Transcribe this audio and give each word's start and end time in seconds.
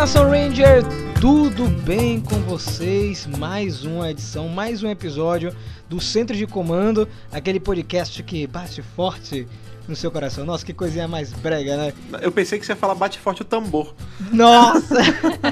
Nação 0.00 0.30
Ranger, 0.30 0.82
tudo 1.20 1.68
bem 1.68 2.22
com 2.22 2.36
vocês? 2.36 3.26
Mais 3.26 3.84
uma 3.84 4.10
edição, 4.10 4.48
mais 4.48 4.82
um 4.82 4.88
episódio 4.88 5.54
do 5.90 6.00
Centro 6.00 6.34
de 6.34 6.46
Comando, 6.46 7.06
aquele 7.30 7.60
podcast 7.60 8.22
que 8.22 8.46
bate 8.46 8.80
forte 8.80 9.46
no 9.88 9.96
seu 9.96 10.10
coração. 10.10 10.44
Nossa, 10.44 10.64
que 10.64 10.72
coisinha 10.72 11.08
mais 11.08 11.32
brega, 11.32 11.76
né? 11.76 11.92
Eu 12.20 12.32
pensei 12.32 12.58
que 12.58 12.66
você 12.66 12.72
ia 12.72 12.76
falar 12.76 12.94
bate 12.94 13.18
forte 13.18 13.42
o 13.42 13.44
tambor. 13.44 13.94
Nossa! 14.32 14.96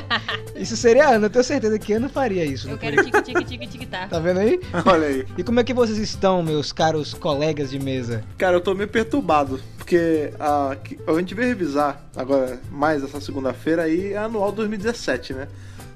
isso 0.56 0.76
seria 0.76 1.06
a 1.06 1.11
Ana, 1.14 1.26
eu 1.26 1.30
tenho 1.30 1.44
certeza 1.44 1.79
que 1.79 1.93
a 1.93 1.96
Ana 1.96 2.08
faria 2.08 2.44
isso. 2.44 2.68
Eu 2.68 2.79
quero 2.79 3.02
tique 3.04 3.22
tique 3.22 3.44
tique 3.44 3.66
tique 3.66 3.86
tá. 3.86 4.06
Tá 4.08 4.18
vendo 4.18 4.40
aí? 4.40 4.61
Olha 4.84 5.06
aí. 5.06 5.26
E 5.36 5.43
como 5.43 5.61
é 5.61 5.64
que 5.64 5.75
vocês 5.75 5.98
estão, 5.98 6.43
meus 6.43 6.72
caros 6.72 7.14
colegas 7.14 7.70
de 7.70 7.79
mesa? 7.79 8.22
Cara, 8.36 8.56
eu 8.56 8.61
tô 8.61 8.75
meio 8.75 8.89
perturbado. 8.89 9.61
Porque 9.76 10.32
a, 10.39 10.76
a 11.06 11.18
gente 11.18 11.34
veio 11.34 11.48
revisar 11.48 12.03
agora 12.14 12.61
mais 12.70 13.03
essa 13.03 13.20
segunda-feira 13.22 13.84
aí 13.84 14.12
é 14.12 14.18
anual 14.18 14.53
2017, 14.53 15.32
né? 15.32 15.48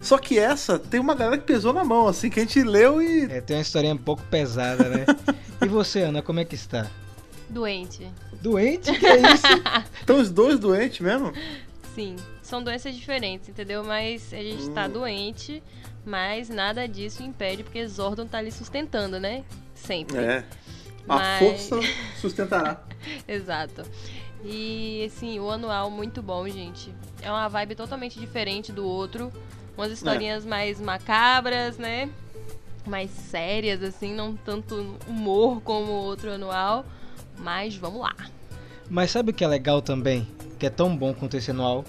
Só 0.03 0.19
que 0.19 0.39
essa 0.39 0.79
tem 0.79 0.99
uma 0.99 1.15
galera 1.15 1.39
que 1.39 1.45
pesou 1.45 1.73
na 1.73 1.85
mão, 1.85 2.09
assim, 2.09 2.29
que 2.29 2.41
a 2.41 2.43
gente 2.43 2.61
leu 2.63 3.01
e. 3.01 3.25
É, 3.31 3.41
tem 3.41 3.57
uma 3.57 3.63
historinha 3.63 3.95
um 3.95 3.99
pouco 3.99 4.23
pesada, 4.25 4.89
né? 4.89 5.07
e 5.63 5.69
você, 5.69 6.01
Ana, 6.01 6.21
como 6.21 6.41
é 6.41 6.45
que 6.45 6.57
está? 6.57 6.87
Doente. 7.53 8.11
Doente? 8.41 8.99
Que 8.99 9.07
é 9.07 9.17
isso? 9.33 9.47
Estão 10.01 10.21
os 10.21 10.31
dois 10.31 10.59
doentes 10.59 11.01
mesmo? 11.01 11.33
Sim. 11.95 12.17
São 12.43 12.63
doenças 12.63 12.95
diferentes, 12.97 13.49
entendeu? 13.49 13.85
Mas 13.85 14.33
a 14.33 14.37
gente 14.39 14.71
tá 14.71 14.89
doente, 14.89 15.63
mas 16.05 16.49
nada 16.49 16.89
disso 16.89 17.23
impede, 17.23 17.63
porque 17.63 17.87
Zordon 17.87 18.27
tá 18.27 18.39
ali 18.39 18.51
sustentando, 18.51 19.21
né? 19.21 19.45
Sempre. 19.75 20.19
É. 20.19 20.45
A 21.09 21.17
Mas- 21.17 21.39
força 21.39 21.81
sustentará. 22.21 22.83
Exato. 23.29 23.83
E 24.45 25.05
assim, 25.07 25.39
o 25.39 25.51
anual 25.51 25.91
muito 25.91 26.23
bom, 26.23 26.49
gente. 26.49 26.93
É 27.21 27.31
uma 27.31 27.49
vibe 27.49 27.75
totalmente 27.75 28.19
diferente 28.19 28.73
do 28.73 28.85
outro. 28.87 29.31
Umas 29.77 29.93
historinhas 29.93 30.45
mais 30.45 30.81
macabras, 30.81 31.79
né? 31.79 32.09
Mais 32.87 33.11
sérias, 33.11 33.83
assim, 33.83 34.13
não 34.15 34.35
tanto 34.35 34.97
humor 35.07 35.61
como 35.63 35.93
o 35.93 36.05
outro 36.05 36.33
anual. 36.33 36.85
Mas 37.39 37.77
vamos 37.77 38.01
lá. 38.01 38.15
Mas 38.89 39.11
sabe 39.11 39.31
o 39.31 39.35
que 39.35 39.45
é 39.45 39.49
legal 39.49 39.81
também? 39.81 40.29
Que 40.59 40.67
é 40.67 40.71
tão 40.71 40.97
bom 40.97 41.15
quanto 41.15 41.37
esse 41.37 41.51
anual? 41.51 41.85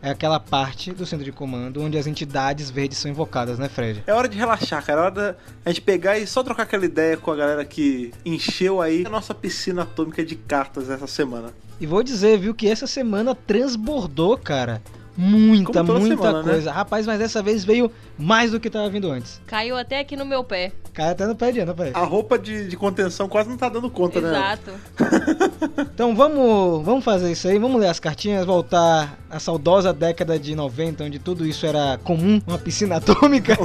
É 0.00 0.10
aquela 0.10 0.38
parte 0.38 0.92
do 0.92 1.06
centro 1.06 1.24
de 1.24 1.32
comando 1.32 1.80
onde 1.80 1.96
as 1.96 2.06
entidades 2.06 2.68
verdes 2.68 2.98
são 2.98 3.10
invocadas, 3.10 3.58
né, 3.58 3.70
Fred? 3.70 4.04
É 4.06 4.12
hora 4.12 4.28
de 4.28 4.36
relaxar, 4.36 4.84
cara. 4.84 5.00
É 5.00 5.02
hora 5.04 5.10
da 5.10 5.36
a 5.64 5.70
gente 5.70 5.80
pegar 5.80 6.18
e 6.18 6.26
só 6.26 6.42
trocar 6.42 6.64
aquela 6.64 6.84
ideia 6.84 7.16
com 7.16 7.30
a 7.30 7.36
galera 7.36 7.64
que 7.64 8.12
encheu 8.22 8.82
aí 8.82 9.06
a 9.06 9.08
nossa 9.08 9.34
piscina 9.34 9.82
atômica 9.82 10.22
de 10.22 10.36
cartas 10.36 10.90
essa 10.90 11.06
semana. 11.06 11.54
E 11.80 11.86
vou 11.86 12.02
dizer, 12.02 12.38
viu, 12.38 12.54
que 12.54 12.68
essa 12.68 12.86
semana 12.86 13.34
transbordou, 13.34 14.36
cara. 14.36 14.82
Muita, 15.16 15.82
muita 15.82 16.16
semana, 16.16 16.42
né? 16.42 16.52
coisa. 16.52 16.72
Rapaz, 16.72 17.06
mas 17.06 17.18
dessa 17.18 17.42
vez 17.42 17.64
veio 17.64 17.90
mais 18.18 18.50
do 18.50 18.60
que 18.60 18.68
tava 18.68 18.88
vindo 18.88 19.10
antes. 19.10 19.40
Caiu 19.46 19.76
até 19.76 20.00
aqui 20.00 20.16
no 20.16 20.24
meu 20.24 20.42
pé. 20.42 20.72
Cara, 20.92 21.10
até 21.10 21.26
no 21.26 21.34
pé 21.34 21.50
de 21.50 21.60
Ana, 21.60 21.74
pai. 21.74 21.90
A 21.92 22.04
roupa 22.04 22.38
de, 22.38 22.68
de 22.68 22.76
contenção 22.76 23.28
quase 23.28 23.48
não 23.48 23.56
tá 23.56 23.68
dando 23.68 23.90
conta, 23.90 24.20
né? 24.20 24.28
Exato. 24.28 24.70
Então 25.94 26.14
vamos, 26.14 26.84
vamos 26.84 27.04
fazer 27.04 27.30
isso 27.30 27.46
aí, 27.46 27.56
vamos 27.56 27.80
ler 27.80 27.88
as 27.88 28.00
cartinhas, 28.00 28.44
voltar 28.44 29.16
à 29.30 29.38
saudosa 29.38 29.92
década 29.92 30.38
de 30.38 30.54
90, 30.54 31.04
onde 31.04 31.18
tudo 31.20 31.46
isso 31.46 31.64
era 31.66 31.98
comum, 32.02 32.40
uma 32.46 32.58
piscina 32.58 32.96
atômica. 32.98 33.56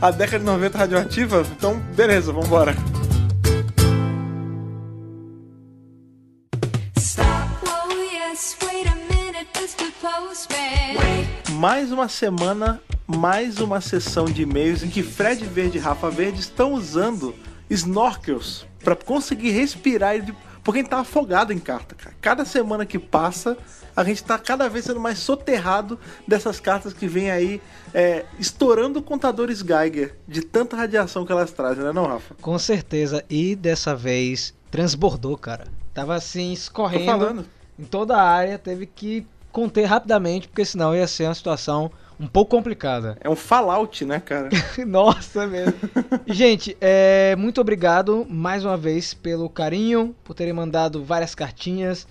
A 0.00 0.10
década 0.10 0.40
de 0.40 0.44
90 0.44 0.78
radioativa? 0.78 1.42
Então, 1.56 1.78
beleza, 1.94 2.32
vambora. 2.32 2.72
Stop, 2.72 3.25
Mais 11.52 11.90
uma 11.90 12.08
semana, 12.08 12.80
mais 13.06 13.58
uma 13.58 13.80
sessão 13.80 14.26
de 14.26 14.42
e-mails 14.42 14.82
em 14.82 14.90
que 14.90 15.02
Fred 15.02 15.44
Verde 15.46 15.78
e 15.78 15.80
Rafa 15.80 16.10
Verde 16.10 16.40
estão 16.40 16.74
usando 16.74 17.34
snorkels 17.70 18.66
para 18.84 18.94
conseguir 18.94 19.50
respirar, 19.50 20.16
e- 20.16 20.34
porque 20.62 20.80
a 20.80 20.82
gente 20.82 20.90
tá 20.90 20.98
afogado 20.98 21.52
em 21.52 21.58
carta, 21.58 21.94
cara. 21.94 22.14
Cada 22.20 22.44
semana 22.44 22.84
que 22.84 22.98
passa, 22.98 23.56
a 23.96 24.04
gente 24.04 24.22
tá 24.22 24.38
cada 24.38 24.68
vez 24.68 24.84
sendo 24.84 25.00
mais 25.00 25.18
soterrado 25.18 25.98
dessas 26.28 26.60
cartas 26.60 26.92
que 26.92 27.06
vêm 27.08 27.30
aí 27.30 27.62
é, 27.94 28.26
estourando 28.38 29.00
contadores 29.00 29.60
Geiger 29.60 30.14
de 30.28 30.42
tanta 30.42 30.76
radiação 30.76 31.24
que 31.24 31.32
elas 31.32 31.52
trazem, 31.52 31.82
né 31.84 31.92
não, 31.92 32.06
Rafa? 32.06 32.34
Com 32.42 32.58
certeza, 32.58 33.24
e 33.30 33.56
dessa 33.56 33.94
vez 33.96 34.52
transbordou, 34.70 35.36
cara. 35.38 35.66
Tava 35.94 36.14
assim, 36.14 36.52
escorrendo 36.52 37.46
em 37.78 37.84
toda 37.84 38.16
a 38.16 38.22
área, 38.22 38.58
teve 38.58 38.84
que 38.86 39.26
conter 39.56 39.84
rapidamente, 39.86 40.48
porque 40.48 40.66
senão 40.66 40.94
ia 40.94 41.06
ser 41.06 41.24
uma 41.24 41.34
situação 41.34 41.90
um 42.20 42.26
pouco 42.26 42.50
complicada. 42.50 43.16
É 43.22 43.28
um 43.30 43.34
Fallout, 43.34 44.04
né, 44.04 44.20
cara? 44.20 44.50
Nossa, 44.86 45.46
mesmo. 45.46 45.72
E, 46.26 46.32
Gente, 46.34 46.76
é, 46.78 47.34
muito 47.36 47.58
obrigado 47.58 48.26
mais 48.28 48.66
uma 48.66 48.76
vez 48.76 49.14
pelo 49.14 49.48
carinho, 49.48 50.14
por 50.22 50.34
terem 50.34 50.52
mandado 50.52 51.02
várias 51.02 51.34
cartinhas. 51.34 52.06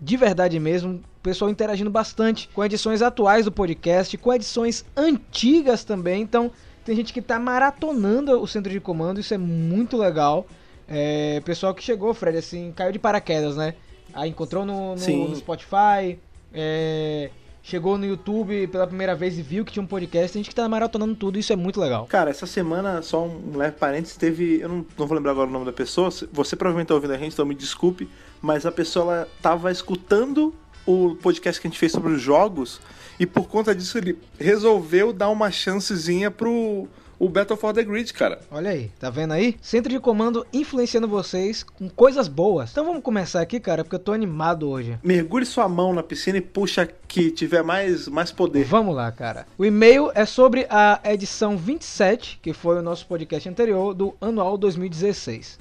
De 0.00 0.16
verdade 0.16 0.58
mesmo, 0.58 0.94
o 0.94 1.20
pessoal 1.22 1.50
interagindo 1.50 1.90
bastante 1.90 2.48
com 2.54 2.64
edições 2.64 3.02
atuais 3.02 3.44
do 3.44 3.52
podcast, 3.52 4.16
com 4.16 4.32
edições 4.32 4.82
antigas 4.96 5.84
também. 5.84 6.22
Então, 6.22 6.50
tem 6.82 6.96
gente 6.96 7.12
que 7.12 7.20
tá 7.20 7.38
maratonando 7.38 8.40
o 8.40 8.46
centro 8.46 8.72
de 8.72 8.80
comando, 8.80 9.20
isso 9.20 9.34
é 9.34 9.38
muito 9.38 9.98
legal. 9.98 10.46
É, 10.88 11.40
pessoal 11.44 11.74
que 11.74 11.82
chegou, 11.84 12.14
Fred, 12.14 12.38
assim, 12.38 12.72
caiu 12.74 12.92
de 12.92 12.98
paraquedas, 12.98 13.54
né? 13.56 13.74
Aí 14.14 14.30
encontrou 14.30 14.64
no, 14.64 14.94
no- 14.94 15.28
no 15.28 15.36
Spotify, 15.36 16.18
é, 16.52 17.30
chegou 17.62 17.98
no 17.98 18.06
YouTube 18.06 18.68
pela 18.68 18.86
primeira 18.86 19.14
vez 19.14 19.38
e 19.38 19.42
viu 19.42 19.64
que 19.64 19.72
tinha 19.72 19.82
um 19.82 19.86
podcast. 19.86 20.32
Tem 20.32 20.40
gente 20.42 20.50
que 20.50 20.54
tá 20.54 20.68
maratonando 20.68 21.14
tudo, 21.14 21.38
isso 21.38 21.52
é 21.52 21.56
muito 21.56 21.80
legal. 21.80 22.06
Cara, 22.06 22.30
essa 22.30 22.46
semana, 22.46 23.02
só 23.02 23.24
um 23.24 23.56
leve 23.56 23.76
parênteses, 23.76 24.16
teve. 24.16 24.60
Eu 24.60 24.68
não, 24.68 24.86
não 24.96 25.06
vou 25.06 25.16
lembrar 25.16 25.32
agora 25.32 25.48
o 25.48 25.52
nome 25.52 25.64
da 25.64 25.72
pessoa. 25.72 26.10
Você 26.32 26.54
provavelmente 26.54 26.88
tá 26.88 26.94
ouvindo 26.94 27.12
a 27.12 27.18
gente, 27.18 27.32
então 27.32 27.44
me 27.44 27.54
desculpe. 27.54 28.08
Mas 28.40 28.64
a 28.64 28.72
pessoa 28.72 29.04
ela 29.04 29.28
tava 29.42 29.72
escutando 29.72 30.54
o 30.86 31.16
podcast 31.16 31.60
que 31.60 31.66
a 31.66 31.70
gente 31.70 31.78
fez 31.78 31.90
sobre 31.90 32.12
os 32.12 32.22
jogos. 32.22 32.80
E 33.18 33.26
por 33.26 33.48
conta 33.48 33.74
disso 33.74 33.98
ele 33.98 34.18
resolveu 34.38 35.12
dar 35.12 35.28
uma 35.30 35.50
chancezinha 35.50 36.30
pro 36.30 36.86
o 37.18 37.28
Battle 37.28 37.56
for 37.56 37.72
the 37.72 37.82
Grid, 37.82 38.12
cara. 38.12 38.40
Olha 38.50 38.70
aí, 38.70 38.90
tá 38.98 39.10
vendo 39.10 39.32
aí? 39.32 39.56
Centro 39.60 39.90
de 39.90 39.98
comando 39.98 40.46
influenciando 40.52 41.08
vocês 41.08 41.62
com 41.62 41.88
coisas 41.88 42.28
boas. 42.28 42.70
Então 42.70 42.84
vamos 42.84 43.02
começar 43.02 43.40
aqui, 43.40 43.58
cara, 43.58 43.82
porque 43.82 43.96
eu 43.96 44.00
tô 44.00 44.12
animado 44.12 44.68
hoje. 44.68 44.98
Mergulhe 45.02 45.46
sua 45.46 45.68
mão 45.68 45.92
na 45.92 46.02
piscina 46.02 46.38
e 46.38 46.42
puxa 46.42 46.88
que 47.08 47.30
tiver 47.30 47.62
mais, 47.62 48.08
mais 48.08 48.30
poder. 48.30 48.64
Vamos 48.64 48.94
lá, 48.94 49.10
cara. 49.10 49.46
O 49.56 49.64
e-mail 49.64 50.10
é 50.14 50.24
sobre 50.26 50.66
a 50.68 51.00
edição 51.04 51.56
27, 51.56 52.38
que 52.42 52.52
foi 52.52 52.78
o 52.78 52.82
nosso 52.82 53.06
podcast 53.06 53.48
anterior, 53.48 53.94
do 53.94 54.14
Anual 54.20 54.58
2016. 54.58 55.58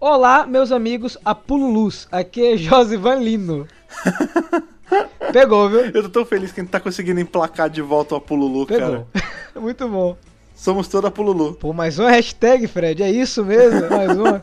Olá, 0.00 0.46
meus 0.46 0.70
amigos 0.70 1.18
Apululus. 1.24 2.06
Aqui 2.10 2.54
é 2.54 2.56
Josivan 2.56 3.16
Lino. 3.16 3.66
Pegou, 5.32 5.68
viu? 5.68 5.80
Eu 5.80 6.02
tô 6.04 6.08
tão 6.08 6.24
feliz 6.24 6.52
que 6.52 6.60
a 6.60 6.64
gente 6.64 6.70
tá 6.70 6.80
conseguindo 6.80 7.20
emplacar 7.20 7.68
de 7.68 7.82
volta 7.82 8.14
o 8.14 8.18
Apululu, 8.18 8.66
cara. 8.66 9.06
Pegou. 9.12 9.62
Muito 9.62 9.88
bom. 9.88 10.16
Somos 10.58 10.88
toda 10.88 11.06
Apululu. 11.06 11.54
Pô, 11.54 11.72
mais 11.72 12.00
uma 12.00 12.10
hashtag, 12.10 12.66
Fred. 12.66 13.00
É 13.00 13.08
isso 13.08 13.44
mesmo? 13.44 13.86
Mais 13.88 14.18
uma. 14.18 14.40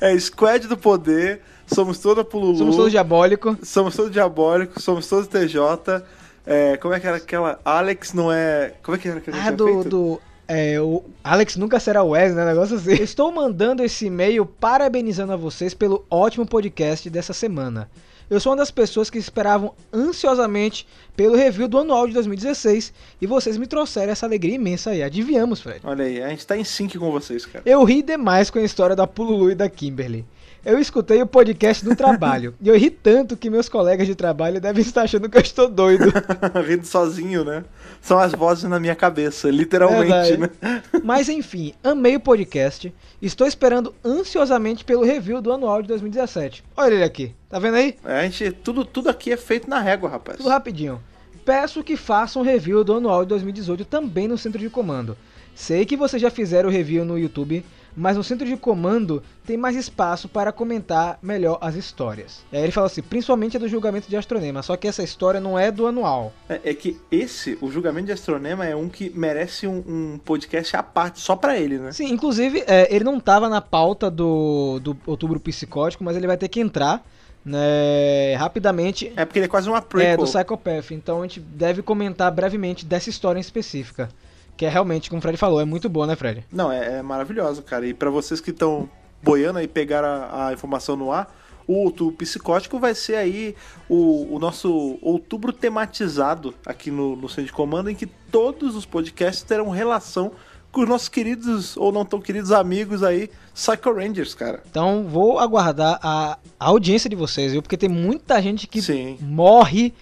É 0.00 0.16
Squad 0.16 0.68
do 0.68 0.76
Poder, 0.76 1.40
somos 1.66 1.98
toda 1.98 2.20
Apululu. 2.20 2.56
Somos 2.56 2.76
todos 2.76 2.92
diabólicos. 2.92 3.56
Somos 3.64 3.96
todos 3.96 4.12
diabólicos, 4.12 4.84
somos 4.84 5.08
todos 5.08 5.26
TJ. 5.26 6.04
É, 6.46 6.76
como 6.76 6.94
é 6.94 7.00
que 7.00 7.06
era 7.08 7.16
aquela. 7.16 7.58
Alex 7.64 8.12
não 8.12 8.30
é. 8.32 8.74
Como 8.80 8.96
é 8.96 9.00
que 9.00 9.08
era 9.08 9.20
que 9.20 9.28
a 9.30 9.32
gente 9.32 9.48
Ah, 9.48 9.50
do, 9.50 9.64
feito? 9.66 9.88
do. 9.88 10.20
É, 10.46 10.80
o 10.80 11.02
Alex 11.24 11.56
nunca 11.56 11.80
será 11.80 12.04
Wes, 12.04 12.32
né? 12.32 12.44
Negócio 12.44 12.76
assim. 12.76 12.92
Eu 12.92 13.02
Estou 13.02 13.32
mandando 13.32 13.82
esse 13.82 14.06
e-mail 14.06 14.46
parabenizando 14.46 15.32
a 15.32 15.36
vocês 15.36 15.74
pelo 15.74 16.04
ótimo 16.08 16.46
podcast 16.46 17.10
dessa 17.10 17.32
semana. 17.32 17.90
Eu 18.28 18.40
sou 18.40 18.50
uma 18.50 18.58
das 18.58 18.72
pessoas 18.72 19.08
que 19.08 19.18
esperavam 19.18 19.72
ansiosamente 19.92 20.86
pelo 21.16 21.36
review 21.36 21.68
do 21.68 21.78
anual 21.78 22.08
de 22.08 22.14
2016 22.14 22.92
e 23.20 23.26
vocês 23.26 23.56
me 23.56 23.66
trouxeram 23.66 24.12
essa 24.12 24.26
alegria 24.26 24.56
imensa 24.56 24.90
aí. 24.90 25.02
Adivinhamos, 25.02 25.60
Fred. 25.60 25.80
Olha 25.84 26.04
aí, 26.04 26.20
a 26.20 26.28
gente 26.28 26.44
tá 26.44 26.56
em 26.56 26.64
sync 26.64 26.98
com 26.98 27.10
vocês, 27.12 27.46
cara. 27.46 27.62
Eu 27.64 27.84
ri 27.84 28.02
demais 28.02 28.50
com 28.50 28.58
a 28.58 28.62
história 28.62 28.96
da 28.96 29.06
Pululu 29.06 29.50
e 29.50 29.54
da 29.54 29.70
Kimberly. 29.70 30.24
Eu 30.66 30.80
escutei 30.80 31.22
o 31.22 31.26
podcast 31.28 31.84
do 31.84 31.94
trabalho 31.94 32.52
e 32.60 32.66
eu 32.66 32.76
ri 32.76 32.90
tanto 32.90 33.36
que 33.36 33.48
meus 33.48 33.68
colegas 33.68 34.04
de 34.04 34.16
trabalho 34.16 34.60
devem 34.60 34.82
estar 34.82 35.02
achando 35.02 35.28
que 35.28 35.36
eu 35.38 35.40
estou 35.40 35.68
doido. 35.68 36.12
Rindo 36.66 36.84
sozinho, 36.84 37.44
né? 37.44 37.64
São 38.02 38.18
as 38.18 38.32
vozes 38.32 38.64
na 38.64 38.80
minha 38.80 38.96
cabeça, 38.96 39.48
literalmente, 39.48 40.08
Verdade. 40.08 40.38
né? 40.38 40.82
Mas 41.04 41.28
enfim, 41.28 41.72
amei 41.84 42.16
o 42.16 42.20
podcast. 42.20 42.92
Estou 43.22 43.46
esperando 43.46 43.94
ansiosamente 44.04 44.84
pelo 44.84 45.04
review 45.04 45.40
do 45.40 45.52
anual 45.52 45.82
de 45.82 45.86
2017. 45.86 46.64
Olha 46.76 46.94
ele 46.94 47.04
aqui, 47.04 47.32
tá 47.48 47.60
vendo 47.60 47.76
aí? 47.76 47.94
É, 48.04 48.18
A 48.18 48.22
gente, 48.24 48.50
tudo, 48.50 48.84
tudo 48.84 49.08
aqui 49.08 49.30
é 49.30 49.36
feito 49.36 49.70
na 49.70 49.78
régua, 49.78 50.10
rapaz. 50.10 50.38
Tudo 50.38 50.48
rapidinho. 50.48 51.00
Peço 51.44 51.84
que 51.84 51.96
façam 51.96 52.42
um 52.42 52.44
review 52.44 52.82
do 52.82 52.94
anual 52.94 53.22
de 53.22 53.28
2018 53.28 53.84
também 53.84 54.26
no 54.26 54.36
centro 54.36 54.58
de 54.58 54.68
comando. 54.68 55.16
Sei 55.54 55.86
que 55.86 55.96
vocês 55.96 56.20
já 56.20 56.28
fizeram 56.28 56.68
o 56.68 56.72
review 56.72 57.04
no 57.04 57.16
YouTube, 57.16 57.64
mas 57.96 58.16
no 58.16 58.22
centro 58.22 58.46
de 58.46 58.56
comando 58.56 59.22
tem 59.46 59.56
mais 59.56 59.74
espaço 59.74 60.28
para 60.28 60.52
comentar 60.52 61.18
melhor 61.22 61.58
as 61.60 61.74
histórias. 61.74 62.44
E 62.52 62.56
aí 62.56 62.62
ele 62.64 62.72
fala 62.72 62.88
assim, 62.88 63.02
principalmente 63.02 63.56
a 63.56 63.60
do 63.60 63.68
julgamento 63.68 64.08
de 64.08 64.16
Astronema, 64.16 64.62
só 64.62 64.76
que 64.76 64.86
essa 64.86 65.02
história 65.02 65.40
não 65.40 65.58
é 65.58 65.70
do 65.72 65.86
anual. 65.86 66.32
É, 66.48 66.60
é 66.64 66.74
que 66.74 67.00
esse, 67.10 67.56
o 67.60 67.70
julgamento 67.70 68.06
de 68.06 68.12
Astronema, 68.12 68.66
é 68.66 68.76
um 68.76 68.88
que 68.88 69.10
merece 69.14 69.66
um, 69.66 69.82
um 69.86 70.20
podcast 70.22 70.76
à 70.76 70.82
parte, 70.82 71.20
só 71.20 71.34
pra 71.34 71.58
ele, 71.58 71.78
né? 71.78 71.92
Sim, 71.92 72.12
inclusive, 72.12 72.62
é, 72.66 72.94
ele 72.94 73.04
não 73.04 73.18
tava 73.18 73.48
na 73.48 73.60
pauta 73.60 74.10
do, 74.10 74.78
do 74.80 74.96
Outubro 75.06 75.40
Psicótico, 75.40 76.04
mas 76.04 76.16
ele 76.16 76.26
vai 76.26 76.36
ter 76.36 76.48
que 76.48 76.60
entrar, 76.60 77.02
né, 77.44 78.34
rapidamente. 78.34 79.12
É 79.16 79.24
porque 79.24 79.38
ele 79.38 79.46
é 79.46 79.48
quase 79.48 79.68
uma 79.68 79.80
prequel. 79.80 80.10
É, 80.10 80.16
do 80.16 80.24
Psychopath. 80.24 80.90
Então 80.90 81.20
a 81.20 81.22
gente 81.22 81.40
deve 81.40 81.80
comentar 81.80 82.30
brevemente 82.32 82.84
dessa 82.84 83.08
história 83.08 83.38
em 83.38 83.40
específica. 83.40 84.08
Que 84.56 84.64
é 84.64 84.68
realmente, 84.68 85.10
como 85.10 85.18
o 85.18 85.22
Fred 85.22 85.36
falou, 85.36 85.60
é 85.60 85.64
muito 85.64 85.88
boa, 85.88 86.06
né, 86.06 86.16
Fred? 86.16 86.44
Não, 86.50 86.70
é, 86.72 86.98
é 86.98 87.02
maravilhoso, 87.02 87.62
cara. 87.62 87.86
E 87.86 87.92
pra 87.92 88.10
vocês 88.10 88.40
que 88.40 88.50
estão 88.50 88.88
boiando 89.22 89.58
aí, 89.58 89.68
pegaram 89.68 90.08
a, 90.08 90.48
a 90.48 90.52
informação 90.52 90.96
no 90.96 91.12
ar, 91.12 91.30
o 91.66 91.74
Outubro 91.74 92.16
Psicótico 92.16 92.78
vai 92.78 92.94
ser 92.94 93.16
aí 93.16 93.54
o, 93.88 94.34
o 94.34 94.38
nosso 94.38 94.98
outubro 95.02 95.52
tematizado 95.52 96.54
aqui 96.64 96.90
no, 96.90 97.16
no 97.16 97.28
Centro 97.28 97.46
de 97.46 97.52
Comando, 97.52 97.90
em 97.90 97.94
que 97.94 98.06
todos 98.06 98.76
os 98.76 98.86
podcasts 98.86 99.42
terão 99.42 99.68
relação 99.70 100.32
com 100.70 100.82
os 100.82 100.88
nossos 100.88 101.08
queridos 101.08 101.76
ou 101.76 101.90
não 101.90 102.04
tão 102.04 102.20
queridos 102.20 102.52
amigos 102.52 103.02
aí, 103.02 103.30
Psycho 103.54 103.94
Rangers, 103.94 104.34
cara. 104.34 104.62
Então 104.70 105.06
vou 105.08 105.38
aguardar 105.38 105.98
a, 106.02 106.38
a 106.60 106.66
audiência 106.66 107.08
de 107.08 107.16
vocês, 107.16 107.52
viu? 107.52 107.62
Porque 107.62 107.78
tem 107.78 107.88
muita 107.88 108.40
gente 108.42 108.66
que 108.66 108.82
Sim. 108.82 109.18
morre 109.22 109.94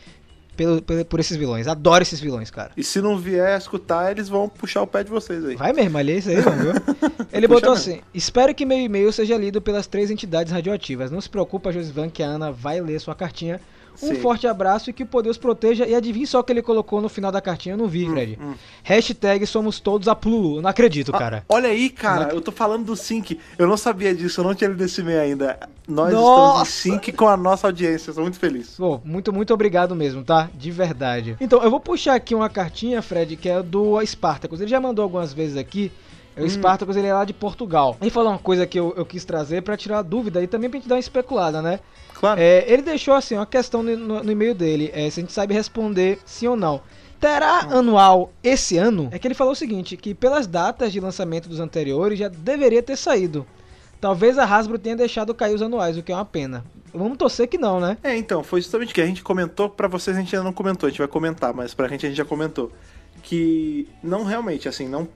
pelo, 0.56 0.80
pelo- 0.82 1.04
por 1.04 1.20
esses 1.20 1.36
vilões. 1.36 1.66
Adoro 1.66 2.02
esses 2.02 2.20
vilões, 2.20 2.50
cara. 2.50 2.70
E 2.76 2.82
se 2.84 3.00
não 3.00 3.18
vier 3.18 3.56
escutar, 3.58 4.10
eles 4.10 4.28
vão 4.28 4.48
puxar 4.48 4.82
o 4.82 4.86
pé 4.86 5.02
de 5.04 5.10
vocês 5.10 5.44
aí. 5.44 5.56
Vai 5.56 5.72
mesmo, 5.72 5.96
ali 5.98 6.12
é 6.12 6.16
isso 6.18 6.30
aí, 6.30 6.36
não, 6.44 6.52
viu? 6.56 6.72
Ele 7.32 7.46
botou 7.48 7.70
mesmo. 7.74 7.92
assim: 7.92 8.00
Espero 8.12 8.54
que 8.54 8.64
meu 8.64 8.78
e-mail 8.78 9.12
seja 9.12 9.36
lido 9.36 9.60
pelas 9.60 9.86
três 9.86 10.10
entidades 10.10 10.52
radioativas. 10.52 11.10
Não 11.10 11.20
se 11.20 11.28
preocupa, 11.28 11.72
Josivan, 11.72 12.08
que 12.08 12.22
a 12.22 12.26
Ana 12.26 12.50
vai 12.50 12.80
ler 12.80 13.00
sua 13.00 13.14
cartinha. 13.14 13.60
Um 14.02 14.08
Sim. 14.08 14.14
forte 14.16 14.46
abraço 14.46 14.90
e 14.90 14.92
que 14.92 15.02
o 15.04 15.06
poder 15.06 15.28
os 15.30 15.38
proteja. 15.38 15.86
E 15.86 15.94
adivinha 15.94 16.26
só 16.26 16.40
o 16.40 16.44
que 16.44 16.52
ele 16.52 16.62
colocou 16.62 17.00
no 17.00 17.08
final 17.08 17.30
da 17.30 17.40
cartinha, 17.40 17.74
eu 17.74 17.78
não 17.78 17.86
vi, 17.86 18.08
Fred. 18.08 18.38
Hashtag 18.82 19.46
somos 19.46 19.80
todos 19.80 20.08
a 20.08 20.14
Plulu. 20.14 20.56
Eu 20.56 20.62
Não 20.62 20.70
acredito, 20.70 21.10
Ah, 21.14 21.18
cara. 21.18 21.44
olha 21.48 21.68
aí, 21.68 21.88
cara, 21.90 22.26
Não- 22.26 22.34
eu 22.34 22.40
tô 22.40 22.50
falando 22.52 22.84
do 22.84 22.96
Sync. 22.96 23.38
Eu 23.58 23.66
não 23.66 23.76
sabia 23.76 24.14
disso, 24.14 24.40
eu 24.40 24.44
não 24.44 24.54
tinha 24.54 24.68
lido 24.68 24.82
esse 24.84 25.00
e-mail 25.00 25.20
ainda. 25.20 25.58
Nós 25.86 26.12
Nossa! 26.12 26.62
estamos 26.64 26.86
em 26.86 26.90
Sync 27.00 27.12
com 27.12 27.28
a 27.28 27.36
nossa 27.36 27.66
audiência, 27.68 28.10
eu 28.10 28.14
sou 28.14 28.22
muito 28.22 28.38
feliz. 28.38 28.74
Pô, 28.76 29.00
muito, 29.04 29.32
muito 29.32 29.52
obrigado 29.54 29.94
mesmo, 29.94 30.24
tá? 30.24 30.48
De 30.54 30.70
verdade. 30.70 31.36
Então, 31.40 31.62
eu 31.62 31.70
vou 31.70 31.80
puxar 31.80 32.14
aqui 32.14 32.34
uma 32.34 32.48
cartinha, 32.48 33.00
Fred, 33.02 33.36
que 33.36 33.48
é 33.48 33.62
do 33.62 34.00
Spartacus. 34.04 34.60
Ele 34.60 34.70
já 34.70 34.80
mandou 34.80 35.02
algumas 35.02 35.32
vezes 35.32 35.56
aqui. 35.56 35.92
O 36.36 36.48
Spartacus, 36.48 36.96
ele 36.96 37.06
é 37.06 37.14
lá 37.14 37.24
de 37.24 37.32
Portugal. 37.32 37.96
Ele 38.00 38.10
falou 38.10 38.30
uma 38.32 38.38
coisa 38.40 38.66
que 38.66 38.76
eu, 38.80 38.92
eu 38.96 39.06
quis 39.06 39.24
trazer 39.24 39.62
pra 39.62 39.76
tirar 39.76 39.98
a 39.98 40.02
dúvida 40.02 40.42
e 40.42 40.48
também 40.48 40.68
pra 40.68 40.80
gente 40.80 40.88
dar 40.88 40.96
uma 40.96 41.00
especulada, 41.00 41.62
né? 41.62 41.78
Claro. 42.24 42.40
É, 42.40 42.64
ele 42.70 42.82
deixou 42.82 43.14
assim 43.14 43.34
uma 43.36 43.46
questão 43.46 43.82
no, 43.82 43.96
no- 43.96 44.22
no 44.24 44.32
e-mail 44.32 44.54
dele, 44.54 44.90
é, 44.94 45.08
se 45.10 45.20
a 45.20 45.22
gente 45.22 45.32
sabe 45.32 45.52
responder 45.54 46.18
sim 46.24 46.46
ou 46.46 46.56
não. 46.56 46.80
Terá 47.20 47.60
anual 47.70 48.32
esse 48.42 48.76
ano? 48.76 49.08
É 49.10 49.18
que 49.18 49.26
ele 49.26 49.34
falou 49.34 49.52
o 49.52 49.56
seguinte, 49.56 49.96
que 49.96 50.14
pelas 50.14 50.46
datas 50.46 50.92
de 50.92 51.00
lançamento 51.00 51.48
dos 51.48 51.60
anteriores 51.60 52.18
já 52.18 52.28
deveria 52.28 52.82
ter 52.82 52.96
saído. 52.96 53.46
Talvez 54.00 54.36
a 54.38 54.44
Hasbro 54.44 54.78
tenha 54.78 54.96
deixado 54.96 55.34
cair 55.34 55.54
os 55.54 55.62
anuais, 55.62 55.96
o 55.96 56.02
que 56.02 56.12
é 56.12 56.14
uma 56.14 56.24
pena. 56.24 56.64
Vamos 56.92 57.16
torcer 57.16 57.48
que 57.48 57.56
não, 57.56 57.80
né? 57.80 57.96
É, 58.02 58.14
então, 58.16 58.44
foi 58.44 58.60
justamente 58.60 58.90
o 58.90 58.94
que 58.94 59.00
a 59.00 59.06
gente 59.06 59.22
comentou, 59.22 59.68
pra 59.70 59.88
vocês 59.88 60.16
a 60.16 60.20
gente 60.20 60.34
ainda 60.36 60.44
não 60.44 60.52
comentou, 60.52 60.86
a 60.86 60.90
gente 60.90 60.98
vai 60.98 61.08
comentar, 61.08 61.54
mas 61.54 61.72
pra 61.72 61.88
gente 61.88 62.04
a 62.04 62.08
gente 62.08 62.18
já 62.18 62.24
comentou. 62.24 62.70
Que 63.22 63.88
não 64.02 64.24
realmente, 64.24 64.68
assim, 64.68 64.86
não, 64.86 65.08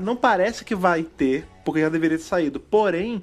não 0.00 0.16
parece 0.16 0.64
que 0.64 0.74
vai 0.74 1.02
ter, 1.04 1.46
porque 1.64 1.80
já 1.80 1.88
deveria 1.88 2.18
ter 2.18 2.24
saído. 2.24 2.58
Porém, 2.58 3.22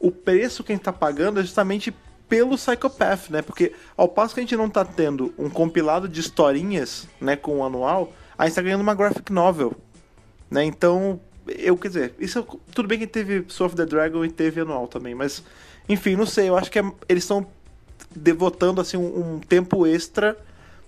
o 0.00 0.10
preço 0.10 0.64
que 0.64 0.72
a 0.72 0.74
gente 0.74 0.84
tá 0.84 0.92
pagando 0.92 1.38
é 1.38 1.42
justamente 1.42 1.94
pelo 2.32 2.56
Psychopath, 2.56 3.28
né? 3.28 3.42
Porque 3.42 3.74
ao 3.94 4.08
passo 4.08 4.32
que 4.32 4.40
a 4.40 4.42
gente 4.42 4.56
não 4.56 4.70
tá 4.70 4.86
tendo 4.86 5.34
um 5.38 5.50
compilado 5.50 6.08
de 6.08 6.18
historinhas, 6.18 7.06
né, 7.20 7.36
com 7.36 7.58
o 7.58 7.62
anual, 7.62 8.10
a 8.38 8.46
gente 8.46 8.54
tá 8.54 8.62
ganhando 8.62 8.80
uma 8.80 8.94
graphic 8.94 9.30
novel, 9.30 9.74
né? 10.50 10.64
Então, 10.64 11.20
eu, 11.46 11.76
quer 11.76 11.88
dizer, 11.88 12.14
isso 12.18 12.42
tudo 12.74 12.88
bem 12.88 12.98
que 12.98 13.06
teve 13.06 13.44
Soul 13.48 13.66
of 13.66 13.76
the 13.76 13.84
Dragon 13.84 14.24
e 14.24 14.30
teve 14.30 14.62
anual 14.62 14.88
também, 14.88 15.14
mas 15.14 15.42
enfim, 15.86 16.16
não 16.16 16.24
sei, 16.24 16.48
eu 16.48 16.56
acho 16.56 16.70
que 16.70 16.78
é- 16.78 16.92
eles 17.06 17.22
estão 17.24 17.46
devotando 18.16 18.80
assim 18.80 18.96
um, 18.96 19.34
um 19.34 19.38
tempo 19.38 19.86
extra 19.86 20.34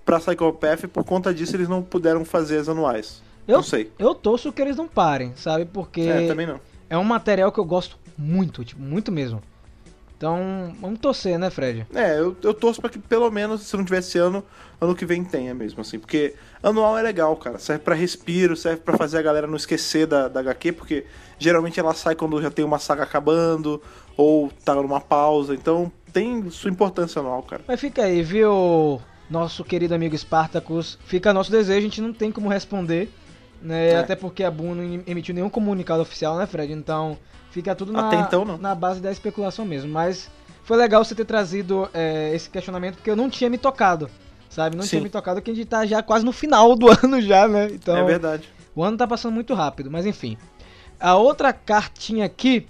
pra 0.02 0.18
Psychopath 0.18 0.84
e 0.84 0.88
por 0.88 1.04
conta 1.04 1.34
disso 1.34 1.54
eles 1.56 1.68
não 1.68 1.82
puderam 1.82 2.24
fazer 2.24 2.56
as 2.56 2.70
anuais. 2.70 3.22
Eu, 3.46 3.56
Não 3.56 3.62
sei. 3.62 3.92
eu 3.98 4.14
torço 4.14 4.50
que 4.50 4.62
eles 4.62 4.76
não 4.78 4.88
parem, 4.88 5.34
sabe? 5.36 5.66
Porque 5.66 6.00
É, 6.00 6.26
também 6.26 6.46
não. 6.46 6.58
é 6.88 6.96
um 6.96 7.04
material 7.04 7.52
que 7.52 7.60
eu 7.60 7.64
gosto 7.66 7.98
muito, 8.16 8.64
tipo, 8.64 8.80
muito 8.80 9.12
mesmo. 9.12 9.42
Então, 10.24 10.74
vamos 10.80 11.00
torcer, 11.00 11.38
né, 11.38 11.50
Fred? 11.50 11.86
É, 11.94 12.18
eu, 12.18 12.34
eu 12.42 12.54
torço 12.54 12.80
pra 12.80 12.88
que 12.88 12.98
pelo 12.98 13.30
menos, 13.30 13.60
se 13.60 13.76
não 13.76 13.84
tiver 13.84 13.98
esse 13.98 14.16
ano, 14.16 14.42
ano 14.80 14.94
que 14.94 15.04
vem 15.04 15.22
tenha 15.22 15.52
mesmo, 15.52 15.82
assim. 15.82 15.98
Porque 15.98 16.34
anual 16.62 16.96
é 16.96 17.02
legal, 17.02 17.36
cara. 17.36 17.58
Serve 17.58 17.84
pra 17.84 17.94
respiro, 17.94 18.56
serve 18.56 18.80
pra 18.80 18.96
fazer 18.96 19.18
a 19.18 19.22
galera 19.22 19.46
não 19.46 19.54
esquecer 19.56 20.06
da, 20.06 20.26
da 20.26 20.40
HQ, 20.40 20.72
porque 20.72 21.04
geralmente 21.38 21.78
ela 21.78 21.92
sai 21.92 22.14
quando 22.14 22.40
já 22.40 22.50
tem 22.50 22.64
uma 22.64 22.78
saga 22.78 23.02
acabando, 23.02 23.82
ou 24.16 24.50
tá 24.64 24.74
numa 24.74 24.98
pausa. 24.98 25.54
Então 25.54 25.92
tem 26.10 26.48
sua 26.48 26.70
importância 26.70 27.20
anual, 27.20 27.42
cara. 27.42 27.62
Mas 27.68 27.78
fica 27.78 28.04
aí, 28.04 28.22
viu, 28.22 29.02
nosso 29.28 29.62
querido 29.62 29.94
amigo 29.94 30.16
Spartacus? 30.16 30.98
Fica 31.04 31.34
nosso 31.34 31.50
desejo, 31.50 31.80
a 31.80 31.82
gente 31.82 32.00
não 32.00 32.14
tem 32.14 32.32
como 32.32 32.48
responder, 32.48 33.10
né? 33.64 33.90
É. 33.90 33.96
Até 33.96 34.14
porque 34.14 34.44
a 34.44 34.50
Boom 34.50 34.74
não 34.74 35.02
emitiu 35.06 35.34
nenhum 35.34 35.48
comunicado 35.48 36.02
oficial, 36.02 36.36
né, 36.36 36.46
Fred? 36.46 36.72
Então, 36.72 37.18
fica 37.50 37.74
tudo 37.74 37.92
na, 37.92 38.14
então, 38.14 38.44
na 38.58 38.74
base 38.74 39.00
da 39.00 39.10
especulação 39.10 39.64
mesmo. 39.64 39.90
Mas 39.90 40.30
foi 40.62 40.76
legal 40.76 41.04
você 41.04 41.14
ter 41.14 41.24
trazido 41.24 41.88
é, 41.94 42.32
esse 42.34 42.48
questionamento, 42.50 42.96
porque 42.96 43.10
eu 43.10 43.16
não 43.16 43.30
tinha 43.30 43.48
me 43.48 43.58
tocado, 43.58 44.10
sabe? 44.50 44.76
Não 44.76 44.84
Sim. 44.84 44.90
tinha 44.90 45.02
me 45.02 45.10
tocado, 45.10 45.40
que 45.40 45.50
a 45.50 45.54
gente 45.54 45.66
tá 45.66 45.86
já 45.86 46.02
quase 46.02 46.24
no 46.24 46.32
final 46.32 46.76
do 46.76 46.88
ano 47.02 47.20
já, 47.20 47.48
né? 47.48 47.68
Então, 47.72 47.96
É 47.96 48.04
verdade. 48.04 48.48
o 48.74 48.84
ano 48.84 48.96
tá 48.96 49.06
passando 49.06 49.32
muito 49.34 49.54
rápido, 49.54 49.90
mas 49.90 50.04
enfim. 50.04 50.36
A 51.00 51.16
outra 51.16 51.52
cartinha 51.52 52.24
aqui 52.24 52.66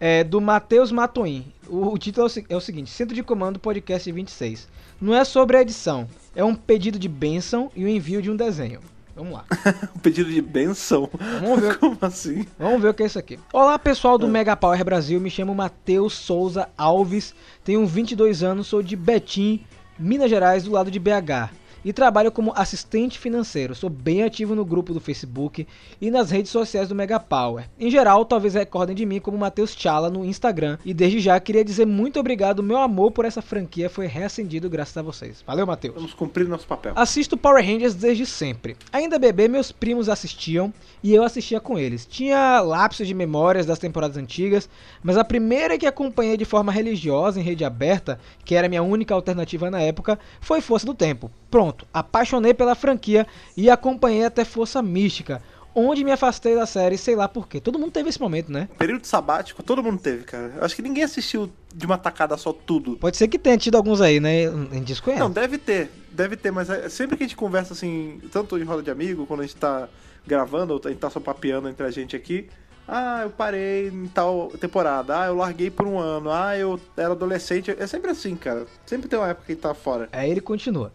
é 0.00 0.24
do 0.24 0.40
Matheus 0.40 0.90
Matoim. 0.90 1.52
O, 1.68 1.92
o 1.92 1.98
título 1.98 2.26
é 2.26 2.30
o, 2.30 2.44
é 2.50 2.56
o 2.56 2.60
seguinte: 2.60 2.90
Centro 2.90 3.14
de 3.14 3.22
Comando 3.22 3.58
Podcast 3.58 4.10
26. 4.10 4.68
Não 5.00 5.14
é 5.14 5.24
sobre 5.24 5.56
a 5.56 5.62
edição, 5.62 6.08
é 6.34 6.44
um 6.44 6.54
pedido 6.54 6.98
de 6.98 7.08
bênção 7.08 7.70
e 7.74 7.84
o 7.84 7.88
envio 7.88 8.22
de 8.22 8.30
um 8.30 8.36
desenho. 8.36 8.80
Vamos 9.14 9.32
lá. 9.34 9.44
Um 9.94 9.98
pedido 9.98 10.30
de 10.30 10.40
benção. 10.40 11.08
Vamos 11.40 11.60
ver, 11.60 11.76
Como 11.78 11.96
assim? 12.00 12.46
vamos 12.58 12.80
ver 12.82 12.88
o 12.88 12.94
que 12.94 13.02
é 13.02 13.06
isso 13.06 13.18
aqui. 13.18 13.38
Olá 13.52 13.78
pessoal 13.78 14.16
do 14.18 14.26
Mega 14.26 14.56
Power 14.56 14.84
Brasil, 14.84 15.20
me 15.20 15.30
chamo 15.30 15.54
Matheus 15.54 16.14
Souza 16.14 16.68
Alves, 16.76 17.34
tenho 17.62 17.86
22 17.86 18.42
anos, 18.42 18.66
sou 18.66 18.82
de 18.82 18.96
Betim, 18.96 19.64
Minas 19.98 20.30
Gerais, 20.30 20.64
do 20.64 20.72
lado 20.72 20.90
de 20.90 20.98
BH. 20.98 21.50
E 21.84 21.92
trabalho 21.92 22.30
como 22.30 22.52
assistente 22.54 23.18
financeiro. 23.18 23.74
Sou 23.74 23.90
bem 23.90 24.22
ativo 24.22 24.54
no 24.54 24.64
grupo 24.64 24.94
do 24.94 25.00
Facebook 25.00 25.66
e 26.00 26.10
nas 26.10 26.30
redes 26.30 26.52
sociais 26.52 26.88
do 26.88 26.94
Mega 26.94 27.18
Power. 27.18 27.68
Em 27.78 27.90
geral, 27.90 28.24
talvez 28.24 28.54
recordem 28.54 28.94
de 28.94 29.04
mim 29.04 29.18
como 29.18 29.36
Matheus 29.36 29.74
Chala 29.76 30.08
no 30.08 30.24
Instagram. 30.24 30.78
E 30.84 30.94
desde 30.94 31.18
já 31.18 31.38
queria 31.40 31.64
dizer 31.64 31.86
muito 31.86 32.20
obrigado. 32.20 32.62
Meu 32.62 32.78
amor 32.78 33.10
por 33.10 33.24
essa 33.24 33.42
franquia 33.42 33.90
foi 33.90 34.06
reacendido 34.06 34.70
graças 34.70 34.96
a 34.96 35.02
vocês. 35.02 35.42
Valeu, 35.46 35.66
Matheus. 35.66 35.94
Vamos 35.94 36.14
cumprir 36.14 36.46
nosso 36.46 36.66
papel. 36.66 36.92
Assisto 36.94 37.36
Power 37.36 37.64
Rangers 37.64 37.94
desde 37.94 38.26
sempre. 38.26 38.76
Ainda 38.92 39.18
bebê, 39.18 39.48
meus 39.48 39.72
primos 39.72 40.08
assistiam 40.08 40.72
e 41.02 41.12
eu 41.12 41.24
assistia 41.24 41.60
com 41.60 41.78
eles. 41.78 42.06
Tinha 42.06 42.60
lapsos 42.60 43.06
de 43.06 43.14
memórias 43.14 43.66
das 43.66 43.78
temporadas 43.78 44.16
antigas, 44.16 44.68
mas 45.02 45.16
a 45.16 45.24
primeira 45.24 45.76
que 45.76 45.86
acompanhei 45.86 46.36
de 46.36 46.44
forma 46.44 46.70
religiosa 46.70 47.40
em 47.40 47.42
rede 47.42 47.64
aberta, 47.64 48.20
que 48.44 48.54
era 48.54 48.68
minha 48.68 48.82
única 48.82 49.14
alternativa 49.14 49.70
na 49.70 49.80
época, 49.80 50.18
foi 50.40 50.60
Força 50.60 50.86
do 50.86 50.94
Tempo. 50.94 51.30
Pronto, 51.50 51.71
apaixonei 51.92 52.54
pela 52.54 52.74
franquia 52.74 53.26
e 53.56 53.68
acompanhei 53.70 54.24
até 54.24 54.44
Força 54.44 54.82
Mística, 54.82 55.42
onde 55.74 56.04
me 56.04 56.12
afastei 56.12 56.54
da 56.54 56.66
série, 56.66 56.98
sei 56.98 57.16
lá 57.16 57.26
porquê. 57.26 57.60
Todo 57.60 57.78
mundo 57.78 57.90
teve 57.92 58.08
esse 58.10 58.20
momento, 58.20 58.52
né? 58.52 58.68
Período 58.78 59.06
sabático, 59.06 59.62
todo 59.62 59.82
mundo 59.82 59.98
teve, 59.98 60.24
cara. 60.24 60.52
Acho 60.60 60.76
que 60.76 60.82
ninguém 60.82 61.04
assistiu 61.04 61.50
de 61.74 61.86
uma 61.86 61.96
tacada 61.96 62.36
só 62.36 62.52
tudo. 62.52 62.96
Pode 62.98 63.16
ser 63.16 63.26
que 63.28 63.38
tenha 63.38 63.56
tido 63.56 63.76
alguns 63.76 64.00
aí, 64.00 64.20
né? 64.20 64.46
A 64.48 64.74
gente 64.74 64.84
desconhece. 64.84 65.22
Não, 65.22 65.30
deve 65.30 65.56
ter, 65.58 65.90
deve 66.10 66.36
ter, 66.36 66.50
mas 66.50 66.68
é- 66.68 66.88
sempre 66.88 67.16
que 67.16 67.22
a 67.24 67.26
gente 67.26 67.36
conversa 67.36 67.72
assim, 67.72 68.20
tanto 68.30 68.58
em 68.58 68.64
roda 68.64 68.82
de 68.82 68.90
amigo, 68.90 69.24
quando 69.26 69.40
a 69.40 69.42
gente 69.44 69.56
tá 69.56 69.88
gravando, 70.26 70.74
ou 70.74 70.80
a 70.84 70.88
gente 70.88 70.98
tá 70.98 71.08
só 71.08 71.20
papeando 71.20 71.68
entre 71.68 71.86
a 71.86 71.90
gente 71.90 72.14
aqui. 72.14 72.48
Ah, 72.86 73.20
eu 73.22 73.30
parei 73.30 73.88
em 73.88 74.06
tal 74.08 74.48
temporada. 74.60 75.20
Ah, 75.22 75.26
eu 75.28 75.36
larguei 75.36 75.70
por 75.70 75.86
um 75.86 75.98
ano. 75.98 76.30
Ah, 76.30 76.58
eu 76.58 76.78
era 76.96 77.12
adolescente. 77.12 77.74
É 77.78 77.86
sempre 77.86 78.10
assim, 78.10 78.34
cara. 78.34 78.66
Sempre 78.84 79.08
tem 79.08 79.18
uma 79.18 79.28
época 79.28 79.46
que 79.46 79.54
tá 79.54 79.72
fora. 79.72 80.08
Aí 80.12 80.28
ele 80.30 80.40
continua. 80.40 80.92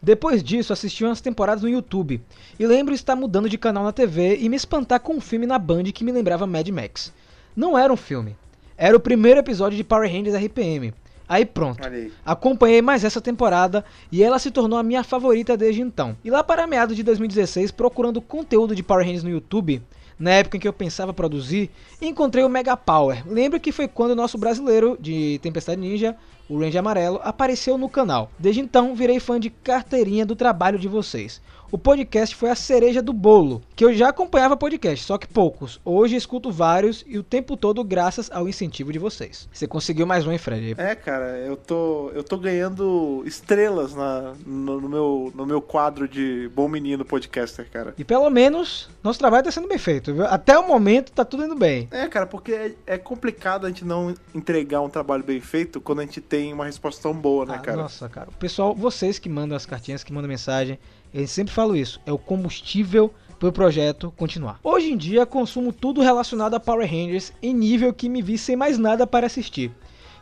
Depois 0.00 0.42
disso, 0.42 0.72
assisti 0.72 1.04
umas 1.04 1.20
temporadas 1.20 1.62
no 1.62 1.68
YouTube. 1.68 2.20
E 2.58 2.66
lembro 2.66 2.94
estar 2.94 3.16
mudando 3.16 3.48
de 3.48 3.58
canal 3.58 3.84
na 3.84 3.92
TV 3.92 4.36
e 4.36 4.48
me 4.48 4.56
espantar 4.56 5.00
com 5.00 5.14
um 5.14 5.20
filme 5.20 5.46
na 5.46 5.58
Band 5.58 5.84
que 5.84 6.04
me 6.04 6.12
lembrava 6.12 6.46
Mad 6.46 6.68
Max. 6.68 7.12
Não 7.56 7.76
era 7.76 7.92
um 7.92 7.96
filme. 7.96 8.36
Era 8.76 8.96
o 8.96 9.00
primeiro 9.00 9.40
episódio 9.40 9.76
de 9.76 9.82
Power 9.82 10.10
Rangers 10.10 10.36
RPM. 10.36 10.94
Aí 11.28 11.44
pronto. 11.44 11.84
Aí. 11.86 12.12
Acompanhei 12.24 12.80
mais 12.80 13.04
essa 13.04 13.20
temporada 13.20 13.84
e 14.10 14.22
ela 14.22 14.38
se 14.38 14.50
tornou 14.50 14.78
a 14.78 14.82
minha 14.82 15.04
favorita 15.04 15.56
desde 15.56 15.82
então. 15.82 16.16
E 16.24 16.30
lá 16.30 16.42
para 16.42 16.66
meados 16.66 16.96
de 16.96 17.02
2016, 17.02 17.70
procurando 17.70 18.22
conteúdo 18.22 18.74
de 18.74 18.82
Power 18.82 19.04
Rangers 19.04 19.24
no 19.24 19.30
YouTube, 19.30 19.82
Na 20.18 20.32
época 20.32 20.56
em 20.56 20.60
que 20.60 20.66
eu 20.66 20.72
pensava 20.72 21.14
produzir, 21.14 21.70
encontrei 22.02 22.42
o 22.42 22.48
Mega 22.48 22.76
Power. 22.76 23.22
Lembro 23.24 23.60
que 23.60 23.70
foi 23.70 23.86
quando 23.86 24.10
o 24.10 24.16
nosso 24.16 24.36
brasileiro 24.36 24.98
de 25.00 25.38
Tempestade 25.40 25.80
Ninja, 25.80 26.16
o 26.48 26.58
Range 26.58 26.78
Amarelo, 26.78 27.20
apareceu 27.22 27.76
no 27.76 27.88
canal. 27.88 28.30
Desde 28.38 28.60
então, 28.60 28.94
virei 28.94 29.20
fã 29.20 29.38
de 29.38 29.50
carteirinha 29.50 30.24
do 30.24 30.34
trabalho 30.34 30.78
de 30.78 30.88
vocês. 30.88 31.40
O 31.70 31.76
podcast 31.76 32.34
foi 32.34 32.48
a 32.48 32.54
cereja 32.54 33.02
do 33.02 33.12
bolo, 33.12 33.60
que 33.76 33.84
eu 33.84 33.92
já 33.92 34.08
acompanhava 34.08 34.56
podcast, 34.56 35.04
só 35.04 35.18
que 35.18 35.26
poucos. 35.26 35.78
Hoje 35.84 36.16
escuto 36.16 36.50
vários 36.50 37.04
e 37.06 37.18
o 37.18 37.22
tempo 37.22 37.58
todo 37.58 37.84
graças 37.84 38.30
ao 38.30 38.48
incentivo 38.48 38.90
de 38.90 38.98
vocês. 38.98 39.46
Você 39.52 39.66
conseguiu 39.66 40.06
mais 40.06 40.26
um, 40.26 40.32
hein, 40.32 40.38
Fred? 40.38 40.74
É, 40.78 40.94
cara, 40.94 41.36
eu 41.40 41.58
tô, 41.58 42.10
eu 42.14 42.24
tô 42.24 42.38
ganhando 42.38 43.22
estrelas 43.26 43.94
na, 43.94 44.32
no, 44.46 44.80
no 44.80 44.88
meu, 44.88 45.32
no 45.34 45.44
meu 45.44 45.60
quadro 45.60 46.08
de 46.08 46.50
bom 46.54 46.68
menino 46.68 47.04
podcaster, 47.04 47.68
cara. 47.70 47.92
E 47.98 48.04
pelo 48.04 48.30
menos 48.30 48.88
nosso 49.04 49.18
trabalho 49.18 49.44
tá 49.44 49.50
sendo 49.50 49.68
bem 49.68 49.76
feito, 49.76 50.14
viu? 50.14 50.24
Até 50.24 50.58
o 50.58 50.66
momento 50.66 51.12
tá 51.12 51.22
tudo 51.22 51.44
indo 51.44 51.54
bem. 51.54 51.86
É, 51.90 52.06
cara, 52.08 52.24
porque 52.24 52.52
é, 52.52 52.72
é 52.86 52.96
complicado 52.96 53.66
a 53.66 53.68
gente 53.68 53.84
não 53.84 54.14
entregar 54.34 54.80
um 54.80 54.88
trabalho 54.88 55.22
bem 55.22 55.42
feito 55.42 55.82
quando 55.82 55.98
a 55.98 56.04
gente 56.04 56.22
tem 56.22 56.37
uma 56.52 56.64
resposta 56.64 57.02
tão 57.02 57.14
boa, 57.14 57.44
né, 57.46 57.54
Ah, 57.56 57.58
cara? 57.58 57.76
Nossa, 57.76 58.08
cara. 58.08 58.28
O 58.30 58.34
pessoal, 58.34 58.74
vocês 58.74 59.18
que 59.18 59.28
mandam 59.28 59.56
as 59.56 59.66
cartinhas, 59.66 60.02
que 60.04 60.12
mandam 60.12 60.28
mensagem, 60.28 60.78
eu 61.12 61.26
sempre 61.26 61.52
falo 61.52 61.76
isso. 61.76 62.00
É 62.06 62.12
o 62.12 62.18
combustível 62.18 63.12
pro 63.38 63.52
projeto 63.52 64.12
continuar. 64.16 64.58
Hoje 64.62 64.92
em 64.92 64.96
dia, 64.96 65.24
consumo 65.26 65.72
tudo 65.72 66.00
relacionado 66.00 66.54
a 66.54 66.60
Power 66.60 66.88
Rangers 66.90 67.32
em 67.42 67.54
nível 67.54 67.92
que 67.92 68.08
me 68.08 68.20
vi 68.22 68.36
sem 68.36 68.56
mais 68.56 68.78
nada 68.78 69.06
para 69.06 69.26
assistir. 69.26 69.70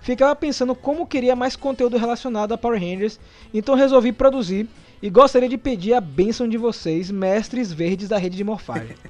Ficava 0.00 0.36
pensando 0.36 0.74
como 0.74 1.06
queria 1.06 1.34
mais 1.34 1.56
conteúdo 1.56 1.96
relacionado 1.96 2.52
a 2.52 2.58
Power 2.58 2.78
Rangers, 2.80 3.18
então 3.52 3.74
resolvi 3.74 4.12
produzir 4.12 4.68
e 5.02 5.10
gostaria 5.10 5.48
de 5.48 5.58
pedir 5.58 5.94
a 5.94 6.00
bênção 6.00 6.48
de 6.48 6.56
vocês, 6.56 7.10
mestres 7.10 7.72
verdes 7.72 8.08
da 8.08 8.18
rede 8.18 8.36
de 8.36 8.44
morfagem. 8.44 8.94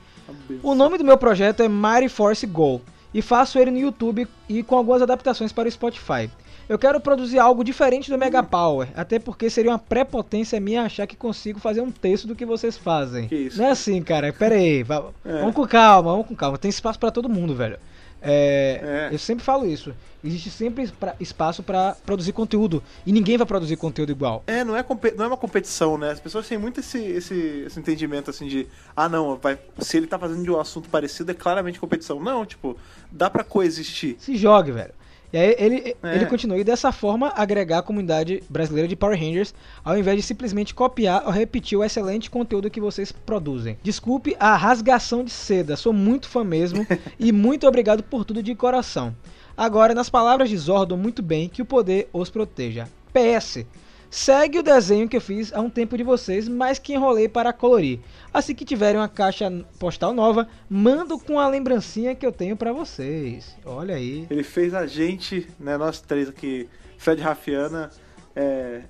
O 0.62 0.75
nome 0.75 0.98
do 0.98 1.04
meu 1.04 1.16
projeto 1.16 1.62
é 1.62 1.68
Mighty 1.68 2.08
Force 2.08 2.44
Go 2.46 2.80
e 3.14 3.22
faço 3.22 3.58
ele 3.58 3.70
no 3.70 3.78
YouTube 3.78 4.26
e 4.48 4.62
com 4.62 4.76
algumas 4.76 5.00
adaptações 5.00 5.52
para 5.52 5.68
o 5.68 5.70
Spotify. 5.70 6.28
Eu 6.68 6.78
quero 6.78 6.99
produzir 7.00 7.38
algo 7.38 7.62
diferente 7.62 8.11
do 8.11 8.18
Mega 8.18 8.42
Power, 8.42 8.88
até 8.96 9.18
porque 9.18 9.49
seria 9.49 9.70
uma 9.70 9.78
prepotência 9.78 10.58
minha 10.58 10.82
achar 10.82 11.06
que 11.06 11.16
consigo 11.16 11.61
fazer 11.61 11.80
um 11.80 11.90
terço 11.92 12.26
do 12.26 12.35
que 12.35 12.44
vocês 12.44 12.76
fazem. 12.76 13.28
Que 13.28 13.37
isso? 13.37 13.58
Não 13.58 13.66
é 13.66 13.70
assim, 13.70 14.02
cara. 14.02 14.32
Pera 14.32 14.56
aí, 14.56 14.80
É. 14.80 14.85
vamos 14.85 15.54
com 15.54 15.66
calma, 15.66 16.11
vamos 16.11 16.26
com 16.26 16.35
calma. 16.35 16.58
Tem 16.58 16.68
espaço 16.68 16.99
para 16.99 17.11
todo 17.12 17.28
mundo, 17.28 17.54
velho. 17.54 17.78
É, 18.20 19.08
É. 19.11 19.14
Eu 19.14 19.18
sempre 19.18 19.44
falo 19.44 19.64
isso. 19.66 19.94
Existe 20.25 20.50
sempre 20.50 20.88
pra- 20.88 21.14
espaço 21.20 21.62
para 21.62 21.94
produzir 22.04 22.32
conteúdo 22.32 22.82
e 23.04 23.12
ninguém 23.12 23.37
vai 23.37 23.46
produzir 23.46 23.76
conteúdo 23.76 24.11
igual. 24.11 24.42
É, 24.49 24.64
não 24.64 24.75
é, 24.76 24.85
não 25.16 25.25
é 25.25 25.28
uma 25.28 25.37
competição, 25.37 25.96
né? 25.96 26.11
As 26.11 26.18
pessoas 26.18 26.49
têm 26.49 26.58
muito 26.58 26.80
esse, 26.80 26.99
esse, 26.99 27.35
esse 27.66 27.78
entendimento 27.78 28.28
assim 28.30 28.49
de, 28.49 28.66
ah, 28.96 29.08
não, 29.08 29.37
vai, 29.37 29.56
se 29.78 29.96
ele 29.96 30.08
tá 30.08 30.18
fazendo 30.18 30.42
de 30.42 30.50
um 30.50 30.58
assunto 30.58 30.88
parecido, 30.88 31.30
é 31.30 31.35
claramente 31.35 31.78
competição. 31.78 32.18
Não, 32.18 32.44
tipo, 32.44 32.76
dá 33.12 33.30
pra 33.30 33.44
coexistir. 33.44 34.16
Se 34.18 34.37
jogue, 34.37 34.73
velho. 34.73 34.92
E 35.33 35.37
aí 35.38 35.56
ele, 35.59 35.97
É. 36.02 36.14
ele 36.14 36.26
continua 36.26 36.59
e 36.59 36.64
dessa 36.64 36.92
forma 36.92 37.33
agregar 37.37 37.78
a 37.78 37.83
comunidade 37.83 38.42
brasileira 38.49 38.88
de 38.88 38.95
Power 38.97 39.18
Rangers, 39.18 39.54
ao 39.85 39.99
invés 39.99 40.16
de 40.16 40.23
simplesmente 40.23 40.75
copiar 40.75 41.25
ou 41.26 41.30
repetir 41.33 41.76
o 41.78 41.85
excelente 41.85 42.30
conteúdo 42.30 42.71
que 42.71 42.80
vocês 42.80 43.11
produzem. 43.12 43.76
Desculpe 43.83 44.37
a 44.38 44.56
rasgação 44.56 45.25
de 45.25 45.30
seda, 45.30 45.76
sou 45.76 45.92
muito 45.92 46.28
fã 46.28 46.45
mesmo 46.45 46.87
e 47.18 47.33
muito 47.33 47.66
obrigado 47.66 48.02
por 48.02 48.25
tudo 48.25 48.42
de 48.42 48.54
coração. 48.54 49.14
Agora, 49.56 49.95
nas 49.95 50.11
palavras 50.11 50.50
de 50.50 50.56
Zordon, 50.56 50.97
muito 50.97 51.23
bem, 51.23 51.49
que 51.49 51.62
o 51.62 51.64
poder 51.66 52.09
os 52.12 52.28
proteja. 52.30 52.88
PS. 53.12 53.64
Segue 54.10 54.58
o 54.58 54.62
desenho 54.62 55.08
que 55.08 55.16
eu 55.16 55.20
fiz 55.20 55.52
há 55.52 55.60
um 55.60 55.68
tempo 55.68 55.96
de 55.96 56.02
vocês, 56.02 56.48
mas 56.48 56.78
que 56.78 56.94
enrolei 56.94 57.28
para 57.28 57.52
colorir. 57.52 57.98
Assim 58.32 58.54
que 58.54 58.64
tiverem 58.64 59.00
uma 59.00 59.08
caixa 59.08 59.50
postal 59.78 60.14
nova, 60.14 60.48
mando 60.70 61.18
com 61.18 61.38
a 61.38 61.48
lembrancinha 61.48 62.14
que 62.14 62.25
eu 62.25 62.32
tenho 62.32 62.56
pra 62.56 62.72
vocês. 62.72 63.56
Olha 63.64 63.94
aí. 63.96 64.26
Ele 64.30 64.42
fez 64.42 64.75
a 64.75 64.86
gente, 64.86 65.46
né, 65.58 65.76
nós 65.76 66.00
três 66.00 66.28
aqui, 66.28 66.68
Fred 66.96 67.20
Rafiana, 67.20 67.90
é, 68.34 68.82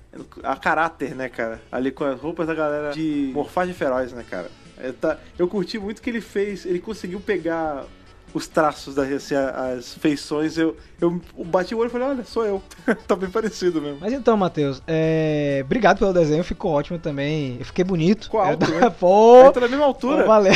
a 0.43 0.55
caráter, 0.55 1.15
né, 1.15 1.27
cara? 1.29 1.61
Ali 1.71 1.91
com 1.91 2.03
as 2.03 2.19
roupas 2.19 2.47
da 2.47 2.53
galera 2.53 2.91
de 2.91 3.31
morfagem 3.33 3.73
feroz, 3.73 4.13
né, 4.13 4.23
cara? 4.29 4.49
É, 4.77 4.91
tá- 4.91 5.17
eu 5.39 5.47
curti 5.47 5.79
muito 5.79 6.01
que 6.01 6.09
ele 6.09 6.21
fez, 6.21 6.65
ele 6.65 6.79
conseguiu 6.79 7.19
pegar 7.19 7.85
os 8.33 8.47
traços, 8.47 8.93
da, 8.95 9.03
assim, 9.03 9.35
as 9.35 9.93
feições. 9.95 10.57
Eu, 10.57 10.75
eu 11.01 11.21
bati 11.45 11.73
o 11.73 11.79
olho 11.79 11.87
e 11.87 11.91
falei, 11.91 12.07
olha, 12.07 12.23
sou 12.23 12.45
eu. 12.45 12.61
tá 13.07 13.15
bem 13.15 13.29
parecido 13.29 13.81
mesmo. 13.81 13.99
Mas 14.01 14.13
então, 14.13 14.35
Matheus, 14.37 14.81
é... 14.87 15.61
obrigado 15.63 15.97
pelo 15.99 16.13
desenho, 16.13 16.43
ficou 16.43 16.71
ótimo 16.71 16.99
também. 16.99 17.57
Eu 17.59 17.65
fiquei 17.65 17.83
bonito. 17.83 18.29
Alto, 18.37 18.65
É, 18.65 18.81
né? 18.81 18.89
Pô, 18.99 19.43
Aí 19.45 19.51
tá 19.53 19.61
na 19.61 19.67
mesma 19.67 19.85
altura. 19.85 20.21
pô, 20.23 20.27
valeu. 20.27 20.53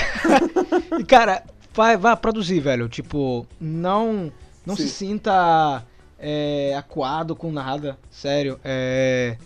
e 1.00 1.04
cara, 1.04 1.44
vai, 1.74 1.98
vai 1.98 2.16
produzir, 2.16 2.60
velho. 2.60 2.88
Tipo, 2.90 3.48
não, 3.60 4.32
não 4.66 4.76
se 4.76 4.88
sinta 4.90 5.84
é, 6.20 6.76
acuado 6.78 7.36
com 7.36 7.52
nada. 7.52 7.98
Sério. 8.12 8.60
É, 8.64 9.38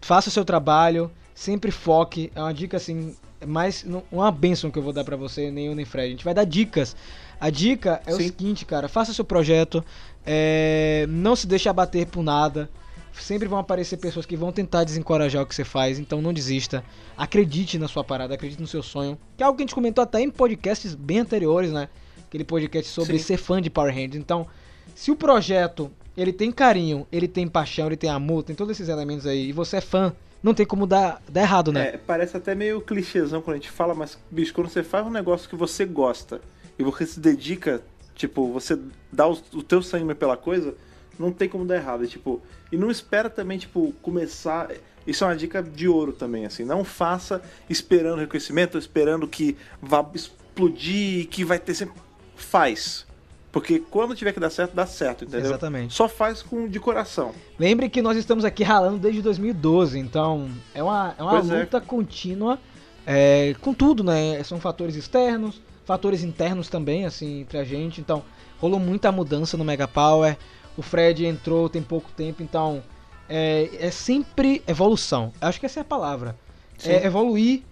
faça 0.00 0.28
o 0.28 0.32
seu 0.32 0.44
trabalho, 0.44 1.10
sempre 1.34 1.70
foque. 1.70 2.30
É 2.34 2.40
uma 2.40 2.54
dica 2.54 2.76
assim, 2.76 3.14
é 3.40 3.46
mais 3.46 3.84
não- 3.84 4.02
uma 4.10 4.30
benção 4.30 4.70
que 4.70 4.78
eu 4.78 4.82
vou 4.82 4.92
dar 4.92 5.04
pra 5.04 5.16
você, 5.16 5.50
nem 5.50 5.66
eu 5.66 5.74
nem 5.74 5.84
Fred. 5.84 6.06
A 6.08 6.10
gente 6.10 6.24
vai 6.24 6.32
dar 6.34 6.44
dicas. 6.44 6.96
A 7.40 7.50
dica 7.50 8.00
é 8.06 8.12
o 8.12 8.16
Sim. 8.16 8.24
seguinte, 8.24 8.64
cara, 8.64 8.88
faça 8.88 9.12
seu 9.12 9.24
projeto, 9.24 9.84
é, 10.24 11.06
não 11.08 11.36
se 11.36 11.46
deixe 11.46 11.68
abater 11.68 12.06
por 12.06 12.22
nada. 12.22 12.68
Sempre 13.12 13.46
vão 13.46 13.58
aparecer 13.58 13.96
pessoas 13.96 14.26
que 14.26 14.36
vão 14.36 14.50
tentar 14.50 14.82
desencorajar 14.82 15.42
o 15.42 15.46
que 15.46 15.54
você 15.54 15.64
faz, 15.64 16.00
então 16.00 16.20
não 16.20 16.32
desista. 16.32 16.84
Acredite 17.16 17.78
na 17.78 17.86
sua 17.86 18.02
parada, 18.02 18.34
acredite 18.34 18.60
no 18.60 18.66
seu 18.66 18.82
sonho. 18.82 19.16
Que 19.36 19.42
é 19.42 19.46
algo 19.46 19.56
que 19.56 19.62
a 19.62 19.66
gente 19.66 19.74
comentou 19.74 20.02
até 20.02 20.20
em 20.20 20.30
podcasts 20.30 20.94
bem 20.94 21.20
anteriores, 21.20 21.70
né? 21.70 21.88
Aquele 22.26 22.42
podcast 22.42 22.90
sobre 22.90 23.18
Sim. 23.18 23.24
ser 23.24 23.36
fã 23.36 23.62
de 23.62 23.70
Power 23.70 23.94
Rangers. 23.94 24.16
Então, 24.16 24.48
se 24.96 25.12
o 25.12 25.16
projeto 25.16 25.92
ele 26.16 26.32
tem 26.32 26.50
carinho, 26.50 27.06
ele 27.10 27.28
tem 27.28 27.46
paixão, 27.46 27.86
ele 27.86 27.96
tem 27.96 28.10
amor, 28.10 28.42
tem 28.42 28.54
todos 28.54 28.72
esses 28.72 28.88
elementos 28.88 29.26
aí, 29.26 29.48
e 29.48 29.52
você 29.52 29.76
é 29.76 29.80
fã, 29.80 30.12
não 30.42 30.54
tem 30.54 30.66
como 30.66 30.86
dar, 30.86 31.22
dar 31.28 31.42
errado, 31.42 31.72
né? 31.72 31.88
É, 31.88 31.96
parece 31.96 32.36
até 32.36 32.54
meio 32.54 32.80
clichêzão 32.80 33.40
quando 33.40 33.56
a 33.56 33.58
gente 33.58 33.70
fala, 33.70 33.94
mas, 33.94 34.18
bicho, 34.30 34.52
quando 34.52 34.68
você 34.68 34.82
faz 34.82 35.06
um 35.06 35.10
negócio 35.10 35.48
que 35.48 35.56
você 35.56 35.84
gosta 35.84 36.40
e 36.78 36.82
você 36.82 37.06
se 37.06 37.20
dedica, 37.20 37.82
tipo, 38.14 38.52
você 38.52 38.78
dá 39.12 39.28
o, 39.28 39.38
o 39.52 39.62
teu 39.62 39.82
sangue 39.82 40.14
pela 40.14 40.36
coisa, 40.36 40.74
não 41.18 41.32
tem 41.32 41.48
como 41.48 41.64
dar 41.64 41.76
errado. 41.76 42.04
E, 42.04 42.08
tipo, 42.08 42.40
e 42.70 42.76
não 42.76 42.90
espera 42.90 43.30
também, 43.30 43.58
tipo, 43.58 43.92
começar. 44.02 44.70
Isso 45.06 45.24
é 45.24 45.26
uma 45.26 45.36
dica 45.36 45.62
de 45.62 45.86
ouro 45.86 46.12
também, 46.12 46.46
assim. 46.46 46.64
Não 46.64 46.84
faça 46.84 47.42
esperando 47.68 48.20
reconhecimento, 48.20 48.78
esperando 48.78 49.28
que 49.28 49.56
vá 49.80 50.04
explodir, 50.14 51.28
que 51.28 51.44
vai 51.44 51.58
ter 51.58 51.74
sempre. 51.74 51.94
Faz. 52.36 53.06
Porque 53.52 53.78
quando 53.78 54.16
tiver 54.16 54.32
que 54.32 54.40
dar 54.40 54.50
certo, 54.50 54.74
dá 54.74 54.84
certo, 54.84 55.24
entendeu? 55.24 55.46
Exatamente. 55.46 55.94
Só 55.94 56.08
faz 56.08 56.42
com 56.42 56.66
de 56.66 56.80
coração. 56.80 57.32
Lembre 57.56 57.88
que 57.88 58.02
nós 58.02 58.16
estamos 58.16 58.44
aqui 58.44 58.64
ralando 58.64 58.98
desde 58.98 59.22
2012, 59.22 59.96
então 59.96 60.50
é 60.74 60.82
uma, 60.82 61.14
é 61.16 61.22
uma 61.22 61.30
Pois 61.30 61.48
é. 61.48 61.60
luta 61.60 61.80
contínua 61.80 62.58
é, 63.06 63.54
com 63.60 63.72
tudo, 63.72 64.02
né? 64.02 64.42
São 64.42 64.58
fatores 64.58 64.96
externos, 64.96 65.62
fatores 65.84 66.22
internos 66.22 66.68
também, 66.68 67.04
assim, 67.06 67.40
entre 67.40 67.58
a 67.58 67.64
gente. 67.64 68.00
Então, 68.00 68.22
rolou 68.60 68.78
muita 68.80 69.10
mudança 69.12 69.56
no 69.56 69.64
Mega 69.64 69.86
Power. 69.88 70.36
O 70.76 70.82
Fred 70.82 71.24
entrou 71.24 71.68
tem 71.68 71.82
pouco 71.82 72.10
tempo, 72.12 72.42
então 72.42 72.82
é, 73.28 73.68
é 73.78 73.90
sempre 73.90 74.62
evolução. 74.66 75.32
Acho 75.40 75.60
que 75.60 75.66
essa 75.66 75.80
é 75.80 75.82
a 75.82 75.84
palavra. 75.84 76.36
Sim. 76.78 76.90
É 76.90 77.06
evoluir 77.06 77.62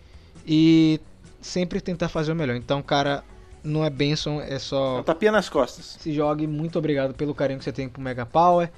e 0.46 1.00
sempre 1.40 1.80
tentar 1.80 2.08
fazer 2.08 2.32
o 2.32 2.34
melhor. 2.36 2.54
Então, 2.56 2.80
cara, 2.82 3.24
não 3.64 3.84
é 3.84 3.90
benção, 3.90 4.40
é 4.40 4.54
É 4.54 4.58
só 4.58 5.00
um 5.00 5.02
tapinha 5.02 5.32
nas 5.32 5.48
costas. 5.48 5.96
se 6.00 6.12
jogue. 6.12 6.46
Muito 6.46 6.78
obrigado 6.78 7.14
pelo 7.14 7.34
carinho 7.34 7.58
que 7.58 7.64
você 7.64 7.72
tem 7.72 7.88
pro 7.88 8.00
Mega 8.00 8.24
Power. 8.26 8.70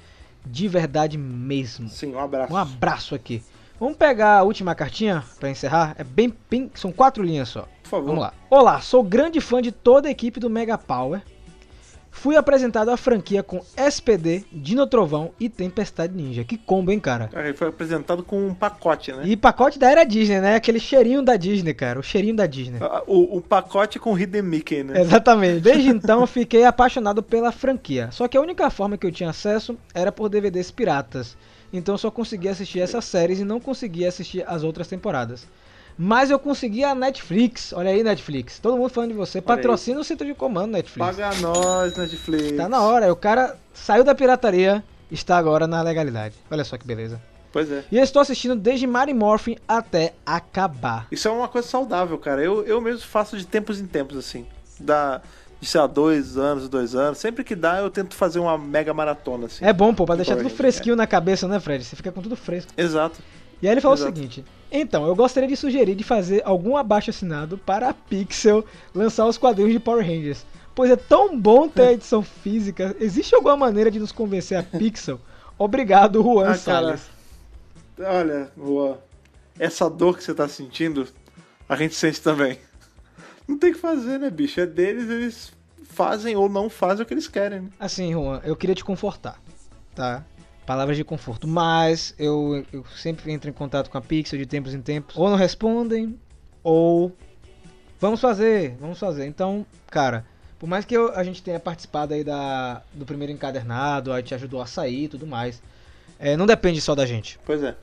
De 0.45 0.67
verdade 0.67 1.17
mesmo. 1.17 1.89
Sim, 1.89 2.13
um 2.13 2.19
abraço. 2.19 2.53
Um 2.53 2.57
abraço 2.57 3.15
aqui. 3.15 3.43
Vamos 3.79 3.97
pegar 3.97 4.37
a 4.39 4.43
última 4.43 4.73
cartinha 4.75 5.23
pra 5.39 5.49
encerrar. 5.49 5.95
É 5.97 6.03
bem, 6.03 6.33
bem- 6.49 6.71
são 6.75 6.91
quatro 6.91 7.23
linhas 7.23 7.49
só. 7.49 7.67
Por 7.85 7.89
favor. 7.89 8.07
Vamos 8.07 8.21
lá. 8.21 8.33
Olá, 8.49 8.81
sou 8.81 9.03
grande 9.03 9.39
fã 9.39 9.61
de 9.61 9.71
toda 9.71 10.07
a 10.07 10.11
equipe 10.11 10.39
do 10.39 10.49
Mega 10.49 10.75
Power. 10.75 11.21
Fui 12.09 12.35
apresentado 12.35 12.89
à 12.89 12.97
franquia 12.97 13.43
com 13.43 13.61
SPD, 13.77 14.43
Dino 14.51 14.87
Trovão 14.87 15.31
e 15.39 15.49
Tempestade 15.49 16.15
Ninja. 16.15 16.43
Que 16.43 16.57
combo, 16.57 16.91
hein, 16.91 16.99
cara? 16.99 17.27
Cara, 17.27 17.49
ele 17.49 17.57
foi 17.57 17.67
apresentado 17.67 18.23
com 18.23 18.47
um 18.47 18.55
pacote, 18.55 19.11
né? 19.11 19.23
E 19.25 19.37
pacote 19.37 19.77
da 19.77 19.91
era 19.91 20.03
Disney, 20.03 20.39
né? 20.39 20.55
Aquele 20.55 20.79
cheirinho 20.79 21.21
da 21.21 21.35
Disney, 21.35 21.73
cara. 21.75 21.99
O 21.99 22.03
cheirinho 22.03 22.35
da 22.35 22.47
Disney. 22.47 22.79
Ah, 22.81 23.03
O, 23.05 23.37
o 23.37 23.41
pacote 23.41 23.99
com 23.99 24.17
Hidden 24.17 24.41
Mickey, 24.41 24.83
né? 24.83 25.01
Exatamente. 25.01 25.59
Desde 25.61 25.89
então 25.89 26.25
fiquei 26.25 26.63
apaixonado 26.63 27.21
pela 27.21 27.51
franquia. 27.51 28.09
Só 28.11 28.27
que 28.27 28.37
a 28.37 28.41
única 28.41 28.69
forma 28.71 28.97
que 28.97 29.05
eu 29.05 29.11
tinha 29.11 29.29
acesso 29.29 29.77
era 29.93 30.11
por 30.11 30.27
DVDs 30.29 30.71
piratas. 30.71 31.37
Então 31.71 31.93
eu 31.93 31.99
só 31.99 32.09
conseguia 32.09 32.51
assistir 32.51 32.79
essas 32.79 33.05
séries 33.05 33.39
e 33.39 33.45
não 33.45 33.59
conseguia 33.59 34.07
assistir 34.07 34.43
as 34.47 34.63
outras 34.63 34.87
temporadas. 34.87 35.45
Mas 35.97 36.29
eu 36.29 36.37
consegui 36.37 36.83
a 36.83 36.93
Netflix. 36.93 37.71
Olha 37.73 37.91
aí, 37.91 38.03
Netflix. 38.03 38.59
Todo 38.59 38.77
mundo 38.77 38.89
falando 38.89 39.11
de 39.11 39.17
você. 39.17 39.41
Patrocina 39.41 39.99
o 39.99 40.03
centro 40.03 40.25
de 40.25 40.33
comando, 40.33 40.71
Netflix. 40.71 41.15
Paga 41.15 41.35
nós, 41.39 41.95
Netflix. 41.95 42.57
Tá 42.57 42.67
na 42.67 42.81
hora. 42.81 43.11
O 43.11 43.15
cara 43.15 43.55
saiu 43.73 44.03
da 44.03 44.13
pirataria, 44.13 44.83
está 45.09 45.37
agora 45.37 45.67
na 45.67 45.81
legalidade. 45.81 46.35
Olha 46.51 46.63
só 46.63 46.77
que 46.77 46.85
beleza. 46.85 47.21
Pois 47.51 47.71
é. 47.71 47.85
E 47.89 47.97
eu 47.97 48.03
estou 48.03 48.21
assistindo 48.21 48.53
desde 48.53 48.85
Mary 48.85 49.13
Morphin 49.13 49.55
até 49.65 50.13
acabar. 50.25 51.07
Isso 51.09 51.27
é 51.27 51.31
uma 51.31 51.47
coisa 51.47 51.65
saudável, 51.65 52.17
cara. 52.17 52.43
Eu, 52.43 52.65
eu 52.65 52.81
mesmo 52.81 53.01
faço 53.07 53.37
de 53.37 53.47
tempos 53.47 53.79
em 53.79 53.87
tempos, 53.87 54.17
assim. 54.17 54.45
dá, 54.77 55.21
de 55.61 55.65
sei 55.65 55.79
lá, 55.79 55.87
dois 55.87 56.37
anos, 56.37 56.67
dois 56.67 56.93
anos. 56.95 57.17
Sempre 57.17 57.45
que 57.45 57.55
dá, 57.55 57.79
eu 57.79 57.89
tento 57.89 58.13
fazer 58.13 58.39
uma 58.39 58.57
mega 58.57 58.93
maratona, 58.93 59.45
assim. 59.45 59.63
É 59.63 59.71
bom, 59.71 59.93
pô, 59.93 60.05
pra 60.05 60.15
deixar 60.15 60.35
tudo 60.35 60.49
fresquinho 60.49 60.97
na 60.97 61.07
cabeça, 61.07 61.47
né, 61.47 61.57
Fred? 61.61 61.85
Você 61.85 61.95
fica 61.95 62.11
com 62.11 62.21
tudo 62.21 62.35
fresco. 62.35 62.73
Exato. 62.75 63.21
E 63.65 63.67
aí 63.67 63.73
ele 63.73 63.81
falou 63.81 63.97
Exato. 63.97 64.11
o 64.11 64.15
seguinte: 64.15 64.45
Então, 64.71 65.07
eu 65.07 65.15
gostaria 65.15 65.49
de 65.49 65.57
sugerir 65.57 65.95
de 65.95 66.03
fazer 66.03 66.43
algum 66.45 66.77
abaixo 66.77 67.09
assinado 67.09 67.57
para 67.57 67.89
a 67.89 67.93
Pixel 67.95 68.63
lançar 68.93 69.25
os 69.25 69.39
quadrinhos 69.39 69.73
de 69.73 69.79
Power 69.79 70.05
Rangers. 70.05 70.45
Pois 70.75 70.91
é 70.91 70.95
tão 70.95 71.35
bom 71.35 71.67
ter 71.67 71.81
a 71.81 71.93
edição 71.93 72.21
física. 72.21 72.95
Existe 72.99 73.33
alguma 73.33 73.57
maneira 73.57 73.89
de 73.89 73.97
nos 73.97 74.11
convencer 74.11 74.55
a 74.55 74.61
Pixel? 74.61 75.19
Obrigado, 75.57 76.21
Juan 76.21 76.51
Ah, 76.51 76.57
cara, 76.59 76.99
olha, 77.97 78.51
Juan, 78.55 78.97
essa 79.57 79.89
dor 79.89 80.15
que 80.15 80.23
você 80.23 80.35
tá 80.35 80.47
sentindo, 80.47 81.07
a 81.67 81.75
gente 81.75 81.95
sente 81.95 82.21
também. 82.21 82.59
Não 83.47 83.57
tem 83.57 83.71
o 83.71 83.73
que 83.73 83.79
fazer, 83.79 84.19
né, 84.19 84.29
bicho? 84.29 84.59
É 84.59 84.67
deles, 84.67 85.09
eles 85.09 85.51
fazem 85.89 86.35
ou 86.35 86.47
não 86.47 86.69
fazem 86.69 87.01
o 87.01 87.05
que 87.07 87.15
eles 87.15 87.27
querem. 87.27 87.61
né? 87.61 87.69
Assim, 87.79 88.13
Juan, 88.13 88.41
eu 88.43 88.55
queria 88.55 88.75
te 88.75 88.85
confortar, 88.85 89.41
tá? 89.95 90.23
Palavras 90.65 90.97
de 90.97 91.03
conforto. 91.03 91.47
Mas 91.47 92.15
eu, 92.17 92.65
eu 92.73 92.83
sempre 92.95 93.31
entro 93.31 93.49
em 93.49 93.53
contato 93.53 93.89
com 93.89 93.97
a 93.97 94.01
Pixel 94.01 94.39
de 94.39 94.45
tempos 94.45 94.73
em 94.73 94.81
tempos. 94.81 95.15
Ou 95.15 95.29
não 95.29 95.37
respondem, 95.37 96.19
ou. 96.63 97.15
Vamos 97.99 98.19
fazer, 98.19 98.75
vamos 98.79 98.99
fazer. 98.99 99.25
Então, 99.25 99.65
cara, 99.89 100.25
por 100.59 100.67
mais 100.67 100.83
que 100.85 100.95
eu- 100.95 101.13
a 101.15 101.23
gente 101.23 101.41
tenha 101.41 101.59
participado 101.59 102.13
aí 102.13 102.23
da, 102.23 102.81
do 102.93 103.05
primeiro 103.05 103.31
encadernado, 103.31 104.11
a 104.11 104.17
gente 104.19 104.33
ajudou 104.35 104.61
a 104.61 104.65
sair 104.65 105.05
e 105.05 105.07
tudo 105.07 105.25
mais, 105.25 105.61
é, 106.19 106.35
não 106.35 106.45
depende 106.45 106.81
só 106.81 106.93
da 106.93 107.05
gente. 107.05 107.39
Pois 107.45 107.63
é. 107.63 107.75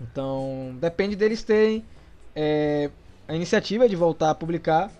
Então, 0.00 0.76
depende 0.80 1.14
deles 1.14 1.42
terem 1.44 1.84
é, 2.34 2.90
a 3.28 3.34
iniciativa 3.34 3.88
de 3.88 3.94
voltar 3.94 4.30
a 4.30 4.34
publicar 4.34 4.90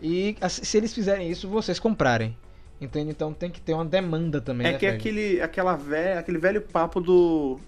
e 0.00 0.36
se 0.48 0.76
eles 0.76 0.92
fizerem 0.92 1.30
isso, 1.30 1.48
vocês 1.48 1.78
comprarem. 1.78 2.36
Entende? 2.84 3.10
Então 3.10 3.32
tem 3.32 3.50
que 3.50 3.60
ter 3.60 3.74
uma 3.74 3.84
demanda 3.84 4.40
também. 4.40 4.66
É 4.66 4.72
né, 4.72 4.78
que 4.78 4.86
é 4.86 4.90
Fred? 4.90 5.00
aquele, 5.00 5.40
aquela 5.40 5.76
velha, 5.76 6.18
aquele 6.18 6.38
velho 6.38 6.60
papo 6.60 7.00
do 7.00 7.60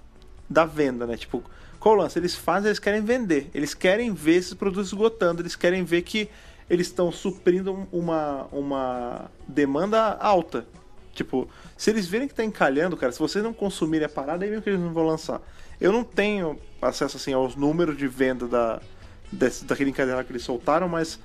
da 0.50 0.64
venda, 0.64 1.06
né? 1.06 1.16
Tipo, 1.16 1.42
qual 1.78 1.94
o 1.94 1.98
lance? 1.98 2.18
Eles 2.18 2.34
fazem, 2.34 2.68
eles 2.68 2.78
querem 2.78 3.02
vender. 3.02 3.48
Eles 3.54 3.74
querem 3.74 4.12
ver 4.12 4.36
esses 4.36 4.54
produtos 4.54 4.88
esgotando. 4.88 5.40
Eles 5.40 5.56
querem 5.56 5.84
ver 5.84 6.02
que 6.02 6.28
eles 6.68 6.86
estão 6.88 7.12
suprindo 7.12 7.86
uma, 7.92 8.46
uma 8.50 9.30
demanda 9.46 10.16
alta. 10.20 10.66
Tipo, 11.12 11.48
se 11.76 11.90
eles 11.90 12.08
verem 12.08 12.26
que 12.26 12.34
tá 12.34 12.44
encalhando, 12.44 12.96
cara, 12.96 13.12
se 13.12 13.18
vocês 13.18 13.44
não 13.44 13.52
consumirem 13.52 14.06
a 14.06 14.08
parada, 14.08 14.44
aí 14.44 14.50
mesmo 14.50 14.62
que 14.62 14.70
eles 14.70 14.80
não 14.80 14.92
vão 14.92 15.06
lançar. 15.06 15.40
Eu 15.80 15.92
não 15.92 16.02
tenho 16.02 16.58
acesso 16.82 17.16
assim 17.16 17.32
aos 17.32 17.54
números 17.54 17.96
de 17.96 18.08
venda 18.08 18.48
da, 18.48 18.80
desse, 19.30 19.64
daquele 19.64 19.90
encadernado 19.90 20.26
que 20.26 20.32
eles 20.32 20.42
soltaram, 20.42 20.88
mas 20.88 21.20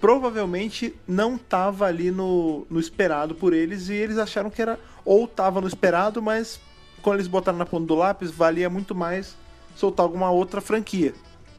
provavelmente 0.00 0.94
não 1.06 1.36
tava 1.36 1.86
ali 1.86 2.10
no, 2.10 2.66
no 2.70 2.78
esperado 2.80 3.34
por 3.34 3.52
eles 3.52 3.88
e 3.88 3.94
eles 3.94 4.18
acharam 4.18 4.50
que 4.50 4.62
era 4.62 4.78
ou 5.04 5.26
tava 5.26 5.60
no 5.60 5.66
esperado, 5.68 6.20
mas 6.22 6.60
quando 7.02 7.16
eles 7.16 7.26
botaram 7.26 7.58
na 7.58 7.66
ponta 7.66 7.86
do 7.86 7.94
lápis, 7.94 8.30
valia 8.30 8.68
muito 8.68 8.94
mais 8.94 9.36
soltar 9.74 10.04
alguma 10.04 10.30
outra 10.30 10.60
franquia. 10.60 11.14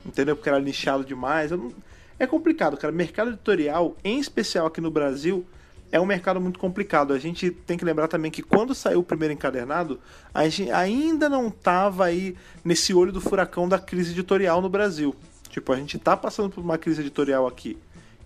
Entendeu? 0.05 0.36
Porque 0.36 0.50
era 0.50 0.60
nichado 0.60 1.03
demais. 1.03 1.51
Não- 1.51 1.72
É 2.19 2.27
complicado, 2.27 2.75
cara. 2.77 2.91
Mercado 2.91 3.29
editorial, 3.31 3.96
em 4.03 4.19
especial 4.19 4.67
aqui 4.67 4.81
no 4.81 4.91
Brasil, 4.91 5.46
é 5.91 6.00
um 6.00 6.05
mercado 6.05 6.39
muito 6.39 6.60
complicado. 6.60 7.13
A 7.13 7.19
gente 7.19 7.50
tem 7.50 7.77
que 7.77 7.86
lembrar 7.86 8.08
também 8.08 8.29
que 8.29 8.41
quando 8.43 8.75
saiu 8.75 9.00
o 9.00 9.03
primeiro 9.03 9.34
encadernado, 9.34 10.00
a 10.34 10.48
gente 10.48 10.69
ainda 10.72 11.29
não 11.29 11.50
tava 11.50 12.05
aí 12.05 12.36
nesse 12.63 12.93
olho 12.93 13.12
do 13.12 13.22
furacão 13.22 13.67
da 13.69 13.79
crise 13.79 14.12
editorial 14.12 14.62
no 14.62 14.69
Brasil. 14.69 15.15
Tipo, 15.50 15.72
a 15.74 15.77
gente 15.77 15.98
tá 15.98 16.15
passando 16.15 16.50
por 16.50 16.62
uma 16.62 16.77
crise 16.77 17.01
editorial 17.01 17.48
aqui. 17.48 17.77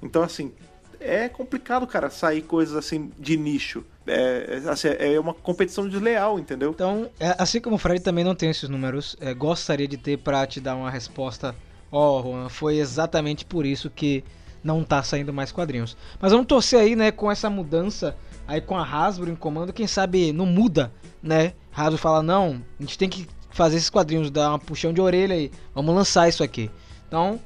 Então, 0.03 0.22
assim, 0.22 0.51
é 1.00 1.27
complicado, 1.27 1.88
cara, 1.88 2.10
sair 2.10 2.41
coisas 2.41 2.75
assim 2.75 3.12
de 3.17 3.38
nicho. 3.38 3.83
É, 4.05 4.62
é, 4.63 4.69
assim, 4.69 4.89
é 5.00 5.19
uma 5.19 5.33
competição 5.33 5.88
desleal, 5.88 6.39
entendeu? 6.39 6.72
Então, 6.72 7.10
é, 7.19 7.36
assim 7.38 7.60
como 7.60 7.75
o 7.75 7.79
Fred 7.79 8.01
também 8.01 8.24
não 8.24 8.36
tem 8.36 8.50
esses 8.50 8.69
números, 8.69 9.15
é, 9.19 9.33
gostaria 9.33 9.88
de 9.88 9.98
ter 9.98 10.17
pra 10.17 10.46
te 10.46 10.59
dar 10.59 10.75
uma 10.75 10.89
resposta. 10.89 11.55
Ó, 11.92 12.22
Juan, 12.22 12.50
foi 12.50 12.77
exatamente 12.77 13.46
por 13.46 13.66
isso 13.66 13.89
que 13.89 14.24
não 14.63 14.83
tá 14.83 15.03
saindo 15.03 15.33
mais 15.33 15.51
quadrinhos. 15.51 15.98
Mas 16.20 16.31
vamos 16.31 16.48
torcer 16.48 16.79
aí, 16.79 16.96
né, 16.96 17.11
com 17.11 17.31
essa 17.31 17.50
mudança 17.50 18.16
aí 18.48 18.61
com 18.61 18.77
a 18.77 18.83
Hasbro 18.83 19.29
em 19.29 19.35
comando, 19.35 19.74
quem 19.74 19.87
sabe 19.87 20.33
não 20.33 20.46
muda, 20.46 20.92
né? 21.22 21.53
Hasbro 21.74 21.98
fala, 21.98 22.22
não, 22.22 22.61
a 22.79 22.83
gente 22.83 22.98
tem 22.98 23.09
que 23.09 23.27
fazer 23.50 23.77
esses 23.77 23.89
quadrinhos, 23.89 24.29
dar 24.29 24.50
uma 24.50 24.59
puxão 24.59 24.92
de 24.94 25.00
orelha 25.00 25.35
aí, 25.35 25.51
vamos 25.74 25.94
lançar 25.96 26.27
isso 26.27 26.44
aqui. 26.44 26.70
Então, 27.07 27.39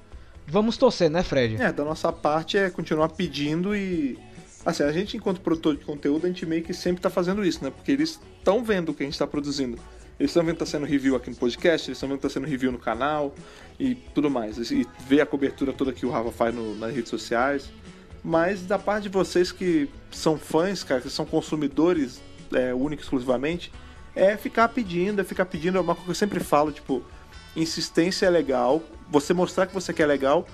vamos 0.48 0.78
torcer, 0.78 1.10
né, 1.10 1.22
Fred? 1.24 1.62
É, 1.62 1.72
da 1.72 1.84
nossa 1.84 2.12
parte 2.12 2.58
é 2.58 2.70
continuar 2.70 3.10
pedindo 3.10 3.76
e. 3.76 4.18
Assim, 4.66 4.84
a 4.84 4.92
gente, 4.92 5.16
enquanto 5.16 5.40
produtor 5.40 5.78
de 5.78 5.86
conteúdo, 5.86 6.26
a 6.26 6.28
gente 6.30 6.46
meio 6.46 6.62
que 6.64 6.74
sempre 6.74 7.02
tá 7.02 7.10
fazendo 7.10 7.46
isso, 7.46 7.64
né? 7.64 7.70
Porque 7.70 7.92
eles 7.92 8.20
estão 8.38 8.64
vendo 8.64 8.90
o 8.90 8.94
que 8.94 9.04
a 9.04 9.06
gente 9.06 9.18
tá 9.18 9.26
produzindo. 9.26 9.78
Eles 10.20 10.32
estão 10.32 10.44
vendo 10.44 10.56
que 10.56 10.60
tá 10.60 10.66
sendo 10.66 10.86
review 10.86 11.16
aqui 11.16 11.30
no 11.30 11.36
podcast, 11.36 11.88
eles 11.90 11.98
estão 11.98 12.10
vendo 12.10 12.18
que 12.18 12.24
tá 12.24 12.30
sendo 12.30 12.48
review 12.48 12.72
no 12.72 12.80
canal 12.80 13.34
e 13.80 13.96
tudo 13.96 14.30
mais. 14.30 14.58
E 14.72 14.86
ver 15.08 15.22
a 15.22 15.26
cobertura 15.26 15.72
toda 15.72 15.94
que 15.94 16.06
o 16.06 16.10
Rafa 16.10 16.32
faz 16.32 16.54
no- 16.56 16.76
nas 16.76 16.94
redes 16.94 17.10
sociais. 17.10 17.70
Mas 18.24 18.64
da 18.64 18.78
parte 18.80 19.04
de 19.04 19.10
vocês 19.10 19.52
que 19.54 19.90
são 20.12 20.38
fãs, 20.38 20.84
cara, 20.84 21.00
que 21.00 21.10
são 21.10 21.26
consumidores 21.26 22.20
é, 22.54 22.74
única 22.74 23.02
e 23.02 23.06
exclusivamente, 23.06 23.72
é 24.16 24.36
ficar 24.36 24.68
pedindo, 24.70 25.22
é 25.22 25.24
ficar 25.24 25.46
pedindo, 25.46 25.78
é 25.78 25.82
uma 25.82 25.94
coisa 25.94 26.06
que 26.06 26.12
eu 26.12 26.16
sempre 26.16 26.40
falo, 26.42 26.72
tipo, 26.74 27.04
insistência 27.56 28.26
é 28.26 28.30
legal, 28.30 28.82
você 29.10 29.34
mostrar 29.34 29.66
que 29.68 29.74
você 29.74 29.94
quer 29.94 30.06
legal, 30.06 30.48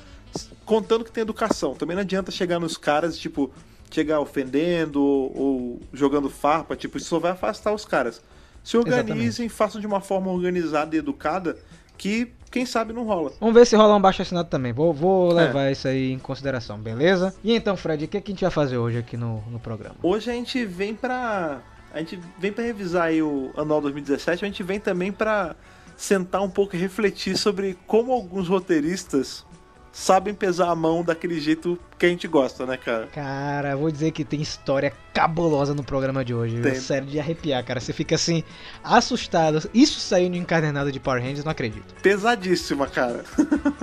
contando 0.65 1.03
que 1.03 1.11
tem 1.11 1.21
educação. 1.21 1.73
Também 1.75 1.95
não 1.95 2.01
adianta 2.01 2.31
chegar 2.31 2.59
nos 2.59 2.77
caras, 2.77 3.17
tipo, 3.17 3.51
chegar 3.91 4.19
ofendendo 4.19 5.01
ou, 5.01 5.37
ou 5.37 5.81
jogando 5.93 6.29
farpa, 6.29 6.75
tipo, 6.75 6.97
isso 6.97 7.07
só 7.07 7.19
vai 7.19 7.31
afastar 7.31 7.73
os 7.73 7.85
caras. 7.85 8.21
Se 8.63 8.77
organizem, 8.77 9.49
façam 9.49 9.79
de 9.81 9.85
uma 9.87 9.99
forma 10.01 10.31
organizada 10.31 10.95
e 10.95 10.99
educada, 10.99 11.57
que 11.97 12.31
quem 12.49 12.65
sabe 12.65 12.93
não 12.93 13.03
rola. 13.03 13.33
Vamos 13.39 13.53
ver 13.55 13.65
se 13.65 13.75
rola 13.75 13.95
um 13.95 14.01
baixo 14.01 14.21
assinado 14.21 14.49
também. 14.49 14.71
Vou, 14.71 14.93
vou 14.93 15.31
É. 15.31 15.45
levar 15.45 15.71
isso 15.71 15.87
aí 15.87 16.11
em 16.11 16.19
consideração, 16.19 16.77
beleza? 16.77 17.35
E 17.43 17.53
então, 17.53 17.75
Fred, 17.75 18.05
o 18.05 18.07
que, 18.07 18.21
que 18.21 18.31
a 18.31 18.33
gente 18.33 18.41
vai 18.41 18.51
fazer 18.51 18.77
hoje 18.77 18.97
aqui 18.97 19.17
no, 19.17 19.41
no 19.49 19.59
programa? 19.59 19.95
Hoje 20.01 20.29
a 20.31 20.33
gente 20.33 20.63
vem 20.65 20.95
pra. 20.95 21.61
A 21.93 21.99
gente 21.99 22.19
vem 22.39 22.51
pra 22.51 22.63
revisar 22.63 23.03
aí 23.07 23.21
o 23.21 23.51
anual 23.55 23.79
2017, 23.81 24.43
a 24.43 24.47
gente 24.47 24.63
vem 24.63 24.79
também 24.79 25.11
pra 25.11 25.55
sentar 25.95 26.41
um 26.41 26.49
pouco 26.49 26.75
e 26.75 26.79
refletir 26.79 27.37
sobre 27.37 27.77
como 27.87 28.11
alguns 28.11 28.47
roteiristas 28.47 29.45
sabem 29.93 30.33
pesar 30.33 30.69
a 30.69 30.75
mão 30.75 31.03
daquele 31.03 31.39
jeito 31.39 31.77
que 31.99 32.07
a 32.07 32.09
gente 32.09 32.27
gosta, 32.27 32.65
né, 32.65 32.75
cara? 32.75 33.07
Cara, 33.07 33.77
vou 33.77 33.91
dizer 33.91 34.11
que 34.11 34.25
tem 34.25 34.41
história 34.41 34.91
cabulosa 35.13 35.75
no 35.75 35.83
programa 35.83 36.25
de 36.25 36.33
hoje. 36.33 36.55
viu? 36.55 36.63
Tem. 36.63 36.75
Sério 36.75 37.07
de 37.07 37.19
arrepiar, 37.19 37.63
cara. 37.63 37.79
Você 37.79 37.93
fica 37.93 38.15
assim, 38.15 38.43
assustado. 38.83 39.69
Isso 39.73 39.99
saiu 39.99 40.29
no 40.29 40.35
encadernado 40.35 40.91
de 40.91 40.99
Power 40.99 41.21
Rangers, 41.21 41.45
não 41.45 41.51
acredito. 41.51 41.93
Pesadíssima, 42.01 42.87
cara. 42.87 43.23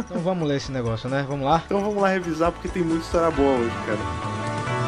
Então 0.00 0.18
vamos 0.18 0.48
ler 0.48 0.56
esse 0.56 0.72
negócio, 0.72 1.08
né? 1.08 1.24
Vamos 1.28 1.46
lá? 1.46 1.62
Então 1.64 1.80
vamos 1.80 2.02
lá 2.02 2.08
revisar 2.08 2.50
porque 2.50 2.68
tem 2.68 2.82
muita 2.82 3.04
história 3.04 3.30
boa 3.30 3.58
hoje, 3.58 3.74
cara. 3.86 4.79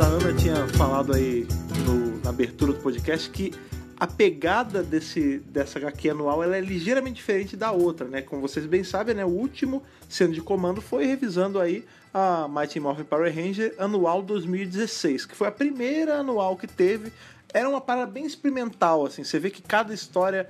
A 0.00 0.06
Ana 0.06 0.32
tinha 0.34 0.66
falado 0.68 1.12
aí 1.14 1.46
no- 1.86 2.18
na 2.22 2.30
abertura 2.30 2.72
do 2.72 2.78
podcast 2.80 3.28
que 3.30 3.52
a 3.98 4.06
pegada 4.06 4.82
desse, 4.82 5.38
dessa 5.46 5.78
HQ 5.78 6.10
anual 6.10 6.42
ela 6.42 6.56
é 6.56 6.60
ligeiramente 6.60 7.16
diferente 7.16 7.56
da 7.56 7.70
outra, 7.70 8.08
né? 8.08 8.20
Como 8.22 8.42
vocês 8.42 8.66
bem 8.66 8.82
sabem, 8.82 9.14
né? 9.14 9.24
O 9.24 9.28
último 9.28 9.82
sendo 10.08 10.32
de 10.32 10.40
comando 10.40 10.80
foi 10.80 11.06
revisando 11.06 11.60
aí 11.60 11.84
a 12.12 12.48
Mighty 12.48 12.80
Morphin 12.80 13.04
Power 13.04 13.32
Ranger 13.34 13.74
anual 13.78 14.22
2016, 14.22 15.24
que 15.26 15.36
foi 15.36 15.48
a 15.48 15.52
primeira 15.52 16.18
anual 16.18 16.56
que 16.56 16.66
teve. 16.66 17.12
Era 17.54 17.68
uma 17.68 17.80
parada 17.80 18.10
bem 18.10 18.26
experimental, 18.26 19.06
assim. 19.06 19.22
Você 19.22 19.38
vê 19.38 19.50
que 19.50 19.62
cada 19.62 19.94
história, 19.94 20.48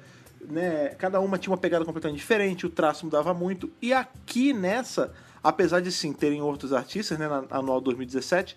né? 0.49 0.95
Cada 0.99 1.21
uma 1.21 1.37
tinha 1.37 1.51
uma 1.53 1.59
pegada 1.59 1.85
completamente 1.85 2.19
diferente, 2.21 2.65
o 2.65 2.71
traço 2.71 3.05
mudava 3.05 3.35
muito. 3.35 3.71
E 3.83 3.93
aqui 3.93 4.55
nessa, 4.55 5.13
apesar 5.45 5.81
de 5.81 5.93
sim 5.93 6.13
terem 6.13 6.41
outros 6.41 6.73
artistas, 6.73 7.19
né? 7.19 7.29
Na 7.29 7.45
anual 7.59 7.81
2017, 7.83 8.57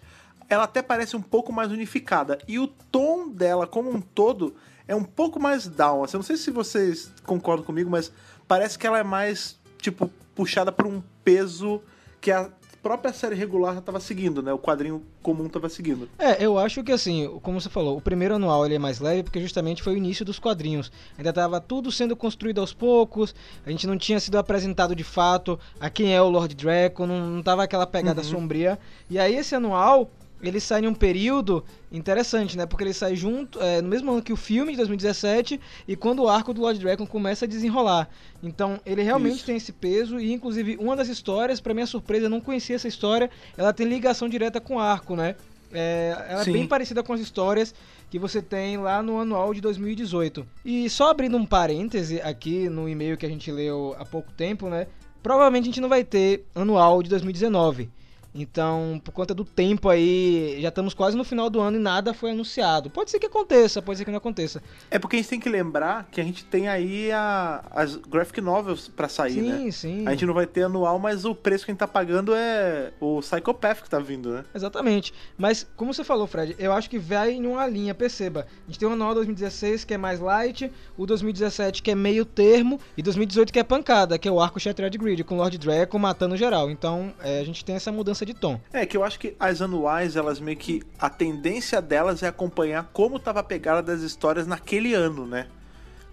ela 0.49 0.63
até 0.63 0.81
parece 0.81 1.15
um 1.15 1.21
pouco 1.21 1.51
mais 1.51 1.71
unificada. 1.71 2.37
E 2.47 2.59
o 2.59 2.67
tom 2.67 3.29
dela, 3.29 3.65
como 3.67 3.89
um 3.89 4.01
todo, 4.01 4.55
é 4.87 4.95
um 4.95 5.03
pouco 5.03 5.39
mais 5.39 5.67
down. 5.67 6.03
Assim, 6.03 6.15
eu 6.17 6.19
não 6.19 6.25
sei 6.25 6.37
se 6.37 6.51
vocês 6.51 7.11
concordam 7.25 7.65
comigo, 7.65 7.89
mas 7.89 8.11
parece 8.47 8.77
que 8.77 8.85
ela 8.85 8.99
é 8.99 9.03
mais, 9.03 9.57
tipo, 9.79 10.09
puxada 10.35 10.71
por 10.71 10.85
um 10.85 11.01
peso 11.23 11.81
que 12.21 12.31
a 12.31 12.49
própria 12.83 13.11
série 13.11 13.33
regular 13.33 13.73
já 13.73 13.81
tava 13.81 13.99
seguindo, 13.99 14.43
né? 14.43 14.53
O 14.53 14.59
quadrinho 14.59 15.01
comum 15.23 15.49
tava 15.49 15.67
seguindo. 15.69 16.07
É, 16.19 16.43
eu 16.45 16.59
acho 16.59 16.83
que 16.83 16.91
assim, 16.91 17.27
como 17.41 17.59
você 17.59 17.67
falou, 17.67 17.97
o 17.97 18.01
primeiro 18.01 18.35
anual 18.35 18.63
ele 18.63 18.75
é 18.75 18.79
mais 18.79 18.99
leve 18.99 19.23
porque 19.23 19.41
justamente 19.41 19.81
foi 19.81 19.93
o 19.93 19.97
início 19.97 20.23
dos 20.23 20.37
quadrinhos. 20.37 20.91
Ainda 21.17 21.33
tava 21.33 21.59
tudo 21.59 21.91
sendo 21.91 22.15
construído 22.15 22.61
aos 22.61 22.73
poucos, 22.73 23.33
a 23.65 23.71
gente 23.71 23.87
não 23.87 23.97
tinha 23.97 24.19
sido 24.19 24.37
apresentado 24.37 24.95
de 24.95 25.03
fato 25.03 25.59
a 25.79 25.89
quem 25.89 26.13
é 26.15 26.21
o 26.21 26.29
Lord 26.29 26.53
Draco, 26.53 27.07
não, 27.07 27.25
não 27.27 27.41
tava 27.41 27.63
aquela 27.63 27.87
pegada 27.87 28.21
Uhum. 28.21 28.27
sombria. 28.27 28.77
E 29.09 29.17
aí 29.17 29.35
esse 29.35 29.55
anual 29.55 30.11
ele 30.41 30.59
sai 30.59 30.81
em 30.81 30.87
um 30.87 30.93
período 30.93 31.63
interessante, 31.91 32.57
né? 32.57 32.65
Porque 32.65 32.83
ele 32.83 32.93
sai 32.93 33.15
junto, 33.15 33.61
é, 33.61 33.81
no 33.81 33.87
mesmo 33.87 34.11
ano 34.11 34.21
que 34.21 34.33
o 34.33 34.35
filme 34.35 34.71
de 34.71 34.77
2017 34.77 35.59
e 35.87 35.95
quando 35.95 36.23
o 36.23 36.29
arco 36.29 36.53
do 36.53 36.61
Lord 36.61 36.79
Dragon 36.79 37.05
começa 37.05 37.45
a 37.45 37.47
desenrolar. 37.47 38.09
Então, 38.43 38.79
ele 38.85 39.01
realmente 39.01 39.37
Isso. 39.37 39.45
tem 39.45 39.57
esse 39.57 39.71
peso 39.71 40.19
e 40.19 40.31
inclusive 40.31 40.77
uma 40.79 40.95
das 40.95 41.07
histórias, 41.07 41.59
pra 41.59 41.73
minha 41.73 41.87
surpresa, 41.87 42.25
eu 42.25 42.29
não 42.29 42.41
conhecia 42.41 42.75
essa 42.75 42.87
história, 42.87 43.29
ela 43.57 43.73
tem 43.73 43.87
ligação 43.87 44.27
direta 44.27 44.59
com 44.59 44.75
o 44.75 44.79
arco, 44.79 45.15
né? 45.15 45.35
É, 45.71 46.15
ela 46.29 46.43
Sim. 46.43 46.51
é 46.51 46.53
bem 46.53 46.67
parecida 46.67 47.03
com 47.03 47.13
as 47.13 47.19
histórias 47.19 47.73
que 48.09 48.19
você 48.19 48.41
tem 48.41 48.77
lá 48.77 49.01
no 49.01 49.19
anual 49.19 49.53
de 49.53 49.61
2018. 49.61 50.45
E 50.63 50.89
só 50.89 51.09
abrindo 51.09 51.35
um 51.37 51.45
parêntese 51.45 52.21
aqui 52.21 52.69
no 52.69 52.87
e-mail 52.87 53.17
que 53.17 53.25
a 53.25 53.29
gente 53.29 53.51
leu 53.51 53.95
há 53.97 54.05
pouco 54.05 54.31
tempo, 54.31 54.69
né? 54.69 54.87
Provavelmente 55.21 55.63
a 55.63 55.65
gente 55.65 55.81
não 55.81 55.89
vai 55.89 56.03
ter 56.03 56.45
anual 56.53 57.01
de 57.01 57.09
2019. 57.09 57.89
Então, 58.37 59.01
por 59.03 59.13
conta 59.13 59.33
do 59.33 59.45
tempo 59.45 59.87
aí, 59.87 60.57
já 60.61 60.67
estamos 60.67 60.93
quase 60.93 61.15
no 61.15 61.23
final 61.23 61.49
do 61.49 61.61
ano 61.61 61.77
e 61.77 61.79
nada 61.79 62.13
foi 62.13 62.31
anunciado. 62.31 62.89
Pode 62.89 63.09
ser 63.09 63.17
que 63.17 63.25
aconteça, 63.25 63.81
pode 63.81 63.97
ser 63.97 64.03
que 64.03 64.11
não 64.11 64.17
aconteça. 64.17 64.61
É 64.91 64.99
porque 64.99 65.15
a 65.15 65.19
gente 65.19 65.29
tem 65.29 65.39
que 65.39 65.47
lembrar 65.47 66.07
que 66.11 66.19
a 66.19 66.23
gente 66.23 66.43
tem 66.43 66.67
aí 66.67 67.09
a- 67.13 67.63
as 67.71 67.95
graphic 67.95 68.41
novels 68.41 68.89
pra 68.89 69.07
sair, 69.07 69.33
sim, 69.35 69.65
né? 69.65 69.71
sim. 69.71 70.07
A 70.07 70.11
gente 70.11 70.25
não 70.25 70.33
vai 70.33 70.45
ter 70.45 70.63
anual, 70.63 70.99
mas 70.99 71.23
o 71.23 71.33
preço 71.33 71.63
que 71.63 71.71
a 71.71 71.73
gente 71.73 71.79
tá 71.79 71.87
pagando 71.87 72.33
é 72.35 72.91
o 72.99 73.21
Psychopath 73.21 73.81
que 73.83 73.89
tá 73.89 73.99
vindo, 73.99 74.29
né? 74.33 74.43
Exatamente. 74.53 75.13
Mas, 75.37 75.65
como 75.77 75.93
você 75.93 76.03
falou, 76.03 76.27
Fred, 76.27 76.55
eu 76.59 76.73
acho 76.73 76.89
que 76.89 76.99
vai 76.99 77.31
em 77.31 77.47
uma 77.47 77.65
linha, 77.65 77.95
perceba. 77.95 78.45
A 78.67 78.69
gente 78.69 78.79
tem 78.79 78.87
o 78.87 78.91
anual 78.91 79.13
2016 79.15 79.85
que 79.85 79.93
é 79.93 79.97
mais 79.97 80.19
light, 80.19 80.69
o 80.97 81.05
2017 81.05 81.81
que 81.81 81.89
é 81.91 81.95
meio 81.95 82.25
termo, 82.25 82.81
e 82.97 83.01
2018 83.01 83.53
que 83.53 83.59
é 83.59 83.63
pancada, 83.63 84.17
que 84.19 84.27
é 84.27 84.31
o 84.31 84.41
arco 84.41 84.59
Shattered 84.59 84.97
Grid, 84.97 85.23
com 85.23 85.37
Lord 85.37 85.57
Draco 85.57 85.97
matando 85.97 86.35
geral. 86.35 86.69
Então, 86.69 87.13
é, 87.21 87.39
a 87.39 87.43
gente 87.45 87.63
tem 87.63 87.75
essa 87.75 87.91
mudança 87.93 88.24
de 88.25 88.33
tom. 88.33 88.59
É, 88.73 88.85
que 88.85 88.97
eu 88.97 89.03
acho 89.03 89.19
que 89.19 89.35
as 89.39 89.61
anuais, 89.61 90.15
elas 90.15 90.39
meio 90.39 90.57
que. 90.57 90.81
A 90.99 91.09
tendência 91.09 91.81
delas 91.81 92.23
é 92.23 92.27
acompanhar 92.27 92.89
como 92.91 93.19
tava 93.19 93.39
a 93.39 93.43
pegada 93.43 93.81
das 93.81 94.01
histórias 94.01 94.47
naquele 94.47 94.93
ano, 94.93 95.25
né? 95.25 95.47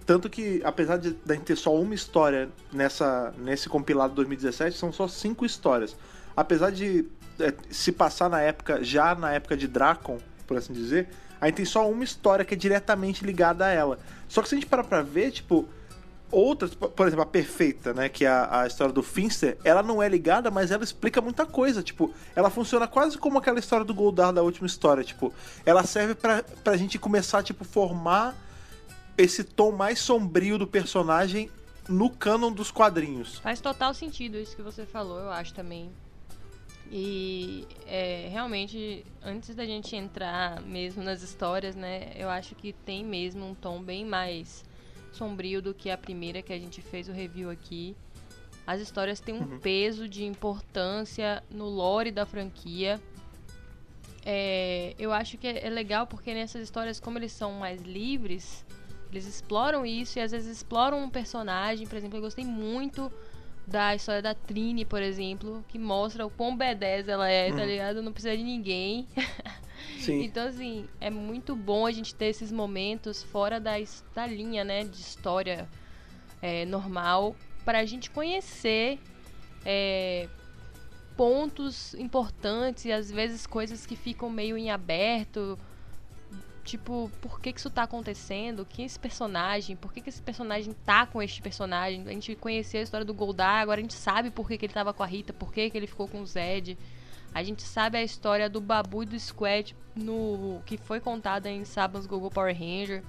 Tanto 0.04 0.28
que, 0.28 0.60
apesar 0.64 0.96
de, 0.96 1.10
gente 1.28 1.42
ter 1.42 1.56
só 1.56 1.74
uma 1.74 1.94
história 1.94 2.48
nessa, 2.72 3.32
nesse 3.38 3.68
compilado 3.68 4.14
2017, 4.14 4.76
são 4.76 4.92
só 4.92 5.06
cinco 5.06 5.46
histórias. 5.46 5.96
Apesar 6.36 6.70
de 6.70 7.06
é, 7.38 7.54
se 7.70 7.92
passar 7.92 8.28
na 8.28 8.40
época, 8.40 8.82
já 8.82 9.14
na 9.14 9.32
época 9.32 9.56
de 9.56 9.68
Dracon, 9.68 10.18
por 10.46 10.56
assim 10.56 10.72
dizer, 10.72 11.08
a 11.40 11.46
gente 11.46 11.56
tem 11.56 11.64
só 11.64 11.88
uma 11.90 12.04
história 12.04 12.44
que 12.44 12.54
é 12.54 12.56
diretamente 12.56 13.24
ligada 13.24 13.66
a 13.66 13.70
ela. 13.70 13.98
Só 14.28 14.42
que 14.42 14.48
se 14.48 14.54
a 14.54 14.58
gente 14.58 14.68
parar 14.68 14.84
pra 14.84 15.02
ver, 15.02 15.30
tipo, 15.30 15.68
outras, 16.32 16.74
por 16.74 17.06
exemplo, 17.06 17.22
a 17.22 17.26
Perfeita, 17.26 17.92
né, 17.92 18.08
que 18.08 18.24
é 18.24 18.28
a, 18.28 18.62
a 18.62 18.66
história 18.66 18.92
do 18.92 19.02
Finster, 19.02 19.58
ela 19.62 19.82
não 19.82 20.02
é 20.02 20.08
ligada, 20.08 20.50
mas 20.50 20.70
ela 20.70 20.82
explica 20.82 21.20
muita 21.20 21.44
coisa, 21.44 21.82
tipo, 21.82 22.12
ela 22.34 22.48
funciona 22.48 22.88
quase 22.88 23.18
como 23.18 23.38
aquela 23.38 23.58
história 23.58 23.84
do 23.84 23.94
Goldar 23.94 24.32
da 24.32 24.42
última 24.42 24.66
história, 24.66 25.04
tipo, 25.04 25.32
ela 25.64 25.84
serve 25.84 26.14
pra, 26.14 26.42
pra 26.64 26.76
gente 26.76 26.98
começar, 26.98 27.42
tipo, 27.42 27.64
formar 27.64 28.34
esse 29.16 29.44
tom 29.44 29.72
mais 29.72 29.98
sombrio 29.98 30.56
do 30.56 30.66
personagem 30.66 31.50
no 31.88 32.08
canon 32.08 32.50
dos 32.50 32.70
quadrinhos. 32.70 33.38
Faz 33.38 33.60
total 33.60 33.92
sentido 33.92 34.38
isso 34.38 34.56
que 34.56 34.62
você 34.62 34.86
falou, 34.86 35.20
eu 35.20 35.30
acho 35.30 35.52
também. 35.52 35.90
E 36.90 37.66
é, 37.86 38.28
realmente, 38.30 39.04
antes 39.22 39.54
da 39.54 39.64
gente 39.64 39.96
entrar 39.96 40.60
mesmo 40.62 41.02
nas 41.02 41.22
histórias, 41.22 41.74
né, 41.74 42.12
eu 42.16 42.28
acho 42.28 42.54
que 42.54 42.72
tem 42.72 43.04
mesmo 43.04 43.46
um 43.46 43.54
tom 43.54 43.82
bem 43.82 44.04
mais 44.04 44.64
sombrio 45.12 45.62
do 45.62 45.74
que 45.74 45.90
a 45.90 45.96
primeira 45.96 46.42
que 46.42 46.52
a 46.52 46.58
gente 46.58 46.80
fez 46.80 47.08
o 47.08 47.12
review 47.12 47.50
aqui. 47.50 47.96
As 48.66 48.80
histórias 48.80 49.20
têm 49.20 49.34
um 49.34 49.58
peso 49.58 50.08
de 50.08 50.24
importância 50.24 51.42
no 51.50 51.68
lore 51.68 52.10
da 52.10 52.24
franquia. 52.24 53.00
É, 54.24 54.94
eu 54.98 55.12
acho 55.12 55.36
que 55.36 55.46
é 55.46 55.66
é 55.66 55.70
legal 55.70 56.06
porque 56.06 56.32
nessas 56.32 56.62
histórias, 56.62 57.00
como 57.00 57.18
eles 57.18 57.32
são 57.32 57.52
mais 57.54 57.82
livres, 57.82 58.64
eles 59.10 59.26
exploram 59.26 59.84
isso 59.84 60.18
e 60.18 60.22
às 60.22 60.30
vezes 60.30 60.56
exploram 60.56 61.02
um 61.02 61.10
personagem. 61.10 61.86
Por 61.86 61.96
exemplo, 61.96 62.18
eu 62.18 62.22
gostei 62.22 62.44
muito 62.44 63.12
da 63.66 63.94
história 63.94 64.22
da 64.22 64.34
Trini, 64.34 64.84
por 64.84 65.02
exemplo, 65.02 65.64
que 65.68 65.78
mostra 65.78 66.24
o 66.26 66.30
quão 66.30 66.56
B10 66.56 67.08
ela 67.08 67.28
é, 67.28 67.52
tá 67.52 67.64
ligado? 67.64 68.02
Não 68.02 68.12
precisa 68.12 68.36
de 68.36 68.42
ninguém. 68.42 69.08
Sim. 69.98 70.22
Então, 70.22 70.46
assim, 70.46 70.86
é 71.00 71.10
muito 71.10 71.54
bom 71.54 71.86
a 71.86 71.92
gente 71.92 72.14
ter 72.14 72.26
esses 72.26 72.50
momentos 72.50 73.22
fora 73.22 73.60
da, 73.60 73.72
da 74.14 74.26
linha, 74.26 74.64
né, 74.64 74.84
de 74.84 75.00
história 75.00 75.68
é, 76.40 76.64
normal, 76.64 77.36
pra 77.64 77.84
gente 77.84 78.10
conhecer 78.10 78.98
é, 79.64 80.28
pontos 81.16 81.94
importantes 81.94 82.84
e 82.84 82.92
às 82.92 83.10
vezes 83.10 83.46
coisas 83.46 83.86
que 83.86 83.96
ficam 83.96 84.28
meio 84.28 84.56
em 84.56 84.70
aberto. 84.70 85.58
Tipo, 86.64 87.10
por 87.20 87.40
que, 87.40 87.52
que 87.52 87.58
isso 87.58 87.70
tá 87.70 87.82
acontecendo? 87.82 88.64
Quem 88.64 88.84
é 88.84 88.86
esse 88.86 88.98
personagem? 88.98 89.74
Por 89.74 89.92
que, 89.92 90.00
que 90.00 90.08
esse 90.08 90.22
personagem 90.22 90.72
tá 90.84 91.06
com 91.06 91.20
este 91.20 91.42
personagem? 91.42 92.04
A 92.06 92.12
gente 92.12 92.36
conhecia 92.36 92.80
a 92.80 92.82
história 92.82 93.04
do 93.04 93.12
Goldar, 93.12 93.60
agora 93.62 93.80
a 93.80 93.82
gente 93.82 93.94
sabe 93.94 94.30
por 94.30 94.46
que, 94.46 94.56
que 94.56 94.66
ele 94.66 94.72
tava 94.72 94.92
com 94.92 95.02
a 95.02 95.06
Rita, 95.06 95.32
por 95.32 95.52
que, 95.52 95.70
que 95.70 95.76
ele 95.76 95.88
ficou 95.88 96.06
com 96.06 96.20
o 96.20 96.26
Zed. 96.26 96.78
A 97.34 97.42
gente 97.42 97.62
sabe 97.62 97.98
a 97.98 98.02
história 98.02 98.48
do 98.48 98.60
Babu 98.60 99.02
e 99.02 99.06
do 99.06 99.18
Squad 99.18 99.74
no 99.94 100.60
que 100.64 100.76
foi 100.76 101.00
contada 101.00 101.50
em 101.50 101.64
Saban's 101.64 102.06
Google 102.06 102.30
Power 102.30 102.54
Ranger. 102.54 103.02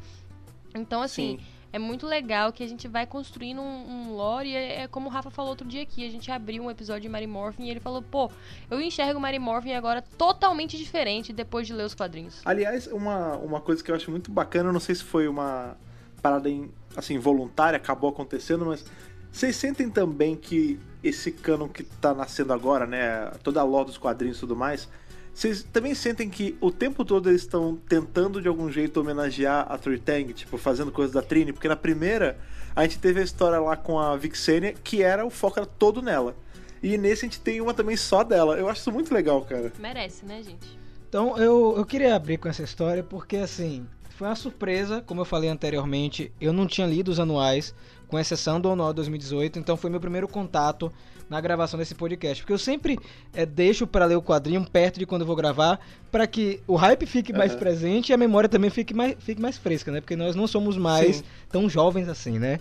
Então, 0.76 1.02
assim, 1.02 1.38
Sim. 1.38 1.46
é 1.72 1.80
muito 1.80 2.08
legal 2.08 2.52
que 2.52 2.64
a 2.64 2.68
gente 2.68 2.88
vai 2.88 3.06
construindo 3.06 3.62
um, 3.62 3.90
um 3.90 4.14
lore. 4.14 4.50
E 4.50 4.56
é, 4.56 4.82
é 4.82 4.88
como 4.88 5.08
o 5.08 5.12
Rafa 5.12 5.30
falou 5.30 5.52
outro 5.52 5.68
dia 5.68 5.84
aqui. 5.84 6.06
A 6.06 6.10
gente 6.10 6.32
abriu 6.32 6.64
um 6.64 6.72
episódio 6.72 7.04
de 7.04 7.10
Mary 7.10 7.28
Morphin 7.28 7.66
e 7.66 7.70
ele 7.70 7.80
falou: 7.80 8.02
pô, 8.02 8.32
eu 8.70 8.82
enxergo 8.82 9.20
Mary 9.20 9.40
Morphin 9.40 9.74
agora 9.74 10.02
totalmente 10.02 10.78
diferente 10.78 11.32
depois 11.32 11.68
de 11.68 11.74
ler 11.74 11.84
os 11.84 11.94
quadrinhos. 11.94 12.42
Aliás, 12.46 12.88
uma, 12.88 13.38
uma 13.38 13.62
coisa 13.62 13.84
que 13.84 13.92
eu 13.92 13.96
acho 13.96 14.10
muito 14.10 14.32
bacana, 14.32 14.72
não 14.72 14.80
sei 14.80 14.96
se 14.96 15.04
foi 15.04 15.28
uma 15.28 15.78
parada 16.22 16.50
em, 16.50 16.72
assim, 16.96 17.20
voluntária, 17.20 17.76
acabou 17.76 18.10
acontecendo, 18.10 18.66
mas 18.66 18.86
vocês 19.34 19.56
sentem 19.56 19.89
também 19.89 20.36
que 20.36 20.80
esse 21.04 21.32
canon 21.32 21.67
que 21.67 21.84
tá 21.84 22.13
nascendo 22.13 22.54
agora, 22.54 22.86
né, 22.86 23.32
toda 23.41 23.60
a 23.60 23.63
lore 23.63 23.88
dos 23.88 23.98
quadrinhos 23.98 24.38
e 24.38 24.39
tudo 24.39 24.56
mais, 24.56 24.88
vocês 25.34 25.63
também 25.63 25.96
sentem 25.96 26.30
que 26.30 26.56
o 26.62 26.69
tempo 26.69 27.04
todo 27.04 27.30
eles 27.30 27.41
estão 27.41 27.76
tentando 27.89 28.39
de 28.39 28.48
algum 28.48 28.72
jeito 28.72 29.02
homenagear 29.02 29.65
a 29.67 29.76
Tritang, 29.78 30.32
tipo, 30.34 30.56
fazendo 30.60 30.91
coisas 30.91 31.12
da 31.12 31.24
Trini, 31.24 31.52
porque 31.52 31.67
na 31.67 31.76
primeira 31.76 32.38
a 32.76 32.84
gente 32.84 33.00
teve 33.00 33.22
a 33.22 33.24
história 33.24 33.60
lá 33.60 33.76
com 33.76 34.00
a 34.00 34.15
Vixenia, 34.15 34.76
que 34.84 35.02
era 35.02 35.26
o 35.26 35.32
foco 35.32 35.60
era 35.60 35.65
todo 35.65 36.00
nela. 36.00 36.36
E 36.84 36.96
nesse 36.96 37.26
a 37.26 37.28
gente 37.28 37.39
tem 37.39 37.60
uma 37.60 37.74
também 37.74 37.98
só 37.98 38.24
dela. 38.24 38.58
Eu 38.58 38.69
acho 38.69 38.82
isso 38.82 38.91
muito 38.91 39.12
legal, 39.13 39.41
cara. 39.43 39.74
Merece, 39.80 40.26
né, 40.26 40.43
gente? 40.43 40.78
Então 41.10 41.38
eu, 41.38 41.74
eu 41.78 41.86
queria 41.86 42.15
abrir 42.15 42.38
com 42.38 42.48
essa 42.48 42.62
história 42.62 43.04
porque 43.04 43.38
assim, 43.38 43.88
foi 44.15 44.28
uma 44.28 44.36
surpresa, 44.36 45.02
como 45.02 45.21
eu 45.21 45.26
falei 45.26 45.49
anteriormente, 45.49 46.32
eu 46.39 46.54
não 46.54 46.67
tinha 46.67 46.86
lido 46.88 47.10
os 47.10 47.19
anuais, 47.19 47.73
com 48.08 48.19
exceção 48.19 48.62
do 48.62 48.69
anual 48.69 48.93
2018, 48.93 49.58
então 49.58 49.76
foi 49.76 49.89
meu 49.89 49.99
primeiro 49.99 50.28
contato 50.28 50.91
na 51.28 51.41
gravação 51.41 51.80
desse 51.80 51.95
podcast, 51.95 52.43
porque 52.43 52.54
eu 52.54 52.60
sempre 52.60 52.99
eh, 53.34 53.43
deixo 53.43 53.88
para 53.88 54.06
ler 54.06 54.15
o 54.15 54.21
quadrinho 54.21 54.63
perto 54.69 54.99
de 54.99 55.06
quando 55.08 55.21
eu 55.21 55.28
vou 55.28 55.36
gravar, 55.36 55.80
para 56.12 56.28
que 56.28 56.62
o 56.67 56.76
hype 56.76 57.08
fique 57.08 57.34
mais 57.34 57.56
presente 57.56 58.10
e 58.10 58.13
a 58.13 58.17
memória 58.17 58.47
também 58.47 58.69
fique 58.69 58.93
mais, 58.93 59.15
fique 59.17 59.41
mais 59.41 59.58
fresca, 59.58 59.91
né? 59.91 59.99
Porque 59.99 60.15
nós 60.15 60.36
não 60.36 60.45
somos 60.45 60.78
mais 60.78 61.17
Sim. 61.17 61.23
tão 61.49 61.67
jovens 61.67 62.08
assim, 62.08 62.38
né? 62.38 62.60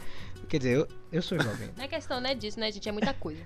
Quer 0.48 0.58
dizer, 0.58 0.76
eu, 0.76 0.88
eu 1.10 1.22
sou 1.22 1.38
jovem. 1.40 1.68
Não 1.76 1.84
é 1.84 1.88
questão, 1.88 2.20
né, 2.20 2.34
disso, 2.34 2.60
né, 2.60 2.70
gente? 2.70 2.88
É 2.88 2.92
muita 2.92 3.14
coisa. 3.14 3.40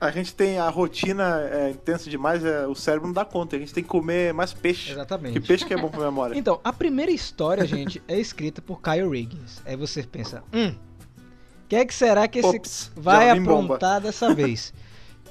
A 0.00 0.10
gente 0.10 0.34
tem 0.34 0.58
a 0.58 0.68
rotina 0.68 1.40
é, 1.50 1.70
intensa 1.70 2.10
demais, 2.10 2.44
é, 2.44 2.66
o 2.66 2.74
cérebro 2.74 3.06
não 3.08 3.14
dá 3.14 3.24
conta. 3.24 3.56
A 3.56 3.58
gente 3.58 3.72
tem 3.72 3.82
que 3.82 3.88
comer 3.88 4.34
mais 4.34 4.52
peixe. 4.52 4.92
Exatamente. 4.92 5.40
Que 5.40 5.46
peixe 5.46 5.64
que 5.64 5.72
é 5.72 5.76
bom 5.76 5.88
pra 5.88 6.00
memória. 6.00 6.34
Então, 6.42 6.60
a 6.64 6.72
primeira 6.72 7.12
história, 7.12 7.64
gente, 7.66 8.02
é 8.08 8.18
escrita 8.18 8.60
por 8.60 8.80
Kyle 8.82 9.08
Riggins. 9.08 9.62
Aí 9.64 9.76
você 9.76 10.02
pensa, 10.02 10.42
hum, 10.52 10.70
o 10.70 11.68
que 11.68 11.76
é 11.76 11.84
que 11.84 11.94
será 11.94 12.26
que 12.26 12.40
esse 12.40 12.56
Ops, 12.56 12.92
vai 12.96 13.32
vim 13.34 13.44
bomba. 13.44 13.74
aprontar 13.74 14.00
dessa 14.00 14.34
vez? 14.34 14.72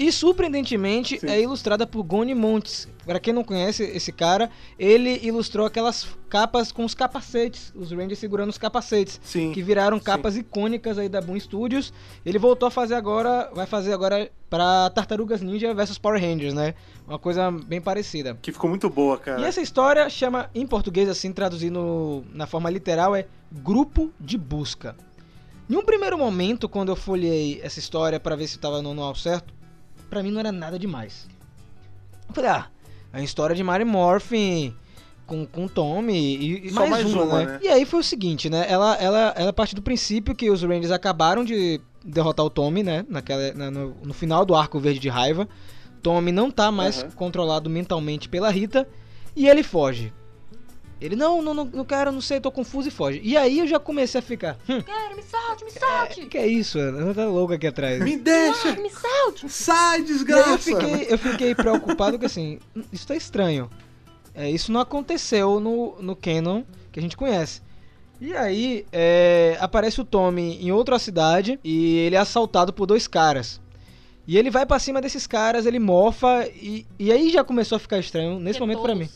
E 0.01 0.11
surpreendentemente 0.11 1.19
Sim. 1.19 1.27
é 1.27 1.39
ilustrada 1.39 1.85
por 1.85 2.01
Goni 2.01 2.33
Montes. 2.33 2.87
Pra 3.05 3.19
quem 3.19 3.31
não 3.31 3.43
conhece 3.43 3.83
esse 3.83 4.11
cara, 4.11 4.49
ele 4.79 5.19
ilustrou 5.21 5.63
aquelas 5.63 6.07
capas 6.27 6.71
com 6.71 6.83
os 6.83 6.95
capacetes, 6.95 7.71
os 7.75 7.91
Rangers 7.91 8.17
segurando 8.17 8.49
os 8.49 8.57
capacetes, 8.57 9.21
Sim. 9.23 9.51
que 9.51 9.61
viraram 9.61 9.99
sim. 9.99 10.03
capas 10.03 10.35
icônicas 10.35 10.97
aí 10.97 11.07
da 11.07 11.21
Boom 11.21 11.39
Studios. 11.39 11.93
Ele 12.25 12.39
voltou 12.39 12.65
a 12.65 12.71
fazer 12.71 12.95
agora, 12.95 13.51
vai 13.53 13.67
fazer 13.67 13.93
agora 13.93 14.31
pra 14.49 14.89
Tartarugas 14.89 15.39
Ninja 15.39 15.71
versus 15.71 15.99
Power 15.99 16.19
Rangers, 16.19 16.55
né? 16.55 16.73
Uma 17.07 17.19
coisa 17.19 17.51
bem 17.51 17.79
parecida. 17.79 18.35
Que 18.41 18.51
ficou 18.51 18.71
muito 18.71 18.89
boa, 18.89 19.19
cara. 19.19 19.39
E 19.39 19.43
essa 19.43 19.61
história 19.61 20.09
chama, 20.09 20.49
em 20.55 20.65
português, 20.65 21.07
assim, 21.09 21.31
traduzindo 21.31 22.23
na 22.33 22.47
forma 22.47 22.71
literal, 22.71 23.15
é 23.15 23.27
Grupo 23.51 24.11
de 24.19 24.35
Busca. 24.35 24.95
Em 25.69 25.77
um 25.77 25.85
primeiro 25.85 26.17
momento, 26.17 26.67
quando 26.67 26.89
eu 26.89 26.95
folhei 26.95 27.61
essa 27.61 27.77
história 27.77 28.19
pra 28.19 28.35
ver 28.35 28.47
se 28.47 28.57
tava 28.57 28.81
no 28.81 28.91
anual 28.91 29.13
certo, 29.13 29.60
pra 30.11 30.21
mim 30.21 30.29
não 30.29 30.39
era 30.41 30.51
nada 30.51 30.77
demais. 30.77 31.27
Eu 32.27 32.35
falei, 32.35 32.49
ah, 32.51 32.67
é 33.13 33.19
a 33.19 33.23
história 33.23 33.55
de 33.55 33.63
Mary 33.63 33.85
Morphin 33.85 34.75
com, 35.25 35.45
com 35.45 35.67
Tommy 35.67 36.13
e, 36.37 36.67
e 36.67 36.69
Só 36.71 36.81
mais, 36.81 36.91
mais 36.91 37.05
uma, 37.13 37.23
uma, 37.23 37.39
né? 37.39 37.45
né? 37.53 37.59
E 37.63 37.67
aí 37.69 37.85
foi 37.85 38.01
o 38.01 38.03
seguinte, 38.03 38.49
né? 38.49 38.65
Ela, 38.69 38.95
ela, 38.97 39.33
ela 39.37 39.53
parte 39.53 39.73
do 39.73 39.81
princípio 39.81 40.35
que 40.35 40.49
os 40.51 40.61
Rangers 40.61 40.91
acabaram 40.91 41.43
de 41.45 41.79
derrotar 42.03 42.45
o 42.45 42.49
Tommy, 42.49 42.83
né? 42.83 43.05
Naquela, 43.09 43.53
na- 43.53 43.71
no, 43.71 43.95
no 44.03 44.13
final 44.13 44.45
do 44.45 44.53
arco 44.53 44.79
verde 44.79 44.99
de 44.99 45.09
raiva. 45.09 45.47
Tommy 46.03 46.31
não 46.31 46.51
tá 46.51 46.71
mais 46.71 47.01
Aham. 47.01 47.11
controlado 47.11 47.69
mentalmente 47.69 48.27
pela 48.27 48.49
Rita. 48.51 48.87
E 49.35 49.47
ele 49.47 49.63
foge. 49.63 50.11
Ele, 51.01 51.15
não, 51.15 51.41
não, 51.41 51.53
não, 51.53 51.65
não 51.65 51.83
quero, 51.83 52.11
não 52.11 52.21
sei, 52.21 52.39
tô 52.39 52.51
confuso 52.51 52.87
e 52.87 52.91
foge. 52.91 53.19
E 53.23 53.35
aí 53.35 53.57
eu 53.57 53.65
já 53.67 53.79
comecei 53.79 54.19
a 54.19 54.21
ficar, 54.21 54.55
hum, 54.69 54.81
Quero, 54.81 55.15
me 55.15 55.23
solte, 55.23 55.65
me 55.65 55.71
solte! 55.71 56.25
que 56.27 56.37
é 56.37 56.45
isso? 56.45 56.77
Ela 56.77 57.11
tá 57.13 57.25
louca 57.25 57.55
aqui 57.55 57.65
atrás. 57.65 57.99
Me 58.03 58.15
deixa! 58.15 58.69
Ah, 58.69 58.75
me 58.75 58.89
solte! 58.91 59.49
Sai, 59.49 59.75
E 59.75 59.95
aí 59.95 59.99
eu 60.01 60.05
desgraça! 60.05 60.57
fiquei, 60.59 61.07
eu 61.09 61.17
fiquei 61.17 61.55
preocupado 61.55 62.19
que 62.19 62.25
assim, 62.27 62.59
isso 62.93 63.07
tá 63.07 63.15
estranho. 63.15 63.67
É, 64.35 64.49
isso 64.49 64.71
não 64.71 64.79
aconteceu 64.79 65.59
no, 65.59 65.99
no 65.99 66.15
Canon 66.15 66.63
que 66.91 66.99
a 66.99 67.01
gente 67.01 67.17
conhece. 67.17 67.61
E 68.19 68.35
aí 68.37 68.85
é, 68.91 69.57
aparece 69.59 69.99
o 69.99 70.05
Tommy 70.05 70.63
em 70.63 70.71
outra 70.71 70.99
cidade 70.99 71.59
e 71.63 71.97
ele 71.97 72.15
é 72.15 72.19
assaltado 72.19 72.71
por 72.71 72.85
dois 72.85 73.07
caras. 73.07 73.59
E 74.27 74.37
ele 74.37 74.51
vai 74.51 74.67
pra 74.67 74.77
cima 74.77 75.01
desses 75.01 75.25
caras, 75.25 75.65
ele 75.65 75.79
mofa 75.79 76.47
e, 76.55 76.85
e 76.99 77.11
aí 77.11 77.31
já 77.31 77.43
começou 77.43 77.77
a 77.77 77.79
ficar 77.79 77.97
estranho 77.97 78.39
nesse 78.39 78.59
Que 78.59 78.61
momento 78.61 78.83
pra 78.83 78.93
mim. 78.93 79.09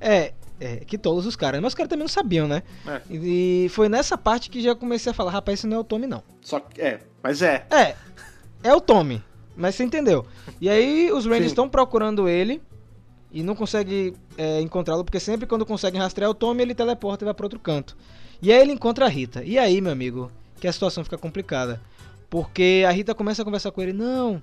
É, 0.00 0.32
é, 0.60 0.76
que 0.76 0.98
todos 0.98 1.26
os 1.26 1.36
caras. 1.36 1.60
Mas 1.60 1.72
os 1.72 1.74
caras 1.74 1.88
também 1.88 2.02
não 2.02 2.08
sabiam, 2.08 2.48
né? 2.48 2.62
É. 2.86 3.00
E 3.10 3.68
foi 3.70 3.88
nessa 3.88 4.16
parte 4.16 4.50
que 4.50 4.60
já 4.60 4.74
comecei 4.74 5.10
a 5.10 5.14
falar, 5.14 5.30
rapaz, 5.30 5.60
isso 5.60 5.68
não 5.68 5.76
é 5.78 5.80
o 5.80 5.84
Tommy 5.84 6.06
não. 6.06 6.22
Só 6.40 6.60
que, 6.60 6.80
é, 6.80 7.00
mas 7.22 7.42
é. 7.42 7.66
É, 7.70 7.94
é 8.62 8.74
o 8.74 8.80
Tommy, 8.80 9.22
mas 9.56 9.74
você 9.74 9.84
entendeu. 9.84 10.26
E 10.60 10.68
aí 10.68 11.10
os 11.12 11.26
Rangers 11.26 11.46
estão 11.46 11.68
procurando 11.68 12.28
ele 12.28 12.60
e 13.30 13.42
não 13.42 13.54
conseguem 13.54 14.14
é, 14.36 14.60
encontrá-lo, 14.60 15.04
porque 15.04 15.20
sempre 15.20 15.46
quando 15.46 15.66
conseguem 15.66 16.00
rastrear 16.00 16.30
o 16.30 16.34
Tommy, 16.34 16.62
ele 16.62 16.74
teleporta 16.74 17.24
e 17.24 17.26
vai 17.26 17.34
para 17.34 17.46
outro 17.46 17.58
canto. 17.58 17.96
E 18.40 18.52
aí 18.52 18.60
ele 18.60 18.72
encontra 18.72 19.04
a 19.04 19.08
Rita. 19.08 19.42
E 19.44 19.58
aí, 19.58 19.80
meu 19.80 19.92
amigo, 19.92 20.30
que 20.60 20.68
a 20.68 20.72
situação 20.72 21.04
fica 21.04 21.18
complicada. 21.18 21.80
Porque 22.30 22.84
a 22.86 22.90
Rita 22.90 23.14
começa 23.14 23.42
a 23.42 23.44
conversar 23.44 23.70
com 23.70 23.80
ele, 23.80 23.92
não, 23.92 24.42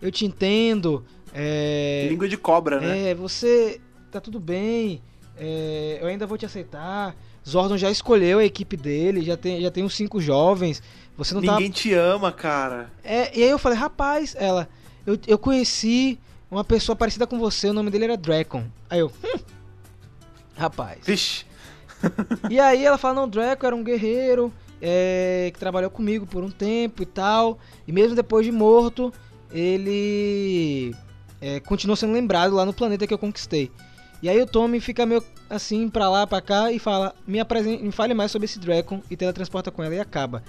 eu 0.00 0.10
te 0.10 0.24
entendo, 0.24 1.04
é, 1.34 2.06
Língua 2.08 2.28
de 2.28 2.36
cobra, 2.36 2.80
né? 2.80 3.10
é, 3.10 3.14
você 3.14 3.80
tá 4.10 4.20
tudo 4.20 4.40
bem, 4.40 5.02
é, 5.38 5.98
eu 6.00 6.06
ainda 6.06 6.26
vou 6.26 6.36
te 6.36 6.46
aceitar. 6.46 7.14
Zordon 7.48 7.76
já 7.76 7.90
escolheu 7.90 8.38
a 8.38 8.44
equipe 8.44 8.76
dele, 8.76 9.22
já 9.22 9.36
tem, 9.36 9.60
já 9.60 9.70
tem 9.70 9.84
uns 9.84 9.94
cinco 9.94 10.20
jovens. 10.20 10.82
Você 11.16 11.34
não 11.34 11.42
tá 11.42 11.52
Ninguém 11.52 11.70
te 11.70 11.94
ama, 11.94 12.30
cara. 12.30 12.90
é, 13.02 13.36
e 13.36 13.42
aí 13.42 13.50
eu 13.50 13.58
falei, 13.58 13.78
rapaz, 13.78 14.36
ela, 14.38 14.68
eu, 15.06 15.18
eu 15.26 15.38
conheci 15.38 16.18
uma 16.50 16.64
pessoa 16.64 16.94
parecida 16.94 17.26
com 17.26 17.38
você, 17.38 17.68
o 17.68 17.72
nome 17.72 17.90
dele 17.90 18.04
era 18.04 18.16
Dracon. 18.16 18.64
Aí 18.88 19.00
eu, 19.00 19.10
hum, 19.24 19.38
rapaz. 20.56 20.98
Vixe. 21.04 21.46
E 22.48 22.60
aí 22.60 22.84
ela 22.84 22.98
fala, 22.98 23.14
não, 23.14 23.28
Draco 23.28 23.66
era 23.66 23.74
um 23.74 23.82
guerreiro, 23.82 24.52
é, 24.80 25.50
que 25.52 25.58
trabalhou 25.58 25.90
comigo 25.90 26.26
por 26.26 26.44
um 26.44 26.50
tempo 26.50 27.02
e 27.02 27.06
tal. 27.06 27.58
E 27.86 27.92
mesmo 27.92 28.14
depois 28.14 28.46
de 28.46 28.52
morto, 28.52 29.12
ele 29.50 30.94
é, 31.40 31.60
continuou 31.60 31.96
sendo 31.96 32.12
lembrado 32.12 32.54
lá 32.54 32.64
no 32.64 32.72
planeta 32.72 33.06
que 33.06 33.14
eu 33.14 33.18
conquistei. 33.18 33.70
E 34.22 34.28
aí 34.28 34.40
o 34.40 34.46
Tommy 34.46 34.80
fica 34.80 35.06
meio 35.06 35.22
assim 35.48 35.88
pra 35.88 36.08
lá, 36.10 36.26
pra 36.26 36.40
cá 36.40 36.72
e 36.72 36.78
fala, 36.78 37.14
me, 37.26 37.38
apresen- 37.40 37.82
me 37.82 37.92
fale 37.92 38.14
mais 38.14 38.30
sobre 38.30 38.46
esse 38.46 38.58
Dracon 38.58 39.00
e 39.10 39.16
teletransporta 39.16 39.70
com 39.70 39.82
ela 39.82 39.94
e 39.94 40.00
acaba. 40.00 40.42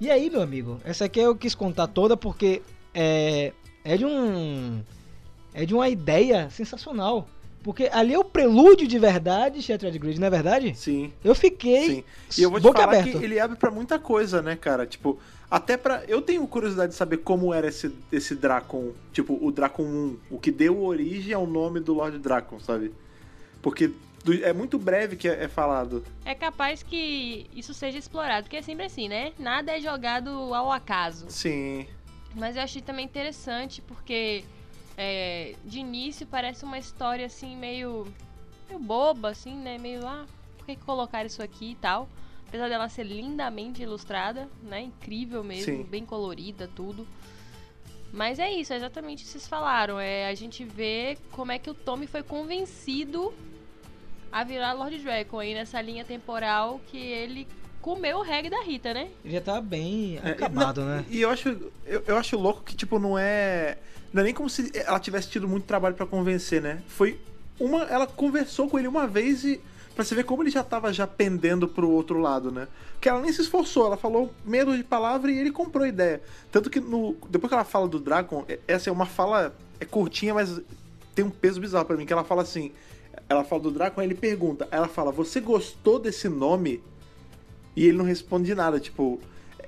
E 0.00 0.10
aí, 0.10 0.28
meu 0.28 0.42
amigo, 0.42 0.78
essa 0.84 1.06
aqui 1.06 1.20
eu 1.20 1.34
quis 1.34 1.54
contar 1.54 1.86
toda 1.86 2.16
porque 2.16 2.60
é, 2.92 3.52
é 3.84 3.96
de 3.96 4.04
um 4.04 4.82
é 5.54 5.64
de 5.64 5.74
uma 5.74 5.88
ideia 5.88 6.50
sensacional. 6.50 7.28
Porque 7.62 7.88
ali 7.90 8.12
é 8.12 8.18
o 8.18 8.24
prelúdio 8.24 8.86
de 8.86 8.98
verdade, 8.98 9.62
Shattered 9.62 9.98
Grid, 9.98 10.20
não 10.20 10.26
é 10.26 10.30
verdade? 10.30 10.74
Sim. 10.76 11.10
Eu 11.24 11.34
fiquei 11.34 11.86
Sim. 11.86 12.04
E 12.36 12.42
eu 12.42 12.50
vou 12.50 12.60
te 12.60 12.62
boca 12.64 12.80
falar 12.80 12.92
aberta. 12.98 13.18
que 13.18 13.24
ele 13.24 13.40
abre 13.40 13.56
pra 13.56 13.70
muita 13.70 13.98
coisa, 13.98 14.42
né, 14.42 14.54
cara? 14.54 14.84
Tipo, 14.84 15.18
até 15.50 15.78
pra. 15.78 16.02
Eu 16.06 16.20
tenho 16.20 16.46
curiosidade 16.46 16.92
de 16.92 16.98
saber 16.98 17.18
como 17.18 17.54
era 17.54 17.66
esse, 17.66 17.90
esse 18.12 18.34
Dracon. 18.34 18.90
Tipo, 19.14 19.38
o 19.40 19.50
Dracon 19.50 19.84
1. 19.84 20.16
O 20.32 20.38
que 20.38 20.50
deu 20.50 20.82
origem 20.82 21.32
ao 21.32 21.46
nome 21.46 21.80
do 21.80 21.94
Lord 21.94 22.18
Dracon, 22.18 22.60
sabe? 22.60 22.92
Porque 23.64 23.90
é 24.42 24.52
muito 24.52 24.78
breve 24.78 25.16
que 25.16 25.26
é, 25.26 25.44
é 25.44 25.48
falado. 25.48 26.04
É 26.22 26.34
capaz 26.34 26.82
que 26.82 27.46
isso 27.56 27.72
seja 27.72 27.96
explorado, 27.96 28.42
porque 28.44 28.58
é 28.58 28.62
sempre 28.62 28.84
assim, 28.84 29.08
né? 29.08 29.32
Nada 29.38 29.74
é 29.74 29.80
jogado 29.80 30.28
ao 30.52 30.70
acaso. 30.70 31.30
Sim. 31.30 31.86
Mas 32.34 32.56
eu 32.56 32.62
achei 32.62 32.82
também 32.82 33.06
interessante 33.06 33.80
porque 33.80 34.44
é, 34.98 35.54
de 35.64 35.78
início 35.78 36.26
parece 36.26 36.62
uma 36.62 36.78
história 36.78 37.24
assim 37.24 37.56
meio, 37.56 38.06
meio 38.68 38.78
boba, 38.78 39.30
assim, 39.30 39.54
né? 39.54 39.78
Meio, 39.78 40.06
ah, 40.06 40.26
por 40.58 40.66
que 40.66 40.76
colocaram 40.76 41.26
isso 41.26 41.42
aqui 41.42 41.70
e 41.70 41.76
tal? 41.76 42.06
Apesar 42.46 42.68
dela 42.68 42.86
ser 42.90 43.04
lindamente 43.04 43.82
ilustrada, 43.82 44.46
né? 44.62 44.82
Incrível 44.82 45.42
mesmo, 45.42 45.78
Sim. 45.78 45.82
bem 45.84 46.04
colorida, 46.04 46.68
tudo. 46.76 47.08
Mas 48.12 48.38
é 48.38 48.52
isso, 48.52 48.74
é 48.74 48.76
exatamente 48.76 49.22
o 49.22 49.26
que 49.26 49.32
vocês 49.32 49.48
falaram. 49.48 49.98
É 49.98 50.28
a 50.28 50.34
gente 50.34 50.64
vê 50.64 51.16
como 51.30 51.50
é 51.50 51.58
que 51.58 51.70
o 51.70 51.74
Tommy 51.74 52.06
foi 52.06 52.22
convencido 52.22 53.32
a 54.34 54.42
virar 54.42 54.72
Lord 54.72 54.98
Dragon 54.98 55.38
aí 55.38 55.54
nessa 55.54 55.80
linha 55.80 56.04
temporal 56.04 56.80
que 56.88 56.98
ele 56.98 57.46
comeu 57.80 58.18
o 58.18 58.22
reggae 58.22 58.50
da 58.50 58.60
Rita, 58.62 58.92
né? 58.92 59.08
Ele 59.24 59.34
já 59.34 59.40
tá 59.40 59.60
bem 59.60 60.18
É, 60.24 60.30
acabado, 60.30 60.80
não, 60.80 60.88
né? 60.88 61.04
E 61.08 61.20
eu 61.20 61.30
acho, 61.30 61.50
eu, 61.86 62.02
eu 62.04 62.16
acho 62.16 62.36
louco 62.36 62.62
que, 62.64 62.74
tipo, 62.74 62.98
não 62.98 63.16
é. 63.16 63.78
Não 64.12 64.22
é 64.22 64.24
nem 64.24 64.34
como 64.34 64.50
se 64.50 64.72
ela 64.74 64.98
tivesse 64.98 65.28
tido 65.28 65.46
muito 65.46 65.66
trabalho 65.66 65.94
pra 65.94 66.04
convencer, 66.04 66.60
né? 66.60 66.82
Foi 66.88 67.16
uma. 67.60 67.82
Ela 67.84 68.08
conversou 68.08 68.68
com 68.68 68.76
ele 68.76 68.88
uma 68.88 69.06
vez 69.06 69.44
e. 69.44 69.60
Pra 69.94 70.02
você 70.02 70.16
ver 70.16 70.24
como 70.24 70.42
ele 70.42 70.50
já 70.50 70.64
tava 70.64 70.92
já 70.92 71.06
pendendo 71.06 71.68
pro 71.68 71.88
outro 71.88 72.18
lado, 72.18 72.50
né? 72.50 72.66
Porque 72.94 73.08
ela 73.08 73.20
nem 73.20 73.32
se 73.32 73.42
esforçou, 73.42 73.86
ela 73.86 73.96
falou 73.96 74.34
medo 74.44 74.76
de 74.76 74.82
palavra 74.82 75.30
e 75.30 75.38
ele 75.38 75.52
comprou 75.52 75.84
a 75.84 75.88
ideia. 75.88 76.20
Tanto 76.50 76.68
que 76.68 76.80
no, 76.80 77.16
depois 77.30 77.48
que 77.48 77.54
ela 77.54 77.64
fala 77.64 77.86
do 77.86 78.00
Dragon, 78.00 78.44
é- 78.48 78.58
essa 78.66 78.90
é 78.90 78.92
uma 78.92 79.06
fala. 79.06 79.54
É 79.78 79.84
curtinha, 79.84 80.34
mas 80.34 80.60
tem 81.14 81.24
um 81.24 81.30
peso 81.30 81.60
bizarro 81.60 81.84
pra 81.84 81.96
mim. 81.96 82.04
Que 82.04 82.12
ela 82.12 82.24
fala 82.24 82.42
assim. 82.42 82.72
Ela 83.28 83.44
fala 83.44 83.62
do 83.62 83.70
Dragon, 83.70 84.00
aí 84.00 84.06
ele 84.06 84.14
pergunta. 84.14 84.68
Ela 84.70 84.88
fala: 84.88 85.12
Você 85.12 85.40
gostou 85.40 85.98
desse 85.98 86.28
nome? 86.28 86.82
E 87.76 87.86
ele 87.86 87.98
não 87.98 88.04
responde 88.04 88.54
nada, 88.54 88.78
tipo, 88.78 89.20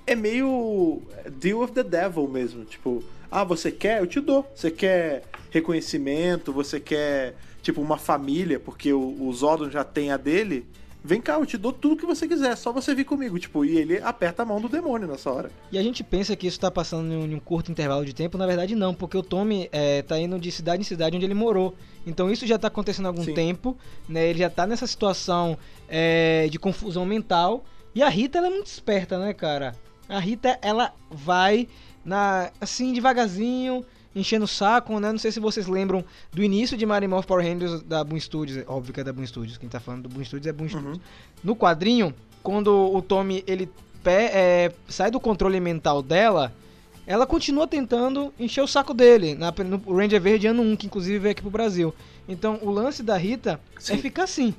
é 0.07 0.15
meio 0.15 1.03
deal 1.33 1.61
with 1.61 1.73
the 1.73 1.83
devil 1.83 2.29
mesmo, 2.29 2.65
tipo, 2.65 3.03
ah, 3.31 3.43
você 3.43 3.73
quer? 3.73 4.01
Eu 4.01 4.07
te 4.07 4.21
dou. 4.21 4.49
Você 4.55 4.71
quer 4.71 5.25
reconhecimento, 5.51 6.53
você 6.53 6.79
quer, 6.79 7.35
tipo, 7.63 7.81
uma 7.81 7.99
família, 7.99 8.61
porque 8.61 8.93
o, 8.93 9.17
o 9.21 9.33
Zordon 9.33 9.71
já 9.71 9.83
tem 9.83 10.13
a 10.13 10.17
dele. 10.17 10.67
Vem 11.07 11.21
cá, 11.21 11.35
eu 11.35 11.47
te 11.47 11.57
dou 11.57 11.73
tudo 11.73 11.97
que 11.97 12.05
você 12.05 12.27
quiser, 12.27 12.57
só 12.57 12.73
você 12.73 12.93
vir 12.93 13.05
comigo, 13.05 13.39
tipo, 13.39 13.65
e 13.65 13.79
ele 13.79 13.99
aperta 14.03 14.43
a 14.43 14.45
mão 14.45 14.61
do 14.61 14.69
demônio 14.69 15.07
nessa 15.07 15.31
hora. 15.31 15.53
E 15.71 15.79
a 15.79 15.83
gente 15.83 16.03
pensa 16.03 16.35
que 16.35 16.49
isso 16.49 16.59
tá 16.59 16.69
passando 16.69 17.13
em 17.13 17.17
um, 17.17 17.27
em 17.27 17.35
um 17.37 17.39
curto 17.39 17.71
intervalo 17.71 18.05
de 18.05 18.13
tempo, 18.13 18.37
na 18.37 18.45
verdade 18.45 18.75
não, 18.75 18.93
porque 18.93 19.17
o 19.17 19.23
Tommy 19.23 19.69
é, 19.71 20.03
tá 20.03 20.19
indo 20.19 20.37
de 20.37 20.51
cidade 20.51 20.81
em 20.81 20.85
cidade 20.85 21.15
onde 21.15 21.25
ele 21.25 21.33
morou. 21.33 21.77
Então 22.05 22.29
isso 22.29 22.45
já 22.45 22.59
tá 22.59 22.67
acontecendo 22.67 23.07
há 23.07 23.11
algum 23.11 23.23
Sim. 23.23 23.35
tempo, 23.35 23.77
né? 24.09 24.27
Ele 24.27 24.41
já 24.41 24.51
tá 24.51 24.67
nessa 24.67 24.85
situação 24.85 25.57
é, 25.89 26.49
de 26.51 26.59
confusão 26.59 27.07
mental. 27.07 27.65
E 27.95 28.03
a 28.03 28.09
Rita, 28.09 28.39
ela 28.39 28.49
é 28.49 28.51
muito 28.51 28.67
esperta, 28.67 29.17
né, 29.17 29.33
cara? 29.33 29.77
A 30.09 30.19
Rita, 30.19 30.59
ela 30.61 30.93
vai 31.09 31.69
na 32.05 32.51
assim, 32.61 32.93
devagarzinho, 32.93 33.85
enchendo 34.17 34.47
o 34.47 34.49
saco, 34.49 34.99
né? 34.99 35.13
Não 35.13 35.19
sei 35.19 35.31
se 35.31 35.39
vocês 35.39 35.67
lembram 35.69 36.03
do 36.33 36.43
início 36.43 36.77
de 36.77 36.85
Mario 36.87 37.09
Morph 37.09 37.27
Power 37.27 37.45
Rangers 37.47 37.83
da 37.83 38.03
Boom 38.03 38.19
Studios. 38.19 38.65
Óbvio 38.67 38.93
que 38.95 39.01
é 39.01 39.05
da 39.05 39.13
Boom 39.13 39.27
Studios, 39.27 39.59
quem 39.59 39.69
tá 39.69 39.79
falando 39.79 40.05
do 40.05 40.09
Boom 40.09 40.25
Studios 40.25 40.47
é 40.47 40.53
Boom 40.53 40.69
Studios. 40.69 40.99
No 41.45 41.55
quadrinho, 41.55 42.13
quando 42.43 42.69
o 42.75 43.03
Tommy 43.03 43.45
ele 43.47 43.67
pe- 44.03 44.11
é, 44.11 44.73
sai 44.89 45.11
do 45.11 45.21
controle 45.21 45.61
mental 45.61 46.03
dela, 46.03 46.53
ela 47.07 47.27
continua 47.27 47.67
tentando 47.69 48.33
encher 48.39 48.63
o 48.63 48.67
saco 48.67 48.93
dele 48.95 49.35
na, 49.37 49.53
no 49.65 49.97
Ranger 49.97 50.21
Verde 50.21 50.47
ano 50.49 50.63
1, 50.63 50.77
que 50.77 50.87
inclusive 50.87 51.19
veio 51.19 51.33
aqui 51.33 51.43
pro 51.43 51.51
Brasil. 51.51 51.95
Então 52.29 52.59
o 52.63 52.71
lance 52.71 53.03
da 53.03 53.17
Rita 53.17 53.61
é 53.77 53.81
Sim. 53.81 53.99
ficar 53.99 54.25
assim, 54.25 54.53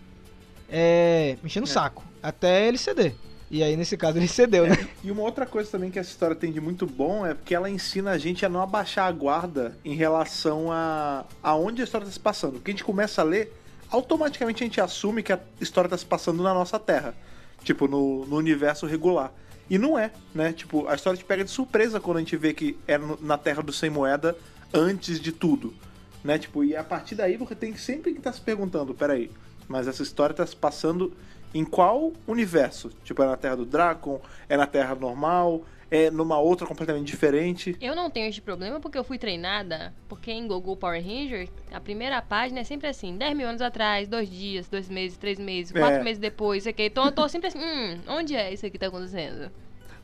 é, 0.70 1.36
enchendo 1.44 1.66
o 1.66 1.70
É. 1.70 1.72
saco, 1.74 2.04
até 2.22 2.68
ele 2.68 2.78
ceder. 2.78 3.16
E 3.50 3.64
aí 3.64 3.78
nesse 3.78 3.96
caso 3.96 4.18
ele 4.18 4.28
cedeu, 4.28 4.68
né? 4.68 4.88
E 5.04 5.10
uma 5.12 5.22
outra 5.22 5.46
coisa 5.46 5.70
também 5.72 5.90
que 5.90 5.98
essa 5.98 6.10
história 6.10 6.36
tem 6.36 6.52
de 6.52 6.60
muito 6.60 6.86
bom 6.86 7.26
é 7.26 7.34
porque 7.34 7.56
ela 7.56 7.70
ensina 7.70 8.12
a 8.12 8.18
gente 8.18 8.46
a 8.46 8.50
não 8.50 8.62
abaixar 8.62 9.08
a 9.08 9.12
guarda 9.12 9.78
em 9.86 9.96
relação 9.96 10.72
a 10.72 11.24
aonde 11.42 11.82
a 11.82 11.86
história 11.86 12.04
está 12.04 12.14
se 12.14 12.20
passando. 12.20 12.54
Porque 12.54 12.72
a 12.72 12.74
gente 12.74 12.84
começa 12.84 13.22
a 13.22 13.24
ler, 13.24 13.54
automaticamente 13.90 14.64
a 14.64 14.66
gente 14.68 14.82
assume 14.82 15.24
que 15.24 15.32
a 15.32 15.40
história 15.62 15.88
está 15.88 15.98
se 15.98 16.06
passando 16.06 16.44
na 16.44 16.54
nossa 16.54 16.78
Terra. 16.78 17.16
Tipo, 17.64 17.88
no, 17.88 18.26
no 18.26 18.36
universo 18.38 18.86
regular. 18.86 19.32
E 19.70 19.78
não 19.78 19.98
é, 19.98 20.12
né? 20.34 20.54
Tipo, 20.54 20.88
a 20.88 20.96
história 20.96 21.18
te 21.18 21.26
pega 21.26 21.44
de 21.44 21.52
surpresa 21.52 22.00
quando 22.00 22.18
a 22.18 22.20
gente 22.22 22.38
vê 22.38 22.54
que 22.54 22.78
no- 23.00 23.18
na 23.22 23.38
Terra 23.38 23.62
do 23.62 23.74
Sem 23.74 23.90
Moeda 23.90 24.36
antes 24.74 25.20
de 25.20 25.32
tudo. 25.32 25.74
Né? 26.24 26.38
Tipo, 26.38 26.64
e 26.64 26.76
a 26.76 26.84
partir 26.84 27.16
daí 27.16 27.38
você 27.38 27.56
tem 27.56 27.76
sempre 27.78 28.12
que 28.12 28.18
estar 28.20 28.32
se 28.34 28.42
perguntando, 28.42 28.94
peraí, 28.94 29.32
mas 29.68 29.88
essa 29.88 30.04
história 30.04 30.34
está 30.34 30.46
se 30.46 30.56
passando 30.56 31.14
em 31.54 31.64
qual 31.66 32.14
universo? 32.28 32.90
Tipo, 33.04 33.24
é 33.24 33.26
na 33.28 33.38
Terra 33.38 33.56
do 33.58 33.66
Dracon? 33.66 34.20
É 34.50 34.56
na 34.58 34.66
Terra 34.68 34.96
normal? 34.96 35.64
É 35.90 36.12
numa 36.12 36.38
outra 36.38 36.68
completamente 36.68 37.08
diferente? 37.08 37.78
Eu 37.80 37.96
não 37.96 38.10
tenho 38.10 38.28
este 38.28 38.42
problema 38.42 38.78
porque 38.80 38.98
eu 38.98 39.06
fui 39.06 39.18
treinada, 39.18 39.94
porque 40.10 40.30
em 40.32 40.46
Google 40.46 40.76
Power 40.76 41.02
Ranger, 41.02 41.48
a 41.72 41.80
primeira 41.80 42.22
página 42.22 42.60
é 42.60 42.64
sempre 42.66 42.88
assim, 42.90 43.16
10 43.16 43.38
mil 43.38 43.48
anos 43.48 43.62
atrás, 43.62 44.06
dois 44.06 44.30
dias, 44.30 44.68
dois 44.68 44.90
meses, 44.90 45.18
três 45.18 45.40
meses, 45.40 45.72
quatro 45.72 46.02
É. 46.02 46.04
meses 46.04 46.20
depois, 46.20 46.64
isso 46.64 46.70
aqui. 46.70 46.84
Então 46.84 47.06
eu 47.06 47.12
tô 47.14 47.28
sempre 47.30 47.48
assim, 47.48 47.60
hum, 47.60 48.00
onde 48.10 48.36
é 48.36 48.52
isso 48.54 48.66
aqui 48.66 48.74
que 48.74 48.80
tá 48.80 48.88
acontecendo? 48.88 49.50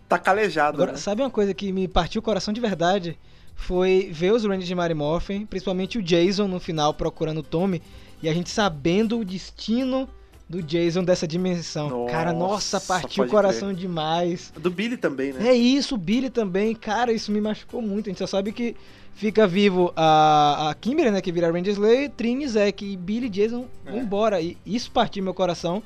Tá 0.08 0.18
calejado, 0.18 0.78
Agora, 0.78 0.94
né? 0.94 0.98
sabe 0.98 1.22
uma 1.22 1.30
coisa 1.30 1.54
que 1.54 1.72
me 1.74 1.86
partiu 1.88 2.20
o 2.20 2.24
coração 2.24 2.54
de 2.54 2.62
verdade? 2.62 3.18
foi 3.56 4.10
ver 4.12 4.34
os 4.34 4.44
Rangers 4.44 4.66
de 4.66 4.74
Mary 4.74 4.96
Morphin, 4.96 5.46
principalmente 5.46 5.98
o 6.00 6.02
Jason 6.02 6.48
no 6.48 6.60
final 6.60 6.92
procurando 6.94 7.38
o 7.40 7.44
Tommy, 7.44 7.84
e 8.22 8.28
a 8.28 8.34
gente 8.34 8.50
sabendo 8.50 9.20
o 9.20 9.24
destino 9.24 10.10
do 10.54 10.62
Jason 10.62 11.04
dessa 11.04 11.28
dimensão. 11.28 11.90
Nossa, 11.90 12.12
cara, 12.12 12.32
nossa, 12.34 12.80
partiu 12.80 13.24
o 13.24 13.28
coração 13.28 13.74
demais. 13.74 14.54
Do 14.60 14.70
Billy 14.70 14.96
também, 14.98 15.34
né? 15.34 15.48
É 15.50 15.54
isso, 15.54 15.96
o 15.96 15.98
Billy 15.98 16.30
também, 16.30 16.76
cara, 16.76 17.12
isso 17.12 17.32
me 17.32 17.42
machucou 17.42 17.82
muito. 17.82 18.08
A 18.08 18.10
gente 18.12 18.20
só 18.20 18.28
sabe 18.28 18.52
que 18.52 18.76
fica 19.16 19.48
vivo 19.48 19.92
a, 19.96 20.70
a 20.70 20.74
Kimberly, 20.76 21.10
né, 21.12 21.22
que 21.22 21.32
vira 21.32 21.52
Ranger 21.52 21.74
Slayer, 21.74 22.10
Trini, 22.12 22.48
Zack 22.48 22.86
e 22.86 22.96
Billy 22.96 23.30
Jason 23.30 23.66
vão 23.84 23.96
É. 23.96 24.00
embora. 24.00 24.40
E 24.42 24.56
isso 24.66 24.92
partiu 24.92 25.24
meu 25.24 25.34
coração. 25.34 25.82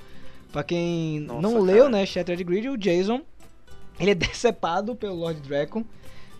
Pra 0.51 0.63
quem 0.63 1.21
Nossa, 1.21 1.41
não 1.41 1.51
cara. 1.53 1.63
leu, 1.63 1.89
né, 1.89 2.05
Shattered 2.05 2.43
Grid, 2.43 2.69
o 2.69 2.77
Jason, 2.77 3.21
ele 3.99 4.11
é 4.11 4.15
decepado 4.15 4.95
pelo 4.95 5.15
Lord 5.15 5.39
Dragon. 5.41 5.83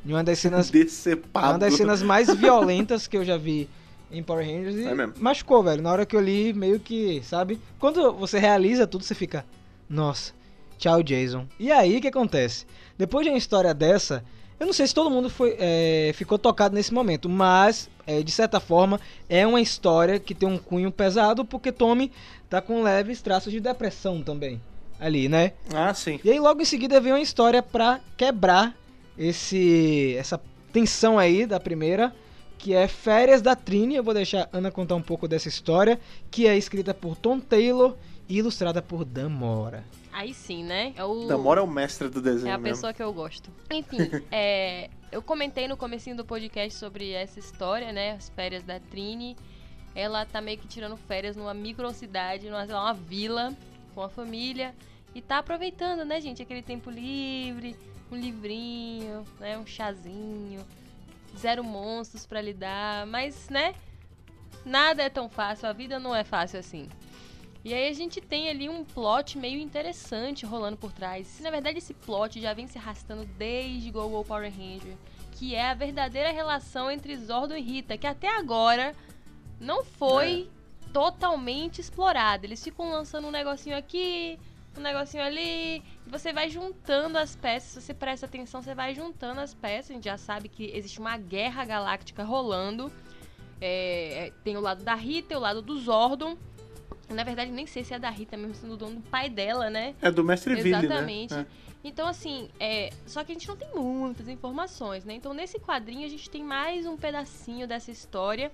Em 0.05 0.11
uma 0.11 0.23
das 0.23 0.39
cenas, 0.39 0.69
Decepado. 0.69 1.47
uma 1.47 1.59
das 1.59 1.73
cenas 1.75 2.01
mais 2.01 2.33
violentas 2.33 3.07
que 3.07 3.17
eu 3.17 3.23
já 3.25 3.37
vi 3.37 3.67
em 4.11 4.23
Power 4.23 4.45
Rangers. 4.45 4.75
E 4.75 4.85
É 4.85 5.07
machucou, 5.19 5.63
velho. 5.63 5.81
Na 5.81 5.91
hora 5.91 6.05
que 6.05 6.15
eu 6.15 6.21
li, 6.21 6.53
meio 6.53 6.79
que, 6.79 7.21
sabe? 7.23 7.59
Quando 7.79 8.13
você 8.13 8.39
realiza 8.39 8.87
tudo, 8.87 9.03
você 9.03 9.15
fica, 9.15 9.45
nossa, 9.89 10.33
tchau, 10.77 11.01
Jason. 11.03 11.45
E 11.59 11.71
aí, 11.71 11.97
o 11.97 12.01
que 12.01 12.07
acontece? 12.07 12.65
Depois 12.97 13.25
de 13.25 13.31
uma 13.31 13.37
história 13.37 13.73
dessa, 13.73 14.23
eu 14.59 14.65
não 14.65 14.73
sei 14.73 14.87
se 14.87 14.93
todo 14.93 15.09
mundo 15.09 15.29
foi, 15.29 15.55
é, 15.59 16.11
ficou 16.15 16.39
tocado 16.39 16.73
nesse 16.73 16.93
momento, 16.93 17.29
mas, 17.29 17.89
é, 18.05 18.23
de 18.23 18.31
certa 18.31 18.59
forma, 18.59 18.99
é 19.29 19.45
uma 19.45 19.61
história 19.61 20.19
que 20.19 20.33
tem 20.33 20.49
um 20.49 20.57
cunho 20.57 20.91
pesado, 20.91 21.45
porque 21.45 21.71
Tommy 21.71 22.11
tá 22.49 22.61
com 22.61 22.81
leves 22.81 23.21
traços 23.21 23.51
de 23.51 23.59
depressão 23.59 24.23
também. 24.23 24.61
Ali, 24.99 25.29
né? 25.29 25.53
Ah, 25.71 25.93
sim. 25.93 26.19
E 26.23 26.31
aí 26.31 26.39
logo 26.39 26.59
em 26.59 26.65
seguida 26.65 26.99
vem 26.99 27.11
uma 27.13 27.21
história 27.21 27.61
pra 27.61 27.99
quebrar 28.17 28.75
esse 29.15 30.15
essa 30.17 30.41
tensão 30.73 31.19
aí 31.19 31.45
da 31.45 31.59
primeira, 31.59 32.15
que 32.57 32.73
é 32.73 32.87
Férias 32.87 33.41
da 33.41 33.55
Trini. 33.55 33.95
Eu 33.95 34.03
vou 34.03 34.13
deixar 34.13 34.49
a 34.51 34.57
Ana 34.57 34.71
contar 34.71 34.95
um 34.95 35.01
pouco 35.01 35.27
dessa 35.27 35.47
história, 35.47 35.99
que 36.31 36.47
é 36.47 36.57
escrita 36.57 36.93
por 36.93 37.15
Tom 37.15 37.39
Taylor 37.39 37.95
e 38.27 38.37
ilustrada 38.37 38.81
por 38.81 39.05
Dan 39.05 39.29
Mora. 39.29 39.83
Aí 40.11 40.33
sim, 40.33 40.63
né? 40.63 40.93
É 40.95 41.03
o... 41.03 41.27
Damora 41.27 41.59
é 41.61 41.63
o 41.63 41.67
mestre 41.67 42.09
do 42.09 42.19
desenho 42.19 42.49
É 42.49 42.53
a 42.53 42.57
mesmo. 42.57 42.75
pessoa 42.75 42.91
que 42.93 43.03
eu 43.03 43.13
gosto. 43.13 43.51
Enfim, 43.69 43.99
é, 44.31 44.89
eu 45.11 45.21
comentei 45.21 45.67
no 45.67 45.77
comecinho 45.77 46.17
do 46.17 46.25
podcast 46.25 46.77
sobre 46.77 47.11
essa 47.11 47.39
história, 47.39 47.91
né? 47.91 48.13
As 48.13 48.29
férias 48.29 48.63
da 48.63 48.79
Trini. 48.79 49.37
Ela 49.93 50.25
tá 50.25 50.41
meio 50.41 50.57
que 50.57 50.67
tirando 50.67 50.97
férias 50.97 51.35
numa 51.35 51.53
microcidade, 51.53 52.49
numa 52.49 52.65
uma 52.65 52.93
vila, 52.93 53.53
com 53.93 54.01
a 54.01 54.09
família. 54.09 54.73
E 55.13 55.21
tá 55.21 55.37
aproveitando, 55.37 56.03
né, 56.03 56.19
gente? 56.19 56.41
Aquele 56.41 56.61
tempo 56.61 56.89
livre, 56.89 57.75
um 58.11 58.15
livrinho, 58.15 59.23
né? 59.39 59.57
Um 59.57 59.65
chazinho. 59.65 60.65
Zero 61.37 61.63
monstros 61.63 62.25
pra 62.25 62.41
lidar. 62.41 63.05
Mas, 63.05 63.49
né? 63.49 63.75
Nada 64.65 65.03
é 65.03 65.09
tão 65.09 65.29
fácil, 65.29 65.69
a 65.69 65.73
vida 65.73 65.99
não 65.99 66.13
é 66.13 66.23
fácil 66.23 66.59
assim. 66.59 66.89
E 67.63 67.73
aí 67.73 67.89
a 67.89 67.93
gente 67.93 68.21
tem 68.21 68.49
ali 68.49 68.69
um 68.69 68.83
plot 68.83 69.37
meio 69.37 69.59
interessante 69.59 70.45
rolando 70.45 70.77
por 70.77 70.91
trás. 70.91 71.39
Na 71.41 71.49
verdade, 71.49 71.77
esse 71.77 71.93
plot 71.93 72.39
já 72.39 72.53
vem 72.53 72.67
se 72.67 72.77
arrastando 72.77 73.25
desde 73.37 73.91
Go 73.91 74.07
Go 74.09 74.23
Power 74.23 74.51
Ranger, 74.51 74.95
que 75.33 75.53
é 75.53 75.69
a 75.69 75.73
verdadeira 75.73 76.31
relação 76.31 76.89
entre 76.89 77.17
Zordon 77.17 77.55
e 77.55 77.61
Rita, 77.61 77.97
que 77.97 78.07
até 78.07 78.27
agora 78.37 78.95
não 79.59 79.83
foi 79.83 80.49
totalmente 80.93 81.81
explorada. 81.81 82.45
Eles 82.45 82.63
ficam 82.63 82.89
lançando 82.89 83.27
um 83.27 83.31
negocinho 83.31 83.77
aqui, 83.77 84.39
um 84.77 84.81
negocinho 84.81 85.23
ali, 85.23 85.83
você 86.09 86.33
vai 86.33 86.49
juntando 86.49 87.17
as 87.17 87.35
peças. 87.35 87.69
Se 87.71 87.81
você 87.81 87.93
presta 87.93 88.25
atenção, 88.25 88.61
você 88.61 88.73
vai 88.73 88.95
juntando 88.95 89.41
as 89.41 89.53
peças. 89.53 89.91
A 89.91 89.93
gente 89.93 90.05
já 90.05 90.17
sabe 90.17 90.49
que 90.49 90.71
existe 90.73 90.99
uma 90.99 91.17
guerra 91.17 91.65
galáctica 91.65 92.23
rolando. 92.23 92.91
É, 93.59 94.31
tem 94.43 94.55
o 94.57 94.61
lado 94.61 94.83
da 94.83 94.95
Rita 94.95 95.33
e 95.33 95.37
o 95.37 95.39
lado 95.39 95.61
do 95.61 95.77
Zordon. 95.79 96.37
Na 97.09 97.23
verdade, 97.23 97.51
nem 97.51 97.65
sei 97.65 97.83
se 97.83 97.93
é 97.93 97.99
da 97.99 98.09
Rita 98.09 98.35
mesmo, 98.35 98.55
sendo 98.55 98.73
o 98.73 98.77
dono 98.77 98.95
do 98.95 99.09
pai 99.09 99.29
dela, 99.29 99.69
né? 99.69 99.95
É 100.01 100.11
do 100.11 100.23
mestre 100.23 100.55
Billy, 100.55 100.69
Exatamente. 100.69 101.33
né? 101.33 101.45
Então, 101.83 102.07
assim, 102.07 102.49
é, 102.59 102.89
só 103.05 103.23
que 103.23 103.31
a 103.31 103.35
gente 103.35 103.47
não 103.47 103.55
tem 103.55 103.69
muitas 103.73 104.27
informações, 104.27 105.05
né? 105.05 105.13
Então, 105.13 105.33
nesse 105.33 105.57
quadrinho, 105.59 106.05
a 106.05 106.09
gente 106.09 106.29
tem 106.29 106.43
mais 106.43 106.85
um 106.85 106.97
pedacinho 106.97 107.65
dessa 107.65 107.91
história, 107.91 108.51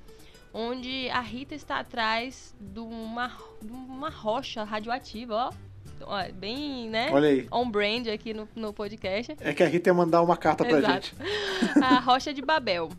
onde 0.54 1.10
a 1.10 1.20
Rita 1.20 1.56
está 1.56 1.80
atrás 1.80 2.54
de 2.60 2.80
uma, 2.80 3.36
de 3.60 3.72
uma 3.72 4.10
rocha 4.10 4.64
radioativa, 4.64 5.50
ó. 5.50 5.73
Ó, 6.06 6.32
Bem, 6.34 6.90
né? 6.90 7.10
É. 7.10 7.14
Olha 7.14 7.30
aí. 7.30 7.48
On-brand 7.52 8.08
aqui 8.08 8.34
no, 8.34 8.48
no 8.56 8.74
podcast. 8.74 9.36
É 9.40 9.54
que 9.54 9.64
a 9.64 9.68
Rita 9.68 9.90
ia 9.90 9.94
mandar 9.94 10.22
uma 10.22 10.38
carta 10.38 10.64
pra 10.64 10.78
Exato. 10.78 10.94
gente. 10.94 11.16
a 11.84 12.00
Rocha 12.00 12.34
de 12.34 12.42
Babel. 12.42 12.90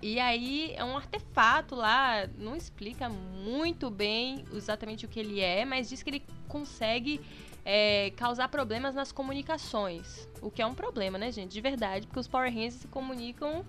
E 0.00 0.20
aí 0.20 0.72
é 0.76 0.84
um 0.84 0.96
artefato 0.96 1.74
lá, 1.74 2.28
não 2.38 2.54
explica 2.54 3.08
muito 3.08 3.90
bem 3.90 4.44
exatamente 4.54 5.04
o 5.04 5.08
que 5.08 5.18
ele 5.18 5.40
é, 5.40 5.64
mas 5.64 5.88
diz 5.88 6.04
que 6.04 6.10
ele 6.10 6.22
consegue 6.46 7.20
é, 7.64 8.12
causar 8.16 8.48
problemas 8.48 8.94
nas 8.94 9.10
comunicações. 9.10 10.28
O 10.40 10.50
que 10.50 10.62
é 10.62 10.66
um 10.66 10.74
problema, 10.74 11.18
né, 11.18 11.32
gente? 11.32 11.50
De 11.50 11.60
verdade, 11.60 12.06
porque 12.06 12.20
os 12.20 12.28
Power 12.28 12.48
Rangers 12.48 12.74
se 12.74 12.88
comunicam 12.88 13.64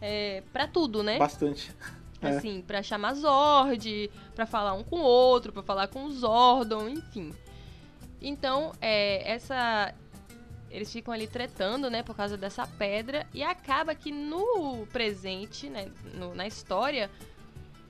é, 0.00 0.42
para 0.52 0.68
tudo, 0.68 1.02
né? 1.02 1.18
Bastante. 1.18 1.74
É. 2.22 2.28
Assim, 2.28 2.62
pra 2.62 2.82
chamar 2.82 3.14
Zord, 3.14 4.10
pra 4.34 4.46
falar 4.46 4.72
um 4.72 4.82
com 4.82 4.96
o 4.96 5.02
outro, 5.02 5.52
pra 5.52 5.62
falar 5.62 5.88
com 5.88 6.04
o 6.04 6.10
Zordon, 6.10 6.88
enfim. 6.88 7.32
Então, 8.20 8.72
é, 8.80 9.30
essa. 9.32 9.92
Eles 10.70 10.92
ficam 10.92 11.14
ali 11.14 11.26
tretando, 11.26 11.88
né, 11.88 12.02
por 12.02 12.14
causa 12.16 12.36
dessa 12.36 12.66
pedra. 12.66 13.26
E 13.32 13.42
acaba 13.42 13.94
que 13.94 14.10
no 14.10 14.86
presente, 14.92 15.68
né, 15.70 15.88
no- 16.14 16.34
na 16.34 16.46
história, 16.46 17.10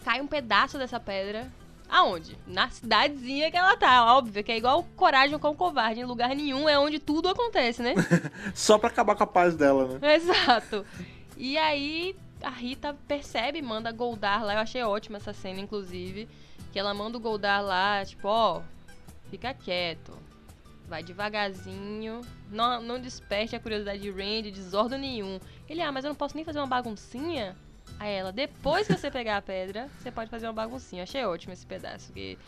cai 0.04 0.20
um 0.20 0.26
pedaço 0.26 0.78
dessa 0.78 1.00
pedra. 1.00 1.50
Aonde? 1.88 2.36
Na 2.46 2.68
cidadezinha 2.68 3.48
que 3.50 3.56
ela 3.56 3.76
tá, 3.76 4.12
óbvio, 4.16 4.42
que 4.42 4.50
é 4.52 4.56
igual 4.56 4.82
coragem 4.96 5.38
com 5.38 5.48
o 5.50 5.54
covarde. 5.54 6.00
Em 6.00 6.04
lugar 6.04 6.30
nenhum 6.34 6.68
é 6.68 6.76
onde 6.78 6.98
tudo 6.98 7.28
acontece, 7.28 7.80
né? 7.80 7.94
Só 8.54 8.76
pra 8.76 8.88
acabar 8.88 9.14
com 9.14 9.22
a 9.22 9.26
paz 9.26 9.54
dela, 9.54 9.98
né? 9.98 10.14
Exato. 10.14 10.84
E 11.36 11.56
aí 11.56 12.14
a 12.42 12.50
Rita 12.50 12.94
percebe, 13.08 13.62
manda 13.62 13.90
Goldar 13.92 14.44
lá. 14.44 14.54
Eu 14.54 14.60
achei 14.60 14.82
ótima 14.82 15.16
essa 15.18 15.32
cena, 15.32 15.60
inclusive. 15.60 16.28
Que 16.72 16.78
ela 16.78 16.92
manda 16.92 17.16
o 17.16 17.20
Goldar 17.20 17.62
lá, 17.64 18.04
tipo, 18.04 18.26
ó, 18.28 18.60
fica 19.30 19.52
quieto. 19.54 20.12
Vai 20.88 21.02
devagarzinho. 21.02 22.20
Não, 22.50 22.80
não 22.80 23.00
desperte 23.00 23.56
a 23.56 23.60
curiosidade 23.60 24.00
de 24.00 24.10
Randy, 24.10 24.50
desordem 24.50 24.98
nenhum. 24.98 25.40
Ele, 25.68 25.82
ah, 25.82 25.90
mas 25.90 26.04
eu 26.04 26.08
não 26.10 26.14
posso 26.14 26.36
nem 26.36 26.44
fazer 26.44 26.58
uma 26.60 26.66
baguncinha? 26.66 27.56
Aí 27.98 28.12
ela, 28.14 28.30
depois 28.32 28.86
que 28.86 28.92
você 28.96 29.10
pegar 29.10 29.38
a 29.38 29.42
pedra, 29.42 29.88
você 29.98 30.10
pode 30.10 30.30
fazer 30.30 30.46
uma 30.46 30.52
baguncinha. 30.52 31.02
Achei 31.02 31.24
ótimo 31.24 31.52
esse 31.52 31.66
pedaço. 31.66 32.12
Que 32.12 32.38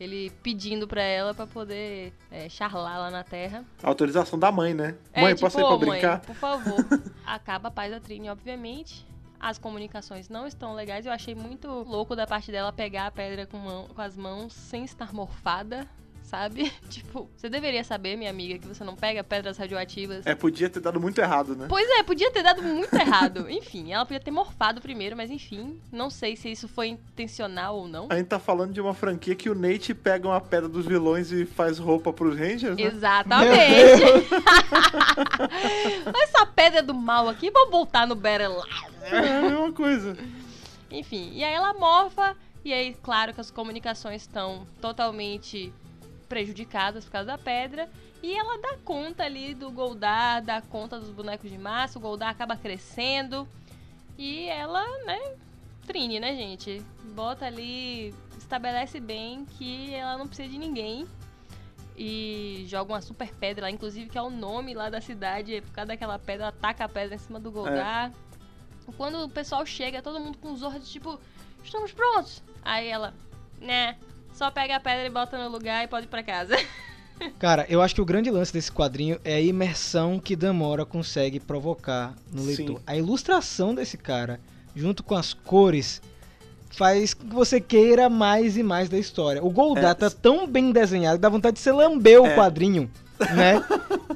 ele 0.00 0.30
pedindo 0.42 0.88
pra 0.88 1.02
ela 1.02 1.32
pra 1.34 1.46
poder 1.46 2.12
é, 2.32 2.48
charlar 2.48 2.98
lá 2.98 3.10
na 3.10 3.22
terra. 3.22 3.64
Autorização 3.82 4.38
da 4.38 4.50
mãe, 4.50 4.74
né? 4.74 4.96
É, 5.12 5.20
mãe, 5.20 5.34
tipo, 5.34 5.46
posso 5.46 5.58
ir 5.58 5.62
pra 5.62 5.68
"Ô, 5.74 5.78
mãe, 5.78 5.90
brincar? 5.90 6.20
por 6.20 6.34
favor. 6.34 6.84
Acaba 7.24 7.68
a 7.68 7.70
paz 7.70 7.92
da 7.92 8.00
Trini, 8.00 8.28
obviamente. 8.28 9.06
As 9.38 9.58
comunicações 9.58 10.28
não 10.28 10.46
estão 10.48 10.74
legais. 10.74 11.06
Eu 11.06 11.12
achei 11.12 11.34
muito 11.34 11.68
louco 11.68 12.16
da 12.16 12.26
parte 12.26 12.50
dela 12.50 12.72
pegar 12.72 13.06
a 13.06 13.10
pedra 13.10 13.46
com, 13.46 13.58
mão- 13.58 13.86
com 13.88 14.00
as 14.02 14.16
mãos 14.16 14.52
sem 14.52 14.84
estar 14.84 15.12
morfada, 15.12 15.86
sabe? 16.24 16.72
Tipo, 16.90 17.28
você 17.36 17.48
deveria 17.48 17.84
saber, 17.84 18.16
minha 18.16 18.30
amiga, 18.30 18.58
que 18.58 18.66
você 18.66 18.84
não 18.84 18.94
pega 18.94 19.22
pedras 19.22 19.56
radioativas. 19.56 20.26
É, 20.26 20.34
podia 20.34 20.70
ter 20.70 20.80
dado 20.80 21.00
muito 21.00 21.20
errado, 21.20 21.56
né? 21.56 21.66
Pois 21.68 21.88
é, 21.98 22.02
podia 22.02 22.30
ter 22.30 22.42
dado 22.42 22.62
muito 22.62 22.94
errado. 22.94 23.48
Enfim, 23.50 23.92
ela 23.92 24.04
podia 24.04 24.20
ter 24.20 24.30
morfado 24.30 24.80
primeiro, 24.80 25.16
mas 25.16 25.30
enfim, 25.30 25.80
não 25.92 26.10
sei 26.10 26.36
se 26.36 26.50
isso 26.50 26.68
foi 26.68 26.88
intencional 26.88 27.76
ou 27.76 27.88
não. 27.88 28.08
A 28.10 28.16
gente 28.16 28.28
tá 28.28 28.38
falando 28.38 28.72
de 28.72 28.80
uma 28.80 28.94
franquia 28.94 29.34
que 29.34 29.50
o 29.50 29.54
Nate 29.54 29.94
pega 29.94 30.28
uma 30.28 30.40
pedra 30.40 30.68
dos 30.68 30.86
vilões 30.86 31.32
e 31.32 31.44
faz 31.44 31.78
roupa 31.78 32.12
pros 32.12 32.38
Rangers, 32.38 32.76
né? 32.76 32.82
Exatamente. 32.82 33.52
Essa 36.22 36.46
pedra 36.46 36.82
do 36.82 36.94
mal 36.94 37.28
aqui, 37.28 37.50
vou 37.50 37.70
voltar 37.70 38.06
no 38.06 38.14
Battle 38.14 38.62
É 39.02 39.38
a 39.38 39.42
mesma 39.42 39.72
coisa. 39.72 40.16
Enfim, 40.90 41.30
e 41.32 41.42
aí 41.42 41.52
ela 41.52 41.74
morfa, 41.74 42.36
e 42.64 42.72
aí, 42.72 42.96
claro 43.02 43.34
que 43.34 43.40
as 43.40 43.50
comunicações 43.50 44.22
estão 44.22 44.66
totalmente 44.80 45.72
prejudicadas 46.28 47.04
por 47.04 47.12
causa 47.12 47.26
da 47.26 47.38
pedra. 47.38 47.88
E 48.22 48.34
ela 48.34 48.58
dá 48.58 48.76
conta 48.84 49.24
ali 49.24 49.54
do 49.54 49.70
Goldar, 49.70 50.42
dá 50.42 50.60
conta 50.62 50.98
dos 50.98 51.10
bonecos 51.10 51.50
de 51.50 51.58
massa, 51.58 51.98
o 51.98 52.02
Goldar 52.02 52.30
acaba 52.30 52.56
crescendo. 52.56 53.46
E 54.16 54.48
ela, 54.48 54.82
né, 55.04 55.36
Trine, 55.86 56.18
né, 56.18 56.34
gente? 56.34 56.82
Bota 57.14 57.46
ali, 57.46 58.14
estabelece 58.38 58.98
bem 58.98 59.44
que 59.44 59.92
ela 59.94 60.16
não 60.16 60.26
precisa 60.26 60.48
de 60.48 60.58
ninguém. 60.58 61.06
E 61.96 62.64
joga 62.66 62.92
uma 62.92 63.00
super 63.00 63.32
pedra 63.34 63.66
lá, 63.66 63.70
inclusive 63.70 64.10
que 64.10 64.18
é 64.18 64.22
o 64.22 64.30
nome 64.30 64.74
lá 64.74 64.90
da 64.90 65.00
cidade, 65.00 65.60
por 65.60 65.72
causa 65.72 65.88
daquela 65.88 66.18
pedra, 66.18 66.46
ela 66.46 66.52
taca 66.52 66.84
a 66.84 66.88
pedra 66.88 67.14
em 67.14 67.18
cima 67.18 67.38
do 67.38 67.52
Goldar. 67.52 68.12
Quando 68.96 69.22
o 69.22 69.28
pessoal 69.28 69.64
chega, 69.64 70.02
todo 70.02 70.18
mundo 70.18 70.38
com 70.38 70.52
os 70.52 70.62
olhos 70.62 70.90
tipo, 70.90 71.20
estamos 71.62 71.92
prontos. 71.92 72.42
Aí 72.62 72.88
ela, 72.88 73.14
né, 73.60 73.96
só 74.34 74.50
pega 74.50 74.76
a 74.76 74.80
pedra 74.80 75.06
e 75.06 75.10
bota 75.10 75.38
no 75.42 75.48
lugar 75.50 75.84
e 75.84 75.88
pode 75.88 76.06
ir 76.06 76.08
pra 76.08 76.22
casa. 76.22 76.56
Cara, 77.38 77.64
eu 77.68 77.80
acho 77.80 77.94
que 77.94 78.00
o 78.00 78.04
grande 78.04 78.28
lance 78.30 78.52
desse 78.52 78.72
quadrinho 78.72 79.18
é 79.24 79.34
a 79.36 79.40
imersão 79.40 80.18
que 80.18 80.34
Damora 80.34 80.84
consegue 80.84 81.38
provocar 81.38 82.12
no 82.32 82.44
leitor. 82.44 82.78
Sim. 82.78 82.82
A 82.86 82.96
ilustração 82.96 83.72
desse 83.72 83.96
cara, 83.96 84.40
junto 84.74 85.04
com 85.04 85.14
as 85.14 85.32
cores, 85.32 86.02
faz 86.70 87.14
com 87.14 87.28
que 87.28 87.34
você 87.34 87.60
queira 87.60 88.08
mais 88.10 88.56
e 88.56 88.64
mais 88.64 88.88
da 88.88 88.98
história. 88.98 89.42
O 89.44 89.48
Goldar 89.48 89.92
É. 89.92 89.94
tá 89.94 90.10
tão 90.10 90.44
bem 90.44 90.72
desenhado 90.72 91.16
que 91.18 91.22
dá 91.22 91.28
vontade 91.28 91.54
de 91.54 91.62
você 91.62 91.70
lamber 91.70 92.20
o 92.20 92.26
É. 92.26 92.34
quadrinho, 92.34 92.90
né? 93.32 93.62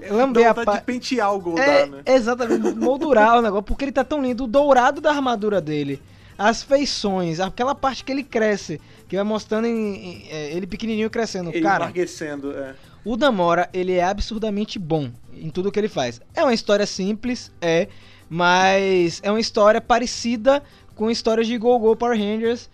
Dá 0.09 0.15
lamber 0.17 0.47
a 0.47 0.53
vontade 0.53 0.65
pa... 0.67 0.77
de 0.79 0.83
pentear 0.85 1.33
o 1.33 1.41
Goldar, 1.41 1.69
É, 1.69 1.87
né? 1.87 2.03
exatamente, 2.05 2.75
moldurar 2.77 3.39
o 3.39 3.43
negócio, 3.43 3.63
porque 3.63 3.85
ele 3.85 3.93
tá 3.93 4.03
tão 4.03 4.21
lindo. 4.21 4.43
O 4.43 4.49
dourado 4.49 5.01
da 5.01 5.11
armadura 5.11 5.61
dele, 5.61 6.03
as 6.39 6.63
feições, 6.63 7.41
aquela 7.41 7.75
parte 7.75 8.05
que 8.05 8.13
ele 8.13 8.23
cresce, 8.23 8.81
que 9.09 9.17
vai 9.17 9.25
mostrando 9.25 9.67
em- 9.67 9.95
em- 9.97 10.29
é, 10.31 10.53
ele 10.53 10.67
pequenininho 10.67 11.11
crescendo. 11.11 11.51
Ele 11.51 11.61
Cara, 11.61 11.87
é. 12.53 12.75
o 13.05 13.17
Damora, 13.17 13.69
ele 13.73 13.93
é 13.95 14.05
absurdamente 14.05 14.79
bom 14.79 15.11
em 15.35 15.51
tudo 15.51 15.73
que 15.73 15.79
ele 15.81 15.89
faz. 15.89 16.21
É 16.35 16.43
uma 16.45 16.55
história 16.55 16.87
simples, 16.87 17.51
é, 17.61 17.89
mas 18.29 19.21
é 19.25 19.31
uma 19.31 19.41
história 19.41 19.81
parecida 19.81 20.63
com 20.95 21.11
histórias 21.11 21.47
de 21.47 21.57
Go-Go 21.59 21.97
Power 21.97 22.17
Rangers, 22.19 22.69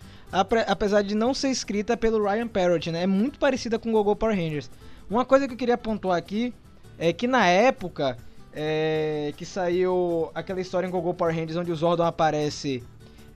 apesar 0.67 1.01
de 1.01 1.15
não 1.15 1.33
ser 1.33 1.49
escrita 1.49 1.95
pelo 1.97 2.23
Ryan 2.23 2.47
Parrott, 2.47 2.91
né? 2.91 3.03
É 3.03 3.07
muito 3.07 3.39
parecida 3.39 3.79
com 3.79 3.91
Go-Go 3.91 4.15
Power 4.15 4.35
Rangers. 4.35 4.69
Uma 5.09 5.23
coisa 5.25 5.47
que 5.47 5.53
eu 5.53 5.57
queria 5.57 5.77
pontuar 5.77 6.17
aqui 6.17 6.53
é 6.99 7.11
que 7.13 7.27
na 7.27 7.45
época 7.47 8.17
é, 8.53 9.33
que 9.37 9.45
saiu 9.45 10.29
aquela 10.33 10.61
história 10.61 10.87
em 10.87 10.89
Go-Go 10.89 11.13
Power 11.13 11.33
Rangers 11.35 11.57
onde 11.57 11.71
o 11.71 11.75
Zordon 11.75 12.03
aparece 12.03 12.81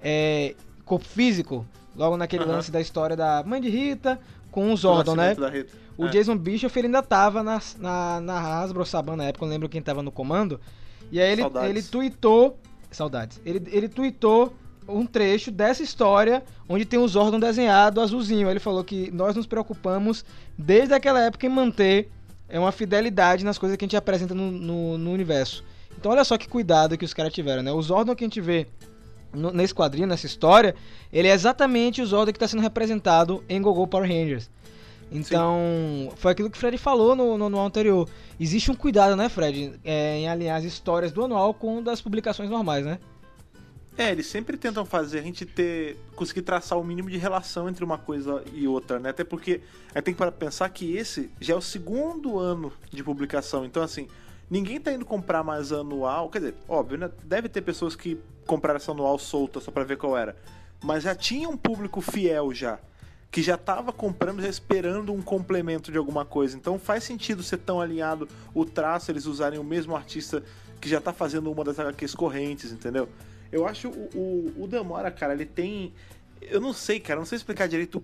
é, 0.02 0.56
corpo 0.86 1.06
físico, 1.06 1.66
logo 1.96 2.18
naquele 2.18 2.46
lance 2.46 2.72
da 2.72 2.80
história 2.82 3.16
da 3.16 3.44
mãe 3.46 3.60
de 3.62 3.70
Rita 3.70 4.20
com 4.52 4.72
o 4.74 4.78
Zordon, 4.78 5.16
né? 5.16 5.36
O 5.98 6.06
É. 6.06 6.10
Jason 6.10 6.38
Bischoff 6.38 6.78
ele 6.80 6.88
ainda 6.88 7.04
tava 7.04 7.44
na, 7.44 7.62
na, 7.78 8.22
na 8.22 8.40
Hasbro 8.62 8.86
Saban 8.86 9.16
na 9.18 9.26
época, 9.26 9.44
eu 9.44 9.48
não 9.48 9.54
lembro 9.54 9.70
quem 9.70 9.82
tava 9.82 10.02
no 10.02 10.12
comando. 10.12 10.60
E 11.12 11.20
aí 11.20 11.32
ele, 11.32 11.42
Saudades. 11.42 11.70
ele 11.70 11.84
tweetou. 11.84 12.58
Saudades. 12.90 13.42
Ele, 13.46 13.62
ele 13.72 13.90
tweetou 13.90 14.54
um 14.88 15.06
trecho 15.06 15.52
dessa 15.52 15.84
história 15.84 16.44
onde 16.68 16.86
tem 16.86 16.98
o 16.98 17.08
Zordon 17.08 17.40
desenhado 17.40 18.02
azulzinho. 18.02 18.50
Ele 18.50 18.60
falou 18.60 18.84
que 18.84 19.12
nós 19.12 19.36
nos 19.36 19.46
preocupamos 19.46 20.24
desde 20.58 20.94
aquela 20.94 21.22
época 21.22 21.46
em 21.46 21.50
manter 21.50 22.10
é, 22.48 22.58
uma 22.60 22.72
fidelidade 22.72 23.44
nas 23.44 23.58
coisas 23.58 23.78
que 23.78 23.84
a 23.84 23.88
gente 23.88 23.98
apresenta 23.98 24.34
no, 24.34 24.50
no, 24.50 24.98
no 24.98 25.12
universo. 25.12 25.64
Então 25.98 26.12
olha 26.12 26.24
só 26.24 26.38
que 26.38 26.48
cuidado 26.48 26.98
que 26.98 27.06
os 27.06 27.14
caras 27.14 27.34
tiveram, 27.34 27.62
né? 27.62 27.72
O 27.72 27.82
Zordon 27.82 28.16
que 28.16 28.24
a 28.24 28.28
gente 28.28 28.42
vê 28.42 28.68
no- 29.34 29.52
nesse 29.52 29.74
quadrinho, 29.74 30.08
nessa 30.08 30.26
história, 30.26 30.76
ele 31.12 31.28
é 31.28 31.34
exatamente 31.34 32.02
o 32.02 32.06
Zordon 32.06 32.32
que 32.32 32.38
está 32.38 32.48
sendo 32.48 32.62
representado 32.62 33.44
em 33.48 33.62
Gogo 33.62 33.88
Power 33.88 34.08
Rangers. 34.08 34.50
Então, 35.12 36.14
foi 36.18 36.32
aquilo 36.32 36.50
que 36.52 36.58
o 36.58 36.60
Fred 36.60 36.78
falou 36.78 37.16
no, 37.16 37.38
no 37.38 37.48
anual 37.48 37.66
anterior. 37.66 38.08
Existe 38.40 38.70
um 38.70 38.76
cuidado, 38.76 39.16
né, 39.16 39.28
Fred, 39.28 39.74
é, 39.84 40.18
em 40.20 40.30
alinhar 40.30 40.58
as 40.58 40.64
histórias 40.64 41.12
do 41.12 41.24
anual 41.26 41.54
com 41.54 41.82
das 41.82 42.00
publicações 42.00 42.50
normais, 42.50 42.86
né? 42.86 43.00
É, 43.98 44.12
eles 44.12 44.28
sempre 44.28 44.56
tentam 44.56 44.86
fazer 44.86 45.20
a 45.20 45.22
gente 45.22 45.46
ter. 45.46 45.98
conseguir 46.16 46.42
traçar 46.44 46.80
o 46.80 46.84
mínimo 46.84 47.10
de 47.10 47.18
relação 47.18 47.68
entre 47.68 47.84
uma 47.84 47.98
coisa 47.98 48.42
e 48.54 48.66
outra, 48.66 48.98
né? 48.98 49.10
Até 49.10 49.26
porque 49.26 49.60
a 49.94 49.98
gente 49.98 50.06
tem 50.06 50.14
que 50.14 50.32
pensar 50.32 50.70
que 50.70 50.96
esse 50.96 51.30
já 51.42 51.54
é 51.54 51.58
o 51.58 51.62
segundo 51.62 52.40
ano 52.40 52.72
de 52.90 53.04
publicação. 53.04 53.66
Então, 53.66 53.84
assim, 53.84 54.08
ninguém 54.50 54.80
tá 54.80 54.94
indo 54.94 55.04
comprar 55.04 55.44
mais 55.44 55.74
anual. 55.74 56.30
Quer 56.30 56.40
dizer, 56.40 56.56
óbvio, 56.66 56.98
né? 56.98 57.10
Deve 57.26 57.50
ter 57.50 57.62
pessoas 57.62 57.94
que 57.94 58.18
compraram 58.50 58.78
essa 58.78 58.92
anual 58.92 59.20
solta 59.20 59.60
só 59.60 59.70
pra 59.70 59.84
ver 59.84 59.98
qual 59.98 60.18
era. 60.18 60.36
Mas 60.84 61.04
já 61.04 61.14
tinha 61.14 61.48
um 61.48 61.56
público 61.56 62.02
fiel 62.02 62.52
já. 62.52 62.80
Que 63.30 63.44
já 63.44 63.56
tava 63.56 63.94
comprando, 63.94 64.42
já 64.42 64.50
esperando 64.50 65.14
um 65.14 65.22
complemento 65.22 65.92
de 65.92 66.00
alguma 66.00 66.26
coisa. 66.26 66.58
Então 66.58 66.80
faz 66.80 67.04
sentido 67.04 67.44
ser 67.44 67.58
tão 67.58 67.80
alinhado 67.80 68.28
o 68.56 68.66
traço, 68.66 69.12
eles 69.12 69.28
usarem 69.28 69.60
o 69.60 69.64
mesmo 69.64 69.96
artista 69.96 70.44
que 70.82 70.90
já 70.90 71.00
tá 71.00 71.14
fazendo 71.14 71.52
uma 71.52 71.64
das 71.64 71.80
HQs 71.80 72.16
correntes, 72.16 72.72
entendeu? 72.72 73.08
Eu 73.52 73.68
acho 73.68 73.90
o, 73.90 74.54
o, 74.58 74.64
o 74.64 74.68
Damora, 74.68 75.12
cara, 75.12 75.34
ele 75.34 75.46
tem. 75.46 75.94
Eu 76.42 76.60
não 76.60 76.74
sei, 76.74 77.00
cara, 77.00 77.20
não 77.20 77.28
sei 77.28 77.36
explicar 77.36 77.68
direito 77.68 78.04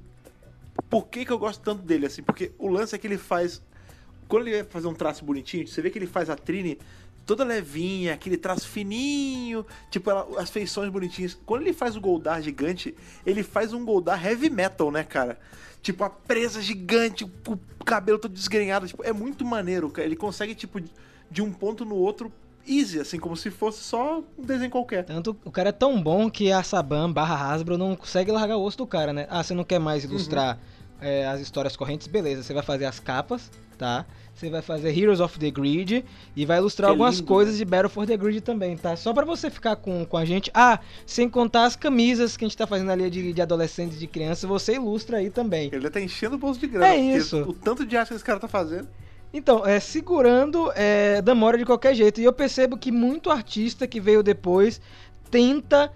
por 0.91 1.07
que, 1.07 1.25
que 1.25 1.31
eu 1.31 1.39
gosto 1.39 1.61
tanto 1.61 1.81
dele, 1.81 2.05
assim, 2.05 2.21
porque 2.21 2.51
o 2.59 2.67
lance 2.67 2.93
é 2.93 2.99
que 2.99 3.07
ele 3.07 3.17
faz. 3.17 3.63
Quando 4.27 4.47
ele 4.47 4.57
vai 4.57 4.65
fazer 4.65 4.87
um 4.87 4.93
traço 4.93 5.25
bonitinho, 5.25 5.67
você 5.67 5.81
vê 5.81 5.89
que 5.89 5.97
ele 5.97 6.07
faz 6.07 6.29
a 6.29 6.35
Trini 6.35 6.77
toda 7.25 7.43
levinha, 7.43 8.13
aquele 8.13 8.37
traço 8.37 8.67
fininho, 8.67 9.65
tipo 9.89 10.09
ela- 10.09 10.27
as 10.37 10.49
feições 10.49 10.89
bonitinhas. 10.91 11.37
Quando 11.45 11.61
ele 11.63 11.73
faz 11.73 11.95
o 11.95 12.01
Goldar 12.01 12.41
gigante, 12.41 12.95
ele 13.25 13.43
faz 13.43 13.73
um 13.73 13.83
Goldar 13.83 14.23
heavy 14.25 14.49
metal, 14.49 14.91
né, 14.91 15.03
cara? 15.03 15.39
Tipo, 15.81 16.03
a 16.03 16.09
presa 16.09 16.61
gigante, 16.61 17.23
o 17.23 17.59
cabelo 17.85 18.17
todo 18.17 18.31
desgrenhado, 18.33 18.87
tipo, 18.87 19.03
é 19.03 19.13
muito 19.13 19.45
maneiro, 19.45 19.89
cara. 19.89 20.07
Ele 20.07 20.15
consegue, 20.15 20.55
tipo, 20.55 20.81
de 21.29 21.41
um 21.41 21.51
ponto 21.51 21.85
no 21.85 21.95
outro, 21.95 22.31
easy, 22.67 22.99
assim, 22.99 23.19
como 23.19 23.37
se 23.37 23.51
fosse 23.51 23.83
só 23.83 24.23
um 24.37 24.43
desenho 24.43 24.71
qualquer. 24.71 25.03
Tanto 25.05 25.37
o 25.45 25.51
cara 25.51 25.69
é 25.69 25.71
tão 25.71 26.01
bom 26.01 26.29
que 26.31 26.51
a 26.51 26.63
Saban 26.63 27.11
barra 27.11 27.51
Hasbro 27.53 27.77
não 27.77 27.95
consegue 27.95 28.31
largar 28.31 28.57
o 28.57 28.63
osso 28.63 28.79
do 28.79 28.87
cara, 28.87 29.13
né? 29.13 29.27
Ah, 29.29 29.43
você 29.43 29.53
não 29.53 29.63
quer 29.63 29.79
mais 29.79 30.03
ilustrar 30.03 30.57
é, 31.01 31.25
as 31.27 31.41
histórias 31.41 31.75
correntes? 31.75 32.07
Beleza, 32.07 32.43
você 32.43 32.53
vai 32.53 32.63
fazer 32.63 32.85
as 32.85 32.99
capas, 32.99 33.51
tá? 33.77 34.05
Você 34.33 34.49
vai 34.49 34.61
fazer 34.61 34.97
Heroes 34.97 35.21
of 35.21 35.39
the 35.39 35.49
Grid 35.49 36.03
e 36.35 36.45
vai 36.45 36.57
ilustrar 36.57 36.89
é 36.89 36.91
algumas 36.91 37.15
lindo, 37.17 37.27
coisas 37.27 37.57
de 37.57 37.63
Battle 37.63 37.89
for 37.89 38.05
the 38.05 38.17
Grid 38.17 38.41
também, 38.41 38.75
tá? 38.75 38.95
Só 38.97 39.13
pra 39.13 39.23
você 39.23 39.49
ficar 39.49 39.77
com, 39.77 40.05
com 40.05 40.17
a 40.17 40.25
gente. 40.25 40.51
Ah, 40.53 40.79
sem 41.05 41.29
contar 41.29 41.63
as 41.65 41.75
camisas 41.75 42.35
que 42.35 42.43
a 42.43 42.47
gente 42.47 42.57
tá 42.57 42.67
fazendo 42.67 42.91
ali 42.91 43.09
de, 43.09 43.31
de 43.31 43.41
adolescentes 43.41 43.95
e 43.95 43.99
de 43.99 44.07
crianças, 44.07 44.43
você 44.43 44.75
ilustra 44.75 45.17
aí 45.17 45.29
também. 45.29 45.69
Ele 45.71 45.89
tá 45.89 46.01
enchendo 46.01 46.35
o 46.35 46.37
bolso 46.37 46.59
de 46.59 46.67
grana. 46.67 46.87
É 46.87 46.97
isso. 46.97 47.43
O 47.43 47.53
tanto 47.53 47.85
de 47.85 47.95
arte 47.95 48.09
que 48.09 48.15
esse 48.15 48.23
cara 48.25 48.39
tá 48.39 48.47
fazendo. 48.47 48.89
Então, 49.33 49.65
é 49.65 49.79
segurando 49.79 50.71
é, 50.75 51.21
Damora 51.21 51.57
de 51.57 51.65
qualquer 51.65 51.93
jeito. 51.93 52.19
E 52.19 52.23
eu 52.23 52.33
percebo 52.33 52.77
que 52.77 52.91
muito 52.91 53.29
artista 53.29 53.87
que 53.87 53.99
veio 54.01 54.21
depois 54.21 54.81
tenta 55.31 55.91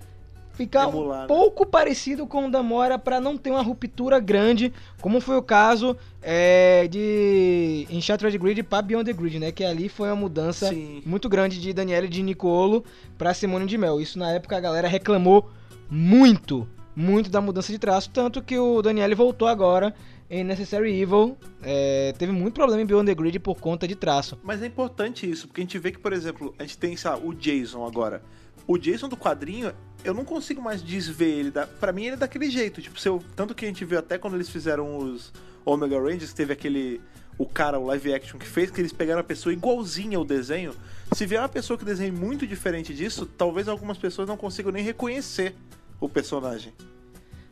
ficar 0.60 0.90
Emular, 0.90 1.20
um 1.20 1.22
né? 1.22 1.28
pouco 1.28 1.66
parecido 1.66 2.28
com 2.28 2.46
o 2.46 2.52
Damora 2.52 3.00
para 3.00 3.22
não 3.22 3.38
ter 3.38 3.50
uma 3.50 3.62
ruptura 3.62 4.20
grande, 4.20 4.74
como 5.00 5.22
foi 5.22 5.38
o 5.38 5.42
caso 5.42 5.96
é, 6.22 6.86
de 6.90 7.88
Enchanted 7.90 8.38
Grid 8.38 8.64
para 8.64 8.82
Beyond 8.82 9.06
the 9.06 9.14
Grid, 9.14 9.40
né? 9.40 9.54
Que 9.54 9.64
ali 9.64 9.88
foi 9.88 10.10
uma 10.10 10.18
mudança 10.18 10.68
Sim. 10.68 11.02
muito 11.06 11.30
grande 11.30 11.62
de 11.62 11.72
Daniele 11.72 12.10
de 12.10 12.22
Nicolo 12.22 12.84
para 13.18 13.34
Simone 13.34 13.66
de 13.66 13.78
Mel. 13.78 14.02
Isso 14.02 14.20
na 14.20 14.32
época 14.32 14.58
a 14.58 14.60
galera 14.60 14.90
reclamou 14.90 15.50
muito, 15.90 16.68
muito 16.94 17.30
da 17.30 17.40
mudança 17.40 17.72
de 17.72 17.80
traço, 17.80 18.10
tanto 18.10 18.42
que 18.42 18.60
o 18.60 18.82
Daniele 18.82 19.16
voltou 19.16 19.48
agora 19.48 19.96
em 20.30 20.44
Necessary 20.44 21.02
Evil. 21.02 21.38
é, 21.64 22.14
teve 22.18 22.34
muito 22.34 22.54
problema 22.54 22.82
em 22.82 22.86
Beyond 22.86 23.06
the 23.06 23.16
Grid 23.16 23.40
por 23.40 23.62
conta 23.62 23.88
de 23.88 23.96
traço. 23.96 24.38
Mas 24.44 24.62
é 24.62 24.66
importante 24.66 25.30
isso, 25.30 25.48
porque 25.48 25.62
a 25.62 25.64
gente 25.64 25.80
vê 25.80 25.92
que, 25.92 26.00
por 26.00 26.12
exemplo, 26.12 26.54
a 26.60 26.64
gente 26.64 26.78
tem, 26.78 26.96
lá, 27.04 27.18
o 27.18 27.34
Jason 27.34 27.86
agora. 27.86 28.22
O 28.70 28.78
Jason 28.78 29.10
do 29.10 29.18
quadrinho, 29.18 29.74
eu 30.04 30.14
não 30.14 30.24
consigo 30.24 30.62
mais 30.62 30.84
desver 30.84 31.26
ele. 31.26 31.50
Da... 31.50 31.66
Pra 31.66 31.92
mim, 31.92 32.04
ele 32.04 32.14
é 32.14 32.18
daquele 32.18 32.52
jeito. 32.52 32.84
Tipo, 32.84 33.24
tanto 33.36 33.56
que 33.56 33.66
a 33.66 33.68
gente 33.68 33.84
viu 33.84 33.98
até 33.98 34.16
quando 34.16 34.36
eles 34.36 34.48
fizeram 34.48 34.96
os 34.96 35.34
Omega 35.66 36.00
Rangers, 36.00 36.34
teve 36.34 36.54
aquele. 36.54 37.02
O 37.36 37.48
cara, 37.48 37.80
o 37.80 37.86
live 37.88 38.14
action 38.14 38.38
que 38.38 38.46
fez, 38.46 38.70
que 38.70 38.80
eles 38.80 38.94
pegaram 38.94 39.22
a 39.22 39.24
pessoa 39.24 39.52
igualzinha 39.52 40.20
ao 40.20 40.24
desenho. 40.24 40.76
Se 41.14 41.26
vier 41.26 41.42
uma 41.42 41.50
pessoa 41.50 41.80
que 41.80 41.84
desenhe 41.84 42.12
muito 42.12 42.46
diferente 42.46 42.94
disso, 42.94 43.26
talvez 43.26 43.68
algumas 43.68 43.98
pessoas 43.98 44.28
não 44.28 44.38
consigam 44.38 44.72
nem 44.72 44.84
reconhecer 44.84 45.56
o 46.00 46.08
personagem. 46.08 46.72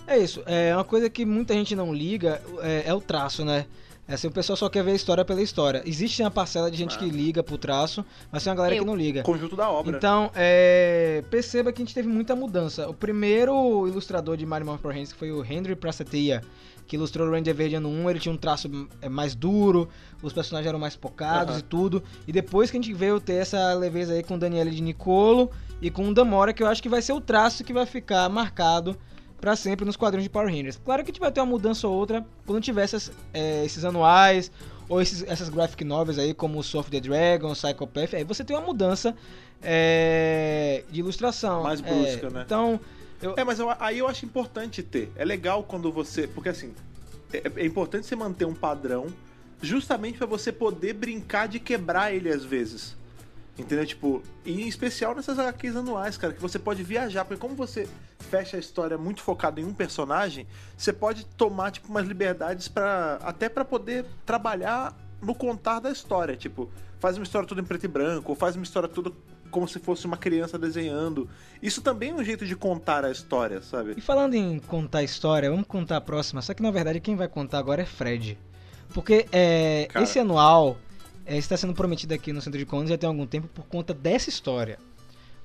É 0.05 0.19
isso, 0.19 0.43
é 0.45 0.75
uma 0.75 0.85
coisa 0.85 1.09
que 1.09 1.25
muita 1.25 1.55
gente 1.55 1.75
não 1.75 1.91
liga 1.91 2.39
é, 2.61 2.83
é 2.85 2.93
o 2.93 3.01
traço, 3.01 3.43
né? 3.43 3.65
É 4.07 4.13
assim, 4.13 4.27
o 4.27 4.31
pessoal 4.31 4.55
só 4.55 4.69
quer 4.69 4.83
ver 4.83 4.91
a 4.91 4.95
história 4.95 5.25
pela 5.25 5.41
história. 5.41 5.83
Existe 5.85 6.21
uma 6.21 6.31
parcela 6.31 6.71
de 6.71 6.77
gente 6.77 6.97
que 6.97 7.09
liga 7.09 7.43
pro 7.43 7.57
traço, 7.57 8.05
mas 8.31 8.41
tem 8.41 8.49
uma 8.49 8.55
galera 8.55 8.75
Eu. 8.75 8.83
que 8.83 8.87
não 8.87 8.95
liga. 8.95 9.21
Conjunto 9.21 9.53
da 9.53 9.69
obra. 9.69 9.97
Então, 9.97 10.31
é, 10.33 11.25
perceba 11.29 11.73
que 11.73 11.81
a 11.81 11.85
gente 11.85 11.93
teve 11.93 12.07
muita 12.07 12.33
mudança. 12.33 12.89
O 12.89 12.93
primeiro 12.93 13.85
ilustrador 13.85 14.37
de 14.37 14.45
Mario 14.45 14.65
Power 14.65 14.95
Rangers 14.95 15.11
foi 15.11 15.29
o 15.29 15.43
Henry 15.43 15.75
Pracetia, 15.75 16.41
que 16.87 16.95
ilustrou 16.95 17.27
o 17.27 17.31
Ranger 17.31 17.53
Verde 17.53 17.75
ano 17.75 17.89
1. 17.89 18.09
Ele 18.09 18.19
tinha 18.19 18.33
um 18.33 18.37
traço 18.37 18.87
é, 19.01 19.09
mais 19.09 19.35
duro, 19.35 19.89
os 20.23 20.31
personagens 20.31 20.69
eram 20.69 20.79
mais 20.79 20.95
focados 20.95 21.59
e 21.59 21.61
tudo. 21.61 22.01
E 22.25 22.31
depois 22.31 22.71
que 22.71 22.77
a 22.77 22.81
gente 22.81 22.93
veio 22.93 23.19
ter 23.19 23.33
essa 23.33 23.73
leveza 23.73 24.13
aí 24.13 24.23
com 24.23 24.35
o 24.35 24.39
Daniele 24.39 24.71
de 24.71 24.81
Nicolo 24.81 25.51
e 25.81 25.91
com 25.91 26.07
o 26.07 26.13
Damora, 26.13 26.53
que 26.53 26.63
eu 26.63 26.67
acho 26.67 26.81
que 26.81 26.87
vai 26.87 27.01
ser 27.01 27.11
o 27.11 27.19
traço 27.19 27.61
que 27.61 27.73
vai 27.73 27.85
ficar 27.85 28.29
marcado 28.29 28.97
pra 29.39 29.55
sempre 29.55 29.85
nos 29.85 29.95
quadrinhos 29.95 30.23
de 30.23 30.29
Power 30.29 30.47
Rangers. 30.49 30.79
Claro 30.83 31.03
que 31.03 31.11
a 31.11 31.13
gente 31.13 31.19
vai 31.19 31.31
ter 31.31 31.39
uma 31.39 31.45
mudança 31.45 31.87
ou 31.87 31.93
outra 31.95 32.25
quando 32.45 32.61
tiver 32.61 32.83
essas, 32.83 33.11
é, 33.33 33.63
esses 33.65 33.85
anuais 33.85 34.51
ou 34.89 35.01
esses- 35.01 35.23
essas 35.27 35.49
graphic 35.49 35.83
novels 35.83 36.17
aí, 36.17 36.33
como 36.33 36.57
o 36.59 36.63
Soul 36.63 36.81
of 36.81 36.89
the 36.91 36.99
Dragon, 36.99 37.51
Psychopath, 37.53 38.13
aí 38.13 38.23
você 38.23 38.43
tem 38.43 38.55
uma 38.55 38.65
mudança 38.65 39.15
é, 39.61 40.83
de 40.89 40.99
ilustração. 40.99 41.63
Mais 41.63 41.81
É, 41.81 41.83
brusca, 41.83 42.29
né? 42.29 42.43
Então, 42.45 42.79
É, 43.35 43.43
mas 43.43 43.57
eu- 43.59 43.73
aí 43.79 43.97
eu 43.99 44.07
acho 44.07 44.25
importante 44.25 44.83
ter. 44.83 45.11
É 45.15 45.25
legal 45.25 45.63
quando 45.63 45.91
você. 45.91 46.27
Porque 46.27 46.49
assim, 46.49 46.73
é, 47.33 47.43
é 47.55 47.65
importante 47.65 48.05
você 48.05 48.15
manter 48.15 48.45
um 48.45 48.53
padrão 48.53 49.07
justamente 49.61 50.17
pra 50.17 50.27
você 50.27 50.51
poder 50.51 50.93
brincar 50.93 51.47
de 51.47 51.59
quebrar 51.59 52.11
ele 52.13 52.29
às 52.29 52.43
vezes. 52.43 52.95
Entendeu? 53.57 53.85
Tipo, 53.85 54.21
e 54.45 54.61
em 54.61 54.67
especial 54.67 55.15
nessas 55.15 55.39
HQs 55.39 55.75
anuais, 55.75 56.15
cara, 56.15 56.31
que 56.31 56.41
você 56.41 56.59
pode 56.59 56.83
viajar, 56.83 57.25
porque 57.25 57.41
como 57.41 57.55
você 57.55 57.87
fecha 58.19 58.55
a 58.55 58.59
história 58.59 58.97
muito 58.97 59.21
focado 59.21 59.59
em 59.59 59.65
um 59.65 59.73
personagem, 59.73 60.45
você 60.77 60.93
pode 60.93 61.25
tomar 61.25 61.71
tipo 61.71 61.87
umas 61.89 62.05
liberdades 62.05 62.67
para 62.67 63.17
até 63.23 63.49
pra 63.49 63.65
poder 63.65 64.05
trabalhar 64.25 64.95
no 65.21 65.33
contar 65.33 65.79
da 65.79 65.89
história. 65.89 66.37
Tipo, 66.37 66.69
faz 66.99 67.17
uma 67.17 67.23
história 67.23 67.47
toda 67.47 67.61
em 67.61 67.63
preto 67.63 67.85
e 67.85 67.87
branco, 67.87 68.31
ou 68.31 68.35
faz 68.35 68.55
uma 68.55 68.63
história 68.63 68.87
toda 68.87 69.11
como 69.49 69.67
se 69.67 69.79
fosse 69.79 70.05
uma 70.05 70.17
criança 70.17 70.59
desenhando. 70.59 71.27
Isso 71.61 71.81
também 71.81 72.11
é 72.11 72.13
um 72.13 72.23
jeito 72.23 72.45
de 72.45 72.55
contar 72.55 73.03
a 73.05 73.11
história, 73.11 73.61
sabe? 73.61 73.93
E 73.97 74.01
falando 74.01 74.35
em 74.35 74.59
contar 74.59 75.03
história, 75.03 75.49
vamos 75.49 75.65
contar 75.65 75.97
a 75.97 76.01
próxima. 76.01 76.41
Só 76.41 76.53
que 76.53 76.61
na 76.61 76.69
verdade 76.69 76.99
quem 76.99 77.15
vai 77.15 77.27
contar 77.27 77.57
agora 77.57 77.81
é 77.81 77.85
Fred. 77.85 78.37
Porque 78.93 79.25
é, 79.31 79.87
esse 79.95 80.19
anual 80.19 80.77
é, 81.27 81.37
está 81.37 81.55
sendo 81.57 81.73
prometido 81.73 82.13
aqui 82.13 82.31
no 82.33 82.41
Centro 82.41 82.57
de 82.57 82.65
Contas 82.65 82.89
já 82.89 82.97
tem 82.97 83.07
algum 83.07 83.27
tempo 83.27 83.47
por 83.49 83.65
conta 83.65 83.93
dessa 83.93 84.29
história. 84.29 84.79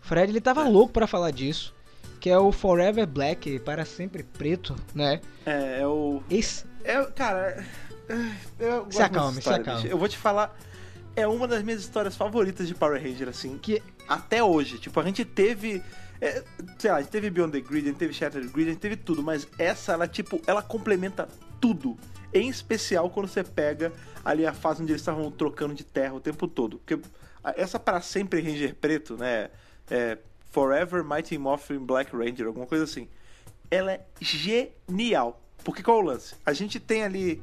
Fred 0.01 0.31
ele 0.33 0.41
tava 0.41 0.67
louco 0.69 0.93
pra 0.93 1.07
falar 1.07 1.31
disso, 1.31 1.75
que 2.21 2.31
é 2.31 2.39
o 2.39 2.51
Forever 2.53 3.07
Black, 3.07 3.59
para 3.61 3.85
sempre 3.85 4.23
preto, 4.23 4.75
né? 4.95 5.21
É, 5.45 5.81
é 5.81 5.87
o. 5.87 6.23
Esse 6.31 6.65
É, 6.85 7.03
cara. 7.05 7.65
é- 8.09 8.33
Eu 8.59 8.87
Se 8.91 9.03
acalme, 9.03 9.41
se 9.43 9.49
acalme. 9.49 9.89
Eu 9.89 9.99
vou 9.99 10.09
te 10.09 10.17
falar. 10.17 10.57
É 11.15 11.27
uma 11.27 11.47
das 11.47 11.63
minhas 11.63 11.81
histórias 11.81 12.17
favoritas 12.17 12.67
de 12.67 12.75
Power 12.75 13.01
Ranger, 13.03 13.29
assim. 13.29 13.59
que 13.59 13.83
até 14.09 14.43
hoje. 14.43 14.79
Tipo, 14.79 14.99
a 14.99 15.05
gente 15.05 15.25
teve. 15.25 15.83
é, 16.21 16.43
sei 16.79 16.91
lá, 16.91 16.97
a 16.99 17.01
gente 17.03 17.11
teve 17.11 17.29
Beyond 17.31 17.53
the 17.53 17.61
Grid, 17.61 17.85
a 17.87 17.89
gente 17.91 17.99
teve 17.99 18.13
Shattered 18.15 18.49
Grid, 18.49 18.69
a 18.69 18.73
gente 18.73 18.81
teve 18.81 18.97
tudo, 18.97 19.23
mas 19.23 19.47
essa, 19.59 19.93
ela, 19.93 20.07
tipo, 20.09 20.41
ela 20.47 20.63
complementa 20.63 21.29
tudo. 21.61 21.97
Em 22.33 22.49
especial 22.49 23.11
quando 23.11 23.29
você 23.29 23.45
pega 23.45 23.93
ali 24.25 24.47
a 24.47 24.53
fase 24.53 24.83
onde 24.83 24.93
eles 24.93 25.03
estavam 25.03 25.31
trocando 25.31 25.75
de 25.75 25.85
terra 25.85 26.15
o 26.15 26.21
tempo 26.21 26.49
todo. 26.49 26.79
Porque 26.79 26.99
essa 27.57 27.79
para 27.79 28.01
sempre 28.01 28.41
Ranger 28.41 28.75
preto, 28.75 29.17
né? 29.17 29.51
É 29.91 30.19
Forever 30.51 31.03
Mighty 31.05 31.39
Morphin 31.39 31.79
Black 31.79 32.15
Ranger, 32.15 32.47
alguma 32.47 32.67
coisa 32.67 32.85
assim. 32.85 33.09
Ela 33.71 33.93
é 33.93 34.05
genial. 34.21 35.41
Porque 35.65 35.83
qual 35.83 35.99
é 35.99 36.03
o 36.03 36.05
lance? 36.05 36.35
A 36.45 36.53
gente 36.53 36.79
tem 36.79 37.05
ali. 37.05 37.43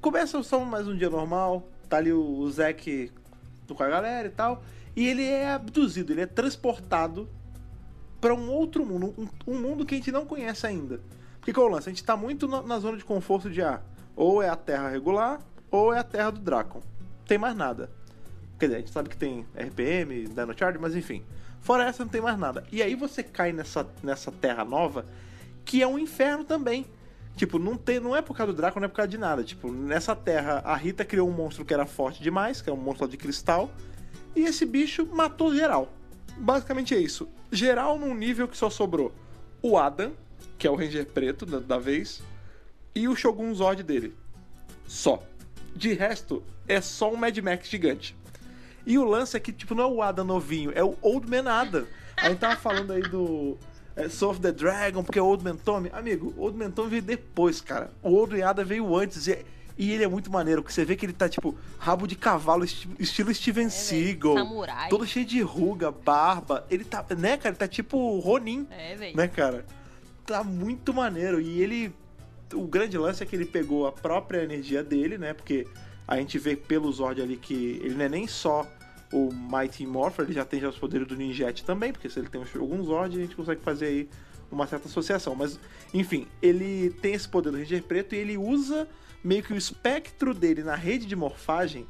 Começa 0.00 0.42
só 0.42 0.60
mais 0.60 0.86
um 0.86 0.96
dia 0.96 1.10
normal, 1.10 1.66
tá 1.88 1.96
ali 1.96 2.12
o, 2.12 2.38
o 2.38 2.50
Zack 2.50 3.10
com 3.68 3.82
a 3.82 3.88
galera 3.88 4.28
e 4.28 4.30
tal. 4.30 4.62
E 4.94 5.06
ele 5.06 5.24
é 5.24 5.50
abduzido, 5.50 6.12
ele 6.12 6.20
é 6.20 6.26
transportado 6.26 7.28
para 8.20 8.34
um 8.34 8.50
outro 8.50 8.84
mundo, 8.84 9.14
um, 9.18 9.52
um 9.52 9.60
mundo 9.60 9.84
que 9.84 9.94
a 9.94 9.98
gente 9.98 10.12
não 10.12 10.24
conhece 10.24 10.66
ainda. 10.66 11.00
Porque 11.38 11.52
qual 11.52 11.66
é 11.66 11.70
o 11.70 11.72
lance? 11.74 11.88
A 11.88 11.92
gente 11.92 12.04
tá 12.04 12.16
muito 12.16 12.46
na, 12.48 12.62
na 12.62 12.78
zona 12.78 12.96
de 12.96 13.04
conforto 13.04 13.50
de 13.50 13.60
ah, 13.62 13.80
ou 14.16 14.42
é 14.42 14.48
a 14.48 14.56
Terra 14.56 14.88
regular, 14.88 15.40
ou 15.70 15.92
é 15.92 15.98
a 15.98 16.02
Terra 16.02 16.30
do 16.30 16.40
Dracon. 16.40 16.80
Tem 17.26 17.36
mais 17.36 17.54
nada. 17.54 17.90
Quer 18.58 18.66
dizer, 18.66 18.76
a 18.76 18.78
gente 18.80 18.90
sabe 18.90 19.08
que 19.10 19.16
tem 19.16 19.46
RPM, 19.54 20.26
Dino 20.28 20.58
Charge, 20.58 20.78
mas 20.78 20.96
enfim. 20.96 21.22
Fora 21.60 21.84
essa, 21.84 22.02
não 22.02 22.10
tem 22.10 22.20
mais 22.20 22.38
nada. 22.38 22.64
E 22.72 22.82
aí 22.82 22.94
você 22.94 23.22
cai 23.22 23.52
nessa, 23.52 23.86
nessa 24.02 24.32
Terra 24.32 24.64
nova, 24.64 25.04
que 25.64 25.82
é 25.82 25.86
um 25.86 25.98
inferno 25.98 26.44
também. 26.44 26.86
Tipo, 27.36 27.58
não, 27.58 27.76
tem, 27.76 28.00
não 28.00 28.16
é 28.16 28.22
por 28.22 28.34
causa 28.34 28.52
do 28.52 28.56
Draco, 28.56 28.80
não 28.80 28.86
é 28.86 28.88
por 28.88 28.96
causa 28.96 29.10
de 29.10 29.18
nada. 29.18 29.44
Tipo, 29.44 29.70
nessa 29.70 30.16
terra, 30.16 30.62
a 30.64 30.74
Rita 30.74 31.04
criou 31.04 31.28
um 31.28 31.32
monstro 31.32 31.66
que 31.66 31.74
era 31.74 31.84
forte 31.84 32.22
demais, 32.22 32.62
que 32.62 32.70
é 32.70 32.72
um 32.72 32.78
monstro 32.78 33.06
de 33.06 33.18
cristal. 33.18 33.70
E 34.34 34.40
esse 34.40 34.64
bicho 34.64 35.06
matou 35.12 35.54
geral. 35.54 35.92
Basicamente 36.38 36.94
é 36.94 36.98
isso. 36.98 37.28
Geral 37.52 37.98
num 37.98 38.14
nível 38.14 38.48
que 38.48 38.56
só 38.56 38.70
sobrou 38.70 39.12
o 39.60 39.76
Adam, 39.76 40.12
que 40.56 40.66
é 40.66 40.70
o 40.70 40.74
Ranger 40.74 41.04
preto 41.06 41.44
da, 41.44 41.58
da 41.58 41.78
vez, 41.78 42.22
e 42.96 43.08
o 43.08 43.14
Shogun 43.14 43.54
Zord 43.54 43.82
dele. 43.82 44.14
Só. 44.86 45.22
De 45.74 45.92
resto, 45.92 46.42
é 46.66 46.80
só 46.80 47.12
um 47.12 47.16
Mad 47.16 47.36
Max 47.38 47.68
gigante. 47.68 48.16
E 48.86 48.96
o 48.98 49.04
lance 49.04 49.36
é 49.36 49.40
que, 49.40 49.52
tipo, 49.52 49.74
não 49.74 49.84
é 49.84 49.86
o 49.86 50.02
Adam 50.02 50.24
novinho, 50.24 50.72
é 50.74 50.82
o 50.82 50.96
Old 51.02 51.28
Man 51.28 51.50
Adam. 51.50 51.84
A 52.16 52.28
gente 52.30 52.38
tava 52.38 52.56
falando 52.56 52.92
aí 52.92 53.02
do 53.02 53.58
é, 53.94 54.08
Soul 54.08 54.30
of 54.32 54.40
the 54.40 54.52
Dragon, 54.52 55.02
porque 55.02 55.18
é 55.18 55.22
o 55.22 55.26
Old 55.26 55.44
Man 55.44 55.56
Tommy. 55.56 55.90
Amigo, 55.92 56.32
o 56.36 56.42
Old 56.44 56.56
Man 56.56 56.70
Tommy 56.70 56.88
veio 56.90 57.02
depois, 57.02 57.60
cara. 57.60 57.90
O 58.02 58.10
Old 58.14 58.34
Man 58.38 58.46
Adam 58.46 58.64
veio 58.64 58.96
antes. 58.96 59.26
E, 59.26 59.44
e 59.76 59.92
ele 59.92 60.04
é 60.04 60.08
muito 60.08 60.30
maneiro, 60.32 60.62
porque 60.62 60.72
você 60.72 60.84
vê 60.84 60.96
que 60.96 61.04
ele 61.04 61.12
tá, 61.12 61.28
tipo, 61.28 61.54
rabo 61.78 62.06
de 62.06 62.14
cavalo, 62.16 62.64
esti- 62.64 62.88
estilo 62.98 63.34
Steven 63.34 63.66
É, 63.66 63.68
Seagal. 63.68 64.34
samurai. 64.38 64.88
Todo 64.88 65.04
cheio 65.06 65.26
de 65.26 65.42
ruga, 65.42 65.90
barba. 65.90 66.64
Ele 66.70 66.84
tá, 66.84 67.04
né, 67.18 67.36
cara? 67.36 67.48
Ele 67.50 67.56
tá 67.58 67.68
tipo 67.68 68.18
Ronin 68.20 68.66
É, 68.70 68.94
velho. 68.94 69.16
né, 69.16 69.28
cara? 69.28 69.66
Tá 70.24 70.42
muito 70.42 70.94
maneiro. 70.94 71.40
E 71.40 71.60
ele. 71.60 71.92
O 72.54 72.66
grande 72.66 72.96
lance 72.96 73.22
é 73.22 73.26
que 73.26 73.34
ele 73.34 73.46
pegou 73.46 73.86
a 73.86 73.92
própria 73.92 74.42
energia 74.42 74.82
dele, 74.82 75.18
né? 75.18 75.34
Porque 75.34 75.66
a 76.06 76.16
gente 76.16 76.38
vê 76.38 76.54
pelo 76.56 76.90
Zord 76.92 77.20
ali 77.20 77.36
que 77.36 77.80
ele 77.82 77.94
não 77.94 78.04
é 78.04 78.08
nem 78.08 78.26
só 78.26 78.66
o 79.12 79.30
Mighty 79.32 79.86
Morpher, 79.86 80.24
ele 80.24 80.34
já 80.34 80.44
tem 80.44 80.60
já 80.60 80.68
os 80.68 80.78
poderes 80.78 81.06
do 81.06 81.16
Ninjet 81.16 81.64
também, 81.64 81.92
porque 81.92 82.08
se 82.08 82.18
ele 82.18 82.28
tem 82.28 82.42
algum 82.54 82.82
Zord, 82.82 83.16
a 83.16 83.20
gente 83.20 83.36
consegue 83.36 83.60
fazer 83.62 83.86
aí 83.86 84.08
uma 84.50 84.66
certa 84.66 84.88
associação. 84.88 85.34
Mas, 85.34 85.58
enfim, 85.92 86.26
ele 86.42 86.90
tem 87.00 87.14
esse 87.14 87.28
poder 87.28 87.50
do 87.50 87.58
Ranger 87.58 87.82
Preto 87.82 88.14
e 88.14 88.18
ele 88.18 88.36
usa 88.36 88.88
meio 89.22 89.42
que 89.42 89.52
o 89.52 89.56
espectro 89.56 90.32
dele 90.32 90.62
na 90.62 90.74
rede 90.74 91.06
de 91.06 91.16
morfagem 91.16 91.86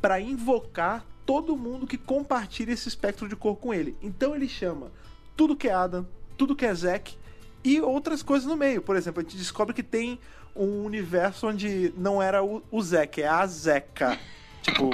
para 0.00 0.20
invocar 0.20 1.04
todo 1.24 1.56
mundo 1.56 1.86
que 1.86 1.98
compartilha 1.98 2.72
esse 2.72 2.88
espectro 2.88 3.28
de 3.28 3.36
cor 3.36 3.56
com 3.56 3.72
ele. 3.72 3.96
Então 4.00 4.34
ele 4.34 4.48
chama 4.48 4.90
tudo 5.36 5.56
que 5.56 5.68
é 5.68 5.72
Adam, 5.72 6.06
tudo 6.36 6.56
que 6.56 6.64
é 6.64 6.74
Zack 6.74 7.16
e 7.64 7.80
outras 7.80 8.22
coisas 8.22 8.46
no 8.48 8.56
meio. 8.56 8.80
Por 8.82 8.96
exemplo, 8.96 9.20
a 9.20 9.22
gente 9.22 9.36
descobre 9.36 9.74
que 9.74 9.82
tem 9.82 10.18
um 10.54 10.84
universo 10.84 11.46
onde 11.46 11.92
não 11.96 12.20
era 12.22 12.42
o, 12.42 12.62
o 12.70 12.82
Zack, 12.82 13.22
é 13.22 13.28
a 13.28 13.46
Zeca. 13.46 14.18
tipo, 14.62 14.90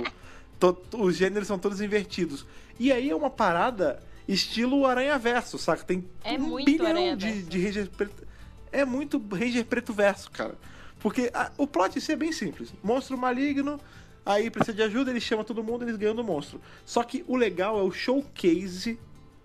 to- 0.58 0.76
os 0.98 1.16
gêneros 1.16 1.48
são 1.48 1.58
todos 1.58 1.80
invertidos. 1.80 2.46
E 2.78 2.92
aí 2.92 3.10
é 3.10 3.14
uma 3.16 3.30
parada 3.30 4.02
estilo 4.26 4.86
Aranha 4.86 5.18
Verso, 5.18 5.58
saca? 5.58 5.84
Tem 5.84 6.04
É 6.24 6.32
um 6.34 6.56
bilhão 6.64 7.16
de, 7.16 7.42
de 7.42 7.64
Ranger 7.64 7.90
preto. 7.90 8.26
É 8.72 8.84
muito 8.84 9.22
Ranger 9.32 9.64
preto 9.64 9.92
verso, 9.92 10.30
cara. 10.30 10.54
Porque 10.98 11.30
a- 11.32 11.52
o 11.56 11.66
plot 11.66 11.96
em 11.96 12.00
si 12.00 12.12
é 12.12 12.16
bem 12.16 12.32
simples. 12.32 12.72
Monstro 12.82 13.16
maligno, 13.16 13.78
aí 14.26 14.50
precisa 14.50 14.74
de 14.74 14.82
ajuda, 14.82 15.10
ele 15.10 15.20
chama 15.20 15.44
todo 15.44 15.62
mundo, 15.62 15.84
eles 15.84 15.96
ganham 15.96 16.14
do 16.14 16.24
monstro. 16.24 16.60
Só 16.84 17.02
que 17.04 17.24
o 17.28 17.36
legal 17.36 17.78
é 17.78 17.82
o 17.82 17.92
showcase 17.92 18.98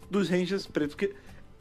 dos 0.09 0.29
Rangers 0.29 0.65
pretos. 0.65 0.95
Porque 0.95 1.13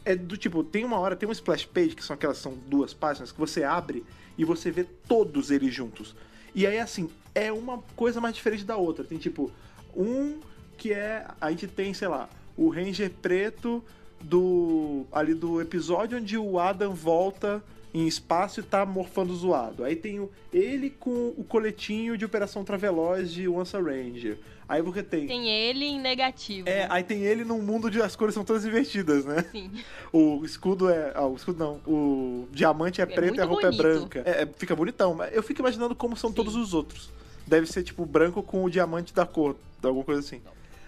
é 0.05 0.14
do 0.14 0.36
tipo, 0.36 0.64
tem 0.64 0.84
uma 0.84 0.99
hora, 0.99 1.16
tem 1.16 1.28
uma 1.28 1.32
splash 1.32 1.64
page, 1.66 1.94
que 1.94 2.05
são 2.05 2.14
aquelas 2.14 2.38
são 2.38 2.55
duas 2.66 2.94
páginas, 2.94 3.32
que 3.32 3.38
você 3.38 3.64
abre 3.64 4.05
e 4.36 4.44
você 4.44 4.70
vê 4.70 4.84
todos 4.84 5.51
eles 5.51 5.74
juntos. 5.74 6.14
E 6.55 6.66
aí, 6.66 6.78
assim, 6.78 7.11
é 7.34 7.53
uma 7.53 7.78
coisa 7.94 8.20
mais 8.20 8.34
diferente 8.34 8.64
da 8.64 8.76
outra. 8.76 9.05
Tem 9.05 9.18
tipo, 9.18 9.51
um 9.94 10.40
que 10.76 10.92
é. 10.92 11.26
A 11.40 11.51
gente 11.51 11.66
tem, 11.66 11.92
sei 11.92 12.09
lá, 12.09 12.28
o 12.57 12.68
Ranger 12.68 13.11
preto 13.11 13.84
do. 14.20 15.07
ali 15.12 15.34
do 15.34 15.61
episódio 15.61 16.18
onde 16.18 16.38
o 16.38 16.59
Adam 16.59 16.94
volta 16.94 17.62
em 17.93 18.07
espaço 18.07 18.61
e 18.61 18.62
tá 18.62 18.84
morfando 18.84 19.34
zoado. 19.34 19.84
Aí 19.84 19.97
tem 19.97 20.20
o, 20.20 20.30
ele 20.53 20.91
com 20.91 21.34
o 21.36 21.45
coletinho 21.45 22.16
de 22.16 22.24
Operação 22.24 22.64
Traveloz 22.64 23.32
de 23.32 23.49
Once 23.49 23.76
a 23.76 23.80
Ranger. 23.80 24.39
Aí 24.68 24.82
você 24.82 25.03
tem. 25.03 25.26
Tem 25.26 25.49
ele 25.49 25.86
em 25.86 25.99
negativo. 25.99 26.68
É, 26.68 26.86
aí 26.91 27.03
tem 27.03 27.22
ele 27.22 27.43
num 27.43 27.62
mundo 27.62 27.86
onde 27.86 28.03
as 28.03 28.14
cores 28.14 28.34
são 28.34 28.45
todas 28.45 28.66
invertidas, 28.66 29.24
né? 29.24 29.47
Sim. 29.51 29.70
O 30.12 30.45
escudo 30.45 30.91
é. 30.91 31.12
Ah, 31.14 31.26
o 31.26 31.34
escudo 31.34 31.59
não. 31.59 31.80
O 31.86 32.47
diamante 32.53 33.01
é, 33.01 33.07
preto 33.07 33.39
e 33.39 33.41
a 33.41 33.47
roupa 33.47 33.70
bonito. 33.70 33.80
é 33.80 33.82
branca. 33.82 34.22
É, 34.26 34.43
é, 34.43 34.47
fica 34.47 34.76
bonitão. 34.76 35.14
mas 35.14 35.34
Eu 35.34 35.43
fico 35.43 35.62
imaginando 35.62 35.95
como 35.95 36.14
são 36.16 36.28
Sim. 36.28 36.36
todos 36.36 36.55
os 36.55 36.74
outros. 36.74 37.09
Deve 37.47 37.66
ser 37.66 37.82
tipo 37.82 38.05
branco 38.05 38.43
com 38.43 38.62
o 38.62 38.68
diamante 38.68 39.14
da 39.14 39.24
cor, 39.24 39.57
alguma 39.82 40.05
coisa 40.05 40.20
assim. 40.20 40.43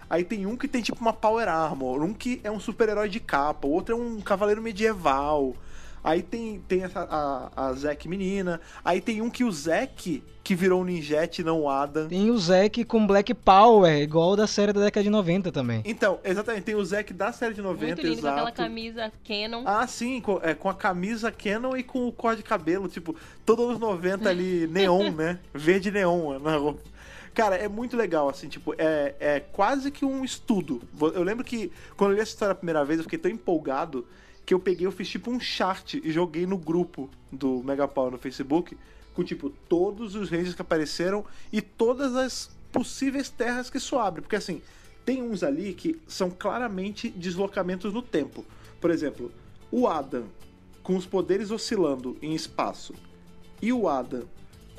Aí 0.07 0.23
tem 0.23 0.45
um 0.45 0.55
que 0.55 0.67
tem 0.67 0.81
tipo 0.83 1.01
uma 1.01 1.13
Power 1.13 1.47
Armor, 1.47 2.03
um 2.03 2.13
que 2.13 2.39
é 2.43 2.51
um 2.51 2.59
super-herói 2.59 3.09
de 3.09 3.19
capa, 3.19 3.65
o 3.65 3.71
outro 3.71 3.95
é 3.95 3.97
um 3.97 4.21
cavaleiro 4.21 4.61
medieval. 4.61 5.55
Aí 6.03 6.21
tem, 6.21 6.59
tem 6.67 6.83
essa, 6.83 7.01
a, 7.01 7.67
a 7.67 7.73
Zack 7.73 8.07
menina. 8.07 8.59
Aí 8.83 8.99
tem 8.99 9.21
um 9.21 9.29
que 9.29 9.43
o 9.43 9.51
Zack, 9.51 10.23
que 10.43 10.55
virou 10.55 10.81
um 10.81 10.83
ninjete, 10.83 11.43
não 11.43 11.61
o 11.61 11.69
Adam. 11.69 12.07
Tem 12.07 12.31
o 12.31 12.37
Zack 12.37 12.83
com 12.85 13.05
Black 13.05 13.33
Power, 13.33 14.01
igual 14.01 14.31
o 14.31 14.35
da 14.35 14.47
série 14.47 14.73
da 14.73 14.81
década 14.81 15.03
de 15.03 15.09
90 15.09 15.51
também. 15.51 15.81
Então, 15.85 16.19
exatamente, 16.23 16.63
tem 16.63 16.75
o 16.75 16.83
Zack 16.83 17.13
da 17.13 17.31
série 17.31 17.53
de 17.53 17.61
90, 17.61 17.85
Muito 17.85 18.01
lindo 18.01 18.13
com 18.13 18.27
exato. 18.27 18.33
aquela 18.33 18.51
camisa 18.51 19.11
Canon. 19.27 19.63
Ah, 19.65 19.85
sim, 19.85 20.19
com, 20.21 20.39
é, 20.41 20.55
com 20.55 20.69
a 20.69 20.73
camisa 20.73 21.31
Canon 21.31 21.77
e 21.77 21.83
com 21.83 22.07
o 22.07 22.11
cor 22.11 22.35
de 22.35 22.43
cabelo, 22.43 22.87
tipo, 22.87 23.15
todos 23.45 23.69
os 23.69 23.79
90 23.79 24.27
ali, 24.27 24.65
neon, 24.71 25.11
né? 25.11 25.39
Verde 25.53 25.91
neon 25.91 26.39
na 26.39 26.57
roupa. 26.57 26.81
Cara, 27.33 27.55
é 27.55 27.67
muito 27.67 27.95
legal, 27.95 28.27
assim, 28.27 28.49
tipo, 28.49 28.73
é, 28.77 29.15
é 29.19 29.39
quase 29.39 29.89
que 29.89 30.03
um 30.03 30.25
estudo. 30.25 30.81
Eu 31.13 31.23
lembro 31.23 31.45
que 31.45 31.71
quando 31.95 32.11
eu 32.11 32.15
li 32.15 32.21
essa 32.21 32.31
história 32.31 32.51
a 32.51 32.55
primeira 32.55 32.83
vez, 32.83 32.99
eu 32.99 33.03
fiquei 33.03 33.19
tão 33.19 33.31
empolgado 33.31 34.05
que 34.45 34.53
eu 34.53 34.59
peguei, 34.59 34.85
eu 34.85 34.91
fiz 34.91 35.09
tipo 35.09 35.31
um 35.31 35.39
chart 35.39 35.95
e 35.95 36.11
joguei 36.11 36.45
no 36.45 36.57
grupo 36.57 37.09
do 37.31 37.63
Mega 37.63 37.87
Power 37.87 38.11
no 38.11 38.17
Facebook, 38.17 38.77
com 39.13 39.23
tipo, 39.23 39.49
todos 39.69 40.15
os 40.15 40.29
rangers 40.29 40.55
que 40.55 40.61
apareceram 40.61 41.25
e 41.51 41.61
todas 41.61 42.15
as 42.15 42.49
possíveis 42.71 43.29
terras 43.29 43.69
que 43.69 43.77
isso 43.77 43.97
abre. 43.97 44.21
Porque 44.21 44.35
assim, 44.35 44.61
tem 45.05 45.21
uns 45.21 45.43
ali 45.43 45.73
que 45.73 45.99
são 46.07 46.29
claramente 46.29 47.09
deslocamentos 47.09 47.93
no 47.93 48.01
tempo. 48.01 48.45
Por 48.79 48.89
exemplo, 48.89 49.31
o 49.71 49.87
Adam 49.87 50.25
com 50.83 50.95
os 50.95 51.05
poderes 51.05 51.51
oscilando 51.51 52.17
em 52.21 52.33
espaço 52.33 52.93
e 53.61 53.71
o 53.71 53.87
Adam 53.87 54.23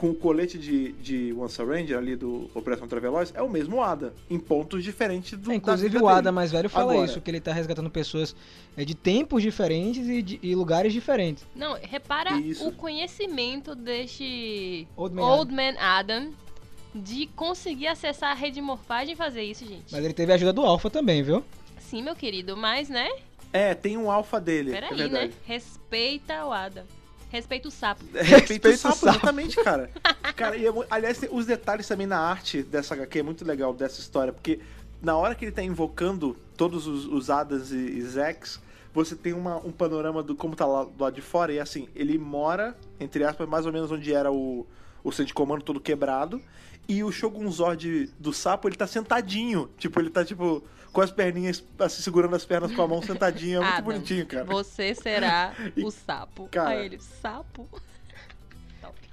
com 0.02 0.10
o 0.10 0.14
colete 0.16 0.58
de, 0.58 0.90
de 0.94 1.32
Once 1.32 1.62
a 1.62 1.64
Ranger 1.64 1.96
ali 1.96 2.16
do 2.16 2.50
Operação 2.56 2.88
Traveloz 2.88 3.32
é 3.36 3.40
o 3.40 3.48
mesmo 3.48 3.80
Adam, 3.80 4.10
em 4.28 4.36
pontos 4.36 4.82
diferentes 4.82 5.38
do 5.38 5.52
É, 5.52 5.54
inclusive 5.54 5.96
o 5.96 6.00
dele. 6.00 6.12
Adam 6.12 6.32
mais 6.32 6.50
velho 6.50 6.68
fala 6.68 6.90
Agora- 6.90 7.06
isso, 7.06 7.20
que 7.20 7.30
ele 7.30 7.40
tá 7.40 7.52
resgatando 7.52 7.88
pessoas 7.88 8.34
é, 8.76 8.84
de 8.84 8.96
tempos 8.96 9.40
diferentes 9.44 10.08
e, 10.08 10.20
de- 10.20 10.40
e 10.42 10.56
lugares 10.56 10.92
diferentes. 10.92 11.46
Não, 11.54 11.74
repara 11.80 12.32
Isso. 12.40 12.66
o 12.66 12.72
conhecimento 12.72 13.76
deste 13.76 14.88
Old 14.96 15.14
Man 15.14 15.22
Old 15.22 15.54
Man 15.54 15.74
Adam 15.78 16.32
de 16.92 17.26
conseguir 17.36 17.86
acessar 17.86 18.32
a 18.32 18.34
rede 18.34 18.56
de 18.56 18.60
morfagem 18.60 19.12
e 19.14 19.16
fazer 19.16 19.44
isso, 19.44 19.64
gente. 19.64 19.84
Mas 19.92 20.04
ele 20.04 20.12
teve 20.12 20.32
a 20.32 20.34
ajuda 20.34 20.52
do 20.52 20.62
Alpha 20.62 20.90
também, 20.90 21.22
viu? 21.22 21.44
Sim, 21.78 22.02
meu 22.02 22.16
querido, 22.16 22.56
mas, 22.56 22.88
né? 22.88 23.08
É, 23.52 23.72
tem 23.72 23.96
um 23.96 24.10
alfa 24.10 24.40
dele. 24.40 24.70
é 24.70 24.80
Peraí, 24.80 24.90
né? 24.90 24.96
verdade. 24.96 25.32
Respeita 25.46 26.44
o 26.44 26.50
Adam. 26.52 26.82
Respeita 27.32 27.66
o 27.68 27.70
sapo. 27.70 28.04
Respeito 28.12 28.40
Respeito 28.40 28.66
o 28.68 28.70
o 28.70 28.76
sapo, 28.76 28.94
sapo. 28.96 29.08
exatamente, 29.16 29.56
cara. 29.56 29.90
cara 30.36 30.56
e 30.56 30.66
é 30.66 30.70
aliás, 30.90 31.18
os 31.30 31.46
detalhes 31.46 31.88
também 31.88 32.06
na 32.06 32.18
arte 32.18 32.62
dessa 32.62 32.94
HQ 32.94 33.18
é 33.18 33.22
muito 33.22 33.44
legal 33.44 33.72
dessa 33.72 34.00
história, 34.00 34.32
porque 34.32 34.60
na 35.00 35.16
hora 35.16 35.34
que 35.34 35.46
ele 35.46 35.52
tá 35.52 35.62
invocando 35.62 36.36
todos 36.56 36.86
os, 36.86 37.06
os 37.06 37.30
Adams 37.30 37.72
e, 37.72 37.76
e 37.76 38.02
Zex, 38.02 38.60
você 38.94 39.16
tem 39.16 39.32
uma- 39.32 39.56
um 39.56 39.72
panorama 39.72 40.22
do 40.22 40.36
como 40.36 40.54
tá 40.54 40.66
lá 40.66 40.84
do 40.84 41.02
lado 41.02 41.14
de 41.14 41.22
fora, 41.22 41.52
e 41.52 41.58
assim, 41.58 41.88
ele 41.96 42.18
mora, 42.18 42.76
entre 43.00 43.24
aspas, 43.24 43.48
mais 43.48 43.64
ou 43.66 43.72
menos 43.72 43.90
onde 43.90 44.12
era 44.12 44.30
o, 44.30 44.66
o 45.02 45.10
centro 45.10 45.26
de 45.26 45.34
comando 45.34 45.62
todo 45.62 45.80
quebrado, 45.80 46.40
e 46.88 47.02
o 47.02 47.10
Shogun 47.10 47.50
Zord 47.50 48.10
do 48.18 48.32
sapo, 48.32 48.68
ele 48.68 48.76
tá 48.76 48.86
sentadinho. 48.86 49.70
Tipo, 49.78 50.00
ele 50.00 50.10
tá, 50.10 50.24
tipo, 50.24 50.62
com 50.92 51.00
as 51.00 51.10
perninhas, 51.10 51.62
assim, 51.78 52.02
segurando 52.02 52.36
as 52.36 52.44
pernas 52.44 52.72
com 52.74 52.82
a 52.82 52.86
mão 52.88 53.02
sentadinho. 53.02 53.58
É 53.58 53.64
muito 53.64 53.72
Adam, 53.74 53.84
bonitinho, 53.84 54.26
cara. 54.26 54.44
Você 54.44 54.94
será 54.96 55.54
E, 55.76 55.84
o 55.84 55.90
sapo. 55.90 56.48
cara- 56.50 56.70
Aí 56.70 56.86
ele, 56.86 56.98
sapo? 57.00 57.68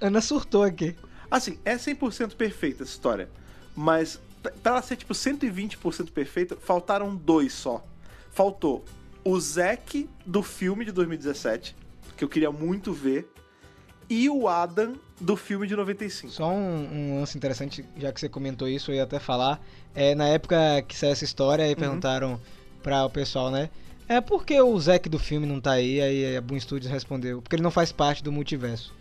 Ana 0.02 0.22
surtou 0.22 0.64
aqui. 0.64 0.96
Assim, 1.30 1.60
é 1.64 1.76
100% 1.76 2.36
perfeita 2.36 2.84
essa 2.84 2.92
história. 2.92 3.30
Mas 3.76 4.20
pra 4.42 4.52
ela 4.72 4.82
ser 4.82 4.96
tipo 4.96 5.14
120% 5.14 6.12
perfeita, 6.12 6.56
faltaram 6.58 7.16
dois 7.16 7.54
só. 7.54 7.86
Faltou 8.32 8.84
o 9.24 9.40
Zack 9.40 10.10
do 10.26 10.42
filme 10.42 10.86
de 10.86 10.92
2017, 10.92 11.76
que 12.16 12.24
eu 12.24 12.30
queria 12.30 12.52
muito 12.52 12.94
ver, 12.94 13.30
e 14.10 14.30
o 14.30 14.48
Adam 14.48 14.96
do 15.20 15.36
filme 15.36 15.68
de 15.68 15.76
95. 15.76 16.32
Só 16.32 16.50
um, 16.50 16.88
um 16.92 17.20
lance 17.20 17.38
interessante, 17.38 17.84
já 17.98 18.12
que 18.12 18.20
você 18.20 18.30
comentou 18.30 18.68
isso, 18.68 18.92
eu 18.92 18.96
ia 18.96 19.04
até 19.04 19.20
falar. 19.20 19.62
É, 19.94 20.16
na 20.16 20.28
época 20.28 20.58
que 20.88 20.98
saiu 20.98 21.12
essa 21.12 21.24
história, 21.24 21.66
aí 21.66 21.76
perguntaram 21.76 22.40
pra 22.82 23.06
o 23.06 23.10
pessoal, 23.10 23.52
né? 23.52 23.70
É 24.08 24.20
por 24.20 24.46
que 24.46 24.60
o 24.60 24.80
Zack 24.80 25.08
do 25.08 25.20
filme 25.20 25.46
não 25.46 25.62
tá 25.62 25.74
aí? 25.74 26.02
Aí 26.02 26.38
a 26.38 26.42
Boom 26.42 26.60
Studios 26.60 26.92
respondeu, 26.92 27.42
porque 27.42 27.56
ele 27.56 27.64
não 27.64 27.72
faz 27.72 27.92
parte 27.92 28.24
do 28.24 28.32
multiverso. 28.32 28.94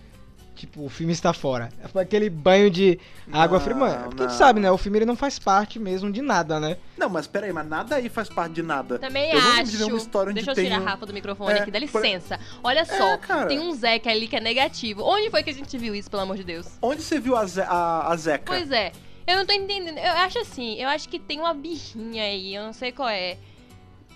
Tipo, 0.59 0.85
o 0.85 0.89
filme 0.89 1.13
está 1.13 1.33
fora. 1.33 1.69
Foi 1.93 2.03
aquele 2.03 2.29
banho 2.29 2.69
de 2.69 2.99
água 3.31 3.59
Não, 3.59 3.65
fria. 3.65 3.77
Mano, 3.77 4.05
porque 4.09 4.27
tu 4.27 4.33
sabe, 4.33 4.59
né? 4.59 4.69
O 4.73 4.77
filme 4.77 4.99
ele 4.99 5.07
não 5.07 5.15
faz 5.15 5.39
parte 5.39 5.79
mesmo 5.79 6.11
de 6.11 6.21
nada, 6.21 6.59
né? 6.59 6.77
Não, 6.97 7.09
mas 7.09 7.29
peraí, 7.29 7.53
mas 7.53 7.65
nada 7.69 7.95
aí 7.95 8.09
faz 8.09 8.29
parte 8.29 8.55
de 8.55 8.63
nada. 8.63 8.99
Também 8.99 9.31
eu 9.31 9.39
acho. 9.39 9.71
de 9.71 9.79
nenhuma 9.79 9.97
história 9.99 10.31
onde 10.31 10.35
Deixa 10.35 10.51
eu 10.51 10.55
tem 10.57 10.65
tirar 10.65 10.81
um- 10.81 10.85
a 10.85 10.91
Rafa 10.91 11.07
do 11.07 11.13
microfone 11.15 11.53
É, 11.53 11.61
aqui, 11.63 11.71
dá 11.71 11.79
por- 11.87 12.03
licença. 12.03 12.41
Olha 12.65 12.85
só, 12.85 13.17
cara. 13.19 13.47
tem 13.47 13.61
um 13.61 13.73
Zeca 13.73 14.11
ali 14.11 14.27
que 14.27 14.35
é 14.35 14.41
negativo. 14.41 15.05
Onde 15.05 15.31
foi 15.31 15.45
que 15.45 15.51
a 15.51 15.55
gente 15.55 15.79
viu 15.79 15.95
isso, 15.95 16.11
pelo 16.11 16.23
amor 16.23 16.37
de 16.37 16.43
Deus? 16.43 16.67
Onde 16.83 17.03
você 17.03 17.21
viu 17.21 17.37
a, 17.37 17.47
Ze 17.47 17.61
a, 17.61 18.09
a 18.13 18.17
Zeca? 18.17 18.45
Pois 18.47 18.69
é, 18.73 18.91
eu 19.29 19.37
não 19.37 19.47
tô 19.47 19.53
entendendo. 19.53 19.97
Eu 19.99 20.13
acho 20.15 20.41
assim, 20.41 20.75
eu 20.75 20.89
acho 20.89 21.09
que 21.09 21.21
tem 21.21 21.39
uma 21.39 21.55
birrinha 21.55 22.25
aí, 22.25 22.53
eu 22.53 22.65
não 22.65 22.73
sei 22.73 22.91
qual 22.91 23.09
é. 23.09 23.39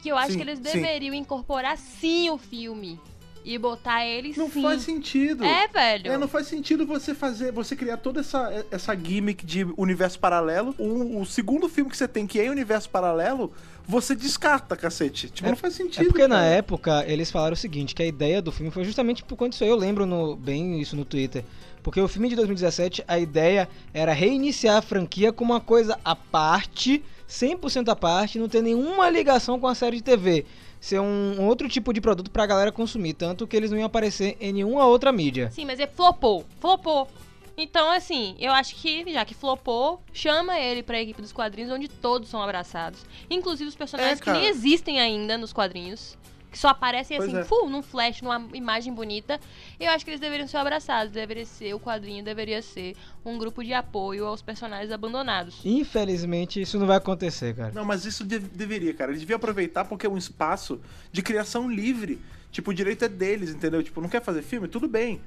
Que 0.02 0.08
eu 0.08 0.16
acho 0.16 0.32
Sim, 0.32 0.38
que 0.38 0.42
eles 0.42 0.56
sim. 0.58 0.64
deveriam 0.64 1.14
incorporar 1.14 1.78
sim 1.78 2.28
o 2.30 2.36
filme. 2.36 2.98
E 3.44 3.58
botar 3.58 4.06
ele 4.06 4.32
Não 4.36 4.48
sim. 4.50 4.62
faz 4.62 4.82
sentido. 4.82 5.44
É, 5.44 5.66
velho. 5.68 6.12
É, 6.12 6.16
não 6.18 6.28
faz 6.28 6.46
sentido 6.46 6.86
você 6.86 7.14
fazer, 7.14 7.50
você 7.52 7.74
criar 7.74 7.96
toda 7.96 8.20
essa, 8.20 8.64
essa 8.70 8.94
gimmick 8.94 9.44
de 9.44 9.64
universo 9.76 10.18
paralelo. 10.18 10.74
O, 10.78 11.20
o 11.20 11.26
segundo 11.26 11.68
filme 11.68 11.90
que 11.90 11.96
você 11.96 12.06
tem, 12.06 12.26
que 12.26 12.40
é 12.40 12.48
universo 12.50 12.88
paralelo, 12.88 13.52
você 13.86 14.14
descarta, 14.14 14.76
cacete. 14.76 15.28
Tipo, 15.28 15.48
É- 15.48 15.50
não 15.50 15.56
faz 15.56 15.74
sentido. 15.74 16.02
É 16.02 16.04
porque 16.08 16.28
na 16.28 16.36
cara. 16.36 16.46
época 16.46 17.04
eles 17.08 17.30
falaram 17.30 17.54
o 17.54 17.56
seguinte, 17.56 17.94
que 17.94 18.02
a 18.02 18.06
ideia 18.06 18.40
do 18.40 18.52
filme 18.52 18.70
foi 18.70 18.84
justamente 18.84 19.24
por 19.24 19.36
conta 19.36 19.50
disso 19.50 19.64
aí. 19.64 19.70
Eu 19.70 19.76
lembro 19.76 20.06
no- 20.06 20.36
bem 20.36 20.80
isso 20.80 20.94
no 20.94 21.04
Twitter. 21.04 21.44
Porque 21.82 22.00
o 22.00 22.08
filme 22.08 22.28
de 22.28 22.36
2017, 22.36 23.04
a 23.08 23.18
ideia 23.18 23.68
era 23.92 24.12
reiniciar 24.12 24.76
a 24.76 24.82
franquia 24.82 25.32
com 25.32 25.44
uma 25.44 25.60
coisa 25.60 25.98
à 26.04 26.14
parte, 26.14 27.02
100% 27.28 27.88
à 27.88 27.96
parte, 27.96 28.38
não 28.38 28.48
ter 28.48 28.62
nenhuma 28.62 29.10
ligação 29.10 29.58
com 29.58 29.66
a 29.66 29.74
série 29.74 29.96
de 29.96 30.02
TV. 30.02 30.46
Ser 30.80 31.00
um 31.00 31.46
outro 31.46 31.68
tipo 31.68 31.92
de 31.92 32.00
produto 32.00 32.30
pra 32.30 32.46
galera 32.46 32.72
consumir. 32.72 33.14
Tanto 33.14 33.46
que 33.46 33.56
eles 33.56 33.70
não 33.70 33.78
iam 33.78 33.86
aparecer 33.86 34.36
em 34.40 34.52
nenhuma 34.52 34.84
outra 34.86 35.12
mídia. 35.12 35.50
Sim, 35.50 35.64
mas 35.64 35.78
é 35.78 35.86
flopou. 35.86 36.44
Flopou. 36.60 37.08
Então, 37.56 37.90
assim, 37.90 38.34
eu 38.40 38.50
acho 38.50 38.74
que, 38.76 39.04
já 39.12 39.24
que 39.24 39.34
flopou, 39.34 40.00
chama 40.12 40.58
ele 40.58 40.82
pra 40.82 41.00
equipe 41.00 41.20
dos 41.20 41.32
quadrinhos, 41.32 41.70
onde 41.70 41.86
todos 41.86 42.28
são 42.28 42.42
abraçados. 42.42 43.04
Inclusive 43.30 43.68
os 43.68 43.76
personagens 43.76 44.20
É, 44.20 44.24
que 44.24 44.30
nem 44.32 44.46
existem 44.46 45.00
ainda 45.00 45.36
nos 45.36 45.52
quadrinhos. 45.52 46.16
Que 46.52 46.58
só 46.58 46.68
aparecem 46.68 47.16
Pois 47.16 47.30
assim, 47.30 47.38
é. 47.40 47.44
full, 47.44 47.70
num 47.70 47.80
flash, 47.82 48.20
numa 48.20 48.46
imagem 48.52 48.92
bonita. 48.92 49.40
Eu 49.80 49.90
acho 49.90 50.04
que 50.04 50.10
eles 50.10 50.20
deveriam 50.20 50.46
ser 50.46 50.58
abraçados. 50.58 51.10
Deveria 51.10 51.46
ser, 51.46 51.72
o 51.74 51.80
quadrinho 51.80 52.22
deveria 52.22 52.60
ser 52.60 52.94
um 53.24 53.38
grupo 53.38 53.64
de 53.64 53.72
apoio 53.72 54.26
aos 54.26 54.42
personagens 54.42 54.92
abandonados. 54.92 55.60
Infelizmente, 55.64 56.60
isso 56.60 56.78
não 56.78 56.86
vai 56.86 56.98
acontecer, 56.98 57.56
cara. 57.56 57.72
Não, 57.74 57.86
mas 57.86 58.04
isso 58.04 58.22
de- 58.22 58.38
deveria, 58.38 58.92
cara. 58.92 59.10
Eles 59.12 59.20
deviam 59.22 59.36
aproveitar 59.38 59.86
porque 59.86 60.04
é 60.06 60.10
um 60.10 60.18
espaço 60.18 60.78
de 61.10 61.22
criação 61.22 61.70
livre. 61.70 62.20
Tipo, 62.50 62.70
o 62.70 62.74
direito 62.74 63.02
é 63.02 63.08
deles, 63.08 63.48
entendeu? 63.48 63.82
Tipo, 63.82 64.02
não 64.02 64.08
quer 64.10 64.20
fazer 64.22 64.42
filme? 64.42 64.68
Tudo 64.68 64.86
bem. 64.86 65.22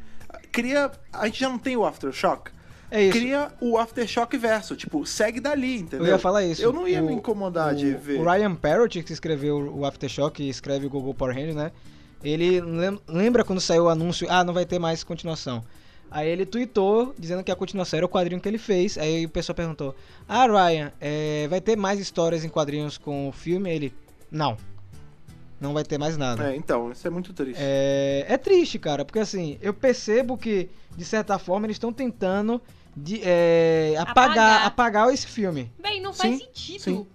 Cria. 0.51 0.91
A 1.11 1.25
gente 1.25 1.39
já 1.39 1.49
não 1.49 1.57
tem 1.57 1.75
o 1.75 1.83
Aftershock. 1.85 2.51
É. 2.91 3.09
Cria 3.09 3.51
o 3.59 3.77
Aftershock 3.77 4.37
verso. 4.37 4.75
Tipo, 4.75 5.05
segue 5.05 5.39
dali, 5.39 5.77
entendeu? 5.79 6.05
Eu 6.07 6.13
ia 6.13 6.19
falar 6.19 6.43
isso. 6.45 6.61
Eu 6.61 6.71
não 6.71 6.87
ia 6.87 7.01
O- 7.01 7.05
me 7.07 7.13
incomodar 7.13 7.73
o, 7.73 7.75
de 7.75 7.93
ver. 7.93 8.19
O 8.19 8.23
Ryan 8.29 8.55
Parrott, 8.55 9.01
que 9.03 9.11
escreveu 9.13 9.57
o 9.75 9.85
Aftershock 9.85 10.41
e 10.43 10.49
escreve 10.49 10.85
o 10.85 10.89
Google 10.89 11.13
Power 11.13 11.33
Rangers, 11.35 11.55
né? 11.55 11.71
Ele 12.23 12.61
lem- 12.61 12.99
lembra 13.07 13.43
quando 13.43 13.59
saiu 13.61 13.83
o 13.85 13.89
anúncio, 13.89 14.27
ah, 14.29 14.43
não 14.43 14.53
vai 14.53 14.65
ter 14.65 14.79
mais 14.79 15.03
continuação. 15.03 15.63
Aí 16.09 16.29
ele 16.29 16.45
tweetou 16.45 17.13
dizendo 17.17 17.43
que 17.43 17.51
a 17.51 17.55
continuação 17.55 17.97
era 17.97 18.05
o 18.05 18.09
quadrinho 18.09 18.39
que 18.39 18.47
ele 18.47 18.57
fez. 18.57 18.97
Aí 18.97 19.25
o 19.25 19.29
pessoal 19.29 19.55
perguntou: 19.55 19.95
Ah, 20.27 20.45
Ryan, 20.47 20.91
é, 21.01 21.47
vai 21.49 21.59
ter 21.59 21.75
mais 21.75 21.99
histórias 21.99 22.45
em 22.45 22.49
quadrinhos 22.49 22.97
com 22.97 23.27
o 23.27 23.31
filme? 23.31 23.69
Ele: 23.73 23.93
Não. 24.31 24.55
Não 25.59 25.73
vai 25.73 25.83
ter 25.83 25.97
mais 25.97 26.17
nada. 26.17 26.51
É, 26.51 26.55
então, 26.55 26.91
isso 26.91 27.07
é 27.07 27.09
muito 27.09 27.31
triste. 27.33 27.57
É, 27.59 28.25
é 28.27 28.37
triste, 28.37 28.77
cara, 28.77 29.05
porque 29.05 29.19
assim, 29.19 29.57
eu 29.61 29.73
percebo 29.73 30.37
que, 30.37 30.69
de 30.97 31.05
certa 31.05 31.39
forma, 31.39 31.65
eles 31.65 31.75
estão 31.75 31.93
tentando 31.93 32.61
de, 32.95 33.21
é, 33.23 33.95
apagar, 33.97 34.31
Apagar. 34.31 34.65
apagar 34.65 35.13
esse 35.13 35.27
filme. 35.27 35.71
Bem, 35.81 36.01
não 36.01 36.13
faz 36.13 36.37
Sim, 36.37 36.45
sentido. 36.45 36.81
sim. 36.81 37.07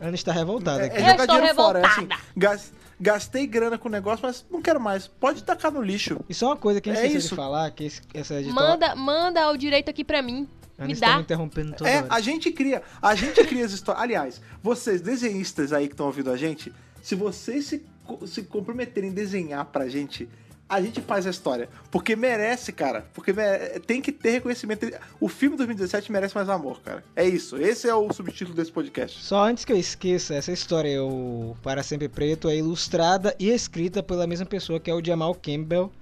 Ana 0.00 0.14
está 0.14 0.30
revoltada 0.32 0.82
É, 0.82 0.86
aqui. 0.86 0.96
é 0.98 1.08
Eu 1.08 1.10
estou 1.12 1.26
dinheiro 1.36 1.54
fora. 1.54 1.78
É 1.80 1.86
assim, 1.86 2.00
revoltada. 2.02 2.22
gas- 2.36 2.72
gastei 3.00 3.46
grana 3.46 3.78
com 3.78 3.88
o 3.88 3.90
negócio, 3.92 4.20
mas 4.26 4.44
não 4.50 4.60
quero 4.60 4.78
mais. 4.78 5.06
Pode 5.08 5.42
tacar 5.42 5.72
no 5.72 5.80
lixo. 5.80 6.18
E 6.28 6.34
só 6.34 6.48
uma 6.48 6.56
coisa 6.56 6.80
que 6.82 6.90
a 6.90 6.94
gente 6.94 7.06
É 7.06 7.08
de 7.08 7.16
isso. 7.16 7.34
falar, 7.34 7.70
que 7.70 7.84
esse- 7.84 8.02
essa 8.12 8.34
editora... 8.34 8.54
Manda, 8.68 8.94
manda 8.94 9.50
o 9.50 9.56
direito 9.56 9.88
aqui 9.88 10.04
pra 10.04 10.20
mim. 10.20 10.46
Ana 10.78 10.86
me 10.88 10.92
está 10.92 11.06
dá. 11.08 11.16
me 11.16 11.22
interrompendo 11.22 11.72
toda 11.74 11.88
É, 11.88 11.96
hora. 11.98 12.06
a 12.10 12.20
gente 12.20 12.50
cria. 12.50 12.82
A 13.00 13.14
gente 13.14 13.42
cria 13.44 13.64
as 13.64 13.72
histórias. 13.72 14.02
Aliás, 14.04 14.42
vocês, 14.62 15.00
desenhistas 15.00 15.72
aí 15.72 15.86
que 15.88 15.94
estão 15.94 16.04
ouvindo 16.06 16.30
a 16.30 16.36
gente, 16.36 16.70
se 17.06 17.14
vocês 17.14 17.66
se, 17.66 17.84
se 18.26 18.42
comprometerem 18.42 19.10
em 19.10 19.12
desenhar 19.12 19.64
pra 19.66 19.88
gente, 19.88 20.28
a 20.68 20.80
gente 20.82 21.00
faz 21.00 21.24
a 21.24 21.30
história. 21.30 21.68
Porque 21.88 22.16
merece, 22.16 22.72
cara. 22.72 23.06
Porque 23.14 23.32
mere- 23.32 23.78
tem 23.78 24.02
que 24.02 24.10
ter 24.10 24.30
reconhecimento. 24.32 24.90
O 25.20 25.28
filme 25.28 25.56
2017 25.56 26.10
merece 26.10 26.34
mais 26.34 26.48
amor, 26.48 26.80
cara. 26.82 27.04
É 27.14 27.24
isso. 27.24 27.56
Esse 27.58 27.88
é 27.88 27.94
o 27.94 28.12
subtítulo 28.12 28.56
desse 28.56 28.72
podcast. 28.72 29.22
Só 29.22 29.44
antes 29.44 29.64
que 29.64 29.72
eu 29.72 29.76
esqueça, 29.76 30.34
essa 30.34 30.50
história, 30.50 31.00
o 31.04 31.56
Para 31.62 31.84
Sempre 31.84 32.08
Preto, 32.08 32.48
é 32.48 32.56
ilustrada 32.56 33.36
e 33.38 33.50
escrita 33.50 34.02
pela 34.02 34.26
mesma 34.26 34.46
pessoa 34.46 34.80
que 34.80 34.90
é 34.90 34.94
o 34.94 35.04
Jamal 35.04 35.32
Campbell, 35.36 35.92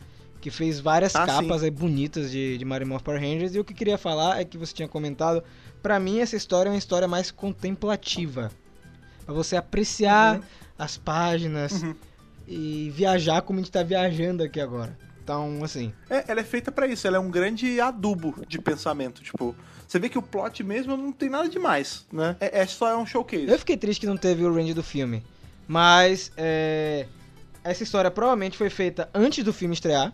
que 0.41 0.51
fez 0.51 0.81
várias 0.81 1.15
Ah, 1.15 1.27
capas 1.27 1.63
aí 1.63 1.71
bonitas 1.71 2.31
de, 2.31 2.57
de 2.57 2.65
Mario 2.65 2.89
Power 3.01 3.21
Rangers. 3.21 3.55
E 3.55 3.59
o 3.61 3.65
que 3.65 3.75
eu 3.75 3.77
queria 3.77 3.99
falar 3.99 4.41
é 4.41 4.45
que 4.47 4.57
você 4.57 4.73
tinha 4.73 4.89
comentado, 4.89 5.45
pra 5.83 6.01
mim 6.01 6.21
essa 6.21 6.35
história 6.37 6.71
é 6.71 6.73
uma 6.73 6.79
história 6.79 7.07
mais 7.07 7.31
contemplativa. 7.31 8.51
Pra 9.27 9.35
você 9.35 9.57
apreciar 9.57 10.41
as 10.79 10.97
páginas 10.97 11.83
Uhum. 11.83 11.95
e 12.47 12.91
viajar 12.95 13.43
como 13.43 13.59
a 13.59 13.62
gente 13.62 13.70
tá 13.72 13.83
viajando 13.83 14.43
aqui 14.43 14.61
agora. 14.61 14.97
Então, 15.22 15.64
assim, 15.64 15.93
É, 16.11 16.25
ela 16.31 16.41
é 16.41 16.45
feita 16.45 16.70
pra 16.70 16.87
isso. 16.87 17.07
Ela 17.07 17.16
é 17.16 17.20
um 17.20 17.31
grande 17.31 17.81
adubo 17.81 18.35
de 18.47 18.59
pensamento. 18.61 19.22
Tipo, 19.22 19.57
você 19.89 19.99
vê 19.99 20.09
que 20.11 20.18
o 20.18 20.22
plot 20.22 20.62
mesmo 20.62 20.97
não 20.99 21.11
tem 21.12 21.31
nada 21.31 21.49
demais, 21.49 22.05
né? 22.12 22.37
É, 22.41 22.61
é 22.61 22.66
só 22.66 22.89
é 22.91 22.97
um 22.97 23.07
showcase. 23.07 23.49
Eu 23.49 23.59
fiquei 23.59 23.77
triste 23.77 24.01
que 24.01 24.07
não 24.07 24.18
teve 24.18 24.45
o 24.45 24.53
range 24.55 24.75
do 24.75 24.83
filme. 24.83 25.25
Mas 25.66 26.31
é, 26.37 27.07
essa 27.62 27.83
história 27.83 28.11
provavelmente 28.11 28.59
foi 28.59 28.68
feita 28.68 29.09
antes 29.14 29.43
do 29.43 29.53
filme 29.53 29.72
estrear. 29.75 30.12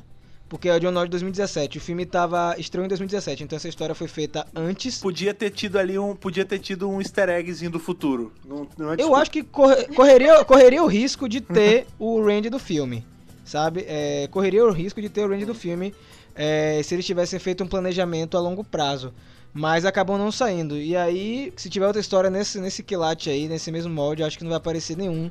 Porque 0.51 0.69
é 0.69 0.75
o 0.75 0.81
John 0.81 0.93
de 1.05 1.11
2017. 1.11 1.79
O 1.79 1.81
filme 1.81 2.05
tava 2.05 2.57
estreou 2.59 2.85
em 2.85 2.89
2017. 2.89 3.45
Então 3.45 3.57
essa 3.57 3.69
história 3.69 3.95
foi 3.95 4.09
feita 4.09 4.45
antes. 4.55 4.99
Podia 4.99 5.33
ter 5.33 5.51
tido 5.51 5.79
ali 5.79 5.97
um. 5.97 6.17
Podia 6.17 6.45
ter 6.45 6.59
tido 6.59 6.91
um 6.91 7.01
easter 7.01 7.29
eggzinho 7.29 7.71
do 7.71 7.79
futuro. 7.79 8.33
Não, 8.45 8.67
não 8.77 8.93
é 8.93 8.97
Eu 8.99 9.15
acho 9.15 9.31
que 9.31 9.45
corre- 9.45 9.85
correria, 9.95 10.45
correria 10.45 10.83
o 10.83 10.89
risco 10.89 11.29
de 11.29 11.41
ter 11.41 11.87
o 12.01 12.21
range 12.21 12.51
do 12.51 12.59
filme. 12.59 13.07
Sabe? 13.45 13.85
É, 13.87 14.29
correria 14.33 14.65
o 14.67 14.73
risco 14.73 15.01
de 15.01 15.09
ter 15.09 15.25
o 15.25 15.29
range 15.29 15.45
do 15.45 15.55
filme 15.55 15.95
é, 16.35 16.81
se 16.83 16.97
eles 16.97 17.07
tivessem 17.07 17.39
feito 17.39 17.63
um 17.63 17.69
planejamento 17.69 18.37
a 18.37 18.41
longo 18.41 18.65
prazo. 18.65 19.15
Mas 19.55 19.85
acabou 19.85 20.19
não 20.19 20.33
saindo. 20.33 20.77
E 20.77 20.97
aí, 20.97 21.53
se 21.57 21.71
tiver 21.71 21.87
outra 21.87 22.01
história 22.01 22.29
nesse, 22.29 22.59
nesse 22.61 22.83
quilate 22.83 23.31
aí, 23.31 23.47
nesse 23.49 23.71
mesmo 23.71 23.93
molde, 23.95 24.23
eu 24.23 24.27
acho 24.27 24.37
que 24.37 24.43
não 24.43 24.51
vai 24.51 24.59
aparecer 24.59 24.97
nenhum 24.97 25.31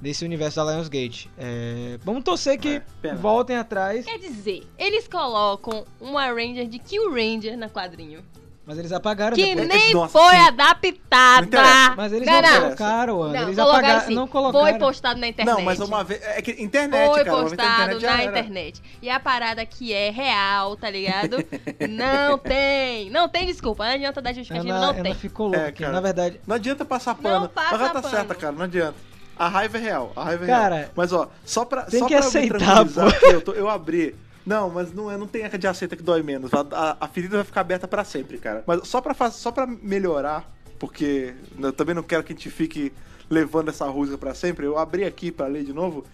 desse 0.00 0.24
universo 0.24 0.64
da 0.64 0.72
Lionsgate. 0.72 1.30
É, 1.38 1.98
vamos 2.04 2.22
torcer 2.24 2.58
que 2.58 2.80
É, 3.02 3.14
voltem 3.14 3.56
atrás. 3.56 4.04
Quer 4.04 4.18
dizer, 4.18 4.66
eles 4.78 5.08
colocam 5.08 5.84
uma 6.00 6.26
Ranger 6.28 6.66
de 6.68 6.78
Kill 6.78 7.10
Ranger 7.12 7.56
na 7.56 7.68
quadrinho. 7.68 8.22
Mas 8.64 8.76
eles 8.78 8.92
apagaram 8.92 9.34
Que 9.34 9.54
depois. 9.54 9.66
nem 9.66 9.94
Nossa, 9.94 10.12
foi 10.18 10.28
sim. 10.30 10.36
Não 10.36 10.46
adaptada. 10.48 11.94
Mas 11.96 12.12
eles 12.12 12.26
Não, 12.28 12.42
não, 12.42 12.42
não. 12.52 12.60
colocaram, 12.60 13.22
Ana. 13.22 13.32
Não, 13.32 13.42
eles 13.44 13.56
colocaram 13.56 13.78
apagaram, 13.78 14.00
assim, 14.04 14.14
não 14.14 14.28
colocaram. 14.28 14.64
Foi 14.66 14.78
postado 14.78 15.20
na 15.20 15.28
internet. 15.28 15.54
Não, 15.56 15.62
mas 15.62 15.80
uma 15.80 16.04
vez. 16.04 16.20
É 16.22 16.42
que 16.42 16.50
internet, 16.62 17.06
Foi 17.10 17.24
cara. 17.24 17.36
postado 17.42 17.92
internet 17.96 18.02
na 18.04 18.24
internet. 18.24 18.82
E 19.00 19.08
a 19.08 19.18
parada 19.18 19.64
que 19.64 19.94
é 19.94 20.10
real, 20.10 20.76
tá 20.76 20.90
ligado? 20.90 21.38
não 21.88 22.36
tem. 22.36 23.08
Não 23.08 23.26
tem 23.26 23.46
desculpa. 23.46 23.86
Não 23.86 23.92
adianta 23.94 24.20
dar 24.20 24.34
justificativa, 24.34 24.74
Ana, 24.74 24.80
não 24.86 24.92
Ana 24.92 25.02
tem. 25.02 25.14
ficou 25.14 25.46
louca. 25.46 25.84
É. 25.86 25.90
Na 25.90 26.00
verdade, 26.02 26.38
Não 26.46 26.56
adianta 26.56 26.84
passar 26.84 27.14
pano. 27.14 27.48
passa 27.48 27.70
mas 27.72 27.80
ela 27.80 27.90
tá 27.90 28.02
pano. 28.02 28.14
certa, 28.14 28.34
cara. 28.34 28.52
Não 28.52 28.64
adianta. 28.64 29.07
A 29.38 29.48
raiva 29.48 29.78
é 29.78 29.80
real. 29.80 30.12
A 30.16 30.24
raiva 30.24 30.44
é 30.44 30.46
Cara, 30.46 30.76
real. 30.76 30.90
Mas 30.96 31.12
ó, 31.12 31.30
só 31.44 31.64
pra. 31.64 31.82
tem 31.82 32.00
só 32.00 32.06
que 32.06 32.16
pra 32.16 32.26
aceitar, 32.26 32.84
pô. 32.86 33.26
eu, 33.26 33.40
tô- 33.40 33.52
eu 33.52 33.68
abri. 33.68 34.14
Não, 34.44 34.70
mas 34.70 34.92
não, 34.94 35.10
é, 35.10 35.16
não 35.16 35.26
tem 35.26 35.44
a 35.44 35.48
de 35.48 35.66
aceita 35.66 35.94
que 35.94 36.02
dói 36.02 36.22
menos. 36.22 36.52
A, 36.54 36.60
a- 36.72 36.96
a 37.00 37.08
ferida 37.08 37.36
vai 37.36 37.44
ficar 37.44 37.60
aberta 37.60 37.86
pra 37.86 38.02
sempre, 38.04 38.38
cara. 38.38 38.64
Mas 38.66 38.88
só 38.88 39.00
pra, 39.00 39.12
faz- 39.14 39.34
só 39.34 39.52
pra 39.52 39.66
melhorar, 39.66 40.50
porque 40.78 41.34
eu 41.58 41.72
também 41.72 41.94
não 41.94 42.02
quero 42.02 42.24
que 42.24 42.32
a 42.32 42.36
gente 42.36 42.50
fique 42.50 42.92
levando 43.30 43.68
essa 43.68 43.84
rusga 43.86 44.16
pra 44.16 44.34
sempre, 44.34 44.64
eu 44.64 44.78
abri 44.78 45.04
aqui 45.04 45.30
pra 45.30 45.46
ler 45.46 45.64
de 45.64 45.72
novo. 45.72 46.04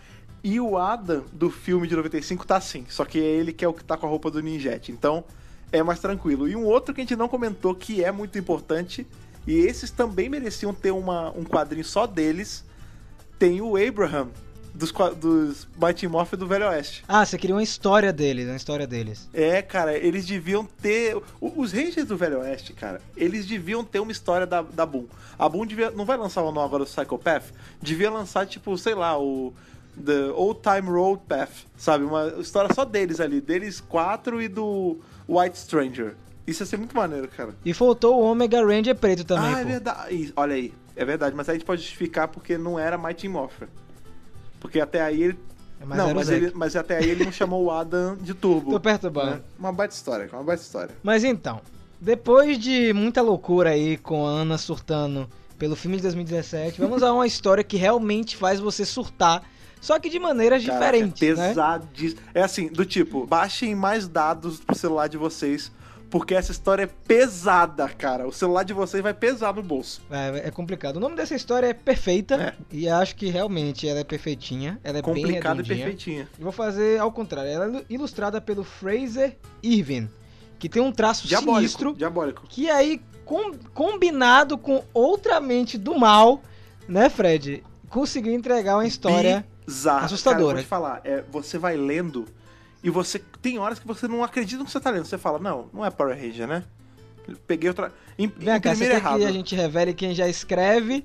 E 0.42 0.60
o 0.60 0.76
Adam 0.76 1.24
do 1.32 1.48
filme 1.48 1.86
de 1.86 1.94
95 1.96 2.44
tá 2.46 2.56
assim. 2.56 2.84
Só 2.88 3.04
que 3.04 3.18
é 3.18 3.22
ele 3.22 3.52
que 3.52 3.64
é 3.64 3.68
o 3.68 3.72
que 3.72 3.84
tá 3.84 3.96
com 3.96 4.06
a 4.06 4.10
roupa 4.10 4.30
do 4.30 4.42
Ninjete. 4.42 4.90
Então 4.92 5.24
é 5.72 5.82
mais 5.82 6.00
tranquilo. 6.00 6.48
E 6.48 6.54
um 6.56 6.64
outro 6.64 6.92
que 6.92 7.00
a 7.00 7.04
gente 7.04 7.16
não 7.16 7.28
comentou 7.28 7.74
que 7.74 8.02
é 8.04 8.10
muito 8.12 8.36
importante, 8.38 9.06
e 9.46 9.54
esses 9.60 9.90
também 9.92 10.28
mereciam 10.28 10.74
ter 10.74 10.90
uma, 10.90 11.30
um 11.30 11.44
quadrinho 11.44 11.84
só 11.84 12.06
deles, 12.06 12.64
tem 13.38 13.60
o 13.60 13.76
Abraham 13.76 14.28
dos, 14.74 14.92
dos 15.16 15.68
Mighty 15.80 16.08
Morphin 16.08 16.36
do 16.36 16.46
Velho 16.46 16.66
Oeste. 16.68 17.04
ah, 17.06 17.24
você 17.24 17.38
queria 17.38 17.54
uma 17.54 17.62
história 17.62 18.12
deles, 18.12 18.46
uma 18.48 18.56
história 18.56 18.86
deles. 18.86 19.28
É, 19.32 19.62
cara, 19.62 19.96
eles 19.96 20.26
deviam 20.26 20.64
ter. 20.64 21.16
Os 21.40 21.72
Rangers 21.72 22.06
do 22.08 22.16
Velho 22.16 22.40
Oeste, 22.40 22.72
cara, 22.72 23.00
eles 23.16 23.46
deviam 23.46 23.84
ter 23.84 24.00
uma 24.00 24.10
história 24.12 24.46
da, 24.46 24.62
da 24.62 24.84
Boom. 24.84 25.06
A 25.38 25.48
Boom 25.48 25.64
devia, 25.64 25.90
não 25.92 26.04
vai 26.04 26.16
lançar 26.16 26.42
o 26.42 26.50
nome 26.50 26.66
agora 26.66 26.84
do 26.84 26.90
Psychopath? 26.90 27.44
Devia 27.80 28.10
lançar, 28.10 28.46
tipo, 28.46 28.76
sei 28.76 28.94
lá, 28.94 29.18
o. 29.18 29.52
The 29.96 30.32
Old 30.32 30.58
Time 30.60 30.90
Road 30.90 31.22
Path, 31.28 31.52
sabe? 31.76 32.02
Uma 32.02 32.26
história 32.40 32.74
só 32.74 32.84
deles 32.84 33.20
ali, 33.20 33.40
deles 33.40 33.80
quatro 33.80 34.42
e 34.42 34.48
do 34.48 34.98
White 35.28 35.56
Stranger. 35.56 36.16
Isso 36.44 36.64
ia 36.64 36.66
ser 36.66 36.78
muito 36.78 36.96
maneiro, 36.96 37.28
cara. 37.28 37.54
E 37.64 37.72
faltou 37.72 38.20
o 38.20 38.24
Omega 38.24 38.60
Ranger 38.66 38.96
preto 38.96 39.22
também, 39.24 39.54
ah, 39.54 39.60
é 39.60 39.62
pô. 39.62 39.68
verdade. 39.68 40.14
Ih, 40.14 40.32
Olha 40.34 40.56
aí, 40.56 40.74
é 40.96 41.04
verdade, 41.04 41.34
mas 41.34 41.48
aí 41.48 41.54
a 41.54 41.58
gente 41.58 41.66
pode 41.66 41.82
justificar 41.82 42.28
porque 42.28 42.56
não 42.56 42.78
era 42.78 42.96
Mighty 42.96 43.28
Morphin. 43.28 43.66
Porque 44.60 44.80
até 44.80 45.02
aí 45.02 45.22
ele. 45.22 45.38
Mas 45.84 45.98
não, 45.98 46.14
mas, 46.14 46.30
ele, 46.30 46.52
mas 46.54 46.76
até 46.76 46.96
aí 46.96 47.10
ele 47.10 47.24
não 47.24 47.32
chamou 47.32 47.64
o 47.64 47.70
Adam 47.70 48.16
de 48.16 48.32
Turbo. 48.32 48.70
Tô 48.70 48.80
perturbando. 48.80 49.32
né? 49.32 49.40
Uma 49.58 49.72
baita 49.72 49.94
história, 49.94 50.28
uma 50.32 50.42
baita 50.42 50.62
história. 50.62 50.94
Mas 51.02 51.24
então, 51.24 51.60
depois 52.00 52.58
de 52.58 52.92
muita 52.94 53.20
loucura 53.20 53.70
aí 53.70 53.98
com 53.98 54.26
a 54.26 54.30
Ana 54.30 54.56
surtando 54.56 55.28
pelo 55.58 55.76
filme 55.76 55.96
de 55.96 56.02
2017, 56.04 56.80
vamos 56.80 57.02
a 57.02 57.12
uma 57.12 57.26
história 57.26 57.62
que 57.62 57.76
realmente 57.76 58.36
faz 58.36 58.60
você 58.60 58.84
surtar, 58.84 59.42
só 59.80 59.98
que 59.98 60.08
de 60.08 60.18
maneiras 60.18 60.64
Caraca, 60.64 60.84
diferentes, 60.84 61.38
né? 61.38 61.48
pesadíssimo. 61.48 62.20
É 62.32 62.42
assim, 62.42 62.68
do 62.68 62.84
tipo, 62.84 63.26
baixem 63.26 63.74
mais 63.74 64.08
dados 64.08 64.60
pro 64.60 64.74
celular 64.74 65.08
de 65.08 65.16
vocês, 65.16 65.70
porque 66.14 66.32
essa 66.32 66.52
história 66.52 66.84
é 66.84 66.86
pesada, 66.86 67.88
cara. 67.88 68.24
O 68.28 68.30
celular 68.32 68.62
de 68.62 68.72
vocês 68.72 69.02
vai 69.02 69.12
pesar 69.12 69.52
no 69.52 69.64
bolso. 69.64 70.00
É, 70.08 70.46
é 70.46 70.50
complicado. 70.52 70.98
O 70.98 71.00
nome 71.00 71.16
dessa 71.16 71.34
história 71.34 71.66
é 71.66 71.74
perfeita 71.74 72.36
É. 72.36 72.54
e 72.70 72.88
acho 72.88 73.16
que 73.16 73.26
realmente 73.26 73.88
ela 73.88 73.98
é 73.98 74.04
perfeitinha. 74.04 74.78
Ela 74.84 74.98
é 74.98 75.02
Complicada 75.02 75.60
e 75.60 75.64
perfeitinha. 75.66 76.28
Vou 76.38 76.52
fazer 76.52 77.00
ao 77.00 77.10
contrário. 77.10 77.50
Ela 77.50 77.78
é 77.78 77.84
ilustrada 77.90 78.40
pelo 78.40 78.62
Fraser 78.62 79.36
Irving, 79.60 80.08
que 80.56 80.68
tem 80.68 80.80
um 80.80 80.92
traço 80.92 81.26
Diabólico. 81.26 81.56
sinistro 81.58 81.94
Diabólico. 81.94 82.44
que 82.48 82.70
aí 82.70 83.02
com- 83.24 83.52
combinado 83.74 84.56
com 84.56 84.84
outra 84.94 85.40
mente 85.40 85.76
do 85.76 85.98
mal, 85.98 86.40
né, 86.86 87.10
Fred, 87.10 87.64
conseguiu 87.88 88.32
entregar 88.32 88.76
uma 88.76 88.86
história 88.86 89.44
Bizarro. 89.66 90.04
assustadora. 90.04 90.44
Cara, 90.44 90.54
vou 90.54 90.62
te 90.62 90.68
falar, 90.68 91.00
é, 91.02 91.24
você 91.28 91.58
vai 91.58 91.76
lendo 91.76 92.24
e 92.84 92.90
você 92.90 93.18
tem 93.42 93.58
horas 93.58 93.78
que 93.80 93.86
você 93.86 94.06
não 94.06 94.22
acredita 94.22 94.58
no 94.58 94.64
que 94.66 94.70
você 94.70 94.78
tá 94.78 94.90
lendo. 94.90 95.06
Você 95.06 95.18
fala, 95.18 95.40
não, 95.40 95.68
não 95.72 95.84
é 95.84 95.90
Power 95.90 96.16
Ranger, 96.16 96.46
né? 96.46 96.62
Peguei 97.46 97.68
outra. 97.70 97.90
Im, 98.18 98.28
Vem 98.28 98.60
cá, 98.60 98.74
você 98.74 98.84
errado. 98.84 99.18
que 99.18 99.24
a 99.24 99.32
gente 99.32 99.54
revele 99.56 99.94
quem 99.94 100.14
já 100.14 100.28
escreve 100.28 101.04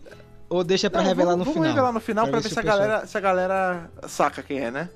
ou 0.49 0.63
deixa 0.63 0.89
pra 0.89 1.01
Não, 1.01 1.07
revelar 1.07 1.31
vamos, 1.31 1.39
no 1.47 1.53
vamos 1.53 1.55
final? 1.55 1.69
revelar 1.75 1.93
no 1.93 1.99
final 2.01 2.27
pra, 2.27 2.39
ver 2.41 2.47
o 2.47 2.49
se 2.51 2.59
a, 2.59 2.61
pessoal- 2.61 2.77
galera, 2.79 3.07
se 3.07 3.17
a 3.17 3.21
galera 3.21 3.89
saca 4.07 4.43
quem 4.43 4.59
é, 4.59 4.69
né? 4.69 4.89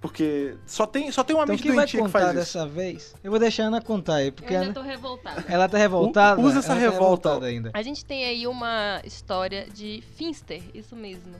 Porque 0.00 0.54
só 0.66 0.86
tem, 0.86 1.10
só 1.10 1.24
tem 1.24 1.34
uma 1.34 1.42
Então 1.42 1.54
mente 1.56 1.66
doentia 1.66 1.86
que 1.86 2.06
contar 2.06 2.18
faz 2.20 2.26
isso. 2.28 2.36
dessa 2.36 2.66
vez? 2.68 3.14
Eu 3.24 3.30
vou 3.32 3.40
deixar 3.40 3.64
a 3.64 3.66
Ana 3.66 3.80
contar 3.80 4.16
aí, 4.16 4.26
Eu 4.28 4.32
porque 4.32 4.54
ainda 4.54 4.66
Ana- 4.66 4.74
tô 4.74 4.82
revoltada. 4.82 5.44
ela 5.48 5.68
tá 5.68 5.76
revoltada. 5.78 6.40
usa 6.40 6.58
essa 6.60 6.72
ela 6.72 6.76
tá 6.76 6.80
revolta. 6.82 7.28
revoltada 7.30 7.46
ainda. 7.46 7.70
A 7.74 7.82
gente 7.82 8.04
tem 8.04 8.24
aí 8.24 8.46
uma 8.46 9.00
história 9.04 9.66
de 9.74 10.04
Finster, 10.14 10.62
isso 10.74 10.94
mesmo. 10.94 11.32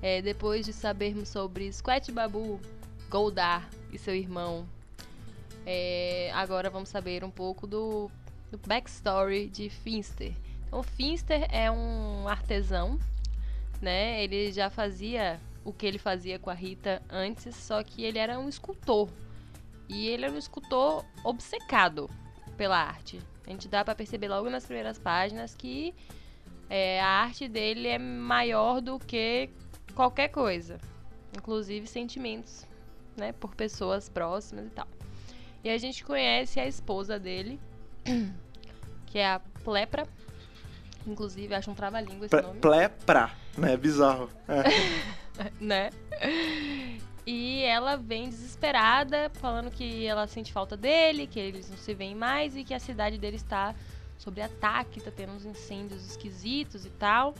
É, 0.00 0.20
depois 0.20 0.66
de 0.66 0.72
sabermos 0.72 1.28
sobre 1.28 1.70
Squat 1.72 2.10
Babu, 2.10 2.58
Goldar 3.08 3.68
e 3.92 3.98
seu 3.98 4.14
irmão, 4.14 4.66
é, 5.66 6.30
agora 6.34 6.70
vamos 6.70 6.88
saber 6.88 7.22
um 7.22 7.30
pouco 7.30 7.66
do, 7.66 8.10
do 8.50 8.58
backstory 8.66 9.48
de 9.48 9.68
Finster. 9.68 10.32
Então, 10.66 10.82
Finster 10.82 11.46
é 11.50 11.70
um 11.70 12.26
artesão, 12.26 12.98
né? 13.80 14.24
Ele 14.24 14.50
já 14.50 14.70
fazia 14.70 15.38
o 15.64 15.72
que 15.72 15.86
ele 15.86 15.98
fazia 15.98 16.38
com 16.38 16.50
a 16.50 16.54
Rita 16.54 17.02
antes, 17.08 17.54
só 17.54 17.82
que 17.82 18.02
ele 18.02 18.18
era 18.18 18.38
um 18.38 18.48
escultor. 18.48 19.08
E 19.88 20.08
ele 20.08 20.24
era 20.24 20.34
um 20.34 20.38
escultor 20.38 21.04
obcecado 21.22 22.08
pela 22.56 22.78
arte. 22.78 23.20
A 23.46 23.50
gente 23.50 23.68
dá 23.68 23.84
pra 23.84 23.94
perceber 23.94 24.28
logo 24.28 24.48
nas 24.48 24.64
primeiras 24.64 24.98
páginas 24.98 25.54
que 25.54 25.94
é, 26.70 27.00
a 27.00 27.06
arte 27.06 27.48
dele 27.48 27.88
é 27.88 27.98
maior 27.98 28.80
do 28.80 28.98
que 28.98 29.50
qualquer 29.94 30.28
coisa, 30.28 30.78
inclusive 31.36 31.86
sentimentos, 31.86 32.66
né, 33.16 33.32
por 33.32 33.54
pessoas 33.54 34.08
próximas 34.08 34.66
e 34.66 34.70
tal. 34.70 34.86
E 35.64 35.70
a 35.70 35.78
gente 35.78 36.04
conhece 36.04 36.58
a 36.58 36.66
esposa 36.66 37.18
dele, 37.18 37.60
que 39.06 39.18
é 39.18 39.26
a 39.26 39.40
Plepra. 39.64 40.06
Inclusive, 41.06 41.54
acho 41.54 41.70
um 41.70 41.74
trava-língua 41.74 42.26
esse 42.26 42.42
nome. 42.42 42.60
Plepra, 42.60 43.30
né? 43.56 43.76
Bizarro. 43.76 44.28
É. 44.48 45.50
né? 45.60 45.90
E 47.26 47.62
ela 47.62 47.96
vem 47.96 48.28
desesperada, 48.28 49.30
falando 49.34 49.70
que 49.70 50.06
ela 50.06 50.26
sente 50.26 50.52
falta 50.52 50.76
dele, 50.76 51.26
que 51.26 51.38
eles 51.38 51.70
não 51.70 51.76
se 51.76 51.94
veem 51.94 52.14
mais 52.14 52.56
e 52.56 52.64
que 52.64 52.74
a 52.74 52.80
cidade 52.80 53.18
dele 53.18 53.36
está 53.36 53.74
sob 54.18 54.40
ataque, 54.40 55.00
tá 55.00 55.10
tendo 55.10 55.32
uns 55.32 55.44
incêndios 55.44 56.04
esquisitos 56.04 56.84
e 56.84 56.90
tal. 56.90 57.34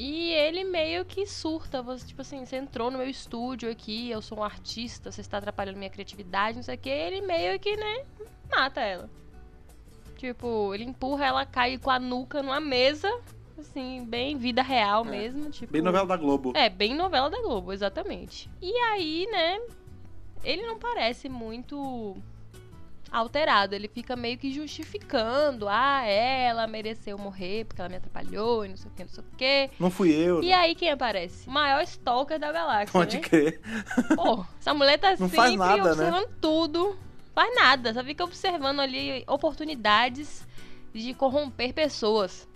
E 0.00 0.30
ele 0.30 0.62
meio 0.62 1.04
que 1.04 1.26
surta, 1.26 1.82
você, 1.82 2.06
tipo 2.06 2.22
assim, 2.22 2.46
você 2.46 2.54
entrou 2.54 2.88
no 2.88 2.98
meu 2.98 3.08
estúdio 3.08 3.68
aqui, 3.68 4.08
eu 4.08 4.22
sou 4.22 4.38
um 4.38 4.44
artista, 4.44 5.10
você 5.10 5.20
está 5.20 5.38
atrapalhando 5.38 5.76
minha 5.76 5.90
criatividade, 5.90 6.56
não 6.56 6.62
sei 6.62 6.76
o 6.76 6.78
que, 6.78 6.88
ele 6.88 7.20
meio 7.20 7.58
que, 7.58 7.76
né, 7.76 8.04
mata 8.48 8.80
ela. 8.80 9.10
Tipo, 10.16 10.72
ele 10.72 10.84
empurra, 10.84 11.26
ela 11.26 11.44
cai 11.44 11.78
com 11.78 11.90
a 11.90 11.98
nuca 11.98 12.44
numa 12.44 12.60
mesa, 12.60 13.12
assim, 13.58 14.04
bem 14.04 14.36
vida 14.36 14.62
real 14.62 15.04
É. 15.04 15.10
mesmo, 15.10 15.50
tipo... 15.50 15.72
Bem 15.72 15.82
novela 15.82 16.06
da 16.06 16.16
Globo. 16.16 16.52
É, 16.54 16.70
bem 16.70 16.94
novela 16.94 17.28
da 17.28 17.42
Globo, 17.42 17.72
exatamente. 17.72 18.48
E 18.62 18.72
aí, 18.92 19.26
né, 19.32 19.60
ele 20.44 20.64
não 20.64 20.78
parece 20.78 21.28
muito 21.28 22.16
alterado, 23.10 23.74
ele 23.74 23.88
fica 23.88 24.14
meio 24.14 24.36
que 24.38 24.52
justificando, 24.52 25.66
ah, 25.68 26.02
ela 26.04 26.66
mereceu 26.66 27.16
morrer 27.18 27.64
porque 27.64 27.80
ela 27.80 27.88
me 27.88 27.96
atrapalhou 27.96 28.64
e 28.64 28.68
não 28.68 28.76
sei 28.76 28.90
o 28.90 28.94
que, 28.94 29.02
não 29.02 29.10
sei 29.10 29.24
o 29.24 29.36
que. 29.36 29.70
Não 29.78 29.90
fui 29.90 30.10
eu. 30.12 30.42
E 30.42 30.52
aí 30.52 30.74
quem 30.74 30.90
aparece? 30.90 31.48
O 31.48 31.52
maior 31.52 31.82
stalker 31.82 32.38
da 32.38 32.52
galáxia, 32.52 32.92
Pode 32.92 33.16
né? 33.16 33.22
crer. 33.22 33.60
Pô, 34.14 34.44
essa 34.60 34.74
mulher 34.74 34.98
tá 34.98 35.10
Não 35.18 35.28
sempre 35.28 35.56
nada, 35.56 35.76
né? 35.82 35.90
observando 35.90 36.28
tudo. 36.40 36.98
Faz 37.34 37.54
nada, 37.54 37.94
só 37.94 38.02
fica 38.02 38.24
observando 38.24 38.80
ali 38.80 39.22
oportunidades 39.26 40.46
de 40.92 41.14
corromper 41.14 41.72
pessoas. 41.72 42.48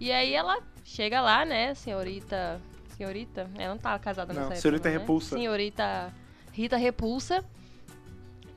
E 0.00 0.10
aí 0.10 0.32
ela 0.34 0.58
chega 0.84 1.20
lá, 1.20 1.44
né, 1.44 1.74
senhorita. 1.74 2.60
Senhorita? 2.96 3.50
Ela 3.58 3.74
não 3.74 3.78
tava 3.80 3.98
casada 3.98 4.32
Não, 4.32 4.40
nessa 4.40 4.54
época. 4.54 4.60
senhorita 4.62 4.88
não, 4.88 4.94
né? 4.94 5.00
Repulsa. 5.00 5.36
Senhorita 5.36 6.14
Rita 6.52 6.76
Repulsa. 6.78 7.44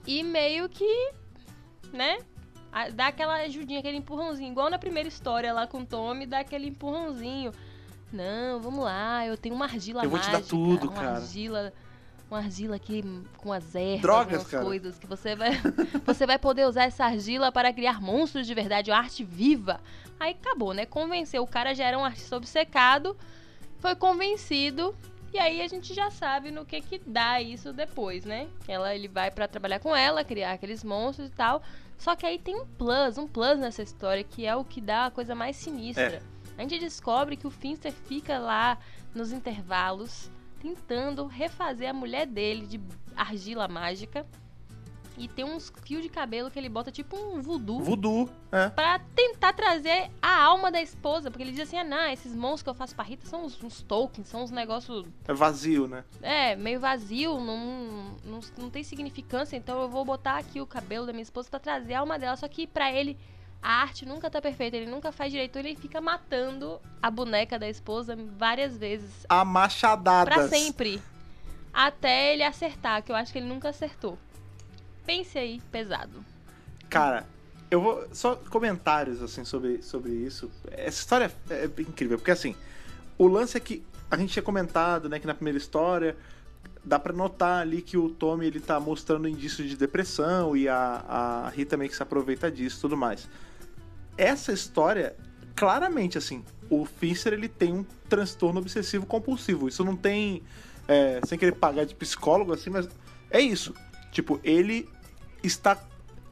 E 0.08 0.24
meio 0.24 0.70
que, 0.70 1.12
né? 1.92 2.20
Dá 2.94 3.08
aquela 3.08 3.36
ajudinha, 3.42 3.80
aquele 3.80 3.98
empurrãozinho. 3.98 4.52
Igual 4.52 4.70
na 4.70 4.78
primeira 4.78 5.10
história 5.10 5.52
lá 5.52 5.66
com 5.66 5.80
o 5.80 5.86
Tommy, 5.86 6.26
dá 6.26 6.40
aquele 6.40 6.68
empurrãozinho. 6.68 7.52
Não, 8.12 8.60
vamos 8.60 8.84
lá, 8.84 9.26
eu 9.26 9.38
tenho 9.38 9.54
uma 9.56 9.66
argila 9.66 10.04
Eu 10.04 10.10
vou 10.10 10.20
te 10.20 10.26
dar 10.28 10.34
mágica, 10.34 10.50
tudo, 10.50 10.88
uma 10.88 10.94
cara. 10.96 11.12
argila, 11.18 11.74
uma 12.30 12.40
argila 12.40 12.76
aqui 12.76 13.04
com 13.38 13.54
as 13.54 13.76
ervas, 13.76 14.02
Drogas, 14.02 14.48
cara. 14.48 14.66
coisas 14.66 14.98
que 14.98 15.06
você 15.06 15.36
vai, 15.36 15.52
você 16.06 16.26
vai 16.26 16.40
poder 16.40 16.68
usar 16.68 16.86
essa 16.86 17.06
argila 17.06 17.52
para 17.52 17.72
criar 17.72 18.02
monstros 18.02 18.48
de 18.48 18.54
verdade, 18.54 18.90
uma 18.90 18.98
arte 18.98 19.24
viva. 19.24 19.80
Aí 20.20 20.32
acabou, 20.32 20.74
né? 20.74 20.86
Convenceu, 20.88 21.44
o 21.44 21.48
cara 21.48 21.76
já 21.76 21.86
era 21.86 21.98
um 22.00 22.06
artista 22.06 22.36
obcecado, 22.36 23.16
foi 23.78 23.96
convencido 23.96 24.96
E 25.32 25.38
aí 25.38 25.62
a 25.62 25.68
gente 25.68 25.94
já 25.94 26.10
sabe 26.10 26.50
no 26.50 26.66
que 26.66 26.82
que 26.82 26.98
dá 27.00 27.42
isso 27.42 27.72
depois, 27.72 28.26
né? 28.26 28.48
Ela, 28.68 28.96
ele 28.96 29.08
vai 29.08 29.30
pra 29.30 29.48
trabalhar 29.48 29.80
com 29.80 29.96
ela, 29.96 30.24
criar 30.24 30.54
aqueles 30.54 30.84
monstros 30.84 31.30
e 31.30 31.32
tal. 31.32 31.62
Só 31.98 32.16
que 32.16 32.26
aí 32.26 32.40
tem 32.40 32.56
um 32.56 32.66
plus, 32.66 33.18
um 33.18 33.28
plus 33.28 33.60
nessa 33.60 33.84
história 33.84 34.24
que 34.24 34.46
é 34.46 34.56
o 34.56 34.64
que 34.64 34.82
dá 34.82 35.06
a 35.06 35.12
coisa 35.12 35.36
mais 35.36 35.56
sinistra. 35.56 36.22
A 36.58 36.62
gente 36.62 36.80
descobre 36.80 37.38
que 37.38 37.46
o 37.46 37.52
Finster 37.52 37.92
fica 37.92 38.40
lá 38.40 38.78
nos 39.14 39.32
intervalos 39.32 40.32
tentando 40.60 41.26
refazer 41.26 41.90
a 41.90 41.94
mulher 41.94 42.26
dele 42.26 42.66
de 42.68 42.82
argila 43.16 43.68
mágica. 43.68 44.26
E 45.20 45.28
tem 45.28 45.44
uns 45.44 45.72
fios 45.84 46.02
de 46.02 46.08
cabelo 46.08 46.50
que 46.50 46.58
ele 46.58 46.70
bota 46.70 46.90
tipo 46.92 47.16
um 47.18 47.42
voodoo 47.42 47.82
Voodoo, 47.82 48.30
é. 48.54 48.70
pra 48.70 49.00
tentar 49.14 49.52
trazer 49.52 50.10
a 50.22 50.44
alma 50.44 50.72
da 50.72 50.82
esposa. 50.82 51.30
Porque 51.30 51.44
ele 51.44 51.52
diz 51.52 51.62
assim: 51.68 51.78
ah, 51.78 51.84
não, 51.84 52.08
esses 52.08 52.34
monstros 52.34 52.64
que 52.64 52.70
eu 52.70 52.74
faço 52.74 52.96
pra 52.96 53.04
Rita 53.04 53.28
são 53.28 53.44
uns, 53.46 53.62
uns 53.62 53.82
tokens, 53.82 54.30
são 54.30 54.44
uns 54.44 54.50
negócios 54.50 55.06
É 55.28 55.34
vazio, 55.34 55.88
né? 55.88 56.06
é, 56.22 56.56
meio 56.56 56.80
vazio, 56.80 57.38
não, 57.40 58.16
não, 58.24 58.40
não 58.58 58.70
tem 58.70 58.82
significância, 58.82 59.58
então 59.58 59.82
eu 59.82 59.90
vou 59.90 60.06
botar 60.06 60.38
aqui 60.38 60.62
o 60.62 60.66
cabelo 60.66 61.06
da 61.06 61.12
minha 61.12 61.24
esposa 61.24 61.50
pra 61.50 61.60
trazer 61.60 61.96
a 61.96 62.00
alma 62.00 62.18
dela. 62.18 62.38
Só 62.38 62.48
que 62.48 62.66
pra 62.66 62.90
ele, 62.90 63.18
a 63.62 63.82
arte 63.82 64.06
nunca 64.06 64.30
tá 64.30 64.42
perfeita, 64.42 64.78
ele 64.78 64.90
nunca 64.90 65.12
faz 65.12 65.32
direito, 65.34 65.60
ele 65.60 65.76
fica 65.76 66.00
matando 66.00 66.80
a 67.02 67.12
boneca 67.12 67.60
da 67.60 67.68
esposa 67.68 68.18
várias 68.38 68.78
vezes. 68.78 69.26
A 69.28 69.44
machadadas. 69.44 70.34
Pra 70.34 70.48
sempre. 70.48 71.02
Até 71.74 72.34
ele 72.34 72.44
acertar, 72.44 73.04
que 73.04 73.12
eu 73.12 73.16
acho 73.18 73.32
que 73.34 73.38
ele 73.38 73.48
nunca 73.48 73.70
acertou. 73.70 74.18
Pense 75.10 75.40
aí, 75.40 75.60
pesado. 75.72 76.24
Cara, 76.88 77.26
eu 77.72 77.82
vou. 77.82 78.08
Só 78.14 78.36
comentários, 78.36 79.24
assim, 79.24 79.44
sobre, 79.44 79.82
sobre 79.82 80.12
isso. 80.12 80.52
Essa 80.70 81.00
história 81.00 81.32
é 81.50 81.64
é 81.64 81.82
incrível, 81.82 82.20
porque 82.20 82.30
assim, 82.30 82.56
o 83.18 83.28
lance 83.28 83.58
é 83.58 83.60
que 83.60 83.84
a 84.12 84.16
gente 84.16 84.34
tinha 84.34 84.44
comentado, 84.44 85.10
né, 85.10 85.20
que 85.20 85.26
na 85.26 85.34
primeira 85.34 85.58
história. 85.58 86.16
Dá 86.86 87.00
pra 87.00 87.12
notar 87.12 87.60
ali 87.60 87.82
que 87.82 87.98
o 87.98 88.12
Tommy 88.12 88.46
ele 88.46 88.60
tá 88.60 88.80
mostrando 88.80 89.28
indícios 89.28 89.68
de 89.68 89.76
depressão 89.76 90.56
e 90.56 90.70
a, 90.70 91.04
a 91.08 91.50
Rita 91.50 91.76
meio 91.76 91.90
que 91.90 91.96
se 91.96 92.04
aproveita 92.04 92.52
disso 92.52 92.78
e 92.78 92.82
tudo 92.82 92.96
mais. 92.96 93.28
Essa 94.16 94.54
história, 94.54 95.16
claramente, 95.56 96.20
assim, 96.20 96.46
o 96.70 96.86
Fincher 96.86 97.34
ele 97.34 97.50
tem 97.50 97.74
um 97.74 97.84
transtorno 98.08 98.60
obsessivo 98.60 99.08
compulsivo. 99.08 99.68
Isso 99.68 99.84
não 99.84 99.96
tem. 99.96 100.44
é, 100.88 101.20
sem 101.26 101.40
querer 101.40 101.54
pagar 101.54 101.88
de 101.88 101.96
psicólogo, 101.96 102.54
assim, 102.54 102.70
mas 102.70 102.88
é 103.32 103.42
isso. 103.42 103.74
Tipo, 104.12 104.40
ele 104.44 104.88
está 105.44 105.78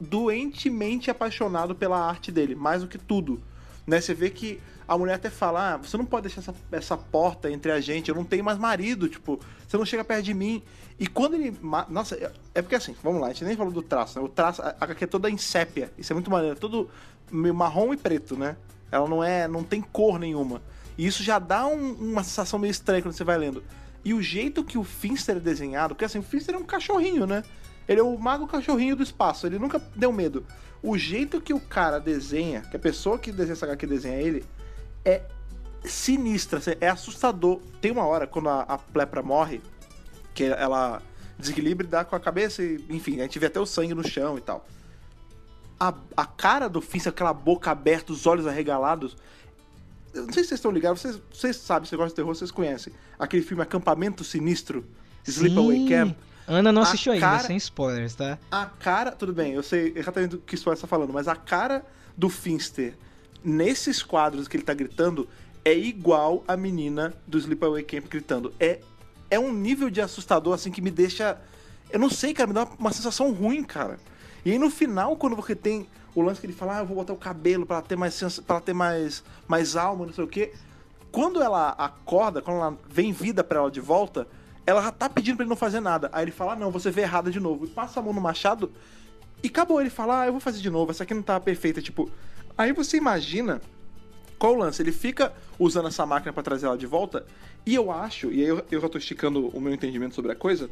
doentemente 0.00 1.10
apaixonado 1.10 1.74
pela 1.74 1.98
arte 1.98 2.30
dele, 2.30 2.54
mais 2.54 2.82
do 2.82 2.88
que 2.88 2.98
tudo. 2.98 3.40
Né? 3.86 4.00
Você 4.00 4.14
vê 4.14 4.30
que 4.30 4.60
a 4.86 4.96
mulher 4.96 5.14
até 5.14 5.30
fala: 5.30 5.74
ah, 5.74 5.76
você 5.76 5.96
não 5.96 6.04
pode 6.04 6.28
deixar 6.28 6.40
essa, 6.40 6.54
essa 6.70 6.96
porta 6.96 7.50
entre 7.50 7.72
a 7.72 7.80
gente, 7.80 8.08
eu 8.08 8.14
não 8.14 8.24
tenho 8.24 8.44
mais 8.44 8.58
marido, 8.58 9.08
tipo, 9.08 9.40
você 9.66 9.76
não 9.76 9.84
chega 9.84 10.04
perto 10.04 10.24
de 10.24 10.34
mim. 10.34 10.62
E 10.98 11.06
quando 11.06 11.34
ele. 11.34 11.56
Nossa, 11.88 12.16
é- 12.16 12.32
é 12.56 12.62
porque 12.62 12.74
assim, 12.74 12.94
vamos 13.02 13.20
lá, 13.20 13.28
a 13.28 13.32
gente 13.32 13.44
nem 13.44 13.56
falou 13.56 13.72
do 13.72 13.82
traço, 13.82 14.18
né? 14.18 14.24
O 14.24 14.28
traço, 14.28 14.62
a 14.62 14.74
HQ 14.80 15.04
é 15.04 15.06
toda 15.06 15.30
em 15.30 15.38
sépia, 15.38 15.92
isso 15.96 16.12
é 16.12 16.14
muito 16.14 16.30
maneiro, 16.30 16.56
é 16.60 17.34
meio 17.34 17.54
marrom 17.54 17.92
e 17.92 17.96
preto, 17.96 18.36
né? 18.36 18.56
Ela 18.90 19.08
não 19.08 19.22
é. 19.22 19.46
não 19.46 19.62
tem 19.62 19.80
cor 19.82 20.18
nenhuma. 20.18 20.62
E 20.96 21.06
isso 21.06 21.22
já 21.22 21.38
dá 21.38 21.66
um- 21.66 21.92
uma 21.92 22.24
sensação 22.24 22.58
meio 22.58 22.70
estranha 22.70 23.02
quando 23.02 23.14
você 23.14 23.22
vai 23.24 23.38
lendo. 23.38 23.62
E 24.04 24.12
o 24.14 24.22
jeito 24.22 24.64
que 24.64 24.78
o 24.78 24.82
Finster 24.84 25.36
é 25.36 25.40
desenhado, 25.40 25.94
porque 25.94 26.04
assim, 26.04 26.18
o 26.18 26.22
Finster 26.22 26.54
é 26.54 26.58
um 26.58 26.64
cachorrinho, 26.64 27.26
né? 27.26 27.44
Ele 27.88 28.00
é 28.00 28.02
o 28.02 28.18
mago 28.18 28.46
cachorrinho 28.46 28.94
do 28.94 29.02
espaço, 29.02 29.46
ele 29.46 29.58
nunca 29.58 29.80
deu 29.96 30.12
medo. 30.12 30.44
O 30.82 30.96
jeito 30.98 31.40
que 31.40 31.54
o 31.54 31.60
cara 31.60 31.98
desenha, 31.98 32.60
que 32.60 32.76
a 32.76 32.80
pessoa 32.80 33.18
que 33.18 33.32
desenha 33.32 33.54
essa 33.54 33.66
HQ 33.66 33.86
desenha 33.86 34.20
ele, 34.20 34.44
é 35.04 35.22
sinistra, 35.84 36.58
assim, 36.58 36.72
é 36.80 36.88
assustador. 36.88 37.60
Tem 37.80 37.90
uma 37.90 38.04
hora, 38.04 38.26
quando 38.26 38.48
a, 38.48 38.60
a 38.62 38.78
Plepra 38.78 39.22
morre, 39.22 39.60
que 40.34 40.44
ela 40.44 41.02
desequilibra 41.38 41.86
e 41.86 41.90
dá 41.90 42.04
com 42.04 42.14
a 42.14 42.20
cabeça, 42.20 42.62
e, 42.62 42.84
enfim, 42.90 43.20
a 43.20 43.22
gente 43.22 43.38
vê 43.38 43.46
até 43.46 43.58
o 43.58 43.66
sangue 43.66 43.94
no 43.94 44.06
chão 44.06 44.36
e 44.36 44.40
tal. 44.40 44.66
A, 45.80 45.94
a 46.16 46.26
cara 46.26 46.68
do 46.68 46.80
Finster, 46.80 47.12
aquela 47.12 47.32
boca 47.32 47.70
aberta, 47.70 48.12
os 48.12 48.26
olhos 48.26 48.46
arregalados. 48.46 49.16
Eu 50.12 50.26
não 50.26 50.32
sei 50.32 50.42
se 50.42 50.48
vocês 50.48 50.58
estão 50.58 50.70
ligados, 50.70 51.00
vocês, 51.00 51.20
vocês 51.32 51.56
sabem, 51.56 51.88
vocês 51.88 51.96
gostam 51.96 52.08
de 52.08 52.14
terror, 52.14 52.34
vocês 52.34 52.50
conhecem. 52.50 52.92
Aquele 53.18 53.42
filme 53.42 53.62
Acampamento 53.62 54.24
Sinistro, 54.24 54.84
Sleepaway. 55.24 55.88
Camp. 55.88 56.16
Ana 56.48 56.72
não 56.72 56.82
assistiu 56.82 57.12
ainda, 57.12 57.26
cara- 57.26 57.44
sem 57.44 57.56
spoilers, 57.56 58.14
tá? 58.14 58.38
A 58.50 58.66
cara, 58.66 59.12
tudo 59.12 59.32
bem, 59.32 59.52
eu 59.52 59.62
sei 59.62 59.92
exatamente 59.94 60.30
do 60.32 60.38
que 60.38 60.54
o 60.56 60.72
está 60.72 60.86
falando, 60.86 61.12
mas 61.12 61.28
a 61.28 61.36
cara 61.36 61.84
do 62.16 62.28
Finster 62.28 62.94
nesses 63.44 64.02
quadros 64.02 64.48
que 64.48 64.56
ele 64.56 64.64
tá 64.64 64.74
gritando 64.74 65.28
é 65.64 65.72
igual 65.74 66.42
a 66.48 66.56
menina 66.56 67.14
do 67.26 67.38
Sleepaway 67.38 67.82
Camp 67.82 68.06
gritando. 68.08 68.52
É, 68.58 68.80
é 69.30 69.38
um 69.38 69.52
nível 69.52 69.90
de 69.90 70.00
assustador 70.00 70.54
assim 70.54 70.70
que 70.70 70.80
me 70.80 70.90
deixa. 70.90 71.38
Eu 71.90 71.98
não 71.98 72.10
sei, 72.10 72.32
cara, 72.34 72.46
me 72.48 72.54
dá 72.54 72.66
uma 72.78 72.92
sensação 72.92 73.32
ruim, 73.32 73.62
cara. 73.62 73.98
E 74.44 74.50
aí 74.52 74.58
no 74.58 74.70
final, 74.70 75.16
quando 75.16 75.36
você 75.36 75.54
tem 75.54 75.86
o 76.14 76.22
lance 76.22 76.40
que 76.40 76.46
ele 76.46 76.52
fala, 76.54 76.78
ah, 76.78 76.80
eu 76.80 76.86
vou 76.86 76.96
botar 76.96 77.12
o 77.12 77.16
cabelo 77.16 77.64
pra 77.66 77.80
ter 77.82 77.96
mais 77.96 78.14
sens- 78.14 78.40
pra 78.40 78.60
ter 78.60 78.72
mais, 78.72 79.22
mais 79.46 79.76
alma, 79.76 80.06
não 80.06 80.12
sei 80.12 80.24
o 80.24 80.28
quê. 80.28 80.52
Quando 81.12 81.42
ela 81.42 81.70
acorda, 81.70 82.40
quando 82.42 82.56
ela 82.58 82.76
vem 82.88 83.12
vida 83.12 83.44
pra 83.44 83.58
ela 83.60 83.70
de 83.70 83.80
volta, 83.80 84.26
ela 84.68 84.82
já 84.82 84.92
tá 84.92 85.08
pedindo 85.08 85.36
pra 85.36 85.44
ele 85.44 85.48
não 85.48 85.56
fazer 85.56 85.80
nada. 85.80 86.10
Aí 86.12 86.24
ele 86.24 86.30
fala, 86.30 86.52
ah, 86.52 86.56
não, 86.56 86.70
você 86.70 86.90
vê 86.90 87.00
errada 87.00 87.30
de 87.30 87.40
novo. 87.40 87.64
E 87.64 87.68
passa 87.68 88.00
a 88.00 88.02
mão 88.02 88.12
no 88.12 88.20
machado 88.20 88.70
e 89.42 89.46
acabou. 89.46 89.80
Ele 89.80 89.88
fala, 89.88 90.20
ah, 90.20 90.26
eu 90.26 90.32
vou 90.32 90.42
fazer 90.42 90.60
de 90.60 90.68
novo, 90.68 90.90
essa 90.90 91.04
aqui 91.04 91.14
não 91.14 91.22
tá 91.22 91.40
perfeita. 91.40 91.80
Tipo, 91.80 92.10
aí 92.56 92.70
você 92.70 92.98
imagina 92.98 93.62
qual 94.38 94.52
o 94.52 94.58
lance? 94.58 94.82
Ele 94.82 94.92
fica 94.92 95.32
usando 95.58 95.88
essa 95.88 96.04
máquina 96.04 96.34
pra 96.34 96.42
trazer 96.42 96.66
ela 96.66 96.76
de 96.76 96.84
volta. 96.84 97.24
E 97.64 97.74
eu 97.74 97.90
acho, 97.90 98.30
e 98.30 98.42
aí 98.42 98.48
eu, 98.48 98.62
eu 98.70 98.78
já 98.78 98.90
tô 98.90 98.98
esticando 98.98 99.48
o 99.48 99.58
meu 99.58 99.72
entendimento 99.72 100.14
sobre 100.14 100.32
a 100.32 100.36
coisa, 100.36 100.68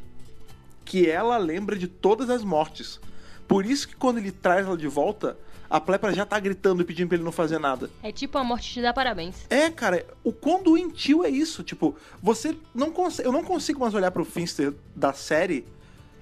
que 0.85 1.09
ela 1.09 1.39
lembra 1.39 1.75
de 1.75 1.89
todas 1.89 2.29
as 2.29 2.45
mortes. 2.45 3.01
Por 3.49 3.65
isso 3.65 3.89
que 3.89 3.97
quando 3.97 4.19
ele 4.19 4.31
traz 4.31 4.67
ela 4.67 4.77
de 4.77 4.89
volta, 4.89 5.39
a 5.69 5.81
Plepra 5.81 6.13
já 6.13 6.25
tá 6.25 6.39
gritando 6.39 6.83
e 6.83 6.85
pedindo 6.85 7.09
pra 7.09 7.17
ele 7.17 7.25
não 7.25 7.33
fazer 7.33 7.59
nada. 7.59 7.91
É 8.03 8.13
tipo 8.13 8.39
a 8.39 8.45
morte 8.45 8.73
te 8.73 8.83
dá 8.83 8.93
parabéns. 8.93 9.47
É, 9.51 9.71
cara, 9.71 10.07
o 10.23 10.33
quão 10.33 10.63
doentio 10.63 11.25
é 11.25 11.29
isso? 11.29 11.63
Tipo, 11.63 11.97
você 12.23 12.57
não 12.75 12.91
consegue. 12.91 13.29
Eu 13.29 13.33
não 13.33 13.45
consigo 13.45 13.81
mais 13.81 13.95
olhar 13.95 14.11
pro 14.11 14.25
Finster 14.25 14.75
da 14.95 15.13
série 15.13 15.67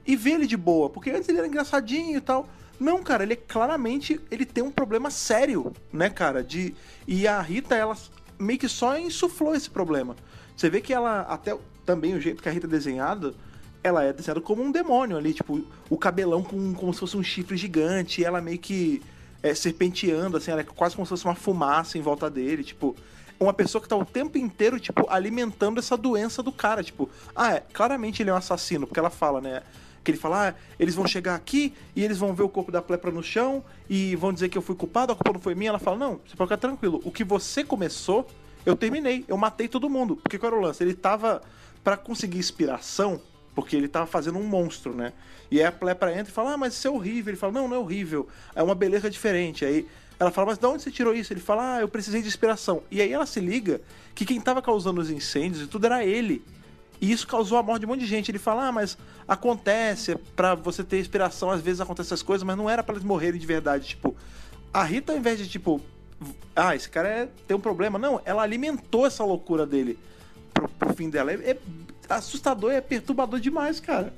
e 0.07 0.17
ver 0.17 0.33
ele 0.33 0.47
de 0.47 0.57
boa, 0.57 0.91
porque 0.91 1.11
antes 1.11 1.29
ele 1.29 1.39
era 1.39 1.47
engraçadinho 1.47 2.17
e 2.17 2.21
tal. 2.21 2.49
Não, 2.79 3.03
cara, 3.03 3.23
ele 3.23 3.35
é 3.35 3.37
claramente. 3.37 4.21
Ele 4.31 4.45
tem 4.45 4.65
um 4.65 4.71
problema 4.71 5.11
sério, 5.11 5.73
né, 5.93 6.11
cara? 6.11 6.43
De. 6.43 6.75
E 7.07 7.27
a 7.27 7.41
Rita, 7.41 7.75
ela 7.75 7.97
meio 8.39 8.59
que 8.59 8.69
só 8.69 8.99
insuflou 8.99 9.55
esse 9.55 9.71
problema. 9.71 10.17
Você 10.57 10.69
vê 10.69 10.81
que 10.81 10.93
ela, 10.93 11.21
até 11.23 11.57
também 11.85 12.15
o 12.15 12.21
jeito 12.21 12.43
que 12.43 12.49
a 12.49 12.53
Rita 12.53 12.67
é 12.67 12.71
desenhada, 12.71 13.35
ela 13.83 14.03
é 14.03 14.13
desenhada 14.13 14.41
como 14.41 14.63
um 14.63 14.73
demônio 14.73 15.17
ali, 15.17 15.35
tipo, 15.35 15.65
o 15.91 15.97
cabelão 15.97 16.43
com, 16.43 16.75
como 16.75 16.93
se 16.93 17.01
fosse 17.01 17.17
um 17.17 17.23
chifre 17.23 17.57
gigante, 17.57 18.21
e 18.21 18.25
ela 18.25 18.41
meio 18.41 18.59
que 18.59 19.03
é, 19.45 19.55
serpenteando, 19.55 20.39
assim, 20.39 20.51
ela 20.51 20.63
é 20.63 20.65
quase 20.65 20.97
como 20.97 21.05
se 21.05 21.11
fosse 21.11 21.27
uma 21.27 21.35
fumaça 21.35 21.99
em 21.99 22.01
volta 22.01 22.31
dele, 22.31 22.65
tipo, 22.65 22.97
uma 23.39 23.53
pessoa 23.53 23.83
que 23.83 23.87
tá 23.87 23.95
o 23.95 24.03
tempo 24.03 24.39
inteiro, 24.39 24.81
tipo, 24.81 25.07
alimentando 25.11 25.79
essa 25.79 25.99
doença 25.99 26.43
do 26.43 26.51
cara, 26.51 26.83
tipo, 26.83 27.11
ah, 27.37 27.57
é, 27.57 27.63
claramente 27.75 28.23
ele 28.23 28.31
é 28.31 28.33
um 28.33 28.39
assassino, 28.39 28.87
porque 28.87 28.99
ela 28.99 29.11
fala, 29.11 29.43
né, 29.43 29.63
que 30.03 30.11
ele 30.11 30.17
fala, 30.17 30.49
ah, 30.49 30.55
eles 30.81 30.95
vão 30.95 31.07
chegar 31.07 31.35
aqui 31.35 31.75
e 31.95 32.03
eles 32.03 32.17
vão 32.17 32.33
ver 32.33 32.43
o 32.43 32.49
corpo 32.49 32.73
da 32.73 32.81
plepra 32.81 33.11
no 33.11 33.23
chão 33.23 33.63
e 33.89 34.17
vão 34.17 34.33
dizer 34.33 34.49
que 34.49 34.57
eu 34.57 34.63
fui 34.63 34.75
culpado, 34.75 35.13
a 35.13 35.15
culpa 35.15 35.35
não 35.35 35.41
foi 35.41 35.55
minha. 35.55 35.71
Ela 35.71 35.79
fala, 35.79 35.97
não, 35.99 36.21
você 36.27 36.37
pode 36.37 36.49
ficar 36.49 36.57
tranquilo, 36.57 37.03
o 37.05 37.11
que 37.11 37.25
você 37.25 37.63
começou, 37.63 38.27
eu 38.65 38.75
terminei, 38.75 39.27
eu 39.29 39.37
matei 39.37 39.69
todo 39.69 39.91
mundo. 39.91 40.17
Porque 40.17 40.39
qual 40.39 40.53
era 40.53 40.61
o 40.61 40.63
lance? 40.63 40.83
Ele 40.83 40.95
tava, 40.95 41.43
pra 41.83 41.97
conseguir 41.97 42.39
inspiração, 42.39 43.21
porque 43.55 43.77
ele 43.77 43.89
tava 43.89 44.07
fazendo 44.07 44.39
um 44.39 44.45
monstro, 44.45 44.95
né? 44.95 45.13
E 45.51 45.61
aí 45.61 45.67
a 45.67 45.73
plepra 45.73 46.13
entra 46.13 46.31
e 46.31 46.33
fala, 46.33 46.55
ah, 46.55 46.57
mas 46.57 46.75
isso 46.75 46.89
é 46.89 46.91
horrível. 46.91 47.31
Ele 47.31 47.39
fala, 47.39 47.53
não, 47.53 47.69
não 47.69 47.77
é 47.77 47.79
horrível, 47.79 48.29
é 48.55 48.63
uma 48.63 48.75
beleza 48.75 49.09
diferente. 49.09 49.65
Aí 49.65 49.87
ela 50.19 50.31
fala, 50.31 50.49
mas 50.49 50.59
de 50.59 50.67
onde 50.67 50.83
você 50.83 50.91
tirou 50.91 51.15
isso? 51.15 51.33
Ele 51.33 51.41
fala, 51.41 51.77
ah, 51.77 51.81
eu 51.81 51.89
precisei 51.89 52.23
de 52.23 52.29
inspiração. 52.29 52.83
E 52.91 53.01
aí 53.01 53.13
ela 53.13 53.27
se 53.27 53.41
liga 53.41 53.81
que 54.15 54.25
quem 54.25 54.41
tava 54.41 54.63
causando 54.63 55.01
os 55.01 55.11
incêndios 55.11 55.63
e 55.63 55.67
tudo 55.67 55.87
era 55.87 56.05
ele. 56.05 56.43
E 57.01 57.11
isso 57.11 57.27
causou 57.27 57.59
a 57.59 57.63
morte 57.63 57.81
de 57.81 57.87
um 57.87 57.91
monte 57.91 58.01
de 58.01 58.07
gente. 58.07 58.31
Ele 58.31 58.39
fala, 58.39 58.69
ah, 58.69 58.73
mas 58.73 58.97
acontece, 59.27 60.13
é 60.13 60.19
pra 60.37 60.55
você 60.55 60.83
ter 60.83 61.01
inspiração, 61.01 61.51
às 61.51 61.61
vezes 61.61 61.81
acontecem 61.81 62.09
essas 62.09 62.23
coisas, 62.23 62.45
mas 62.45 62.57
não 62.57 62.71
era 62.71 62.83
pra 62.83 62.95
eles 62.95 63.05
morrerem 63.05 63.39
de 63.39 63.47
verdade. 63.47 63.89
Tipo, 63.89 64.17
a 64.73 64.83
Rita, 64.83 65.13
ao 65.13 65.19
invés 65.19 65.39
de, 65.39 65.49
tipo, 65.49 65.81
ah, 66.55 66.75
esse 66.75 66.89
cara 66.89 67.09
é, 67.09 67.29
tem 67.47 67.57
um 67.57 67.61
problema. 67.61 67.99
Não, 67.99 68.21
ela 68.25 68.43
alimentou 68.43 69.07
essa 69.07 69.25
loucura 69.25 69.67
dele 69.67 69.99
pro, 70.53 70.69
pro 70.69 70.95
fim 70.95 71.11
dela. 71.11 71.33
É, 71.33 71.35
é 71.35 71.59
assustador, 72.09 72.71
é 72.73 72.81
perturbador 72.81 73.41
demais, 73.41 73.81
cara. 73.81 74.13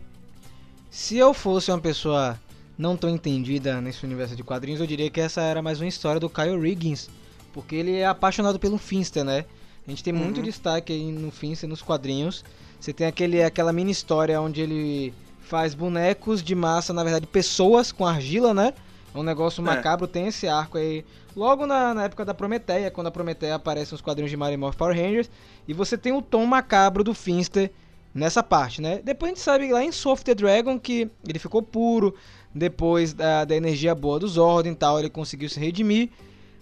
Se 0.90 1.16
eu 1.16 1.34
fosse 1.34 1.70
uma 1.70 1.78
pessoa 1.80 2.38
não 2.78 2.96
tão 2.96 3.08
entendida 3.10 3.80
nesse 3.80 4.04
universo 4.04 4.36
de 4.36 4.42
quadrinhos, 4.42 4.80
eu 4.80 4.86
diria 4.86 5.10
que 5.10 5.20
essa 5.20 5.40
era 5.40 5.62
mais 5.62 5.80
uma 5.80 5.86
história 5.88 6.20
do 6.20 6.28
Kyle 6.30 6.58
Riggins, 6.60 7.08
porque 7.52 7.74
ele 7.76 7.96
é 7.96 8.06
apaixonado 8.06 8.58
pelo 8.58 8.78
Finster, 8.78 9.24
né? 9.24 9.44
A 9.86 9.90
gente 9.90 10.02
tem 10.02 10.12
muito 10.12 10.38
Uhum. 10.38 10.42
destaque 10.42 10.92
aí 10.92 11.12
no 11.12 11.30
Finster, 11.30 11.68
nos 11.68 11.80
quadrinhos. 11.82 12.44
Você 12.80 12.92
tem 12.92 13.06
aquele, 13.06 13.42
aquela 13.42 13.72
mini 13.72 13.90
história 13.92 14.40
onde 14.40 14.60
ele 14.60 15.14
faz 15.40 15.74
bonecos 15.74 16.42
de 16.42 16.54
massa, 16.54 16.92
na 16.92 17.04
verdade 17.04 17.26
pessoas 17.26 17.92
com 17.92 18.04
argila, 18.04 18.52
né? 18.52 18.74
É 19.14 19.18
um 19.18 19.22
negócio 19.22 19.60
É. 19.62 19.64
macabro, 19.64 20.06
tem 20.06 20.26
esse 20.26 20.46
arco 20.48 20.76
aí. 20.76 21.04
Logo 21.34 21.66
na, 21.66 21.94
na 21.94 22.04
época 22.04 22.24
da 22.24 22.34
Prometeia, 22.34 22.90
quando 22.90 23.06
a 23.06 23.10
Prometeia 23.10 23.54
aparece 23.54 23.92
nos 23.92 24.00
quadrinhos 24.00 24.30
de 24.30 24.36
Mario 24.36 24.58
Morph 24.58 24.74
Power 24.76 24.96
Rangers. 24.96 25.30
E 25.66 25.72
você 25.72 25.98
tem 25.98 26.12
o 26.12 26.22
tom 26.22 26.44
macabro 26.46 27.02
do 27.02 27.14
Finster 27.14 27.70
nessa 28.14 28.42
parte, 28.42 28.80
né? 28.80 29.00
Depois 29.04 29.30
a 29.30 29.34
gente 29.34 29.44
sabe 29.44 29.72
lá 29.72 29.84
em 29.84 29.92
Soul 29.92 30.16
the 30.16 30.34
Dragon 30.34 30.78
que 30.78 31.10
ele 31.26 31.38
ficou 31.38 31.62
puro. 31.62 32.14
Depois 32.54 33.12
da, 33.12 33.44
da 33.44 33.54
energia 33.54 33.94
boa 33.94 34.18
dos 34.18 34.32
Zordon 34.32 34.70
e 34.70 34.74
tal, 34.74 34.98
ele 34.98 35.10
conseguiu 35.10 35.48
se 35.48 35.60
redimir. 35.60 36.08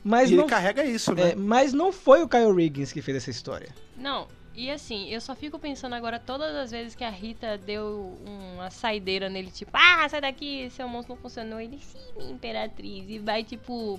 Mas 0.03 0.31
e 0.31 0.35
não, 0.35 0.43
ele 0.43 0.51
carrega 0.51 0.85
isso, 0.85 1.15
né? 1.15 1.31
é, 1.31 1.35
mas 1.37 1.73
não 1.73 1.93
foi 1.93 2.23
o 2.23 2.29
Kyle 2.29 2.53
Riggins 2.53 2.93
que 2.93 3.01
fez 3.01 3.19
essa 3.19 3.31
história. 3.31 3.69
Não, 3.97 4.27
e 4.57 4.71
assim, 4.71 5.09
eu 5.09 5.21
só 5.21 5.35
fico 5.35 5.59
pensando 5.59 5.95
agora 5.95 6.19
todas 6.19 6.55
as 6.55 6.71
vezes 6.71 6.95
que 6.95 7.03
a 7.03 7.11
Rita 7.11 7.59
deu 7.59 8.17
uma 8.55 8.71
saideira 8.71 9.29
nele, 9.29 9.51
tipo, 9.51 9.71
ah, 9.73 10.09
sai 10.09 10.21
daqui, 10.21 10.71
seu 10.71 10.89
monstro 10.89 11.15
não 11.15 11.21
funcionou. 11.21 11.61
Ele, 11.61 11.79
sim, 11.81 11.99
minha 12.17 12.31
imperatriz. 12.31 13.05
E 13.09 13.19
vai, 13.19 13.43
tipo, 13.43 13.99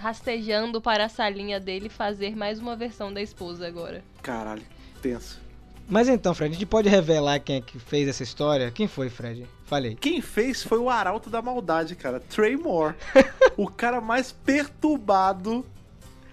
rastejando 0.00 0.80
para 0.80 1.04
a 1.04 1.08
salinha 1.08 1.60
dele 1.60 1.90
fazer 1.90 2.34
mais 2.34 2.58
uma 2.58 2.74
versão 2.74 3.12
da 3.12 3.20
esposa 3.20 3.66
agora. 3.66 4.02
Caralho, 4.22 4.62
tenso. 5.02 5.38
Mas 5.86 6.08
então, 6.08 6.32
Fred, 6.32 6.54
a 6.54 6.58
gente 6.58 6.66
pode 6.66 6.88
revelar 6.88 7.38
quem 7.40 7.56
é 7.56 7.60
que 7.60 7.78
fez 7.78 8.08
essa 8.08 8.22
história? 8.22 8.70
Quem 8.70 8.88
foi, 8.88 9.10
Fred? 9.10 9.46
Falei. 9.66 9.96
Quem 9.96 10.22
fez 10.22 10.62
foi 10.62 10.78
o 10.78 10.88
Arauto 10.88 11.28
da 11.28 11.42
Maldade, 11.42 11.94
cara. 11.96 12.18
Trey 12.18 12.56
Moore. 12.56 12.94
o 13.58 13.68
cara 13.68 14.00
mais 14.00 14.32
perturbado 14.32 15.66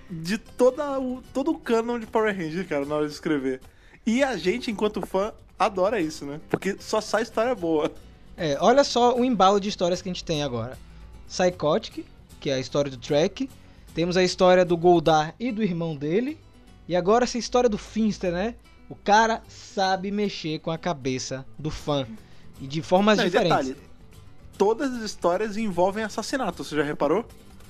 de 0.09 0.37
toda 0.37 0.97
o, 0.99 1.21
todo 1.33 1.51
o 1.51 1.59
canon 1.59 1.99
de 1.99 2.05
Power 2.05 2.33
Ranger, 2.33 2.67
cara, 2.67 2.85
na 2.85 2.95
hora 2.95 3.07
de 3.07 3.13
escrever. 3.13 3.59
E 4.05 4.23
a 4.23 4.37
gente, 4.37 4.71
enquanto 4.71 5.05
fã, 5.05 5.33
adora 5.59 5.99
isso, 5.99 6.23
né? 6.23 6.39
Porque 6.49 6.77
só 6.79 7.01
sai 7.01 7.23
história 7.23 7.53
boa. 7.53 7.91
É, 8.37 8.57
olha 8.61 8.83
só 8.83 9.17
o 9.17 9.25
embalo 9.25 9.59
de 9.59 9.67
histórias 9.67 10.01
que 10.01 10.07
a 10.07 10.13
gente 10.13 10.23
tem 10.23 10.43
agora. 10.43 10.77
Psychotic, 11.27 12.05
que 12.39 12.49
é 12.49 12.55
a 12.55 12.59
história 12.59 12.89
do 12.89 12.97
Trek. 12.97 13.49
Temos 13.93 14.15
a 14.17 14.23
história 14.23 14.63
do 14.63 14.77
Goldar 14.77 15.33
e 15.39 15.51
do 15.51 15.63
irmão 15.63 15.95
dele. 15.95 16.39
E 16.87 16.95
agora 16.95 17.23
essa 17.23 17.37
história 17.37 17.69
do 17.69 17.77
Finster, 17.77 18.31
né? 18.31 18.55
O 18.89 18.95
cara 18.95 19.41
sabe 19.47 20.11
mexer 20.11 20.59
com 20.59 20.71
a 20.71 20.77
cabeça 20.77 21.45
do 21.57 21.69
fã. 21.69 22.07
E 22.61 22.67
de 22.67 22.81
formas 22.81 23.17
Não, 23.17 23.25
diferentes. 23.25 23.67
detalhe, 23.67 23.87
todas 24.57 24.93
as 24.93 25.01
histórias 25.01 25.57
envolvem 25.57 26.03
assassinato, 26.03 26.63
você 26.63 26.75
já 26.75 26.83
reparou? 26.83 27.25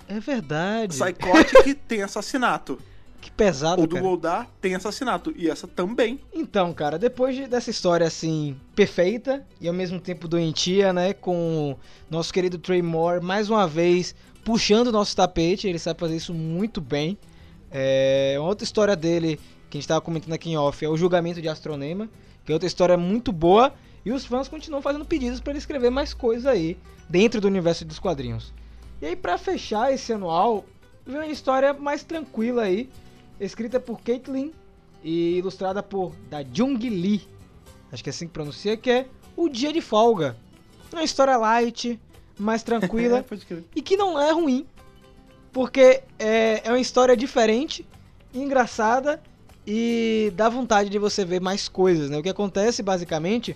É 0.07 0.19
verdade. 0.19 0.95
Psychotic 0.97 1.73
tem 1.87 2.01
assassinato. 2.03 2.79
Que 3.21 3.31
pesado, 3.31 3.81
O 3.83 3.87
do 3.87 3.95
cara. 3.95 4.05
Goldar 4.07 4.49
tem 4.61 4.75
assassinato. 4.75 5.33
E 5.35 5.49
essa 5.49 5.67
também. 5.67 6.19
Então, 6.33 6.73
cara, 6.73 6.97
depois 6.99 7.35
de- 7.35 7.47
dessa 7.47 7.69
história 7.69 8.05
assim 8.07 8.55
perfeita 8.75 9.45
e 9.59 9.67
ao 9.67 9.73
mesmo 9.73 9.99
tempo 9.99 10.27
doentia, 10.27 10.93
né, 10.93 11.13
com 11.13 11.71
o 11.71 11.77
nosso 12.09 12.31
querido 12.33 12.57
Trey 12.57 12.81
Moore 12.81 13.23
mais 13.23 13.49
uma 13.49 13.67
vez 13.67 14.15
puxando 14.45 14.87
o 14.87 14.91
nosso 14.91 15.15
tapete, 15.15 15.67
ele 15.67 15.77
sabe 15.79 15.99
fazer 15.99 16.15
isso 16.15 16.33
muito 16.33 16.79
bem. 16.79 17.17
É, 17.69 18.35
uma 18.39 18.47
outra 18.47 18.63
história 18.63 18.95
dele 18.95 19.37
que 19.69 19.77
a 19.77 19.81
gente 19.81 19.87
tava 19.87 19.99
comentando 19.99 20.31
aqui 20.33 20.49
em 20.49 20.57
off 20.57 20.83
é 20.85 20.87
o 20.87 20.95
Julgamento 20.95 21.41
de 21.41 21.49
Astronema, 21.49 22.07
que 22.45 22.51
é 22.51 22.55
outra 22.55 22.67
história 22.67 22.95
muito 22.95 23.31
boa 23.33 23.73
e 24.05 24.11
os 24.11 24.25
fãs 24.25 24.47
continuam 24.47 24.81
fazendo 24.81 25.03
pedidos 25.03 25.41
para 25.41 25.51
ele 25.51 25.59
escrever 25.59 25.89
mais 25.89 26.13
coisas 26.13 26.45
aí 26.45 26.77
dentro 27.09 27.41
do 27.41 27.47
universo 27.47 27.83
dos 27.83 27.99
quadrinhos. 27.99 28.53
E 29.01 29.05
aí 29.05 29.15
pra 29.17 29.37
fechar 29.37 29.91
esse 29.93 30.13
anual, 30.13 30.63
vem 31.05 31.17
uma 31.17 31.25
história 31.27 31.73
mais 31.73 32.03
tranquila 32.05 32.61
aí, 32.63 32.89
escrita 33.39 33.79
por 33.79 34.01
Caitlin 34.01 34.51
e 35.03 35.37
ilustrada 35.37 35.83
por 35.83 36.13
da 36.29 36.43
Jung 36.43 36.77
Lee. 36.89 37.27
Acho 37.91 38.03
que 38.03 38.09
é 38.09 38.11
assim 38.11 38.27
que 38.27 38.33
pronuncia, 38.33 38.75
que 38.75 38.89
é 38.89 39.07
O 39.35 39.47
Dia 39.47 39.71
de 39.71 39.81
Folga. 39.81 40.35
Uma 40.91 41.03
história 41.03 41.37
light, 41.37 41.99
mais 42.37 42.63
tranquila 42.63 43.23
crer. 43.47 43.63
e 43.75 43.81
que 43.81 43.95
não 43.97 44.19
é 44.19 44.31
ruim, 44.31 44.65
porque 45.51 46.01
é, 46.17 46.61
é 46.63 46.69
uma 46.69 46.79
história 46.79 47.15
diferente, 47.15 47.85
engraçada 48.33 49.21
e 49.65 50.31
dá 50.35 50.47
vontade 50.47 50.89
de 50.89 50.97
você 50.97 51.25
ver 51.25 51.41
mais 51.41 51.67
coisas, 51.67 52.09
né? 52.09 52.17
O 52.17 52.23
que 52.23 52.29
acontece 52.29 52.81
basicamente 52.81 53.55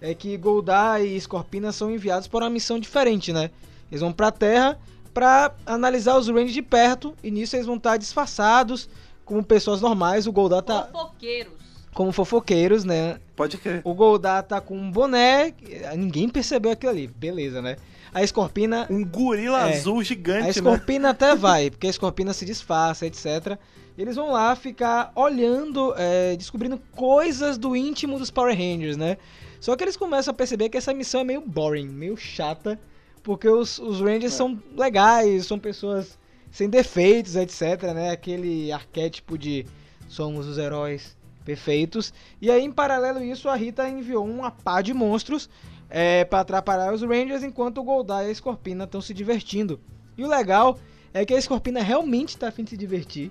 é 0.00 0.14
que 0.14 0.36
Goldar 0.36 1.02
e 1.02 1.18
Scorpina 1.20 1.72
são 1.72 1.90
enviados 1.90 2.28
para 2.28 2.44
uma 2.44 2.50
missão 2.50 2.78
diferente, 2.78 3.32
né? 3.32 3.50
Eles 3.90 4.00
vão 4.00 4.12
pra 4.12 4.30
Terra 4.30 4.78
pra 5.12 5.54
analisar 5.66 6.16
os 6.18 6.28
Rangers 6.28 6.52
de 6.52 6.62
perto 6.62 7.14
e 7.22 7.30
nisso 7.30 7.56
eles 7.56 7.66
vão 7.66 7.76
estar 7.76 7.96
disfarçados 7.96 8.88
como 9.28 9.44
pessoas 9.44 9.80
normais. 9.80 10.26
O 10.26 10.32
Goldar 10.32 10.62
tá 10.62 10.88
Fofoqueiros. 10.90 11.52
como 11.94 12.10
fofoqueiros, 12.12 12.84
né? 12.84 13.18
Pode 13.36 13.56
crer. 13.58 13.80
O 13.84 13.94
Goldar 13.94 14.42
tá 14.42 14.60
com 14.60 14.76
um 14.76 14.90
boné, 14.90 15.54
ninguém 15.96 16.28
percebeu 16.28 16.72
aquilo 16.72 16.90
ali, 16.92 17.06
beleza, 17.06 17.62
né? 17.62 17.76
A 18.12 18.26
Scorpina 18.26 18.86
Um 18.90 19.04
gorila 19.04 19.68
É. 19.68 19.74
azul 19.74 20.00
a 20.00 20.02
gigante, 20.02 20.46
né? 20.46 20.52
Scorpina 20.52 21.10
até 21.10 21.34
vai, 21.36 21.70
porque 21.70 21.86
a 21.86 21.92
Scorpina 21.92 22.32
se 22.32 22.44
disfarça, 22.44 23.06
etc. 23.06 23.58
Eles 23.96 24.16
vão 24.16 24.30
lá 24.32 24.54
ficar 24.56 25.12
olhando, 25.14 25.92
é, 25.96 26.34
descobrindo 26.36 26.80
coisas 26.96 27.58
do 27.58 27.76
íntimo 27.76 28.18
dos 28.18 28.30
Power 28.30 28.56
Rangers, 28.56 28.96
né? 28.96 29.18
Só 29.60 29.76
que 29.76 29.84
eles 29.84 29.96
começam 29.96 30.30
a 30.32 30.34
perceber 30.34 30.68
que 30.68 30.78
essa 30.78 30.94
missão 30.94 31.20
é 31.20 31.24
meio 31.24 31.40
boring, 31.40 31.88
meio 31.88 32.16
chata, 32.16 32.78
porque 33.24 33.48
os, 33.48 33.78
os 33.78 34.00
Rangers 34.00 34.32
É. 34.32 34.36
são 34.36 34.58
legais, 34.76 35.46
são 35.46 35.58
pessoas 35.58 36.17
sem 36.50 36.68
defeitos, 36.68 37.36
etc, 37.36 37.92
né? 37.94 38.10
Aquele 38.10 38.72
arquétipo 38.72 39.36
de 39.36 39.66
somos 40.08 40.46
os 40.46 40.58
heróis 40.58 41.16
perfeitos. 41.44 42.12
E 42.40 42.50
aí, 42.50 42.62
em 42.62 42.72
paralelo 42.72 43.18
a 43.18 43.24
isso, 43.24 43.48
a 43.48 43.54
Rita 43.54 43.88
enviou 43.88 44.24
uma 44.26 44.50
pá 44.50 44.82
de 44.82 44.92
monstros 44.92 45.48
é, 45.88 46.24
para 46.24 46.40
atrapalhar 46.40 46.92
os 46.92 47.02
Rangers, 47.02 47.42
enquanto 47.42 47.78
o 47.78 47.84
Goldar 47.84 48.26
e 48.26 48.30
a 48.30 48.34
Scorpina 48.34 48.84
estão 48.84 49.00
se 49.00 49.14
divertindo. 49.14 49.80
E 50.16 50.24
o 50.24 50.28
legal 50.28 50.78
é 51.14 51.24
que 51.24 51.32
a 51.32 51.40
Scorpina 51.40 51.82
realmente 51.82 52.36
tá 52.36 52.48
afim 52.48 52.64
de 52.64 52.70
se 52.70 52.76
divertir. 52.76 53.30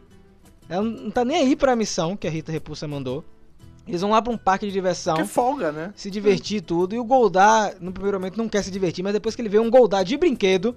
Ela 0.70 0.84
não 0.84 1.12
tá 1.12 1.24
nem 1.24 1.38
aí 1.38 1.56
pra 1.56 1.76
missão 1.76 2.18
que 2.18 2.28
a 2.28 2.32
Rita 2.32 2.52
Repulsa 2.52 2.88
mandou. 2.88 3.24
Eles 3.88 4.02
vão 4.02 4.10
lá 4.10 4.22
pra 4.22 4.34
um 4.34 4.38
parque 4.38 4.66
de 4.66 4.72
diversão, 4.74 5.16
Que 5.16 5.24
folga, 5.24 5.72
né? 5.72 5.94
se 5.96 6.12
divertir 6.12 6.58
e 6.58 6.62
tudo. 6.62 6.94
E 6.94 7.00
o 7.00 7.06
Goldar, 7.06 7.76
no 7.80 7.94
primeiro 7.94 8.20
momento, 8.20 8.38
não 8.38 8.50
quer 8.50 8.62
se 8.62 8.70
divertir, 8.70 9.02
mas 9.02 9.14
depois 9.14 9.34
que 9.34 9.42
ele 9.42 9.48
vê 9.48 9.60
um 9.60 9.70
Goldar 9.70 10.04
de 10.04 10.18
brinquedo, 10.18 10.76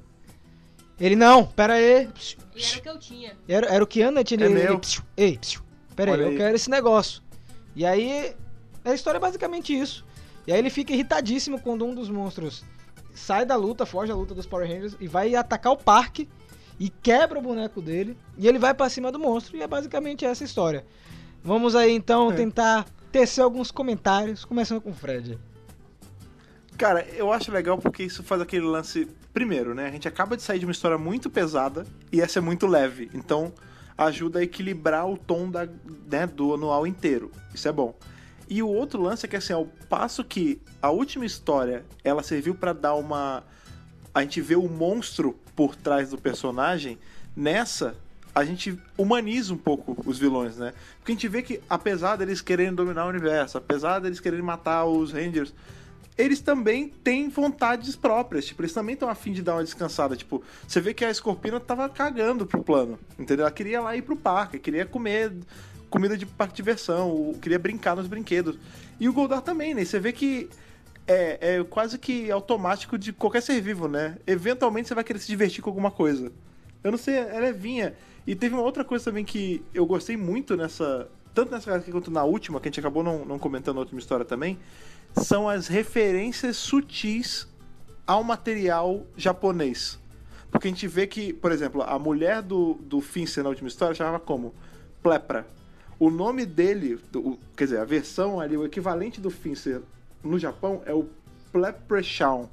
ele, 1.01 1.17
não, 1.17 1.45
pera 1.47 1.75
aí. 1.75 2.09
E 2.55 2.63
era 2.65 2.79
o 2.79 2.83
que 2.83 2.89
eu 2.89 2.99
tinha. 2.99 3.37
Era, 3.49 3.67
era 3.67 3.85
o 3.85 3.87
que 3.87 4.03
Ana 4.03 4.23
tinha 4.23 4.41
É 4.43 4.45
ele, 4.47 4.55
meu. 4.55 4.79
psiu, 4.79 5.03
Ei, 5.17 5.39
psiu, 5.39 5.63
pera 5.97 6.11
aí, 6.13 6.17
Olha 6.19 6.25
eu 6.27 6.29
aí. 6.31 6.37
quero 6.37 6.55
esse 6.57 6.69
negócio. 6.71 7.23
E 7.75 7.87
aí, 7.87 8.35
a 8.85 8.93
história 8.95 9.19
é 9.19 9.21
basicamente 9.21 9.77
isso. 9.79 10.05
E 10.47 10.53
aí 10.53 10.59
ele 10.59 10.71
fica 10.71 10.93
irritadíssimo 10.93 11.61
quando 11.61 11.85
um 11.85 11.95
dos 11.95 12.09
monstros 12.11 12.65
sai 13.15 13.45
da 13.47 13.57
luta, 13.57 13.87
foge 13.87 14.11
da 14.13 14.17
luta 14.19 14.35
dos 14.35 14.47
Power 14.47 14.67
Rangers 14.69 14.97
e 15.01 15.07
vai 15.07 15.35
atacar 15.35 15.73
o 15.73 15.77
parque 15.77 16.29
e 16.79 16.89
quebra 16.89 17.39
o 17.39 17.43
boneco 17.43 17.81
dele. 17.81 18.17
E 18.37 18.49
ele 18.49 18.59
vai 18.59 18.75
pra 18.75 18.89
cima 18.89 19.13
do 19.13 19.19
monstro. 19.19 19.57
E 19.57 19.63
é 19.63 19.67
basicamente 19.67 20.25
essa 20.25 20.43
história. 20.45 20.85
Vamos 21.43 21.77
aí 21.77 21.93
então 21.93 22.33
É. 22.33 22.35
tentar 22.35 22.87
tecer 23.13 23.43
alguns 23.45 23.71
comentários, 23.71 24.45
começando 24.45 24.81
com 24.81 24.91
o 24.91 24.95
Fred. 24.95 25.39
Cara, 26.81 27.07
eu 27.15 27.31
acho 27.31 27.53
legal 27.53 27.77
porque 27.77 28.03
isso 28.03 28.23
faz 28.23 28.41
aquele 28.41 28.65
lance. 28.65 29.07
Primeiro, 29.35 29.75
né? 29.75 29.87
A 29.87 29.91
gente 29.91 30.09
acaba 30.09 30.35
de 30.35 30.43
sair 30.43 30.59
de 30.59 30.65
uma 30.65 30.73
história 30.73 30.97
muito 30.97 31.29
pesada 31.29 31.87
e 32.11 32.23
essa 32.23 32.39
é 32.39 32.41
muito 32.41 32.67
leve. 32.67 33.11
Então 33.13 33.53
ajuda 33.99 34.39
a 34.39 34.43
equilibrar 34.43 35.07
o 35.07 35.19
tom 35.19 35.51
da, 35.51 35.69
né, 36.11 36.27
do 36.27 36.55
anual 36.55 36.87
inteiro. 36.87 37.31
Isso 37.55 37.69
é 37.69 37.73
bom. 37.73 37.95
E 38.49 38.63
o 38.63 38.69
outro 38.69 39.03
lance 39.03 39.27
é 39.27 39.29
que, 39.29 39.37
assim, 39.37 39.53
ao 39.53 39.67
passo 39.91 40.25
que 40.25 40.59
a 40.81 40.89
última 40.89 41.27
história 41.27 41.85
ela 42.03 42.23
serviu 42.23 42.55
pra 42.55 42.73
dar 42.73 42.95
uma. 42.95 43.45
A 44.15 44.23
gente 44.23 44.41
vê 44.41 44.57
o 44.57 44.67
monstro 44.67 45.39
por 45.55 45.77
trás 45.77 46.09
do 46.09 46.17
personagem, 46.17 46.99
nessa 47.37 47.95
a 48.35 48.43
gente 48.43 48.79
humaniza 48.97 49.53
um 49.53 49.59
pouco 49.59 49.95
os 50.09 50.19
vilões, 50.19 50.57
né? 50.57 50.73
Porque 50.97 51.13
a 51.13 51.15
gente 51.15 51.29
vê 51.29 51.43
que, 51.43 51.61
apesar 51.69 52.17
deles 52.17 52.41
quererem 52.41 52.73
dominar 52.73 53.05
o 53.05 53.11
universo, 53.11 53.59
apesar 53.59 53.99
deles 53.99 54.19
quererem 54.19 54.45
matar 54.45 54.87
os 54.87 55.13
Rangers, 55.13 55.53
eles 56.17 56.41
também 56.41 56.89
têm 57.03 57.29
vontades 57.29 57.97
próprias. 57.97 58.47
Tipo, 58.47 58.63
eles 58.63 58.73
também 58.73 58.95
estão 58.95 59.09
afim 59.09 59.33
de 59.33 59.43
dar 59.43 59.55
uma 59.55 59.65
descansada. 59.65 60.17
Tipo, 60.17 60.43
você 60.67 60.81
vê 60.81 60.93
que 60.93 61.05
a 61.05 61.13
Scorpina 61.13 61.59
tava 61.59 61.89
cagando 61.89 62.47
pro 62.47 62.63
plano, 62.63 62.99
entendeu? 63.19 63.45
Ela 63.45 63.53
queria 63.53 63.81
lá 63.81 63.97
ir 63.97 64.03
pro 64.03 64.17
parque, 64.17 64.59
queria 64.59 64.85
comer 64.85 65.33
comida 65.89 66.17
de 66.17 66.25
parque 66.25 66.53
de 66.53 66.57
diversão, 66.59 67.35
queria 67.41 67.59
brincar 67.59 67.97
nos 67.97 68.07
brinquedos. 68.07 68.59
E 68.99 69.09
o 69.09 69.13
Goldar 69.13 69.43
também, 69.43 69.75
né? 69.75 69.85
Você 69.85 69.99
vê 69.99 70.13
que 70.13 70.49
é, 71.07 71.57
é 71.57 71.65
quase 71.65 71.99
que 71.99 72.31
automático 72.31 72.97
de 72.97 73.13
qualquer 73.13 73.43
ser 73.43 73.61
vivo, 73.61 73.89
né? 73.89 74.17
Eventualmente 74.27 74.89
você 74.89 74.95
vai 74.95 75.03
querer 75.03 75.19
se 75.19 75.27
divertir 75.27 75.63
com 75.63 75.71
alguma 75.71 75.91
coisa. 75.91 76.31
Eu 76.85 76.91
não 76.91 76.99
sei, 76.99 77.17
ela 77.17 77.47
é 77.47 77.53
vinha. 77.53 77.95
E 78.27 78.35
teve 78.35 78.55
uma 78.55 78.63
outra 78.63 78.85
coisa 78.85 79.05
também 79.05 79.25
que 79.25 79.63
eu 79.75 79.85
gostei 79.85 80.17
muito 80.17 80.57
nessa. 80.57 81.09
Tanto 81.35 81.53
nessa 81.53 81.71
HQ 81.73 81.93
quanto 81.93 82.11
na 82.11 82.25
última, 82.25 82.61
que 82.61 82.69
a 82.69 82.71
gente 82.71 82.81
acabou 82.81 83.03
não, 83.03 83.25
não 83.25 83.39
comentando 83.39 83.77
na 83.77 83.81
última 83.83 84.01
história 84.01 84.25
também, 84.25 84.59
são 85.17 85.49
as 85.49 85.67
referências 85.69 86.57
sutis 86.57 87.49
ao 88.07 88.23
material 88.25 89.07
japonês. 89.17 89.99
Porque 90.51 90.67
a 90.69 90.71
gente 90.71 90.89
vê 90.89 91.07
que, 91.07 91.33
por 91.33 91.53
exemplo, 91.53 91.83
a 91.83 91.99
mulher 91.99 92.43
do, 92.43 92.75
do 92.75 93.01
Finster 93.01 93.43
na 93.45 93.51
última 93.51 93.69
história 93.69 93.95
chamava 93.95 94.19
como 94.19 94.53
Plepra. 95.03 95.47
O 95.99 96.11
nome 96.11 96.45
dele, 96.45 96.99
do- 97.13 97.39
quer 97.57 97.65
dizer, 97.65 97.79
a 97.79 97.85
versão 97.85 98.41
ali, 98.41 98.57
o 98.57 98.65
equivalente 98.65 99.21
do 99.21 99.31
Finster 99.31 99.83
no 100.25 100.39
Japão 100.39 100.83
é 100.87 100.93
o 100.93 101.09
Plepreshaun. 101.53 102.49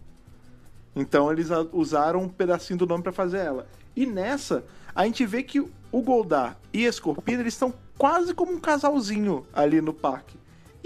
Então 0.96 1.32
eles 1.32 1.48
usaram 1.72 2.24
um 2.24 2.30
pedacinho 2.30 2.78
do 2.80 2.86
nome 2.88 3.04
pra 3.04 3.12
fazer 3.12 3.40
ela. 3.40 3.68
E 3.96 4.06
nessa, 4.06 4.64
a 4.94 5.06
gente 5.06 5.26
vê 5.26 5.42
que 5.44 5.60
o 5.60 6.02
Goldar 6.02 6.58
e 6.74 6.86
a 6.88 6.92
Scorpina, 6.92 7.42
eles 7.42 7.54
estão 7.54 7.74
quase 7.98 8.34
como 8.34 8.52
um 8.52 8.60
casalzinho 8.60 9.46
ali 9.54 9.82
no 9.82 9.94
parque. 9.94 10.37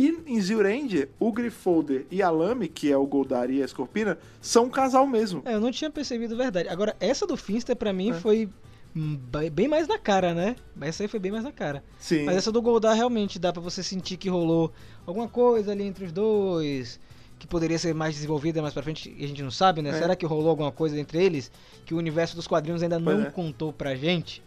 E 0.01 0.23
em 0.25 0.41
Zyurend, 0.41 1.07
o 1.19 1.31
Grifolder 1.31 2.05
e 2.09 2.23
a 2.23 2.29
Lame, 2.31 2.67
que 2.67 2.91
é 2.91 2.97
o 2.97 3.05
Goldar 3.05 3.51
e 3.51 3.61
a 3.61 3.67
Scorpina, 3.67 4.17
são 4.41 4.65
um 4.65 4.69
casal 4.69 5.05
mesmo. 5.05 5.43
É, 5.45 5.53
eu 5.53 5.59
não 5.61 5.69
tinha 5.71 5.91
percebido 5.91 6.35
verdade. 6.35 6.67
Agora, 6.69 6.95
essa 6.99 7.27
do 7.27 7.37
Finster 7.37 7.75
pra 7.75 7.93
mim 7.93 8.09
É. 8.09 8.13
foi 8.13 8.49
hum, 8.95 9.19
bem 9.53 9.67
mais 9.67 9.87
na 9.87 9.99
cara, 9.99 10.33
né? 10.33 10.55
Essa 10.81 11.03
aí 11.03 11.07
foi 11.07 11.19
bem 11.19 11.31
mais 11.31 11.43
na 11.43 11.51
cara. 11.51 11.83
Sim. 11.99 12.23
Mas 12.25 12.37
essa 12.37 12.51
do 12.51 12.61
Goldar 12.63 12.95
realmente 12.95 13.37
dá 13.37 13.53
pra 13.53 13.61
você 13.61 13.83
sentir 13.83 14.17
que 14.17 14.27
rolou 14.27 14.71
alguma 15.05 15.27
coisa 15.27 15.71
ali 15.71 15.83
entre 15.83 16.05
os 16.05 16.11
dois, 16.11 16.99
que 17.37 17.45
poderia 17.45 17.77
ser 17.77 17.93
mais 17.93 18.15
desenvolvida 18.15 18.59
mais 18.59 18.73
pra 18.73 18.81
frente, 18.81 19.13
e 19.15 19.23
a 19.23 19.27
gente 19.27 19.43
não 19.43 19.51
sabe, 19.51 19.83
né? 19.83 19.91
É. 19.91 19.93
Será 19.93 20.15
que 20.15 20.25
rolou 20.25 20.49
alguma 20.49 20.71
coisa 20.71 20.99
entre 20.99 21.23
eles 21.23 21.51
que 21.85 21.93
o 21.93 21.97
universo 21.97 22.35
dos 22.35 22.47
quadrinhos 22.47 22.81
ainda 22.81 22.99
Pois 22.99 23.17
não 23.19 23.25
é. 23.25 23.29
contou 23.29 23.71
pra 23.71 23.93
gente? 23.95 24.41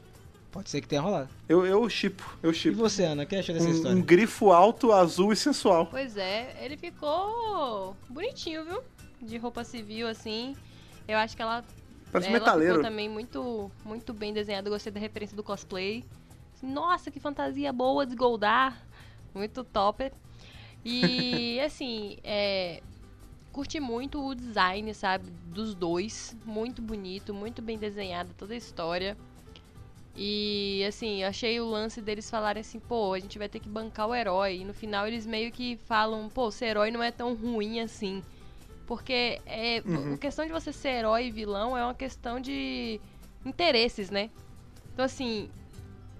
Pode 0.55 0.71
ser 0.71 0.81
que 0.81 0.87
tenha 0.87 1.01
rolado. 1.03 1.29
Eu, 1.49 1.67
eu 1.67 1.89
chipo, 1.91 2.39
eu 2.41 2.53
E 2.53 2.55
chipo. 2.55 2.77
você, 2.77 3.03
Ana, 3.03 3.25
o 3.25 3.27
que 3.27 3.35
acha 3.35 3.53
dessa 3.53 3.67
Um, 3.67 3.73
história? 3.73 3.97
um 3.99 4.01
grifo 4.01 4.53
alto, 4.53 4.93
azul 4.93 5.33
e 5.33 5.37
sensual. 5.37 5.87
Pois 5.87 6.17
é, 6.17 6.57
ele 6.61 6.77
ficou 6.77 7.97
bonitinho, 8.09 8.65
viu? 8.65 8.81
De 9.21 9.37
roupa 9.37 9.65
civil, 9.65 10.07
assim. 10.07 10.55
Eu 11.09 11.19
acho 11.19 11.35
que 11.35 11.43
ela, 11.43 11.65
Parece 12.13 12.31
ela 12.31 12.39
metaleiro. 12.39 12.75
ficou 12.77 12.89
também 12.89 13.09
muito, 13.09 13.69
muito 13.85 14.15
bem 14.15 14.33
desenhada. 14.33 14.69
Eu 14.69 14.73
gostei 14.73 14.93
da 14.93 15.01
referência 15.01 15.37
do 15.37 15.43
cosplay. 15.43 16.05
Nossa, 16.63 17.11
que 17.11 17.19
fantasia 17.19 17.73
boa 17.73 18.07
de 18.07 18.15
Goldar. 18.15 18.81
Muito 19.35 19.65
top. 19.65 20.13
E, 20.85 21.59
assim, 21.67 22.17
é, 22.23 22.81
curti 23.51 23.81
muito 23.81 24.25
o 24.25 24.37
design, 24.37 24.95
sabe? 24.95 25.29
Dos 25.47 25.75
dois. 25.75 26.37
Muito 26.47 26.81
bonito, 26.81 27.35
muito 27.35 27.61
bem 27.61 27.77
desenhada 27.77 28.31
toda 28.39 28.55
a 28.55 28.57
história. 28.57 29.17
E 30.17 30.85
assim, 30.87 31.23
eu 31.23 31.29
achei 31.29 31.61
o 31.61 31.69
lance 31.69 32.01
deles 32.01 32.31
falarem 32.31 32.61
assim, 32.61 32.79
pô, 32.79 33.12
a 33.15 33.19
gente 33.19 33.37
vai 33.39 33.49
ter 33.49 33.59
que 33.59 33.69
bancar 33.69 34.09
o 34.09 34.15
herói. 34.15 34.59
E 34.59 34.65
no 34.65 34.73
final 34.73 35.07
eles 35.07 35.27
meio 35.27 35.51
que 35.51 35.77
falam, 35.87 36.29
pô, 36.29 36.51
ser 36.51 36.67
herói 36.67 36.91
não 36.91 37.03
é 37.03 37.11
tão 37.11 37.35
ruim 37.35 37.81
assim. 37.81 38.23
Porque 38.87 39.41
é, 39.47 39.83
Uhum. 39.85 40.15
a 40.15 40.19
questão 40.19 40.47
de 40.47 40.53
você 40.53 40.73
ser 40.73 40.91
herói 41.01 41.27
e 41.27 41.31
vilão 41.31 41.77
é 41.77 41.83
uma 41.85 41.95
questão 41.95 42.39
de 42.39 43.01
interesses, 43.45 44.09
né? 44.11 44.31
Então 44.93 45.05
assim, 45.05 45.49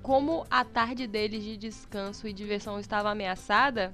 como 0.03 0.45
a 0.51 0.65
tarde 0.65 1.07
deles 1.07 1.45
de 1.45 1.57
descanso 1.57 2.27
e 2.27 2.33
diversão 2.33 2.81
estava 2.81 3.11
ameaçada, 3.11 3.93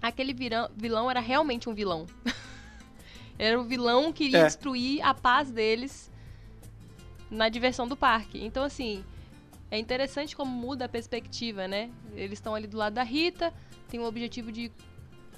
aquele 0.00 0.32
virão- 0.32 0.70
vilão 0.74 1.10
era 1.10 1.20
realmente 1.20 1.68
um 1.68 1.74
vilão. 1.74 2.06
era 3.38 3.60
o 3.60 3.64
vilão 3.64 4.12
que 4.12 4.24
iria 4.24 4.40
É. 4.40 4.46
destruir 4.46 5.02
a 5.04 5.12
paz 5.12 5.50
deles 5.50 6.10
na 7.30 7.48
diversão 7.48 7.86
do 7.86 7.96
parque. 7.96 8.44
Então, 8.44 8.64
assim, 8.64 9.04
é 9.70 9.78
interessante 9.78 10.34
como 10.34 10.50
muda 10.50 10.86
a 10.86 10.88
perspectiva, 10.88 11.68
né? 11.68 11.90
Eles 12.14 12.38
estão 12.38 12.54
ali 12.54 12.66
do 12.66 12.76
lado 12.76 12.94
da 12.94 13.02
Rita, 13.02 13.52
tem 13.88 14.00
o 14.00 14.04
objetivo 14.04 14.50
de 14.50 14.70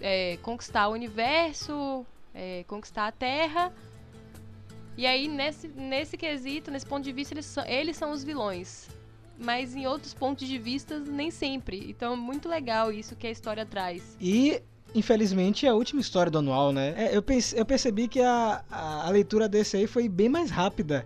é, 0.01 0.39
conquistar 0.43 0.89
o 0.89 0.93
universo, 0.93 2.07
é, 2.35 2.65
conquistar 2.67 3.07
a 3.09 3.13
Terra. 3.13 3.73
E 4.97 5.07
aí, 5.07 5.29
nesse, 5.29 5.69
nesse 5.69 6.17
quesito, 6.17 6.71
nesse 6.71 6.87
ponto 6.87 7.05
de 7.05 7.13
vista, 7.13 7.35
eles 7.35 7.47
são, 7.47 7.65
eles 7.67 7.97
são 7.97 8.11
os 8.13 8.23
vilões. 8.25 8.89
Mas 9.39 9.75
em 9.75 9.87
outros 9.87 10.15
pontos 10.15 10.47
de 10.47 10.59
vista, 10.59 10.99
nem 11.01 11.31
sempre. 11.31 11.87
Então 11.89 12.13
é 12.13 12.17
muito 12.17 12.49
legal 12.49 12.93
isso 12.93 13.17
que 13.17 13.27
a 13.27 13.31
história 13.31 13.65
traz. 13.67 14.17
E, 14.21 14.63
infelizmente, 14.95 15.67
é 15.67 15.71
a 15.71 15.75
última 15.75 16.01
história 16.01 16.31
do 16.31 16.39
anual, 16.39 16.73
né? 16.73 16.95
É, 16.97 17.17
eu, 17.17 17.23
pense- 17.23 17.57
eu 17.59 17.65
percebi 17.65 18.07
que 18.07 18.21
a, 18.21 18.63
a, 18.71 19.07
a 19.07 19.11
leitura 19.11 19.49
desse 19.49 19.77
aí 19.79 19.87
foi 19.87 20.09
bem 20.09 20.29
mais 20.29 20.51
rápida. 20.51 21.05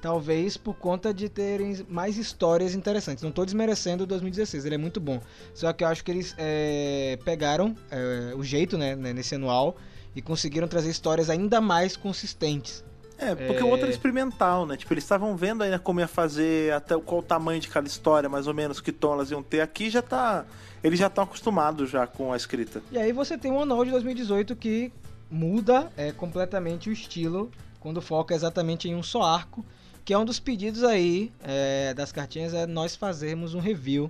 Talvez 0.00 0.56
por 0.56 0.74
conta 0.74 1.12
de 1.12 1.28
terem 1.28 1.84
mais 1.88 2.16
histórias 2.18 2.74
interessantes. 2.74 3.22
Não 3.24 3.32
tô 3.32 3.44
desmerecendo 3.44 4.04
o 4.04 4.06
2016, 4.06 4.64
ele 4.64 4.74
é 4.74 4.78
muito 4.78 5.00
bom. 5.00 5.20
Só 5.54 5.72
que 5.72 5.82
eu 5.82 5.88
acho 5.88 6.04
que 6.04 6.10
eles 6.10 6.34
é, 6.38 7.18
pegaram 7.24 7.74
é, 7.90 8.32
o 8.36 8.42
jeito, 8.44 8.76
né, 8.78 8.94
né, 8.94 9.12
nesse 9.12 9.34
anual 9.34 9.76
e 10.14 10.22
conseguiram 10.22 10.68
trazer 10.68 10.90
histórias 10.90 11.28
ainda 11.30 11.60
mais 11.60 11.96
consistentes. 11.96 12.84
É, 13.18 13.34
porque 13.34 13.62
o 13.62 13.68
outro 13.68 13.86
era 13.86 13.90
experimental, 13.90 14.66
né? 14.66 14.76
Tipo, 14.76 14.92
eles 14.92 15.02
estavam 15.04 15.34
vendo 15.36 15.62
ainda 15.62 15.78
como 15.78 16.00
ia 16.00 16.06
fazer, 16.06 16.74
até 16.74 16.94
o- 16.94 17.00
qual 17.00 17.20
o 17.20 17.22
tamanho 17.22 17.58
de 17.58 17.68
cada 17.68 17.88
história, 17.88 18.28
mais 18.28 18.46
ou 18.46 18.52
menos, 18.52 18.78
que 18.78 18.92
tom 18.92 19.14
elas 19.14 19.30
iam 19.30 19.42
ter. 19.42 19.62
Aqui 19.62 19.88
já 19.88 20.02
tá. 20.02 20.44
Eles 20.84 20.98
já 20.98 21.06
estão 21.06 21.24
acostumados 21.24 21.88
já 21.90 22.06
com 22.06 22.30
a 22.30 22.36
escrita. 22.36 22.82
E 22.92 22.98
aí 22.98 23.12
você 23.12 23.38
tem 23.38 23.50
um 23.50 23.58
anual 23.60 23.86
de 23.86 23.90
2018 23.90 24.54
que 24.54 24.92
muda 25.30 25.90
é, 25.96 26.12
completamente 26.12 26.90
o 26.90 26.92
estilo, 26.92 27.50
quando 27.80 28.02
foca 28.02 28.34
exatamente 28.34 28.86
em 28.88 28.94
um 28.94 29.02
só 29.02 29.22
arco, 29.22 29.64
que 30.06 30.14
é 30.14 30.18
um 30.18 30.24
dos 30.24 30.38
pedidos 30.38 30.84
aí 30.84 31.32
é, 31.42 31.92
das 31.92 32.12
cartinhas 32.12 32.54
é 32.54 32.64
nós 32.64 32.94
fazermos 32.94 33.54
um 33.54 33.58
review 33.58 34.08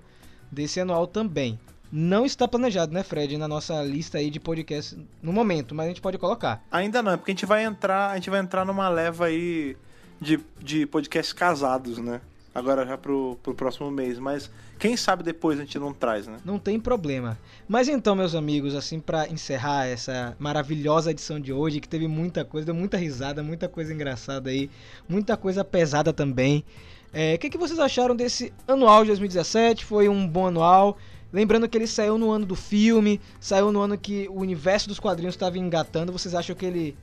desse 0.52 0.78
anual 0.78 1.06
também. 1.06 1.58
Não 1.90 2.26
está 2.26 2.46
planejado, 2.46 2.92
né, 2.92 3.02
Fred, 3.02 3.38
na 3.38 3.48
nossa 3.48 3.82
lista 3.82 4.18
aí 4.18 4.28
de 4.28 4.38
podcasts 4.38 4.98
no 5.22 5.32
momento, 5.32 5.74
mas 5.74 5.86
a 5.86 5.88
gente 5.88 6.02
pode 6.02 6.18
colocar. 6.18 6.62
Ainda 6.70 7.02
não, 7.02 7.12
é 7.12 7.16
porque 7.16 7.30
a 7.30 7.34
gente 7.34 7.46
vai 7.46 7.64
entrar, 7.64 8.10
a 8.10 8.14
gente 8.16 8.28
vai 8.28 8.40
entrar 8.40 8.66
numa 8.66 8.90
leva 8.90 9.24
aí 9.24 9.74
de, 10.20 10.38
de 10.60 10.84
podcasts 10.84 11.32
casados, 11.32 11.96
né? 11.96 12.20
Agora 12.56 12.86
já 12.86 12.96
pro, 12.96 13.36
pro 13.42 13.54
próximo 13.54 13.90
mês. 13.90 14.18
Mas 14.18 14.50
quem 14.78 14.96
sabe 14.96 15.22
depois 15.22 15.58
a 15.58 15.62
gente 15.62 15.78
não 15.78 15.92
traz, 15.92 16.26
né? 16.26 16.38
Não 16.42 16.58
tem 16.58 16.80
problema. 16.80 17.38
Mas 17.68 17.86
então, 17.86 18.16
meus 18.16 18.34
amigos, 18.34 18.74
assim, 18.74 18.98
pra 18.98 19.28
encerrar 19.28 19.86
essa 19.86 20.34
maravilhosa 20.38 21.10
edição 21.10 21.38
de 21.38 21.52
hoje, 21.52 21.80
que 21.80 21.88
teve 21.88 22.08
muita 22.08 22.46
coisa, 22.46 22.64
deu 22.64 22.74
muita 22.74 22.96
risada, 22.96 23.42
muita 23.42 23.68
coisa 23.68 23.92
engraçada 23.92 24.48
aí, 24.48 24.70
muita 25.06 25.36
coisa 25.36 25.62
pesada 25.62 26.14
também. 26.14 26.64
É, 27.12 27.34
O 27.34 27.38
que, 27.38 27.50
que 27.50 27.58
vocês 27.58 27.78
acharam 27.78 28.16
desse 28.16 28.50
anual 28.66 29.02
de 29.02 29.08
2017? 29.08 29.84
Foi 29.84 30.08
um 30.08 30.26
bom 30.26 30.46
anual. 30.46 30.96
Lembrando 31.30 31.68
que 31.68 31.76
ele 31.76 31.86
saiu 31.86 32.16
no 32.16 32.30
ano 32.30 32.46
do 32.46 32.56
filme, 32.56 33.20
saiu 33.38 33.70
no 33.70 33.82
ano 33.82 33.98
que 33.98 34.28
o 34.30 34.40
universo 34.40 34.88
dos 34.88 34.98
quadrinhos 34.98 35.34
estava 35.34 35.58
engatando. 35.58 36.10
Vocês 36.10 36.34
acham 36.34 36.56
que 36.56 36.64
ele 36.64 36.96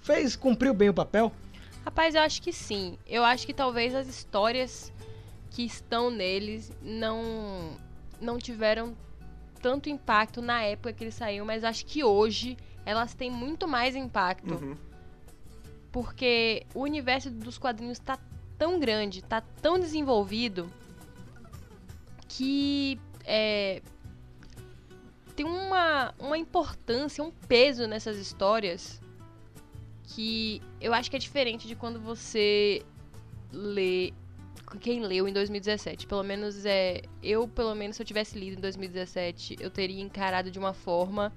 fez, 0.00 0.34
cumpriu 0.34 0.74
bem 0.74 0.88
o 0.88 0.94
papel? 0.94 1.30
Rapaz, 1.84 2.14
eu 2.14 2.20
acho 2.22 2.42
que 2.42 2.52
sim. 2.52 2.98
Eu 3.06 3.24
acho 3.24 3.46
que 3.46 3.54
talvez 3.54 3.94
as 3.94 4.06
histórias 4.06 4.92
que 5.50 5.62
estão 5.64 6.10
neles 6.10 6.70
não 6.82 7.76
não 8.20 8.36
tiveram 8.38 8.96
tanto 9.62 9.88
impacto 9.88 10.42
na 10.42 10.62
época 10.62 10.92
que 10.92 11.04
ele 11.04 11.10
saiu, 11.12 11.44
mas 11.44 11.62
acho 11.64 11.86
que 11.86 12.02
hoje 12.02 12.56
elas 12.84 13.14
têm 13.14 13.30
muito 13.30 13.66
mais 13.68 13.94
impacto, 13.94 14.54
Uhum. 14.54 14.76
porque 15.92 16.66
o 16.74 16.80
universo 16.82 17.30
dos 17.30 17.58
quadrinhos 17.58 17.98
tá 17.98 18.18
tão 18.56 18.78
grande, 18.80 19.22
tá 19.22 19.40
tão 19.40 19.78
desenvolvido 19.78 20.70
que 22.28 23.00
é, 23.24 23.82
tem 25.36 25.46
uma, 25.46 26.12
uma 26.18 26.36
importância, 26.36 27.22
um 27.22 27.30
peso 27.30 27.86
nessas 27.86 28.16
histórias 28.18 29.00
que 30.08 30.62
eu 30.80 30.92
acho 30.92 31.10
que 31.10 31.16
é 31.16 31.18
diferente 31.18 31.66
de 31.68 31.74
quando 31.74 32.00
você 32.00 32.82
lê 33.52 34.12
quem 34.80 35.00
leu 35.00 35.26
em 35.26 35.32
2017. 35.32 36.06
Pelo 36.06 36.22
menos 36.22 36.66
é 36.66 37.02
eu, 37.22 37.48
pelo 37.48 37.74
menos 37.74 37.96
se 37.96 38.02
eu 38.02 38.06
tivesse 38.06 38.38
lido 38.38 38.58
em 38.58 38.60
2017, 38.60 39.56
eu 39.60 39.70
teria 39.70 40.02
encarado 40.02 40.50
de 40.50 40.58
uma 40.58 40.72
forma 40.72 41.32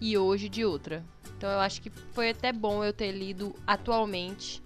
e 0.00 0.16
hoje 0.16 0.48
de 0.48 0.64
outra. 0.64 1.04
Então 1.36 1.50
eu 1.50 1.60
acho 1.60 1.80
que 1.82 1.90
foi 1.90 2.30
até 2.30 2.52
bom 2.52 2.84
eu 2.84 2.92
ter 2.92 3.12
lido 3.12 3.54
atualmente, 3.66 4.62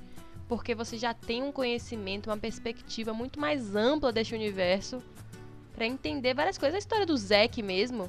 porque 0.49 0.75
você 0.75 0.97
já 0.97 1.15
tem 1.15 1.43
um 1.43 1.53
conhecimento, 1.53 2.29
uma 2.29 2.37
perspectiva 2.37 3.13
muito 3.13 3.41
mais 3.41 3.75
ampla 3.75 4.13
deste 4.13 4.35
universo 4.35 5.03
Pra 5.75 5.87
entender 5.87 6.35
várias 6.35 6.57
coisas. 6.57 6.77
A 6.77 6.79
história 6.79 7.05
do 7.05 7.17
Zack 7.17 7.63
mesmo, 7.63 8.09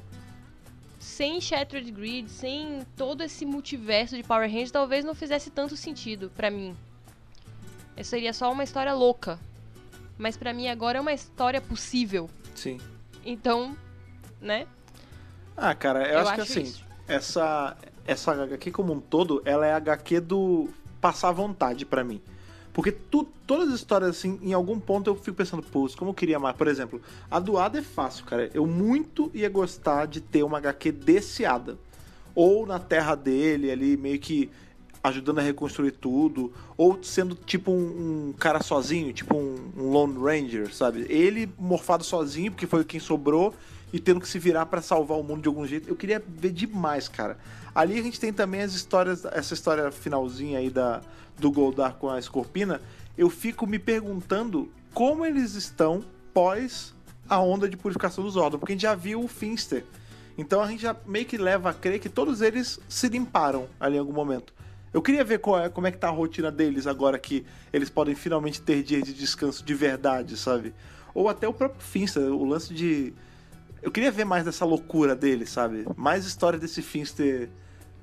sem 1.06 1.40
Shattered 1.40 1.88
Grid, 1.92 2.28
sem 2.28 2.84
todo 2.96 3.22
esse 3.22 3.46
multiverso 3.46 4.16
de 4.16 4.24
Power 4.24 4.50
Rangers, 4.50 4.72
talvez 4.72 5.04
não 5.04 5.14
fizesse 5.14 5.50
tanto 5.50 5.76
sentido 5.76 6.32
pra 6.36 6.50
mim. 6.50 6.76
Essa 7.96 8.10
seria 8.10 8.32
só 8.32 8.50
uma 8.52 8.64
história 8.64 8.92
louca. 8.92 9.38
Mas 10.18 10.36
pra 10.36 10.52
mim 10.52 10.66
agora 10.68 10.98
é 10.98 11.00
uma 11.00 11.12
história 11.12 11.60
possível. 11.60 12.28
Sim. 12.54 12.80
Então, 13.24 13.76
né? 14.40 14.66
Ah, 15.56 15.74
cara, 15.74 16.06
eu, 16.06 16.14
Eu 16.14 16.18
acho, 16.18 16.34
que 16.34 16.40
acho 16.40 16.52
assim, 16.52 16.62
isso. 16.62 16.84
essa 17.06 17.76
essa 18.06 18.32
HQ 18.32 18.70
como 18.72 18.92
um 18.92 19.00
todo, 19.00 19.40
ela 19.44 19.66
é 19.66 19.72
a 19.72 19.76
HQ 19.76 20.20
do 20.20 20.68
passar 21.00 21.30
vontade 21.32 21.86
pra 21.86 22.02
mim. 22.04 22.20
Porque 22.76 22.92
tu, 22.92 23.26
todas 23.46 23.70
as 23.70 23.76
histórias, 23.76 24.10
assim, 24.10 24.38
em 24.42 24.52
algum 24.52 24.78
ponto 24.78 25.08
eu 25.08 25.16
fico 25.16 25.34
pensando, 25.34 25.62
pô, 25.62 25.88
como 25.96 26.10
eu 26.10 26.14
queria 26.14 26.38
mais. 26.38 26.54
Por 26.54 26.68
exemplo, 26.68 27.00
a 27.30 27.40
do 27.40 27.56
Ada 27.56 27.78
é 27.78 27.82
fácil, 27.82 28.26
cara. 28.26 28.50
Eu 28.52 28.66
muito 28.66 29.30
ia 29.32 29.48
gostar 29.48 30.06
de 30.06 30.20
ter 30.20 30.42
uma 30.42 30.58
HQ 30.58 30.92
desse 30.92 31.46
Ada. 31.46 31.78
Ou 32.34 32.66
na 32.66 32.78
terra 32.78 33.14
dele, 33.14 33.70
ali, 33.70 33.96
meio 33.96 34.18
que 34.18 34.50
ajudando 35.02 35.38
a 35.38 35.42
reconstruir 35.42 35.92
tudo. 35.92 36.52
Ou 36.76 37.02
sendo 37.02 37.34
tipo 37.34 37.72
um, 37.72 38.28
um 38.28 38.34
cara 38.38 38.62
sozinho, 38.62 39.10
tipo 39.10 39.34
um, 39.34 39.56
um 39.74 39.90
Lone 39.90 40.18
Ranger, 40.18 40.74
sabe? 40.74 41.06
Ele 41.08 41.50
morfado 41.58 42.04
sozinho, 42.04 42.52
porque 42.52 42.66
foi 42.66 42.84
quem 42.84 43.00
sobrou. 43.00 43.54
e 43.90 43.98
tendo 43.98 44.20
que 44.20 44.28
se 44.28 44.38
virar 44.38 44.66
pra 44.66 44.82
salvar 44.82 45.16
o 45.18 45.22
mundo 45.22 45.40
de 45.40 45.48
algum 45.48 45.66
jeito. 45.66 45.88
Eu 45.88 45.96
queria 45.96 46.22
ver 46.28 46.52
demais, 46.52 47.08
cara. 47.08 47.38
Ali 47.74 47.98
a 47.98 48.02
gente 48.02 48.20
tem 48.20 48.34
também 48.34 48.60
as 48.60 48.74
histórias, 48.74 49.24
essa 49.24 49.54
história 49.54 49.90
finalzinha 49.90 50.58
aí 50.58 50.68
da, 50.68 51.00
do 51.38 51.50
Goldar 51.50 51.94
com 51.94 52.08
a 52.08 52.18
Escorpina. 52.18 52.80
Eu 53.16 53.30
fico 53.30 53.66
me 53.66 53.78
perguntando 53.78 54.70
como 54.92 55.24
eles 55.24 55.54
estão 55.54 56.04
pós 56.32 56.94
a 57.28 57.40
onda 57.40 57.68
de 57.68 57.76
purificação 57.76 58.24
dos 58.24 58.36
órgãos, 58.36 58.60
porque 58.60 58.72
a 58.72 58.74
gente 58.74 58.82
já 58.82 58.94
viu 58.94 59.22
o 59.22 59.28
Finster. 59.28 59.84
Então 60.38 60.60
a 60.60 60.68
gente 60.68 60.82
já 60.82 60.94
meio 61.06 61.24
que 61.24 61.36
leva 61.36 61.70
a 61.70 61.74
crer 61.74 61.98
que 61.98 62.08
todos 62.08 62.40
eles 62.42 62.78
se 62.88 63.08
limparam 63.08 63.68
ali 63.80 63.96
em 63.96 63.98
algum 63.98 64.12
momento. 64.12 64.52
Eu 64.92 65.02
queria 65.02 65.24
ver 65.24 65.40
é, 65.62 65.68
como 65.68 65.86
é 65.86 65.90
que 65.90 65.98
tá 65.98 66.08
a 66.08 66.10
rotina 66.10 66.50
deles 66.50 66.86
agora 66.86 67.18
que 67.18 67.44
eles 67.72 67.90
podem 67.90 68.14
finalmente 68.14 68.60
ter 68.60 68.82
dias 68.82 69.02
de 69.02 69.12
descanso 69.12 69.64
de 69.64 69.74
verdade, 69.74 70.36
sabe? 70.36 70.74
Ou 71.14 71.28
até 71.28 71.48
o 71.48 71.52
próprio 71.52 71.80
Finster, 71.80 72.22
o 72.22 72.44
lance 72.44 72.72
de. 72.72 73.12
Eu 73.82 73.90
queria 73.90 74.10
ver 74.10 74.24
mais 74.24 74.44
dessa 74.44 74.64
loucura 74.64 75.14
dele, 75.14 75.46
sabe? 75.46 75.86
Mais 75.96 76.24
história 76.24 76.58
desse 76.58 76.82
Finster 76.82 77.50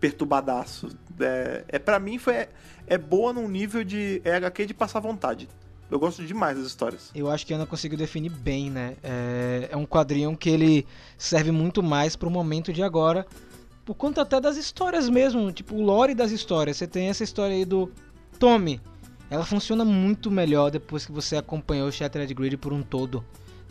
perturbadaço. 0.04 0.90
É, 1.18 1.64
é 1.70 1.80
para 1.80 1.98
mim 1.98 2.18
foi 2.18 2.50
é 2.86 2.98
boa 2.98 3.32
num 3.32 3.48
nível 3.48 3.86
de 3.86 4.22
é 4.26 4.36
HQ 4.36 4.66
de 4.66 4.74
passar 4.74 5.00
vontade. 5.00 5.48
Eu 5.90 5.98
gosto 5.98 6.26
demais 6.26 6.58
das 6.58 6.68
histórias. 6.68 7.10
Eu 7.16 7.30
acho 7.30 7.46
que 7.46 7.54
Ana 7.54 7.66
conseguiu 7.66 7.98
definir 7.98 8.30
bem, 8.30 8.70
né? 8.70 8.98
É, 9.02 9.70
é 9.72 9.78
um 9.78 9.86
quadrinho 9.86 10.36
que 10.36 10.50
ele 10.50 10.86
serve 11.18 11.52
muito 11.52 11.82
mais 11.82 12.18
pro 12.18 12.30
momento 12.30 12.74
de 12.74 12.84
agora, 12.84 13.26
por 13.86 13.96
conta 13.96 14.22
até 14.24 14.42
das 14.42 14.58
histórias 14.58 15.08
mesmo, 15.08 15.50
tipo 15.54 15.76
o 15.76 15.82
lore 15.82 16.14
das 16.14 16.32
histórias. 16.32 16.76
Você 16.76 16.88
tem 16.88 17.08
essa 17.08 17.24
história 17.24 17.56
aí 17.56 17.64
do 17.64 17.90
Tommy. 18.38 18.82
Ela 19.30 19.46
funciona 19.46 19.86
muito 19.86 20.30
melhor 20.30 20.70
depois 20.70 21.06
que 21.06 21.14
você 21.14 21.38
acompanhou 21.38 21.90
Shattered 21.90 22.34
Grid 22.34 22.58
por 22.58 22.74
um 22.74 22.84
todo, 22.84 23.24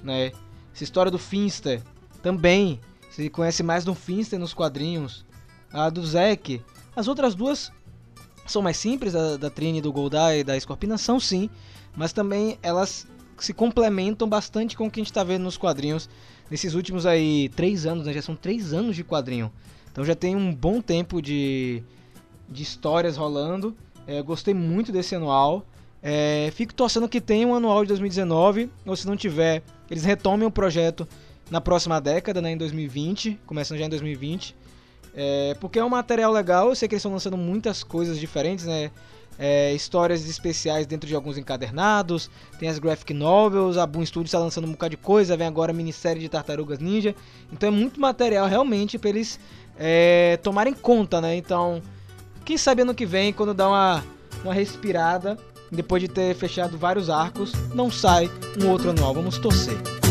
né? 0.02 0.32
Essa 0.72 0.84
história 0.84 1.10
do 1.10 1.18
Finster 1.18 1.82
também. 2.22 2.80
Você 3.10 3.28
conhece 3.28 3.62
mais 3.62 3.84
do 3.84 3.94
Finster 3.94 4.38
nos 4.38 4.54
quadrinhos. 4.54 5.26
A 5.72 5.88
do 5.90 6.04
Zack. 6.04 6.60
As 6.94 7.08
outras 7.08 7.34
duas 7.34 7.72
são 8.46 8.62
mais 8.62 8.76
simples, 8.76 9.12
da, 9.12 9.36
da 9.36 9.50
Trini, 9.50 9.80
do 9.80 9.92
Goldar 9.92 10.36
e 10.36 10.44
da 10.44 10.56
Escorpina, 10.56 10.98
são 10.98 11.18
sim, 11.18 11.48
mas 11.96 12.12
também 12.12 12.58
elas 12.62 13.06
se 13.38 13.52
complementam 13.52 14.28
bastante 14.28 14.76
com 14.76 14.86
o 14.86 14.90
que 14.90 15.00
a 15.00 15.02
gente 15.02 15.10
está 15.10 15.24
vendo 15.24 15.42
nos 15.42 15.56
quadrinhos 15.56 16.08
nesses 16.50 16.74
últimos 16.74 17.06
aí 17.06 17.48
três 17.50 17.86
anos, 17.86 18.06
né? 18.06 18.12
Já 18.12 18.22
são 18.22 18.36
três 18.36 18.72
anos 18.72 18.94
de 18.94 19.02
quadrinho. 19.02 19.50
Então 19.90 20.04
já 20.04 20.14
tem 20.14 20.36
um 20.36 20.54
bom 20.54 20.80
tempo 20.80 21.20
de, 21.20 21.82
de 22.48 22.62
histórias 22.62 23.16
rolando. 23.16 23.76
É, 24.06 24.22
gostei 24.22 24.54
muito 24.54 24.92
desse 24.92 25.14
anual. 25.14 25.66
É, 26.02 26.50
fico 26.54 26.74
torcendo 26.74 27.08
que 27.08 27.20
tenha 27.20 27.46
um 27.46 27.54
anual 27.54 27.82
de 27.82 27.88
2019, 27.88 28.68
ou 28.84 28.96
se 28.96 29.06
não 29.06 29.16
tiver, 29.16 29.62
eles 29.88 30.04
retomem 30.04 30.46
o 30.46 30.50
projeto 30.50 31.06
na 31.48 31.60
próxima 31.60 32.00
década, 32.00 32.42
né, 32.42 32.50
em 32.50 32.56
2020, 32.56 33.38
começando 33.46 33.78
já 33.78 33.86
em 33.86 33.88
2020. 33.88 34.56
É, 35.14 35.54
porque 35.60 35.78
é 35.78 35.84
um 35.84 35.88
material 35.88 36.32
legal, 36.32 36.68
eu 36.68 36.74
sei 36.74 36.88
que 36.88 36.94
eles 36.94 37.00
estão 37.00 37.12
lançando 37.12 37.36
muitas 37.36 37.82
coisas 37.82 38.18
diferentes, 38.18 38.64
né? 38.64 38.90
É, 39.38 39.72
histórias 39.72 40.28
especiais 40.28 40.86
dentro 40.86 41.08
de 41.08 41.14
alguns 41.14 41.38
encadernados, 41.38 42.30
tem 42.58 42.68
as 42.68 42.78
graphic 42.78 43.14
novels, 43.14 43.78
a 43.78 43.86
Boom 43.86 44.04
Studios 44.04 44.28
está 44.28 44.38
lançando 44.38 44.66
um 44.66 44.72
bocado 44.72 44.90
de 44.90 44.98
coisa, 44.98 45.36
vem 45.36 45.46
agora 45.46 45.72
a 45.72 45.74
minissérie 45.74 46.20
de 46.20 46.28
Tartarugas 46.28 46.78
Ninja, 46.78 47.14
então 47.50 47.68
é 47.68 47.72
muito 47.72 47.98
material 47.98 48.46
realmente 48.46 48.98
para 48.98 49.08
eles 49.08 49.40
é, 49.78 50.38
tomarem 50.42 50.74
conta, 50.74 51.20
né? 51.20 51.34
Então, 51.34 51.82
quem 52.44 52.58
sabe 52.58 52.82
ano 52.82 52.94
que 52.94 53.06
vem, 53.06 53.32
quando 53.32 53.54
dá 53.54 53.68
uma, 53.68 54.04
uma 54.44 54.52
respirada, 54.52 55.38
depois 55.70 56.02
de 56.02 56.08
ter 56.08 56.34
fechado 56.34 56.76
vários 56.76 57.08
arcos, 57.08 57.52
não 57.74 57.90
sai 57.90 58.30
um 58.62 58.68
outro 58.68 58.90
anual, 58.90 59.14
vamos 59.14 59.38
torcer. 59.38 60.01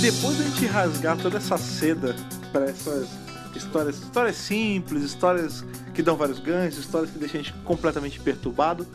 Depois 0.00 0.38
da 0.38 0.44
gente 0.44 0.64
rasgar 0.64 1.18
toda 1.18 1.36
essa 1.36 1.58
seda 1.58 2.16
para 2.50 2.64
essas 2.64 3.06
histórias, 3.54 3.98
histórias 3.98 4.36
simples, 4.36 5.02
histórias 5.02 5.62
que 5.92 6.02
dão 6.02 6.16
vários 6.16 6.38
ganhos, 6.38 6.78
histórias 6.78 7.10
que 7.10 7.18
deixam 7.18 7.38
a 7.38 7.42
gente 7.42 7.54
completamente 7.64 8.18
perturbado, 8.18 8.86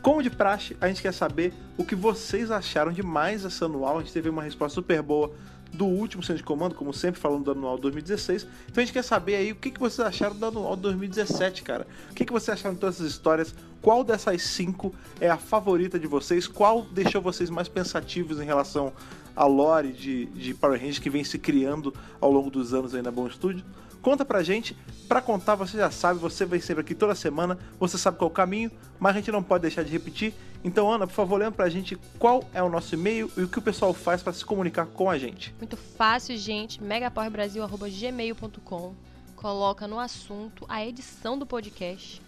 como 0.00 0.22
de 0.22 0.30
praxe, 0.30 0.74
a 0.80 0.88
gente 0.88 1.02
quer 1.02 1.12
saber 1.12 1.52
o 1.76 1.84
que 1.84 1.94
vocês 1.94 2.50
acharam 2.50 2.92
de 2.92 3.02
mais 3.02 3.44
essa 3.44 3.66
anual. 3.66 3.98
A 3.98 4.00
gente 4.00 4.12
teve 4.12 4.30
uma 4.30 4.42
resposta 4.42 4.74
super 4.74 5.02
boa 5.02 5.32
do 5.74 5.84
último 5.84 6.22
centro 6.22 6.38
de 6.38 6.44
comando, 6.44 6.74
como 6.74 6.92
sempre, 6.92 7.20
falando 7.20 7.44
do 7.44 7.50
anual 7.50 7.76
2016. 7.76 8.46
Então 8.70 8.82
a 8.82 8.84
gente 8.84 8.92
quer 8.92 9.02
saber 9.02 9.36
aí 9.36 9.52
o 9.52 9.56
que, 9.56 9.70
que 9.70 9.80
vocês 9.80 10.06
acharam 10.06 10.34
do 10.34 10.46
anual 10.46 10.76
2017, 10.76 11.62
cara. 11.62 11.86
O 12.10 12.14
que, 12.14 12.24
que 12.24 12.32
vocês 12.32 12.56
acharam 12.56 12.74
de 12.74 12.80
todas 12.80 12.96
essas 12.96 13.10
histórias? 13.10 13.54
Qual 13.82 14.02
dessas 14.02 14.40
cinco 14.42 14.94
é 15.20 15.28
a 15.28 15.36
favorita 15.36 15.98
de 15.98 16.06
vocês? 16.06 16.46
Qual 16.46 16.82
deixou 16.82 17.20
vocês 17.20 17.50
mais 17.50 17.68
pensativos 17.68 18.40
em 18.40 18.44
relação 18.44 18.92
à 19.36 19.44
lore 19.44 19.92
de, 19.92 20.26
de 20.26 20.54
Power 20.54 20.78
Rangers 20.78 20.98
que 20.98 21.10
vem 21.10 21.24
se 21.24 21.38
criando 21.38 21.92
ao 22.20 22.30
longo 22.30 22.50
dos 22.50 22.72
anos 22.72 22.94
aí 22.94 23.02
na 23.02 23.10
Bom 23.10 23.26
Estúdio? 23.26 23.64
Conta 24.04 24.24
pra 24.24 24.42
gente. 24.42 24.76
Pra 25.08 25.22
contar, 25.22 25.54
você 25.54 25.78
já 25.78 25.90
sabe, 25.90 26.20
você 26.20 26.44
vem 26.44 26.60
sempre 26.60 26.82
aqui 26.82 26.94
toda 26.94 27.14
semana, 27.14 27.58
você 27.80 27.96
sabe 27.96 28.18
qual 28.18 28.28
é 28.28 28.32
o 28.32 28.34
caminho, 28.34 28.70
mas 28.98 29.16
a 29.16 29.18
gente 29.18 29.32
não 29.32 29.42
pode 29.42 29.62
deixar 29.62 29.82
de 29.82 29.90
repetir. 29.90 30.34
Então, 30.62 30.92
Ana, 30.92 31.06
por 31.06 31.14
favor, 31.14 31.38
lembra 31.38 31.52
pra 31.52 31.70
gente 31.70 31.96
qual 32.18 32.44
é 32.52 32.62
o 32.62 32.68
nosso 32.68 32.94
e-mail 32.94 33.32
e 33.34 33.40
o 33.42 33.48
que 33.48 33.58
o 33.58 33.62
pessoal 33.62 33.94
faz 33.94 34.22
para 34.22 34.34
se 34.34 34.44
comunicar 34.44 34.84
com 34.84 35.08
a 35.08 35.16
gente. 35.16 35.54
Muito 35.58 35.78
fácil, 35.78 36.36
gente. 36.36 36.82
megapowerbrasil.gmail.com 36.82 38.94
Coloca 39.34 39.88
no 39.88 39.98
assunto 39.98 40.66
a 40.68 40.84
edição 40.84 41.38
do 41.38 41.46
podcast 41.46 42.20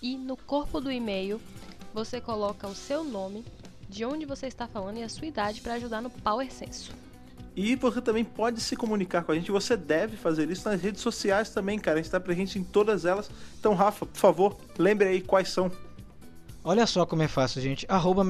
e 0.00 0.16
no 0.16 0.36
corpo 0.36 0.80
do 0.80 0.92
e-mail 0.92 1.40
você 1.92 2.20
coloca 2.20 2.68
o 2.68 2.74
seu 2.74 3.02
nome, 3.02 3.44
de 3.88 4.04
onde 4.04 4.24
você 4.24 4.46
está 4.46 4.68
falando 4.68 4.98
e 4.98 5.02
a 5.02 5.08
sua 5.08 5.26
idade 5.26 5.60
para 5.60 5.74
ajudar 5.74 6.00
no 6.00 6.08
Power 6.08 6.52
Senso. 6.52 7.09
E 7.62 7.76
você 7.76 8.00
também 8.00 8.24
pode 8.24 8.58
se 8.58 8.74
comunicar 8.74 9.22
com 9.22 9.32
a 9.32 9.34
gente, 9.34 9.50
você 9.50 9.76
deve 9.76 10.16
fazer 10.16 10.50
isso 10.50 10.66
nas 10.66 10.80
redes 10.80 11.02
sociais 11.02 11.50
também, 11.50 11.78
cara. 11.78 11.98
A 11.98 12.02
gente 12.02 12.10
tá 12.10 12.18
presente 12.18 12.58
em 12.58 12.64
todas 12.64 13.04
elas. 13.04 13.30
Então, 13.58 13.74
Rafa, 13.74 14.06
por 14.06 14.16
favor, 14.16 14.56
lembre 14.78 15.08
aí 15.08 15.20
quais 15.20 15.50
são. 15.50 15.70
Olha 16.64 16.86
só 16.86 17.04
como 17.04 17.22
é 17.22 17.28
fácil, 17.28 17.60
gente. 17.60 17.84
Arroba 17.86 18.24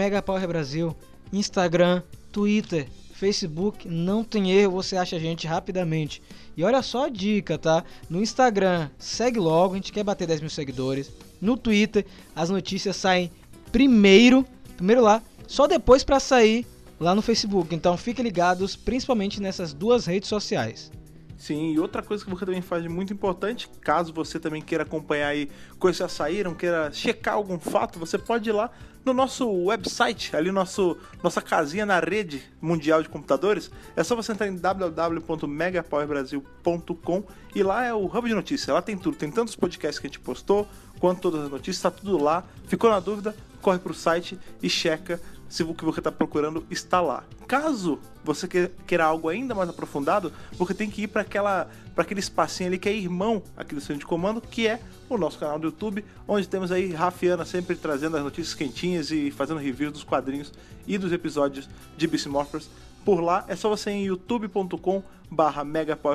Brasil, 0.49 0.97
Instagram, 1.33 2.03
Twitter, 2.33 2.89
Facebook, 3.15 3.89
não 3.89 4.25
tem 4.25 4.51
erro, 4.51 4.73
você 4.73 4.97
acha 4.97 5.15
a 5.15 5.21
gente 5.21 5.47
rapidamente. 5.47 6.21
E 6.57 6.65
olha 6.65 6.83
só 6.83 7.05
a 7.05 7.09
dica, 7.09 7.57
tá? 7.57 7.85
No 8.09 8.21
Instagram, 8.21 8.91
segue 8.99 9.39
logo, 9.39 9.75
a 9.75 9.77
gente 9.77 9.93
quer 9.93 10.03
bater 10.03 10.27
10 10.27 10.41
mil 10.41 10.51
seguidores. 10.51 11.09
No 11.41 11.57
Twitter, 11.57 12.05
as 12.35 12.51
notícias 12.51 12.97
saem 12.97 13.31
primeiro, 13.71 14.45
primeiro 14.77 15.03
lá, 15.03 15.23
só 15.47 15.69
depois 15.69 16.03
pra 16.03 16.19
sair 16.19 16.67
lá 17.01 17.13
no 17.15 17.23
Facebook. 17.23 17.75
Então 17.75 17.97
fiquem 17.97 18.23
ligados, 18.23 18.77
principalmente 18.77 19.41
nessas 19.41 19.73
duas 19.73 20.05
redes 20.05 20.29
sociais. 20.29 20.93
Sim, 21.39 21.73
e 21.73 21.81
outra 21.81 22.03
coisa 22.03 22.23
que 22.23 22.31
você 22.31 22.45
também 22.45 22.61
faz 22.61 22.87
muito 22.87 23.15
importante, 23.15 23.67
caso 23.81 24.13
você 24.13 24.39
também 24.39 24.61
queira 24.61 24.85
acompanhar 24.85 25.29
aí 25.29 25.49
coisas 25.79 25.97
que 25.97 26.03
já 26.03 26.09
saíram, 26.09 26.55
queira 26.55 26.93
checar 26.93 27.33
algum 27.33 27.59
fato, 27.59 27.99
você 27.99 28.19
pode 28.19 28.51
ir 28.51 28.53
lá 28.53 28.71
no 29.07 29.15
nosso 29.15 29.51
website, 29.51 30.37
ali 30.37 30.53
nosso 30.53 30.99
nossa 31.23 31.41
casinha 31.41 31.87
na 31.87 31.99
rede 31.99 32.43
mundial 32.61 33.03
de 33.03 33.09
computadores. 33.09 33.71
É 33.97 34.05
só 34.05 34.15
você 34.15 34.33
entrar 34.33 34.49
em 34.49 34.57
www.megapowerbrasil.com 34.57 37.25
e 37.55 37.63
lá 37.63 37.87
é 37.87 37.95
o 37.95 38.05
hub 38.05 38.29
de 38.29 38.35
notícias. 38.35 38.69
Lá 38.69 38.83
tem 38.83 38.99
tudo, 38.99 39.17
tem 39.17 39.31
tantos 39.31 39.57
podcasts 39.57 39.99
que 39.99 40.07
a 40.07 40.11
gente 40.11 40.21
postou, 40.21 40.69
quanto 40.99 41.23
todas 41.23 41.45
as 41.45 41.51
notícias, 41.51 41.81
tá 41.81 41.91
tudo 41.91 42.23
lá. 42.23 42.45
Ficou 42.67 42.91
na 42.91 43.01
dúvida? 43.01 43.35
Corre 43.63 43.79
pro 43.79 43.95
site 43.95 44.39
e 44.63 44.69
checa 44.69 45.19
se 45.51 45.65
o 45.65 45.75
que 45.75 45.85
você 45.85 46.01
está 46.01 46.13
procurando 46.13 46.65
está 46.71 47.01
lá. 47.01 47.25
Caso 47.47 47.99
você 48.25 48.47
queira 48.87 49.05
algo 49.05 49.29
ainda 49.29 49.55
mais 49.55 49.69
aprofundado, 49.69 50.33
você 50.53 50.73
tem 50.73 50.89
que 50.89 51.03
ir 51.03 51.09
para 51.09 51.23
aquela 51.23 51.69
para 51.95 52.05
aquele 52.05 52.21
espacinho 52.21 52.69
ali 52.69 52.79
que 52.79 52.89
é 52.89 52.95
irmão 52.95 53.43
aqui 53.57 53.75
do 53.75 53.81
centro 53.81 53.99
de 53.99 54.07
comando, 54.07 54.41
que 54.41 54.67
é 54.67 54.81
o 55.09 55.19
nosso 55.19 55.39
canal 55.39 55.59
do 55.59 55.67
YouTube, 55.67 56.05
onde 56.27 56.49
temos 56.49 56.71
aí 56.71 56.93
Rafiana 56.93 57.45
sempre 57.45 57.75
trazendo 57.75 58.17
as 58.17 58.23
notícias 58.23 58.55
quentinhas 58.55 59.11
e 59.11 59.31
fazendo 59.33 59.59
reviews 59.59 59.93
dos 59.93 60.05
quadrinhos 60.05 60.53
e 60.87 60.97
dos 60.97 61.13
episódios 61.13 61.69
de 61.97 62.07
Beast 62.07 62.27
Morphers. 62.27 62.71
Por 63.05 63.21
lá 63.21 63.45
é 63.49 63.57
só 63.57 63.69
você 63.69 63.91
ir 63.91 63.95
em 63.95 64.05
youtube.com 64.07 65.03
barra 65.31 65.65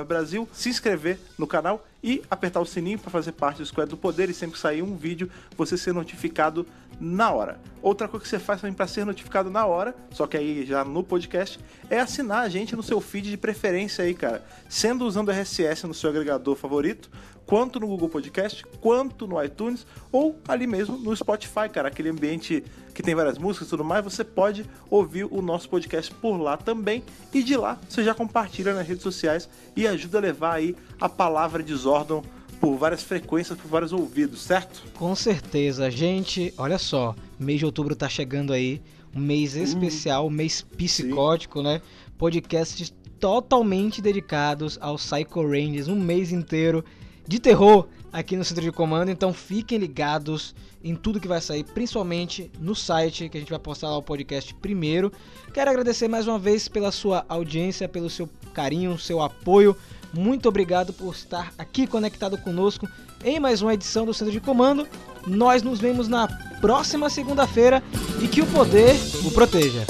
Brasil, 0.05 0.47
se 0.51 0.67
inscrever 0.69 1.17
no 1.37 1.47
canal 1.47 1.85
e 2.03 2.21
apertar 2.29 2.59
o 2.59 2.65
sininho 2.65 2.99
para 2.99 3.09
fazer 3.09 3.31
parte 3.31 3.59
do 3.59 3.65
Squad 3.65 3.89
do 3.89 3.97
Poder 3.97 4.29
e 4.29 4.33
sempre 4.33 4.55
que 4.55 4.59
sair 4.59 4.81
um 4.81 4.95
vídeo 4.95 5.29
você 5.57 5.77
ser 5.77 5.93
notificado 5.93 6.67
na 6.99 7.31
hora. 7.31 7.59
Outra 7.81 8.07
coisa 8.07 8.23
que 8.23 8.29
você 8.29 8.39
faz 8.39 8.61
também 8.61 8.73
para 8.73 8.87
ser 8.87 9.05
notificado 9.05 9.49
na 9.49 9.65
hora, 9.65 9.95
só 10.11 10.27
que 10.27 10.37
aí 10.37 10.65
já 10.65 10.83
no 10.83 11.03
podcast, 11.03 11.59
é 11.89 11.99
assinar 11.99 12.43
a 12.43 12.49
gente 12.49 12.75
no 12.75 12.83
seu 12.83 12.99
feed 12.99 13.29
de 13.29 13.37
preferência 13.37 14.03
aí, 14.03 14.13
cara. 14.13 14.43
Sendo 14.69 15.05
usando 15.05 15.31
RSS 15.31 15.87
no 15.87 15.93
seu 15.93 16.09
agregador 16.09 16.55
favorito, 16.55 17.09
quanto 17.45 17.79
no 17.79 17.87
Google 17.87 18.09
Podcast, 18.09 18.65
quanto 18.81 19.27
no 19.27 19.41
iTunes 19.43 19.85
ou 20.11 20.39
ali 20.47 20.65
mesmo 20.65 20.97
no 20.97 21.15
Spotify, 21.15 21.69
cara, 21.71 21.87
aquele 21.87 22.09
ambiente 22.09 22.63
que 22.93 23.03
tem 23.03 23.13
várias 23.13 23.37
músicas 23.37 23.67
e 23.67 23.71
tudo 23.71 23.83
mais, 23.83 24.03
você 24.03 24.23
pode 24.23 24.65
ouvir 24.89 25.25
o 25.25 25.41
nosso 25.41 25.69
podcast 25.69 26.13
por 26.15 26.37
lá 26.37 26.57
também. 26.57 27.03
E 27.33 27.43
de 27.43 27.55
lá 27.55 27.79
você 27.87 28.03
já 28.03 28.13
compartilha 28.13 28.73
nas 28.73 28.87
redes 28.87 29.03
sociais 29.03 29.49
e 29.75 29.87
ajuda 29.87 30.17
a 30.17 30.21
levar 30.21 30.53
aí 30.55 30.75
a 30.99 31.09
palavra 31.09 31.61
de 31.61 31.75
Zordon 31.75 32.23
por 32.59 32.77
várias 32.77 33.03
frequências, 33.03 33.59
por 33.59 33.67
vários 33.67 33.91
ouvidos, 33.91 34.41
certo? 34.41 34.83
Com 34.93 35.13
certeza, 35.13 35.91
gente. 35.91 36.53
Olha 36.57 36.77
só, 36.77 37.15
mês 37.37 37.59
de 37.59 37.65
outubro 37.65 37.95
tá 37.95 38.07
chegando 38.07 38.53
aí, 38.53 38.81
um 39.13 39.19
mês 39.19 39.55
especial, 39.55 40.27
um 40.27 40.31
mês 40.31 40.61
psicótico, 40.61 41.61
né? 41.61 41.81
Podcasts 42.17 42.93
totalmente 43.19 44.01
dedicados 44.01 44.77
ao 44.81 44.95
Psycho 44.95 45.41
Rangers, 45.41 45.87
um 45.87 45.99
mês 45.99 46.31
inteiro 46.31 46.83
de 47.27 47.39
terror 47.39 47.87
aqui 48.11 48.37
no 48.37 48.45
centro 48.45 48.63
de 48.63 48.71
comando. 48.71 49.09
Então 49.09 49.33
fiquem 49.33 49.77
ligados 49.77 50.55
em 50.83 50.95
tudo 50.95 51.19
que 51.19 51.27
vai 51.27 51.41
sair, 51.41 51.63
principalmente 51.63 52.51
no 52.59 52.75
site 52.75 53.27
que 53.27 53.37
a 53.37 53.39
gente 53.39 53.49
vai 53.49 53.59
postar 53.59 53.89
lá 53.89 53.97
o 53.97 54.03
podcast 54.03 54.53
primeiro. 54.55 55.11
Quero 55.53 55.69
agradecer 55.69 56.07
mais 56.07 56.27
uma 56.27 56.37
vez 56.37 56.67
pela 56.67 56.91
sua 56.91 57.25
audiência, 57.27 57.89
pelo 57.89 58.09
seu 58.09 58.29
carinho, 58.53 58.97
seu 58.97 59.21
apoio. 59.21 59.75
Muito 60.13 60.47
obrigado 60.47 60.93
por 60.93 61.13
estar 61.13 61.51
aqui 61.57 61.85
conectado 61.85 62.37
conosco 62.37 62.87
em 63.23 63.39
mais 63.39 63.61
uma 63.61 63.73
edição 63.73 64.05
do 64.05 64.13
Centro 64.13 64.31
de 64.31 64.39
Comando. 64.39 64.87
Nós 65.27 65.63
nos 65.63 65.79
vemos 65.79 66.07
na 66.07 66.27
próxima 66.61 67.09
segunda-feira 67.09 67.83
e 68.21 68.27
que 68.27 68.41
o 68.41 68.45
poder 68.47 68.95
o 69.25 69.31
proteja. 69.31 69.85